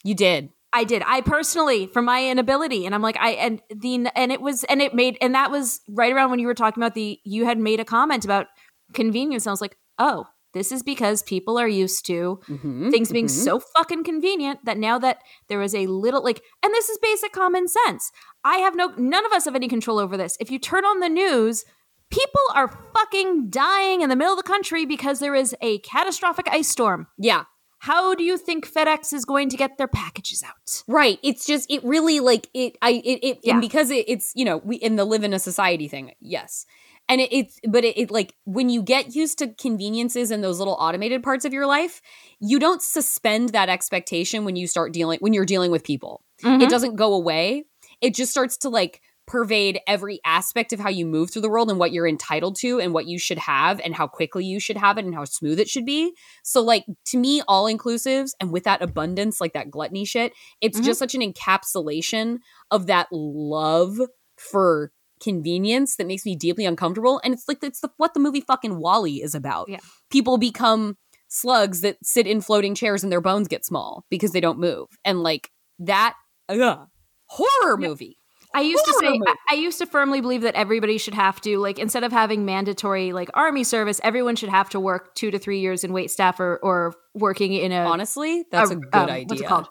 You 0.03 0.15
did. 0.15 0.49
I 0.73 0.83
did. 0.83 1.01
I 1.05 1.21
personally, 1.21 1.87
for 1.87 2.01
my 2.01 2.27
inability, 2.29 2.85
and 2.85 2.93
I'm 2.93 3.01
like, 3.01 3.17
I 3.17 3.31
and 3.31 3.61
the 3.69 4.07
and 4.15 4.31
it 4.31 4.41
was 4.41 4.63
and 4.65 4.81
it 4.81 4.93
made 4.93 5.17
and 5.21 5.33
that 5.33 5.49
was 5.49 5.81
right 5.89 6.11
around 6.13 6.29
when 6.29 6.39
you 6.39 6.47
were 6.47 6.53
talking 6.53 6.83
about 6.83 6.93
the 6.93 7.19
you 7.23 7.45
had 7.45 7.57
made 7.57 7.79
a 7.79 7.85
comment 7.85 8.25
about 8.25 8.47
convenience. 8.93 9.45
And 9.45 9.51
I 9.51 9.53
was 9.53 9.61
like, 9.61 9.77
oh, 9.97 10.27
this 10.53 10.71
is 10.71 10.83
because 10.83 11.23
people 11.23 11.57
are 11.57 11.67
used 11.67 12.05
to 12.07 12.39
Mhm, 12.49 12.89
things 12.91 13.11
being 13.11 13.25
mhm. 13.27 13.29
so 13.29 13.59
fucking 13.59 14.03
convenient 14.03 14.59
that 14.65 14.77
now 14.77 14.97
that 14.99 15.19
there 15.49 15.61
is 15.61 15.73
a 15.75 15.87
little 15.87 16.23
like 16.23 16.41
and 16.63 16.73
this 16.73 16.89
is 16.89 16.97
basic 16.99 17.31
common 17.33 17.67
sense 17.67 18.11
i 18.43 18.57
have 18.57 18.73
no 18.75 18.87
none 18.97 19.25
of 19.25 19.31
us 19.33 19.45
have 19.45 19.55
any 19.55 19.67
control 19.67 19.99
over 19.99 20.15
this 20.17 20.37
if 20.39 20.49
you 20.49 20.57
turn 20.57 20.85
on 20.85 20.99
the 21.01 21.09
news 21.09 21.65
people 22.09 22.41
are 22.53 22.67
fucking 22.93 23.49
dying 23.49 24.01
in 24.01 24.09
the 24.09 24.15
middle 24.15 24.33
of 24.33 24.37
the 24.37 24.43
country 24.43 24.85
because 24.85 25.19
there 25.19 25.35
is 25.35 25.55
a 25.61 25.79
catastrophic 25.79 26.47
ice 26.49 26.67
storm 26.69 27.07
Yeah. 27.17 27.43
how 27.79 28.15
do 28.15 28.23
you 28.23 28.37
think 28.37 28.71
fedex 28.71 29.13
is 29.13 29.25
going 29.25 29.49
to 29.49 29.57
get 29.57 29.77
their 29.77 29.87
packages 29.87 30.43
out 30.43 30.83
Right. 30.87 31.19
It's 31.23 31.45
just 31.45 31.69
it 31.71 31.83
really 31.83 32.19
like 32.19 32.49
it 32.53 32.77
I 32.81 32.91
it, 32.91 33.19
it 33.23 33.39
Yeah. 33.43 33.53
and 33.53 33.61
because 33.61 33.89
it, 33.91 34.05
it's 34.07 34.31
you 34.35 34.45
know, 34.45 34.57
we 34.57 34.77
in 34.77 34.95
the 34.95 35.05
live 35.05 35.23
in 35.23 35.33
a 35.33 35.39
society 35.39 35.87
thing, 35.87 36.13
yes. 36.19 36.65
And 37.09 37.21
it, 37.21 37.31
it's 37.31 37.59
but 37.67 37.85
it, 37.85 37.97
it 37.97 38.11
like 38.11 38.35
when 38.43 38.69
you 38.69 38.81
get 38.81 39.15
used 39.15 39.37
to 39.39 39.47
conveniences 39.53 40.29
and 40.31 40.43
those 40.43 40.59
little 40.59 40.77
automated 40.79 41.23
parts 41.23 41.45
of 41.45 41.53
your 41.53 41.65
life, 41.65 42.01
you 42.39 42.59
don't 42.59 42.81
suspend 42.81 43.49
that 43.49 43.69
expectation 43.69 44.43
when 44.43 44.55
you 44.55 44.67
start 44.67 44.91
dealing 44.91 45.19
when 45.21 45.33
you're 45.33 45.45
dealing 45.45 45.71
with 45.71 45.83
people. 45.83 46.23
It 46.39 46.45
mm-hmm. 46.45 46.67
doesn't 46.67 46.95
go 46.95 47.13
away. 47.13 47.65
It 48.01 48.13
just 48.13 48.31
starts 48.31 48.57
to 48.57 48.69
like 48.69 49.01
pervade 49.27 49.79
every 49.87 50.19
aspect 50.25 50.71
of 50.73 50.79
how 50.79 50.89
you 50.89 51.05
move 51.05 51.29
through 51.29 51.41
the 51.41 51.49
world 51.49 51.69
and 51.69 51.77
what 51.77 51.91
you're 51.91 52.07
entitled 52.07 52.55
to 52.55 52.79
and 52.79 52.93
what 52.93 53.05
you 53.07 53.19
should 53.19 53.37
have 53.37 53.79
and 53.83 53.93
how 53.93 54.07
quickly 54.07 54.45
you 54.45 54.59
should 54.59 54.77
have 54.77 54.97
it 54.97 55.03
and 55.05 55.13
how 55.13 55.25
smooth 55.25 55.59
it 55.59 55.67
should 55.69 55.85
be. 55.85 56.13
So 56.43 56.61
like 56.61 56.85
to 57.07 57.17
me 57.17 57.41
all 57.47 57.65
inclusives 57.65 58.31
and 58.39 58.51
with 58.51 58.63
that 58.63 58.81
abundance 58.81 59.41
like 59.41 59.51
that 59.53 59.69
gluttony 59.69 60.05
shit, 60.05 60.31
it's 60.61 60.79
Mhm. 60.79 60.85
just 60.85 60.99
such 60.99 61.13
an 61.13 61.21
encapsulation 61.21 62.37
of 62.71 62.87
that 62.87 63.07
love 63.11 63.99
for 64.37 64.91
convenience 65.21 65.95
that 65.97 66.07
makes 66.07 66.25
me 66.25 66.35
deeply 66.35 66.63
uncomfortable 66.65 67.19
and 67.23 67.33
it's 67.33 67.47
like 67.47 67.57
it's 67.63 67.81
the, 67.81 67.89
what 67.97 68.13
the 68.13 68.19
movie 68.19 68.41
fucking 68.41 68.79
WALL-E 68.79 69.21
is 69.21 69.35
about. 69.35 69.67
Yeah. 69.67 69.79
People 70.09 70.37
become 70.37 70.95
slugs 71.27 71.81
that 71.81 71.97
sit 72.03 72.25
in 72.27 72.39
floating 72.39 72.75
chairs 72.75 73.03
and 73.03 73.11
their 73.11 73.19
bones 73.19 73.47
get 73.49 73.65
small 73.65 74.05
because 74.09 74.31
they 74.31 74.39
don't 74.39 74.59
move. 74.59 74.87
And 75.03 75.21
like 75.21 75.49
that 75.79 76.13
ugh, 76.47 76.87
horror 77.25 77.77
movie. 77.77 78.17
I 78.53 78.61
used 78.61 78.85
to 78.85 78.93
say 78.93 79.07
I, 79.07 79.35
I 79.51 79.53
used 79.55 79.77
to 79.79 79.85
firmly 79.85 80.21
believe 80.21 80.41
that 80.41 80.55
everybody 80.55 80.97
should 80.97 81.13
have 81.13 81.39
to 81.41 81.57
like 81.59 81.79
instead 81.79 82.03
of 82.03 82.11
having 82.11 82.45
mandatory 82.45 83.13
like 83.13 83.29
army 83.33 83.63
service, 83.63 83.99
everyone 84.03 84.35
should 84.35 84.49
have 84.49 84.69
to 84.69 84.79
work 84.79 85.15
two 85.15 85.31
to 85.31 85.39
three 85.39 85.59
years 85.59 85.83
in 85.83 85.93
wait 85.93 86.11
staff 86.11 86.39
or 86.39 86.57
or 86.63 86.95
working 87.13 87.53
in 87.53 87.71
a 87.71 87.85
Honestly, 87.85 88.45
that's 88.51 88.71
a, 88.71 88.75
good 88.75 88.89
um, 88.93 89.09
idea. 89.09 89.25
What's 89.27 89.41
it 89.41 89.47
called? 89.47 89.67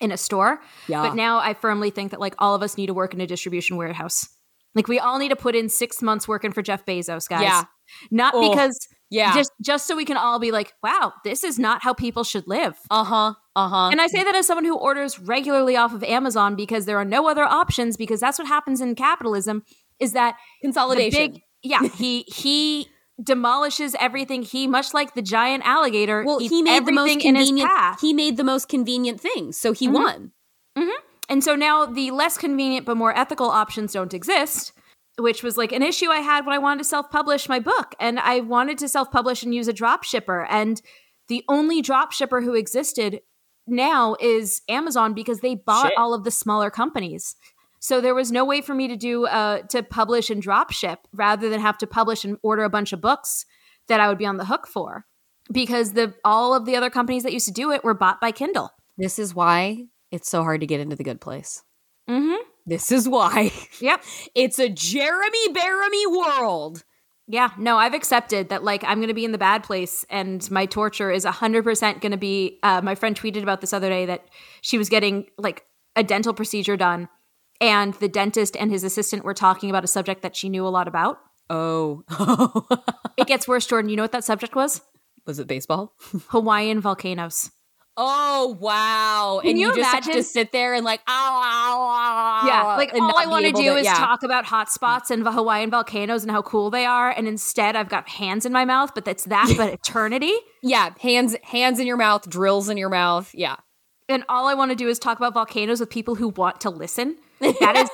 In 0.00 0.12
a 0.12 0.16
store. 0.16 0.60
Yeah. 0.88 1.02
But 1.02 1.14
now 1.14 1.38
I 1.38 1.54
firmly 1.54 1.90
think 1.90 2.10
that 2.10 2.20
like 2.20 2.34
all 2.38 2.54
of 2.54 2.62
us 2.62 2.76
need 2.76 2.86
to 2.86 2.94
work 2.94 3.14
in 3.14 3.20
a 3.20 3.26
distribution 3.26 3.76
warehouse. 3.76 4.28
Like 4.76 4.86
we 4.86 5.00
all 5.00 5.18
need 5.18 5.30
to 5.30 5.36
put 5.36 5.56
in 5.56 5.68
six 5.68 6.00
months 6.02 6.28
working 6.28 6.52
for 6.52 6.62
Jeff 6.62 6.84
Bezos, 6.86 7.28
guys. 7.28 7.42
Yeah. 7.42 7.64
Not 8.12 8.34
Oh, 8.36 8.48
because 8.50 8.78
yeah. 9.10 9.34
just 9.34 9.50
just 9.60 9.86
so 9.88 9.96
we 9.96 10.04
can 10.04 10.16
all 10.16 10.38
be 10.38 10.52
like, 10.52 10.74
wow, 10.82 11.12
this 11.24 11.42
is 11.42 11.58
not 11.58 11.82
how 11.82 11.94
people 11.94 12.22
should 12.22 12.46
live. 12.46 12.76
uh-huh. 12.90 13.32
Uh-huh. 13.56 13.88
And 13.90 14.00
I 14.02 14.06
say 14.06 14.22
that 14.22 14.34
as 14.34 14.46
someone 14.46 14.66
who 14.66 14.76
orders 14.76 15.18
regularly 15.18 15.76
off 15.78 15.94
of 15.94 16.04
Amazon 16.04 16.54
because 16.56 16.84
there 16.84 16.98
are 16.98 17.06
no 17.06 17.26
other 17.26 17.42
options 17.44 17.96
because 17.96 18.20
that's 18.20 18.38
what 18.38 18.46
happens 18.46 18.82
in 18.82 18.94
capitalism 18.94 19.62
is 19.98 20.12
that 20.12 20.36
consolidation. 20.62 21.32
big 21.32 21.40
yeah, 21.62 21.82
he 21.96 22.22
he 22.28 22.88
demolishes 23.24 23.96
everything. 23.98 24.42
He, 24.42 24.66
much 24.66 24.92
like 24.92 25.14
the 25.14 25.22
giant 25.22 25.64
alligator, 25.66 26.22
Well, 26.22 26.38
he 26.38 26.60
made 26.62 26.84
the 26.84 26.92
most 26.92 27.12
everything 27.12 27.28
in 27.30 27.34
his 27.36 27.48
convenient. 27.48 28.00
He 28.02 28.12
made 28.12 28.36
the 28.36 28.44
most 28.44 28.68
convenient 28.68 29.22
thing, 29.22 29.52
so 29.52 29.72
he 29.72 29.88
Mhm. 29.88 29.92
won. 29.94 30.32
And 31.28 31.42
so 31.42 31.54
now 31.54 31.86
the 31.86 32.10
less 32.10 32.38
convenient 32.38 32.86
but 32.86 32.96
more 32.96 33.16
ethical 33.16 33.48
options 33.48 33.92
don't 33.92 34.14
exist, 34.14 34.72
which 35.18 35.42
was 35.42 35.56
like 35.56 35.72
an 35.72 35.82
issue 35.82 36.08
I 36.08 36.20
had 36.20 36.46
when 36.46 36.54
I 36.54 36.58
wanted 36.58 36.78
to 36.78 36.88
self 36.88 37.10
publish 37.10 37.48
my 37.48 37.58
book. 37.58 37.94
And 37.98 38.18
I 38.18 38.40
wanted 38.40 38.78
to 38.78 38.88
self 38.88 39.10
publish 39.10 39.42
and 39.42 39.54
use 39.54 39.68
a 39.68 39.72
drop 39.72 40.04
shipper. 40.04 40.46
And 40.48 40.80
the 41.28 41.44
only 41.48 41.82
drop 41.82 42.12
shipper 42.12 42.40
who 42.40 42.54
existed 42.54 43.20
now 43.66 44.16
is 44.20 44.62
Amazon 44.68 45.12
because 45.12 45.40
they 45.40 45.56
bought 45.56 45.88
Shit. 45.88 45.98
all 45.98 46.14
of 46.14 46.24
the 46.24 46.30
smaller 46.30 46.70
companies. 46.70 47.34
So 47.80 48.00
there 48.00 48.14
was 48.14 48.32
no 48.32 48.44
way 48.44 48.60
for 48.60 48.74
me 48.74 48.88
to 48.88 48.96
do 48.96 49.26
uh, 49.26 49.62
to 49.70 49.82
publish 49.82 50.30
and 50.30 50.40
drop 50.40 50.72
ship 50.72 51.00
rather 51.12 51.48
than 51.48 51.60
have 51.60 51.78
to 51.78 51.86
publish 51.86 52.24
and 52.24 52.38
order 52.42 52.64
a 52.64 52.70
bunch 52.70 52.92
of 52.92 53.00
books 53.00 53.44
that 53.88 54.00
I 54.00 54.08
would 54.08 54.18
be 54.18 54.26
on 54.26 54.36
the 54.36 54.46
hook 54.46 54.66
for 54.66 55.06
because 55.52 55.92
the 55.92 56.14
all 56.24 56.54
of 56.54 56.64
the 56.64 56.76
other 56.76 56.90
companies 56.90 57.22
that 57.22 57.32
used 57.32 57.46
to 57.46 57.52
do 57.52 57.70
it 57.70 57.84
were 57.84 57.94
bought 57.94 58.20
by 58.20 58.32
Kindle. 58.32 58.70
This 58.96 59.18
is 59.18 59.34
why 59.34 59.84
it's 60.16 60.28
so 60.28 60.42
hard 60.42 60.60
to 60.62 60.66
get 60.66 60.80
into 60.80 60.96
the 60.96 61.04
good 61.04 61.20
place. 61.20 61.62
Mm-hmm. 62.10 62.34
This 62.66 62.90
is 62.90 63.08
why 63.08 63.52
Yep. 63.80 64.02
it's 64.34 64.58
a 64.58 64.68
Jeremy 64.68 65.48
Bearimy 65.52 66.06
world. 66.10 66.82
Yeah, 67.28 67.50
no, 67.58 67.76
I've 67.76 67.94
accepted 67.94 68.48
that 68.50 68.62
like 68.64 68.84
I'm 68.84 68.98
going 68.98 69.08
to 69.08 69.14
be 69.14 69.24
in 69.24 69.32
the 69.32 69.38
bad 69.38 69.62
place 69.64 70.04
and 70.10 70.48
my 70.50 70.66
torture 70.66 71.10
is 71.10 71.24
100% 71.24 72.00
going 72.00 72.12
to 72.12 72.16
be 72.16 72.58
uh, 72.62 72.80
my 72.82 72.94
friend 72.94 73.18
tweeted 73.20 73.42
about 73.42 73.60
this 73.60 73.72
other 73.72 73.88
day 73.88 74.06
that 74.06 74.24
she 74.62 74.78
was 74.78 74.88
getting 74.88 75.26
like 75.36 75.64
a 75.96 76.02
dental 76.04 76.32
procedure 76.34 76.76
done 76.76 77.08
and 77.60 77.94
the 77.94 78.08
dentist 78.08 78.56
and 78.56 78.70
his 78.70 78.84
assistant 78.84 79.24
were 79.24 79.34
talking 79.34 79.70
about 79.70 79.82
a 79.82 79.88
subject 79.88 80.22
that 80.22 80.36
she 80.36 80.48
knew 80.48 80.66
a 80.66 80.68
lot 80.70 80.86
about. 80.88 81.18
Oh, 81.50 82.04
It 83.16 83.26
gets 83.26 83.48
worse, 83.48 83.66
Jordan. 83.66 83.88
You 83.88 83.96
know 83.96 84.02
what 84.04 84.12
that 84.12 84.24
subject 84.24 84.54
was? 84.54 84.82
was 85.26 85.38
it 85.38 85.46
baseball? 85.48 85.94
Hawaiian 86.28 86.80
volcanoes. 86.80 87.50
Oh 87.98 88.56
wow! 88.60 89.38
Can 89.40 89.50
and 89.50 89.58
you, 89.58 89.68
you 89.68 89.76
just 89.76 89.94
have 89.94 90.04
to 90.12 90.22
sit 90.22 90.52
there 90.52 90.74
and 90.74 90.84
like, 90.84 91.00
ow, 91.08 91.12
ow, 91.12 92.42
ow, 92.44 92.46
Yeah, 92.46 92.76
like 92.76 92.92
all 92.94 93.16
I 93.16 93.24
want 93.26 93.46
to 93.46 93.52
do 93.52 93.74
is 93.74 93.84
yeah. 93.86 93.94
talk 93.94 94.22
about 94.22 94.44
hot 94.44 94.70
spots 94.70 95.10
and 95.10 95.24
the 95.24 95.32
Hawaiian 95.32 95.70
volcanoes 95.70 96.22
and 96.22 96.30
how 96.30 96.42
cool 96.42 96.70
they 96.70 96.84
are 96.84 97.10
and 97.10 97.26
instead 97.26 97.74
I've 97.74 97.88
got 97.88 98.08
hands 98.08 98.44
in 98.44 98.52
my 98.52 98.66
mouth, 98.66 98.94
but 98.94 99.04
that's 99.06 99.24
that 99.24 99.52
but 99.56 99.72
eternity. 99.86 100.34
Yeah, 100.62 100.90
hands, 101.00 101.36
hands 101.42 101.78
in 101.78 101.86
your 101.86 101.96
mouth, 101.96 102.28
drills 102.28 102.68
in 102.68 102.76
your 102.76 102.90
mouth. 102.90 103.30
Yeah, 103.34 103.56
And 104.08 104.24
all 104.28 104.46
I 104.46 104.54
want 104.54 104.72
to 104.72 104.76
do 104.76 104.88
is 104.88 104.98
talk 104.98 105.16
about 105.16 105.32
volcanoes 105.32 105.80
with 105.80 105.88
people 105.88 106.16
who 106.16 106.28
want 106.28 106.60
to 106.62 106.70
listen. 106.70 107.16
That 107.40 107.76
is 107.76 107.90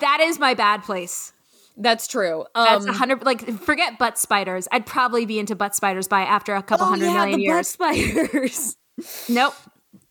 that 0.00 0.20
is 0.20 0.38
my 0.38 0.54
bad 0.54 0.82
place. 0.82 1.32
That's 1.76 2.06
true. 2.08 2.44
That's 2.54 2.84
Um, 2.84 2.90
a 2.90 2.92
hundred. 2.94 3.24
Like, 3.24 3.46
forget 3.60 3.98
butt 3.98 4.18
spiders. 4.18 4.66
I'd 4.72 4.86
probably 4.86 5.26
be 5.26 5.38
into 5.38 5.54
butt 5.54 5.74
spiders 5.74 6.08
by 6.08 6.22
after 6.22 6.54
a 6.54 6.62
couple 6.62 6.86
oh, 6.86 6.88
hundred 6.88 7.06
yeah, 7.06 7.24
million 7.26 7.38
the 7.40 7.46
butt 7.48 7.54
years. 7.54 7.68
spiders. 7.68 8.76
Nope. 9.28 9.52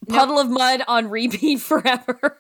Puddle 0.08 0.38
of 0.40 0.48
Mudd 0.48 0.84
on 0.88 1.10
repeat 1.10 1.60
forever. 1.62 2.38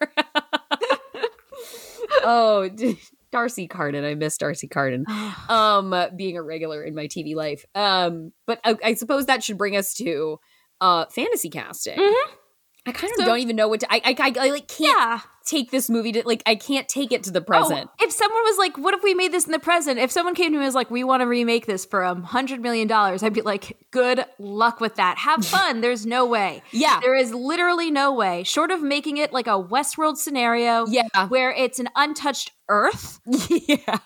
oh, 2.24 2.70
d- 2.70 3.00
D'Arcy 3.32 3.68
Carden. 3.68 4.06
I 4.06 4.14
miss 4.16 4.38
D'Arcy 4.38 4.68
Carden. 4.68 5.06
um 5.50 5.96
being 6.16 6.38
a 6.38 6.44
regular 6.44 6.84
in 6.84 6.96
my 6.96 7.08
TV 7.08 7.36
life. 7.36 7.66
Um 7.76 8.32
but 8.46 8.60
I, 8.64 8.76
I 8.84 8.94
suppose 8.94 9.26
that 9.26 9.44
should 9.44 9.58
bring 9.58 9.76
us 9.76 9.94
to 9.96 10.40
uh 10.82 11.06
fantasy 11.08 11.50
casting. 11.50 11.98
I 12.86 12.92
kind 12.92 13.12
of 13.12 13.18
So- 13.18 13.26
don't 13.26 13.40
even 13.40 13.56
know 13.56 13.68
what 13.68 13.80
to 13.82 13.88
I 13.92 14.02
I, 14.06 14.16
I, 14.20 14.34
I 14.48 14.50
like 14.52 14.68
can't 14.68 14.98
yeah. 14.98 15.20
take 15.46 15.72
this 15.72 15.90
movie 15.90 16.12
to 16.12 16.24
like 16.26 16.44
I 16.46 16.56
can't 16.56 16.88
take 16.88 17.12
it 17.12 17.24
to 17.24 17.32
the 17.32 17.42
present. 17.42 17.90
Oh, 17.92 18.06
if 18.06 18.12
someone 18.12 18.44
was 18.44 18.58
like, 18.60 18.78
"What 18.78 18.94
if 18.94 19.02
we 19.04 19.14
made 19.16 19.32
this 19.32 19.46
in 19.46 19.52
the 19.52 19.60
present?" 19.60 19.98
If 20.00 20.12
someone 20.12 20.36
came 20.36 20.48
to 20.48 20.52
me 20.52 20.58
and 20.58 20.66
was 20.66 20.76
like, 20.76 20.92
"We 20.92 21.04
want 21.04 21.22
to 21.22 21.26
remake 21.28 21.66
this 21.66 21.84
for 21.86 22.04
a 22.04 22.14
hundred 22.14 22.62
million 22.62 22.88
dollars," 22.88 23.24
I'd 23.24 23.34
be 23.34 23.42
like, 23.42 23.78
"Good 23.92 24.24
luck 24.38 24.80
with 24.80 24.96
that. 24.96 25.18
Have 25.18 25.44
fun." 25.58 25.82
There's 25.82 26.06
no 26.06 26.26
way. 26.26 26.62
Yeah. 26.72 27.00
There 27.02 27.16
is 27.16 27.34
literally 27.34 27.90
no 27.90 28.14
way, 28.14 28.44
short 28.44 28.70
of 28.72 28.84
making 28.84 29.18
it 29.18 29.34
like 29.34 29.48
a 29.48 29.62
Westworld 29.62 30.18
scenario, 30.18 30.86
Yeah. 30.88 31.28
where 31.28 31.52
it's 31.52 31.80
an 31.80 31.90
untouched 31.96 32.52
Earth. 32.70 33.20
yeah. 33.50 33.98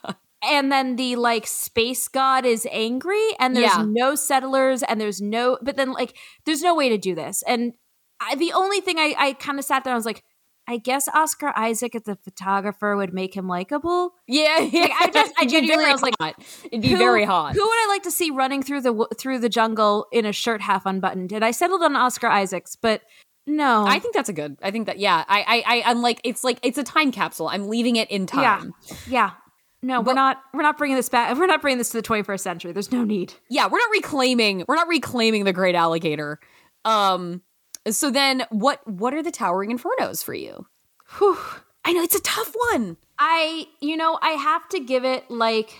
and 0.41 0.71
then 0.71 0.95
the 0.95 1.17
like 1.17 1.45
space 1.45 2.07
god 2.07 2.45
is 2.45 2.65
angry 2.71 3.27
and 3.39 3.55
there's 3.57 3.75
Yeah. 3.75 3.84
no 3.86 4.15
settlers 4.15 4.84
and 4.84 4.99
there's 5.01 5.21
no 5.21 5.57
but 5.61 5.75
then 5.75 5.91
like 5.91 6.15
there's 6.45 6.61
no 6.61 6.73
way 6.73 6.88
to 6.88 6.97
do 6.97 7.13
this 7.13 7.43
and 7.45 7.73
I, 8.22 8.36
the 8.36 8.51
only 8.53 8.82
thing 8.82 8.97
i, 8.99 9.13
I 9.17 9.34
kind 9.34 9.59
of 9.59 9.65
sat 9.65 9.84
there 9.84 9.91
and 9.91 9.95
i 9.95 9.97
was 9.97 10.05
like 10.05 10.24
i 10.67 10.78
guess 10.78 11.07
oscar 11.13 11.51
isaac 11.55 11.95
as 11.95 12.07
a 12.07 12.15
photographer 12.15 12.95
would 12.95 13.13
make 13.13 13.34
him 13.36 13.47
likable 13.47 14.13
Yeah, 14.28 14.59
yeah. 14.59 14.82
Like, 14.82 14.91
I 14.99 15.09
just- 15.11 15.34
I 15.39 15.45
genuinely 15.45 15.84
very 15.86 15.91
was 15.93 16.01
like, 16.01 16.13
hot. 16.20 16.36
it'd 16.65 16.82
be 16.82 16.89
who- 16.89 16.97
very 16.97 17.26
hot. 17.26 17.53
who 17.53 17.61
would 17.61 17.80
i 17.80 17.88
like 17.89 18.03
to 18.03 18.11
see 18.11 18.30
running 18.32 18.61
through 18.63 18.82
the 18.82 19.07
through 19.17 19.39
the 19.39 19.49
jungle 19.49 20.07
in 20.11 20.26
a 20.26 20.34
shirt 20.34 20.61
half 20.61 20.86
unbuttoned 20.86 21.32
and 21.32 21.43
i 21.45 21.51
settled 21.51 21.82
on 21.82 21.95
oscar 21.95 22.28
isaacs 22.28 22.76
but 22.76 23.01
no 23.47 23.84
I 23.88 23.97
think 23.97 24.13
that's 24.13 24.30
a 24.30 24.34
good. 24.34 24.57
I 24.61 24.70
think 24.70 24.86
that 24.86 24.99
yeah. 24.99 25.24
I 25.28 25.39
I, 25.41 25.63
I 25.78 25.84
I'm 25.89 26.03
like 26.03 26.22
it's 26.24 26.43
like 26.43 26.59
it's 26.61 26.78
a 26.78 26.84
time 26.84 27.11
capsule. 27.11 27.47
I'm 27.47 27.67
leaving 27.67 27.95
it 27.95 28.11
in 28.11 28.28
time. 28.28 28.76
yeah 28.84 28.99
yeah. 29.07 29.32
no 29.82 30.01
we're 30.01 30.13
not 30.13 30.38
we're 30.53 30.61
not 30.61 30.78
bringing 30.78 30.95
this 30.95 31.09
back 31.09 31.36
we're 31.36 31.47
not 31.47 31.59
bringing 31.59 31.80
this 31.80 31.89
to 31.91 31.97
the 31.99 32.03
21st 32.07 32.39
century 32.41 32.72
there's 32.74 32.91
no 32.91 33.03
need 33.03 33.34
yeah, 33.49 33.65
we're 33.65 33.80
not 33.80 33.89
reclaiming 33.91 34.65
we're 34.67 34.76
not 34.76 34.88
reclaiming 34.88 35.45
the 35.45 35.53
great 35.53 35.74
alligator. 35.74 36.38
Um 36.86 37.41
so 37.92 38.12
then 38.12 38.46
what 38.50 38.86
what 38.88 39.14
are 39.14 39.24
the 39.24 39.32
towering 39.32 39.76
infernos 39.78 40.24
for 40.24 40.34
you? 40.34 40.66
Whew. 41.18 41.38
I 41.86 41.94
know 41.94 42.02
it's 42.02 42.16
a 42.16 42.22
tough 42.22 42.54
one. 42.72 42.98
I, 43.18 43.68
you 43.80 43.98
know, 43.98 44.18
I 44.22 44.32
have 44.32 44.68
to 44.70 44.80
give 44.80 45.06
it 45.06 45.30
like 45.30 45.74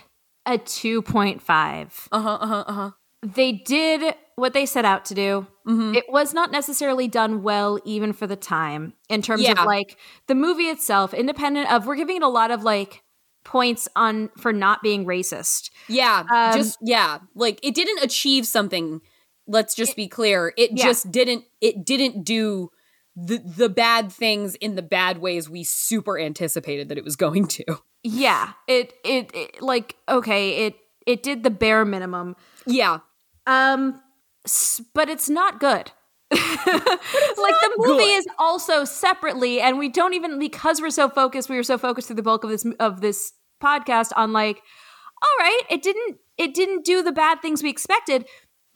a 0.46 0.58
2.5. 0.58 2.08
Uh-huh, 2.12 2.30
uh-huh, 2.30 2.64
uh-huh. 2.68 2.92
They 3.22 3.52
did 3.52 4.16
what 4.36 4.54
they 4.54 4.66
set 4.66 4.86
out 4.86 5.06
to 5.06 5.14
do. 5.14 5.46
Mhm. 5.68 5.96
It 5.96 6.06
was 6.10 6.34
not 6.34 6.52
necessarily 6.52 7.08
done 7.08 7.44
well, 7.44 7.80
even 7.84 8.14
for 8.14 8.28
the 8.28 8.38
time, 8.38 8.94
in 9.10 9.22
terms 9.22 9.44
Yeah. 9.44 9.52
of 9.54 9.66
like 9.66 9.98
the 10.28 10.36
movie 10.36 10.70
itself, 10.70 11.14
independent 11.14 11.70
of, 11.72 11.86
we're 11.86 11.96
giving 11.98 12.16
it 12.18 12.24
a 12.24 12.28
lot 12.30 12.50
of 12.50 12.64
like 12.64 13.04
points 13.44 13.88
on 13.96 14.30
for 14.38 14.54
not 14.54 14.82
being 14.82 15.06
racist. 15.06 15.70
Yeah, 15.88 16.24
Um, 16.34 16.54
just 16.58 16.78
yeah, 16.82 17.20
like 17.36 17.60
it 17.62 17.76
didn't 17.76 18.04
achieve 18.04 18.48
something. 18.48 19.02
Let's 19.50 19.74
just 19.76 19.96
be 19.96 20.08
clear. 20.08 20.54
It 20.58 20.72
Yeah. 20.74 20.86
just 20.86 21.12
didn't 21.12 21.44
it 21.60 21.84
didn't 21.86 22.24
do 22.24 22.70
the 23.16 23.40
the 23.40 23.68
bad 23.70 24.12
things 24.12 24.56
in 24.56 24.76
the 24.76 24.82
bad 24.82 25.18
ways 25.18 25.50
we 25.50 25.64
super 25.64 26.18
anticipated 26.20 26.88
that 26.90 26.98
it 26.98 27.04
was 27.04 27.16
going 27.16 27.48
to. 27.48 27.66
Yeah. 28.04 28.54
It, 28.68 28.94
it, 29.04 29.32
it 29.34 29.62
like, 29.62 29.98
okay, 30.08 30.68
it, 30.68 30.76
it 31.06 31.22
did 31.22 31.44
the 31.44 31.50
bare 31.50 31.84
minimum. 31.84 32.36
Yeah. 32.66 33.00
Um, 33.46 34.00
s- 34.46 34.82
but 34.94 35.10
it's 35.10 35.30
not 35.30 35.60
good. 35.60 35.92
like 36.32 36.46
the 36.64 37.74
movie 37.78 38.04
good. 38.06 38.18
is 38.20 38.28
also 38.38 38.86
separately, 38.86 39.60
and 39.60 39.78
we 39.80 39.90
don't 39.90 40.14
even 40.14 40.38
because 40.40 40.80
we're 40.80 40.92
so 40.92 41.10
focused. 41.10 41.50
We 41.50 41.56
were 41.56 41.64
so 41.64 41.78
focused 41.78 42.08
through 42.08 42.18
the 42.18 42.22
bulk 42.24 42.44
of 42.44 42.50
this 42.52 42.66
of 42.80 43.02
this 43.02 43.34
podcast 43.62 44.12
on 44.16 44.32
like, 44.32 44.58
all 45.22 45.36
right, 45.46 45.62
it 45.70 45.82
didn't 45.82 46.20
it 46.38 46.54
didn't 46.54 46.86
do 46.86 47.02
the 47.02 47.12
bad 47.12 47.42
things 47.42 47.64
we 47.64 47.70
expected. 47.70 48.28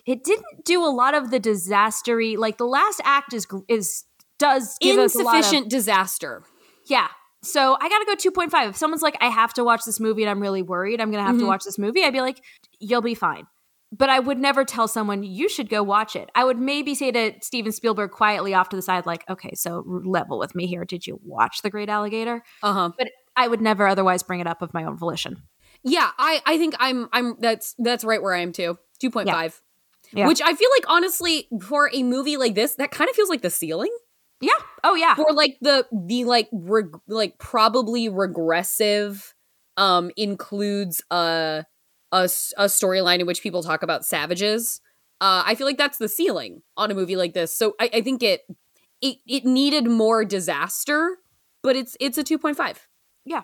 It 0.05 0.23
didn't 0.23 0.65
do 0.65 0.83
a 0.85 0.89
lot 0.91 1.13
of 1.13 1.31
the 1.31 1.39
disastery. 1.39 2.37
Like 2.37 2.57
the 2.57 2.65
last 2.65 3.01
act 3.03 3.33
is 3.33 3.47
is 3.67 4.03
does 4.39 4.77
give 4.81 4.97
us 4.97 5.15
a 5.15 5.19
lot 5.19 5.31
of- 5.31 5.37
Insufficient 5.39 5.69
disaster. 5.69 6.43
yeah. 6.87 7.07
So 7.45 7.75
I 7.79 7.89
gotta 7.89 8.05
go 8.05 8.15
2.5. 8.15 8.69
If 8.69 8.77
someone's 8.77 9.01
like, 9.01 9.17
I 9.19 9.27
have 9.27 9.53
to 9.55 9.63
watch 9.65 9.83
this 9.85 9.99
movie 9.99 10.23
and 10.23 10.29
I'm 10.29 10.39
really 10.41 10.61
worried 10.61 11.01
I'm 11.01 11.11
gonna 11.11 11.23
have 11.25 11.37
to 11.37 11.43
Mhm. 11.43 11.47
watch 11.47 11.63
this 11.65 11.77
movie, 11.77 12.03
I'd 12.03 12.13
be 12.13 12.21
like, 12.21 12.41
you'll 12.79 13.01
be 13.01 13.15
fine. 13.15 13.47
But 13.91 14.09
I 14.09 14.19
would 14.19 14.39
never 14.39 14.63
tell 14.65 14.87
someone 14.87 15.23
you 15.23 15.47
should 15.49 15.69
go 15.69 15.83
watch 15.83 16.15
it. 16.15 16.29
I 16.35 16.45
would 16.45 16.57
maybe 16.57 16.95
say 16.95 17.11
to 17.11 17.33
Steven 17.41 17.71
Spielberg 17.71 18.11
quietly 18.11 18.53
off 18.53 18.69
to 18.69 18.75
the 18.75 18.81
side, 18.81 19.05
like, 19.05 19.23
okay, 19.29 19.51
so 19.55 19.83
level 20.05 20.39
with 20.39 20.55
me 20.55 20.65
here. 20.67 20.83
Did 20.85 21.05
you 21.05 21.19
watch 21.23 21.61
The 21.61 21.69
Great 21.69 21.89
Alligator? 21.89 22.43
Uh-huh. 22.63 22.91
But 22.97 23.09
I 23.35 23.47
would 23.47 23.61
never 23.61 23.87
otherwise 23.87 24.23
bring 24.23 24.39
it 24.39 24.47
up 24.47 24.61
of 24.61 24.73
my 24.73 24.83
own 24.85 24.97
volition. 24.97 25.43
Yeah, 25.83 26.09
I 26.17 26.41
I 26.45 26.57
think 26.57 26.75
I'm 26.79 27.07
I'm 27.11 27.35
that's 27.39 27.75
that's 27.77 28.03
right 28.05 28.21
where 28.21 28.33
I 28.33 28.39
am 28.39 28.51
too. 28.53 28.77
2.5. 29.01 29.25
Yeah. 29.27 29.49
Which 30.15 30.41
I 30.41 30.53
feel 30.53 30.69
like 30.77 30.85
honestly 30.87 31.47
for 31.61 31.89
a 31.93 32.03
movie 32.03 32.37
like 32.37 32.55
this 32.55 32.75
that 32.75 32.91
kind 32.91 33.09
of 33.09 33.15
feels 33.15 33.29
like 33.29 33.41
the 33.41 33.49
ceiling. 33.49 33.95
Yeah. 34.41 34.51
Oh 34.83 34.95
yeah. 34.95 35.15
for 35.15 35.31
like 35.33 35.57
the 35.61 35.85
the 35.91 36.25
like 36.25 36.49
reg- 36.51 36.97
like 37.07 37.37
probably 37.39 38.09
regressive 38.09 39.33
um 39.77 40.11
includes 40.17 41.01
a 41.09 41.65
a, 42.11 42.23
a 42.23 42.65
storyline 42.65 43.19
in 43.19 43.25
which 43.25 43.41
people 43.41 43.63
talk 43.63 43.81
about 43.81 44.05
savages 44.05 44.81
uh 45.21 45.41
i 45.47 45.55
feel 45.55 45.65
like 45.65 45.77
that's 45.79 45.97
the 45.97 46.07
ceiling 46.09 46.61
on 46.77 46.91
a 46.91 46.93
movie 46.93 47.15
like 47.15 47.33
this 47.33 47.55
so 47.57 47.73
i, 47.79 47.89
I 47.91 48.01
think 48.01 48.21
it, 48.21 48.41
it 49.01 49.17
it 49.25 49.45
needed 49.45 49.87
more 49.87 50.23
disaster 50.25 51.17
but 51.63 51.75
it's 51.75 51.97
it's 51.99 52.17
a 52.19 52.23
2.5 52.23 52.77
Yeah. 53.25 53.43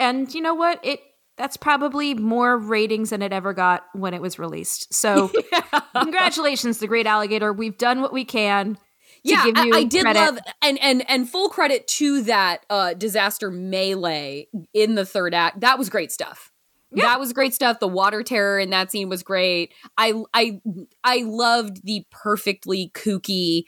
And 0.00 0.32
you 0.34 0.40
know 0.40 0.54
what? 0.54 0.80
It 0.84 1.00
that's 1.38 1.56
probably 1.56 2.14
more 2.14 2.58
ratings 2.58 3.10
than 3.10 3.22
it 3.22 3.32
ever 3.32 3.52
got 3.54 3.84
when 3.94 4.12
it 4.14 4.20
was 4.20 4.38
released. 4.38 4.92
So 4.92 5.30
congratulations, 5.96 6.78
The 6.78 6.86
Great 6.86 7.06
Alligator. 7.06 7.52
We've 7.52 7.76
done 7.78 8.00
what 8.00 8.12
we 8.12 8.24
can. 8.24 8.74
to 8.74 8.80
yeah 9.24 9.44
I, 9.56 9.70
I 9.74 9.84
did 9.84 10.02
credit. 10.02 10.18
love 10.20 10.38
and 10.62 10.78
and 10.80 11.08
and 11.10 11.28
full 11.28 11.48
credit 11.48 11.86
to 11.88 12.22
that 12.22 12.64
uh 12.70 12.94
disaster 12.94 13.50
melee 13.50 14.46
in 14.72 14.94
the 14.94 15.04
third 15.04 15.34
act 15.34 15.60
that 15.60 15.76
was 15.78 15.88
great 15.90 16.12
stuff 16.12 16.52
Yeah. 16.92 17.04
That 17.06 17.20
was 17.20 17.32
great 17.34 17.52
stuff. 17.52 17.80
The 17.80 17.88
water 17.88 18.22
terror 18.22 18.58
in 18.58 18.70
that 18.70 18.90
scene 18.90 19.08
was 19.08 19.22
great. 19.22 19.74
I 19.98 20.14
I 20.32 20.60
I 21.04 21.22
loved 21.26 21.84
the 21.84 22.06
perfectly 22.10 22.90
kooky 22.94 23.64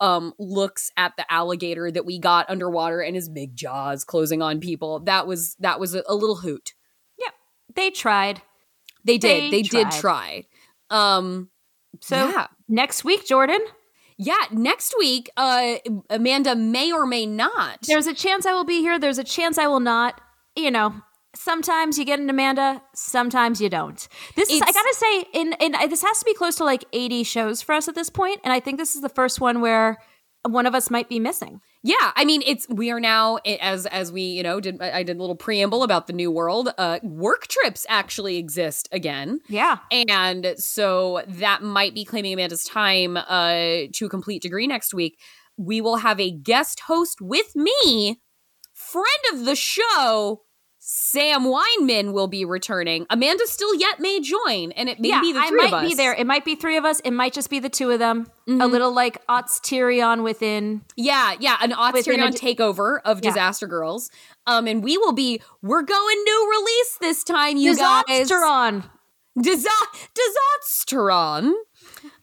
um 0.00 0.32
looks 0.38 0.90
at 0.96 1.12
the 1.18 1.30
alligator 1.30 1.90
that 1.90 2.06
we 2.06 2.18
got 2.18 2.48
underwater 2.48 3.00
and 3.00 3.16
his 3.16 3.28
big 3.28 3.54
jaws 3.56 4.04
closing 4.04 4.40
on 4.42 4.60
people. 4.60 5.00
That 5.00 5.26
was 5.26 5.56
that 5.60 5.78
was 5.80 5.94
a, 5.94 6.02
a 6.08 6.14
little 6.14 6.36
hoot. 6.36 6.72
They 7.76 7.90
tried. 7.90 8.42
They 9.04 9.18
did. 9.18 9.44
They 9.44 9.50
They, 9.50 9.62
did 9.62 9.90
try. 9.90 10.44
Um 10.90 11.50
So 12.00 12.16
yeah. 12.16 12.46
next 12.68 13.04
week, 13.04 13.26
Jordan, 13.26 13.60
Yeah, 14.16 14.36
next 14.50 14.94
week 14.98 15.30
uh 15.36 15.76
Amanda 16.10 16.54
may 16.54 16.92
or 16.92 17.06
may 17.06 17.26
not. 17.26 17.78
there's 17.82 18.06
a 18.06 18.14
chance 18.14 18.46
I 18.46 18.52
will 18.52 18.64
be 18.64 18.80
here. 18.80 18.98
There's 18.98 19.18
a 19.18 19.24
chance 19.24 19.58
I 19.58 19.66
will 19.66 19.80
not. 19.80 20.20
You 20.56 20.70
know, 20.70 20.94
sometimes 21.34 21.98
you 21.98 22.04
get 22.04 22.20
an 22.20 22.30
Amanda, 22.30 22.80
sometimes 22.94 23.60
you 23.60 23.68
don't. 23.68 24.06
This 24.36 24.50
is, 24.50 24.62
I 24.62 24.70
gotta 24.70 24.94
say, 24.94 25.24
in 25.32 25.52
in 25.60 25.72
this 25.90 26.02
has 26.02 26.18
to 26.20 26.24
be 26.24 26.34
close 26.34 26.54
to 26.56 26.64
like 26.64 26.84
80 26.92 27.24
shows 27.24 27.60
for 27.62 27.74
us 27.74 27.88
at 27.88 27.94
this 27.96 28.08
point, 28.10 28.40
and 28.44 28.52
I 28.52 28.60
think 28.60 28.78
this 28.78 28.94
is 28.94 29.02
the 29.02 29.08
first 29.08 29.40
one 29.40 29.60
where 29.60 29.98
one 30.48 30.66
of 30.66 30.74
us 30.74 30.90
might 30.90 31.08
be 31.08 31.18
missing. 31.18 31.60
Yeah, 31.86 32.12
I 32.16 32.24
mean 32.24 32.42
it's 32.46 32.66
we 32.70 32.90
are 32.90 32.98
now 32.98 33.36
as 33.60 33.84
as 33.84 34.10
we 34.10 34.22
you 34.22 34.42
know 34.42 34.58
did 34.58 34.80
I 34.80 35.02
did 35.02 35.18
a 35.18 35.20
little 35.20 35.36
preamble 35.36 35.82
about 35.82 36.06
the 36.06 36.14
new 36.14 36.30
world. 36.30 36.70
Uh, 36.78 36.98
work 37.02 37.46
trips 37.46 37.84
actually 37.90 38.38
exist 38.38 38.88
again, 38.90 39.40
Yeah. 39.48 39.78
and 39.90 40.54
so 40.56 41.22
that 41.28 41.62
might 41.62 41.94
be 41.94 42.06
claiming 42.06 42.32
Amanda's 42.32 42.64
time 42.64 43.18
uh, 43.18 43.82
to 43.92 44.06
a 44.06 44.08
complete 44.08 44.40
degree 44.40 44.66
next 44.66 44.94
week. 44.94 45.18
We 45.58 45.82
will 45.82 45.96
have 45.98 46.18
a 46.18 46.30
guest 46.30 46.80
host 46.88 47.20
with 47.20 47.54
me, 47.54 48.20
friend 48.72 49.24
of 49.34 49.44
the 49.44 49.54
show. 49.54 50.40
Sam 50.86 51.44
Weinman 51.44 52.12
will 52.12 52.28
be 52.28 52.44
returning. 52.44 53.06
Amanda 53.08 53.46
still 53.46 53.74
yet 53.74 54.00
may 54.00 54.20
join, 54.20 54.70
and 54.72 54.86
it 54.90 55.00
may 55.00 55.08
yeah, 55.08 55.20
be 55.22 55.32
the 55.32 55.40
three 55.48 55.56
might 55.56 55.68
of 55.68 55.72
us. 55.72 55.72
Yeah, 55.72 55.76
I 55.78 55.80
might 55.82 55.88
be 55.88 55.94
there. 55.94 56.12
It 56.14 56.26
might 56.26 56.44
be 56.44 56.54
three 56.56 56.76
of 56.76 56.84
us. 56.84 57.00
It 57.00 57.12
might 57.12 57.32
just 57.32 57.48
be 57.48 57.58
the 57.58 57.70
two 57.70 57.90
of 57.90 57.98
them. 58.00 58.26
A 58.46 58.50
Mhm. 58.50 58.70
little 58.70 58.92
like 58.92 59.26
Ots 59.26 59.60
Tyrion 59.62 60.22
within. 60.22 60.82
Yeah, 60.94 61.36
yeah, 61.40 61.56
an 61.62 61.72
a 61.72 61.76
Austrian 61.76 62.20
takeover 62.34 62.98
of 63.06 63.20
Yeah. 63.24 63.30
Disaster 63.30 63.66
Girls. 63.66 64.10
Um, 64.46 64.66
and 64.66 64.84
we 64.84 64.98
will 64.98 65.12
be 65.14 65.40
we're 65.62 65.80
going 65.80 66.22
new 66.22 66.50
release 66.50 66.98
this 67.00 67.24
time, 67.24 67.56
you 67.56 67.74
guys. 67.76 68.04
Disasteron. 68.06 68.84
Disa- 69.40 69.68
Disasteron. 70.14 71.52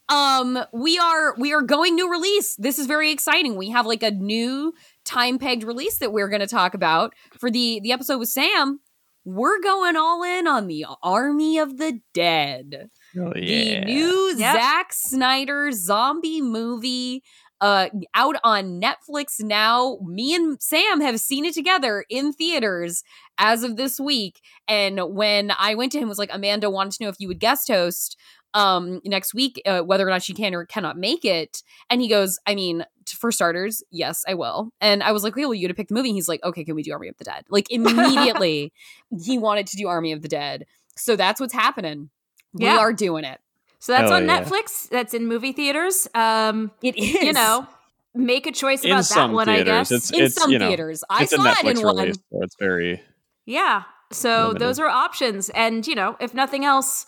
Um, 0.08 0.58
we 0.72 0.98
are 0.98 1.34
we 1.36 1.52
are 1.52 1.62
going 1.62 1.96
new 1.96 2.08
release. 2.08 2.54
This 2.56 2.78
is 2.78 2.86
very 2.86 3.10
exciting. 3.10 3.56
We 3.56 3.70
have 3.70 3.86
like 3.86 4.02
a 4.04 4.12
new 4.12 4.72
time 5.04 5.38
pegged 5.38 5.64
release 5.64 5.98
that 5.98 6.12
we're 6.12 6.28
going 6.28 6.40
to 6.40 6.46
talk 6.46 6.74
about 6.74 7.14
for 7.38 7.50
the 7.50 7.80
the 7.82 7.92
episode 7.92 8.18
with 8.18 8.28
Sam. 8.28 8.80
We're 9.24 9.60
going 9.62 9.96
all 9.96 10.24
in 10.24 10.48
on 10.48 10.66
the 10.66 10.84
Army 11.02 11.58
of 11.58 11.76
the 11.78 12.00
Dead 12.12 12.90
Oh, 13.16 13.32
the 13.34 13.80
new 13.84 14.34
Yep. 14.36 14.54
Zack 14.56 14.92
Snyder 14.92 15.70
zombie 15.72 16.40
movie 16.42 17.22
uh 17.60 17.88
out 18.14 18.36
on 18.42 18.80
Netflix 18.80 19.40
now. 19.40 19.98
Me 20.04 20.34
and 20.34 20.60
Sam 20.60 21.00
have 21.00 21.20
seen 21.20 21.44
it 21.44 21.54
together 21.54 22.04
in 22.10 22.32
theaters 22.32 23.04
as 23.38 23.62
of 23.62 23.76
this 23.76 24.00
week. 24.00 24.40
And 24.66 24.98
when 25.14 25.52
I 25.56 25.74
went 25.76 25.92
to 25.92 25.98
him 25.98 26.08
was 26.08 26.18
like 26.18 26.30
Amanda 26.32 26.68
wanted 26.70 26.94
to 26.94 27.04
know 27.04 27.10
if 27.10 27.16
you 27.20 27.28
would 27.28 27.38
guest 27.38 27.68
host 27.68 28.16
um 28.54 29.00
next 29.04 29.34
week 29.34 29.60
uh, 29.66 29.80
whether 29.80 30.06
or 30.06 30.10
not 30.10 30.22
she 30.22 30.34
can 30.34 30.54
or 30.54 30.64
cannot 30.66 30.96
make 30.98 31.24
it 31.24 31.62
and 31.90 32.00
he 32.00 32.08
goes 32.08 32.38
i 32.46 32.54
mean 32.54 32.84
t- 33.06 33.16
for 33.18 33.32
starters 33.32 33.82
yes 33.90 34.24
i 34.28 34.34
will 34.34 34.70
and 34.80 35.02
i 35.02 35.10
was 35.12 35.24
like 35.24 35.34
well 35.36 35.54
you 35.54 35.68
to 35.68 35.74
pick 35.74 35.88
the 35.88 35.94
movie 35.94 36.12
he's 36.12 36.28
like 36.28 36.42
okay 36.44 36.64
can 36.64 36.74
we 36.74 36.82
do 36.82 36.92
army 36.92 37.08
of 37.08 37.16
the 37.18 37.24
dead 37.24 37.44
like 37.50 37.70
immediately 37.70 38.72
he 39.24 39.38
wanted 39.38 39.66
to 39.66 39.76
do 39.76 39.88
army 39.88 40.12
of 40.12 40.22
the 40.22 40.28
dead 40.28 40.64
so 40.96 41.16
that's 41.16 41.40
what's 41.40 41.54
happening 41.54 42.10
Yeah. 42.54 42.74
we 42.74 42.78
are 42.80 42.92
doing 42.92 43.24
it 43.24 43.40
So 43.80 43.92
that's 43.92 44.10
Hell 44.10 44.20
on 44.20 44.26
yeah. 44.26 44.42
Netflix. 44.44 44.88
That's 44.88 45.12
in 45.14 45.26
movie 45.26 45.52
theaters. 45.52 46.06
Um, 46.14 46.70
It 46.82 46.96
is. 46.96 47.14
you 47.14 47.32
know, 47.32 47.66
make 48.14 48.46
a 48.46 48.52
choice 48.52 48.84
in 48.84 48.90
about 48.92 48.98
that 48.98 49.04
some 49.06 49.32
one. 49.32 49.48
I 49.48 49.62
guess. 49.64 49.90
it's 49.90 50.10
in 50.12 50.22
it's 50.24 50.34
some 50.36 50.52
you 50.52 50.58
know 50.60 50.68
theaters. 50.68 51.02
I 51.10 51.24
saw 51.24 51.38
Netflix 51.38 51.64
it 51.64 51.78
in 51.78 51.84
one. 51.84 51.96
release, 51.96 52.16
so 52.30 52.42
it's 52.42 52.56
very 52.60 53.02
Yeah. 53.44 53.82
So 54.12 54.28
Limited. 54.48 54.60
those 54.62 54.78
are 54.78 54.86
options, 54.88 55.48
and 55.50 55.84
you 55.86 55.94
know, 55.96 56.16
if 56.20 56.32
nothing 56.34 56.64
else, 56.64 57.06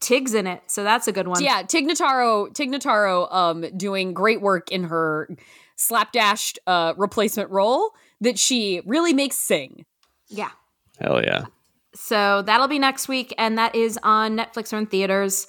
Tig's 0.00 0.34
in 0.34 0.46
it, 0.46 0.62
so 0.66 0.82
that's 0.82 1.06
a 1.08 1.12
good 1.12 1.28
one. 1.28 1.42
Yeah, 1.42 1.62
Tig 1.62 1.86
Notaro, 1.86 2.52
Tig 2.54 2.70
Notaro, 2.70 3.32
um, 3.32 3.64
doing 3.76 4.14
great 4.14 4.40
work 4.40 4.70
in 4.70 4.84
her 4.84 5.28
slapdashed 5.76 6.58
uh 6.66 6.94
replacement 6.96 7.50
role 7.50 7.94
that 8.20 8.38
she 8.38 8.82
really 8.84 9.12
makes 9.14 9.36
sing. 9.36 9.84
yeah. 10.28 10.50
hell 10.98 11.22
yeah. 11.22 11.46
So 11.94 12.42
that'll 12.42 12.68
be 12.68 12.78
next 12.78 13.08
week, 13.08 13.34
and 13.36 13.58
that 13.58 13.74
is 13.74 13.98
on 14.02 14.36
Netflix 14.36 14.72
or 14.72 14.78
in 14.78 14.86
theaters. 14.86 15.46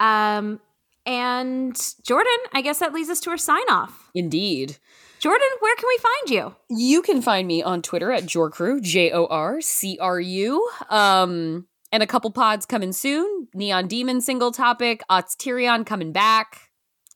Um, 0.00 0.60
and 1.04 1.76
Jordan, 2.04 2.32
I 2.52 2.62
guess 2.62 2.78
that 2.78 2.92
leads 2.94 3.10
us 3.10 3.20
to 3.20 3.30
our 3.30 3.36
sign 3.36 3.68
off. 3.68 4.10
Indeed. 4.14 4.78
Jordan, 5.18 5.48
where 5.60 5.76
can 5.76 5.88
we 5.88 5.98
find 5.98 6.30
you? 6.30 6.76
You 6.76 7.02
can 7.02 7.22
find 7.22 7.46
me 7.46 7.62
on 7.62 7.82
Twitter 7.82 8.10
at 8.10 8.24
Jorcru, 8.24 8.80
J 8.82 9.12
O 9.12 9.26
R 9.26 9.60
C 9.60 9.98
R 10.00 10.18
U. 10.18 10.70
Um, 10.88 11.66
and 11.92 12.02
a 12.02 12.06
couple 12.06 12.30
pods 12.30 12.66
coming 12.66 12.92
soon. 12.92 13.48
Neon 13.54 13.86
Demon 13.86 14.20
single 14.20 14.50
topic, 14.50 15.02
Ots 15.10 15.36
Tyrion 15.36 15.84
coming 15.86 16.12
back. 16.12 16.70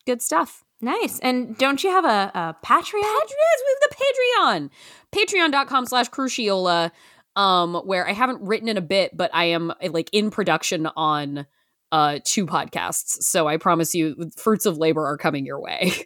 Good 0.06 0.22
stuff. 0.22 0.62
Nice. 0.80 1.18
And 1.20 1.56
don't 1.56 1.82
you 1.82 1.90
have 1.90 2.04
a, 2.04 2.30
a 2.38 2.56
Patreon? 2.64 3.02
Patreons, 3.02 3.60
we 3.64 3.76
have 3.80 3.90
the 3.90 3.96
Patreon. 3.96 4.70
Patreon.com 5.12 5.86
slash 5.86 6.10
Crucchiola, 6.10 6.90
um, 7.34 7.74
where 7.86 8.06
I 8.06 8.12
haven't 8.12 8.42
written 8.42 8.68
in 8.68 8.76
a 8.76 8.82
bit, 8.82 9.16
but 9.16 9.30
I 9.32 9.46
am 9.46 9.70
uh, 9.70 9.74
like 9.90 10.10
in 10.12 10.30
production 10.30 10.86
on 10.96 11.46
uh 11.92 12.18
two 12.24 12.46
podcasts. 12.46 13.22
So 13.22 13.46
I 13.46 13.56
promise 13.58 13.94
you 13.94 14.30
fruits 14.36 14.66
of 14.66 14.76
labor 14.76 15.06
are 15.06 15.16
coming 15.16 15.46
your 15.46 15.60
way. 15.60 15.92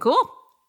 Cool. 0.00 0.18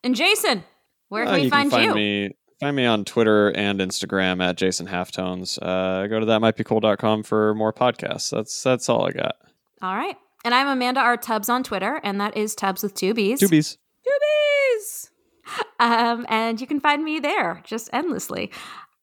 And 0.03 0.13
Jason, 0.15 0.63
where 1.09 1.25
can 1.25 1.33
Uh, 1.33 1.37
we 1.37 1.43
you 1.45 1.49
find, 1.49 1.71
can 1.71 1.79
find 1.79 1.89
you? 1.89 1.95
me 1.95 2.35
find 2.59 2.75
me 2.75 2.85
on 2.85 3.05
Twitter 3.05 3.49
and 3.49 3.79
Instagram 3.79 4.43
at 4.43 4.57
Jason 4.57 4.87
Halftones. 4.87 5.59
Uh, 5.61 6.07
go 6.07 6.19
to 6.19 6.25
thatmightbecool.com 6.25 7.23
for 7.23 7.53
more 7.55 7.73
podcasts. 7.73 8.29
That's 8.29 8.63
that's 8.63 8.89
all 8.89 9.07
I 9.07 9.11
got. 9.11 9.35
All 9.81 9.95
right. 9.95 10.15
And 10.43 10.53
I'm 10.53 10.67
Amanda 10.67 10.99
R. 10.99 11.17
Tubbs 11.17 11.49
on 11.49 11.63
Twitter, 11.63 11.99
and 12.03 12.21
that 12.21 12.37
is 12.37 12.53
Tubbs 12.53 12.83
with 12.83 12.93
two 12.93 13.13
B's. 13.15 13.39
Two 13.39 13.47
bees. 13.49 13.77
Doobies! 14.05 15.09
Um, 15.79 16.25
and 16.29 16.59
you 16.61 16.67
can 16.67 16.79
find 16.79 17.03
me 17.03 17.19
there 17.19 17.61
just 17.65 17.89
endlessly, 17.93 18.51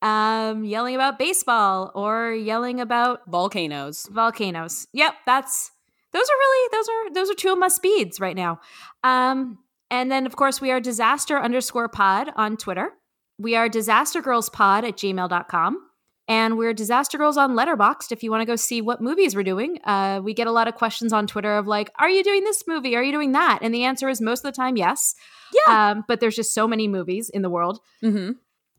um, 0.02 0.64
yelling 0.64 0.94
about 0.94 1.18
baseball 1.18 1.90
or 1.94 2.32
yelling 2.32 2.80
about 2.80 3.20
Volcanoes. 3.28 4.06
volcanoes. 4.10 4.86
Yep, 4.92 5.14
that's 5.26 5.70
those 6.12 6.22
are 6.22 6.36
really 6.38 6.68
those 6.72 6.88
are 6.88 7.14
those 7.14 7.30
are 7.30 7.34
two 7.34 7.52
of 7.52 7.58
my 7.58 7.68
speeds 7.68 8.20
right 8.20 8.36
now. 8.36 8.60
Um, 9.04 9.58
and 9.90 10.10
then 10.10 10.26
of 10.26 10.36
course 10.36 10.60
we 10.60 10.70
are 10.70 10.80
disaster 10.80 11.38
underscore 11.38 11.88
pod 11.88 12.30
on 12.36 12.56
Twitter. 12.56 12.90
We 13.38 13.56
are 13.56 13.68
disaster 13.68 14.20
girls 14.22 14.48
pod 14.48 14.84
at 14.84 14.96
gmail.com. 14.96 15.88
And 16.28 16.56
we're 16.56 16.72
Disaster 16.72 17.18
Girls 17.18 17.36
on 17.36 17.54
Letterboxd 17.56 18.12
if 18.12 18.22
you 18.22 18.30
want 18.30 18.42
to 18.42 18.46
go 18.46 18.54
see 18.54 18.80
what 18.80 19.00
movies 19.02 19.34
we're 19.34 19.42
doing. 19.42 19.78
Uh, 19.84 20.20
we 20.22 20.32
get 20.34 20.46
a 20.46 20.52
lot 20.52 20.68
of 20.68 20.76
questions 20.76 21.12
on 21.12 21.26
Twitter 21.26 21.56
of 21.59 21.66
like, 21.66 21.90
are 21.98 22.09
you 22.09 22.22
doing 22.22 22.44
this 22.44 22.62
movie? 22.66 22.94
Are 22.94 23.02
you 23.02 23.10
doing 23.10 23.32
that? 23.32 23.59
And 23.60 23.74
the 23.74 23.82
answer 23.84 24.09
is 24.09 24.20
most 24.20 24.44
of 24.44 24.52
the 24.52 24.56
time, 24.56 24.76
yes. 24.76 25.16
Yeah. 25.66 25.90
Um, 25.90 26.04
but 26.06 26.20
there's 26.20 26.36
just 26.36 26.54
so 26.54 26.68
many 26.68 26.86
movies 26.86 27.28
in 27.28 27.42
the 27.42 27.50
world 27.50 27.80
Mm-hmm. 28.04 28.30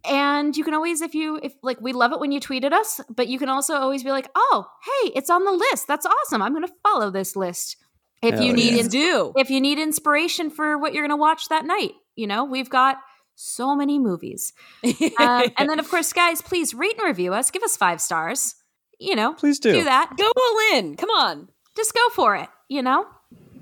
and 0.06 0.56
you 0.58 0.64
can 0.64 0.74
always 0.74 1.02
if 1.02 1.14
you 1.14 1.38
if 1.44 1.54
like 1.62 1.80
we 1.82 1.92
love 1.92 2.14
it 2.14 2.20
when 2.20 2.32
you 2.32 2.40
tweet 2.40 2.64
at 2.64 2.74
us 2.74 3.00
but 3.14 3.28
you 3.28 3.38
can 3.38 3.50
also 3.50 3.76
always 3.76 4.04
be 4.04 4.10
like 4.12 4.28
oh 4.36 4.66
hey 4.84 5.12
it's 5.16 5.30
on 5.30 5.44
the 5.46 5.52
list 5.52 5.88
that's 5.88 6.06
awesome 6.06 6.42
i'm 6.42 6.54
going 6.54 6.66
to 6.66 6.74
follow 6.82 7.10
this 7.12 7.36
list 7.36 7.78
if 8.22 8.36
Hell 8.36 8.44
you 8.44 8.54
need 8.54 8.74
yeah. 8.74 8.80
ins- 8.80 8.88
do. 8.90 9.34
if 9.38 9.50
you 9.50 9.62
need 9.62 9.80
inspiration 9.80 10.50
for 10.50 10.78
what 10.78 10.94
you're 10.94 11.04
going 11.08 11.18
to 11.18 11.22
watch 11.22 11.48
that 11.50 11.66
night 11.66 11.92
you 12.16 12.26
know 12.28 12.44
we've 12.44 12.70
got 12.70 12.98
so 13.44 13.76
many 13.76 14.00
movies. 14.00 14.54
Um, 14.84 15.44
and 15.58 15.70
then 15.70 15.80
of 15.80 15.90
course 15.90 16.14
guys 16.24 16.42
please 16.42 16.74
rate 16.74 16.98
and 16.98 17.08
review 17.08 17.34
us. 17.34 17.52
Give 17.52 17.64
us 17.64 17.76
five 17.78 18.00
stars. 18.02 18.56
You 19.00 19.16
know 19.16 19.34
Please 19.34 19.60
do. 19.60 19.74
do 19.74 19.84
that. 19.84 20.12
Go 20.18 20.32
all 20.36 20.78
in. 20.78 20.96
Come 20.96 21.10
on. 21.10 21.50
just 21.76 21.94
go 21.94 22.10
for 22.10 22.36
it 22.36 22.50
you 22.70 22.82
know? 22.82 23.06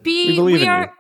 Be 0.03 0.39
We 0.39 0.63
in 0.63 0.69
are 0.69 0.93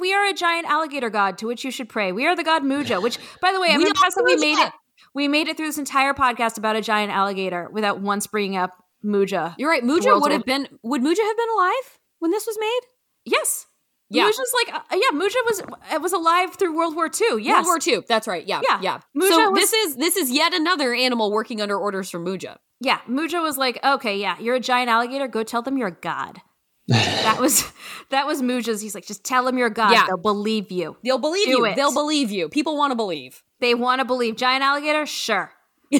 we 0.00 0.12
are 0.14 0.26
a 0.26 0.32
giant 0.32 0.66
alligator 0.66 1.10
god 1.10 1.38
to 1.38 1.46
which 1.46 1.64
you 1.64 1.70
should 1.70 1.88
pray. 1.88 2.12
We 2.12 2.26
are 2.26 2.36
the 2.36 2.44
god 2.44 2.62
muja 2.62 3.02
which 3.02 3.18
by 3.40 3.52
the 3.52 3.60
way 3.60 3.68
i'm 3.70 3.78
We 3.82 3.88
impressed 3.88 4.16
that 4.16 4.24
we 4.24 4.36
made 4.36 4.58
it 4.58 4.72
we 5.14 5.28
made 5.28 5.48
it 5.48 5.56
through 5.56 5.66
this 5.66 5.78
entire 5.78 6.14
podcast 6.14 6.58
about 6.58 6.76
a 6.76 6.80
giant 6.80 7.12
alligator 7.12 7.68
without 7.72 8.00
once 8.00 8.26
bringing 8.26 8.56
up 8.56 8.70
muja. 9.04 9.54
You're 9.58 9.70
right. 9.70 9.82
Muja 9.82 10.20
would 10.20 10.32
have 10.32 10.44
been 10.44 10.66
would 10.82 11.02
Muja 11.02 11.22
have 11.22 11.36
been 11.36 11.50
alive 11.56 11.98
when 12.20 12.30
this 12.30 12.46
was 12.46 12.56
made? 12.60 12.80
yes 13.26 13.66
Yeah. 14.10 14.26
muja's 14.26 14.52
like 14.66 14.74
uh, 14.76 14.80
yeah 14.92 15.18
muja 15.18 15.34
was 15.46 15.62
it 15.92 16.00
was 16.02 16.12
alive 16.12 16.54
through 16.56 16.76
world 16.76 16.94
war 16.94 17.06
ii 17.06 17.42
yes 17.42 17.66
World 17.66 17.82
War 17.86 17.94
II. 17.94 18.02
That's 18.08 18.26
right. 18.28 18.46
Yeah. 18.46 18.60
Yeah. 18.68 18.80
Yeah. 18.82 18.98
Muja 19.16 19.28
so 19.30 19.50
was- 19.50 19.60
this 19.60 19.72
is 19.72 19.96
this 19.96 20.16
is 20.16 20.30
yet 20.30 20.52
another 20.54 20.92
animal 20.94 21.32
working 21.32 21.60
under 21.60 21.76
orders 21.76 22.10
from 22.10 22.24
Muja. 22.24 22.56
yeah 22.80 22.98
muja 23.08 23.42
was 23.42 23.56
like 23.58 23.78
okay 23.84 24.16
yeah 24.18 24.36
you're 24.38 24.56
a 24.56 24.60
giant 24.60 24.90
alligator 24.90 25.26
go 25.28 25.42
tell 25.42 25.62
them 25.62 25.76
you're 25.78 25.88
a 25.88 26.00
god 26.00 26.40
that 26.88 27.38
was 27.40 27.64
that 28.10 28.26
was 28.26 28.42
muja's 28.42 28.80
he's 28.82 28.94
like 28.94 29.06
just 29.06 29.24
tell 29.24 29.44
them 29.44 29.56
you're 29.56 29.68
a 29.68 29.72
god 29.72 29.92
Yeah. 29.92 30.04
they'll 30.06 30.18
believe 30.18 30.70
you 30.70 30.96
They'll 31.02 31.18
believe 31.18 31.46
Do 31.46 31.50
you. 31.52 31.64
it. 31.64 31.76
They'll 31.76 31.94
believe 31.94 32.30
you. 32.30 32.48
People 32.50 32.76
want 32.76 32.90
to 32.90 32.94
believe. 32.96 33.42
they 33.60 33.74
want 33.74 34.00
to 34.00 34.04
believe 34.04 34.36
giant 34.36 34.62
alligator 34.62 35.06
sure 35.06 35.50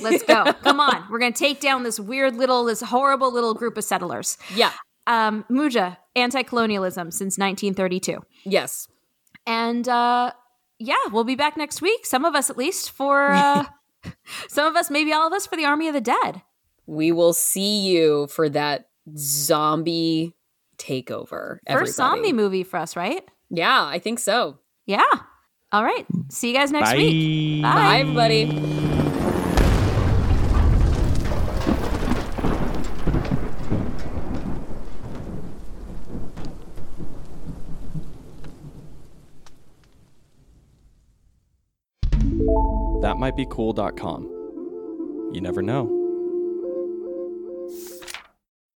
Let's 0.03 0.25
go. 0.25 0.45
Come 0.65 0.81
on. 0.81 1.05
We're 1.09 1.21
going 1.21 1.33
to 1.33 1.39
take 1.39 1.61
down 1.61 1.85
this 1.85 2.01
weird 2.01 2.35
little, 2.35 2.65
this 2.65 2.81
horrible 2.81 3.33
little 3.33 3.55
group 3.55 3.77
of 3.79 3.85
settlers. 3.85 4.37
Yeah. 4.53 4.73
Um, 5.07 5.45
Muja, 5.49 5.99
anti 6.17 6.43
colonialism 6.43 7.11
since 7.11 7.39
1932. 7.39 8.23
Yes. 8.45 8.89
And 9.47 9.89
uh, 9.89 10.33
yeah, 10.79 10.95
we'll 11.11 11.25
be 11.25 11.35
back 11.35 11.57
next 11.57 11.83
week. 11.83 12.07
Some 12.07 12.25
of 12.25 12.35
us, 12.35 12.51
at 12.51 12.57
least, 12.57 12.91
for 12.91 13.31
uh, 13.33 13.65
some 14.49 14.67
of 14.67 14.77
us, 14.77 14.91
maybe 14.91 15.13
all 15.13 15.27
of 15.27 15.33
us, 15.33 15.47
for 15.47 15.57
the 15.57 15.65
Army 15.65 15.89
of 15.89 15.95
the 15.95 16.01
Dead. 16.01 16.43
We 16.87 17.13
will 17.13 17.33
see 17.33 17.81
you 17.81 18.27
for 18.29 18.49
that 18.51 18.89
zombie 19.17 20.35
takeover. 20.77 21.59
First 21.59 21.63
everybody. 21.67 21.93
zombie 21.93 22.33
movie 22.33 22.63
for 22.65 22.79
us, 22.79 22.97
right? 22.97 23.25
Yeah, 23.51 23.85
I 23.85 23.99
think 23.99 24.19
so. 24.19 24.59
Yeah. 24.87 25.03
All 25.73 25.85
right. 25.85 26.07
See 26.29 26.49
you 26.49 26.55
guys 26.55 26.71
next 26.71 26.91
Bye. 26.91 26.97
week. 26.97 27.63
Bye. 27.63 27.73
Bye, 27.73 27.99
everybody. 28.01 28.94
That 43.25 43.29
might 43.29 43.37
be 43.37 43.47
cool.com. 43.47 45.31
You 45.33 45.41
never 45.41 45.63
know. 45.63 46.04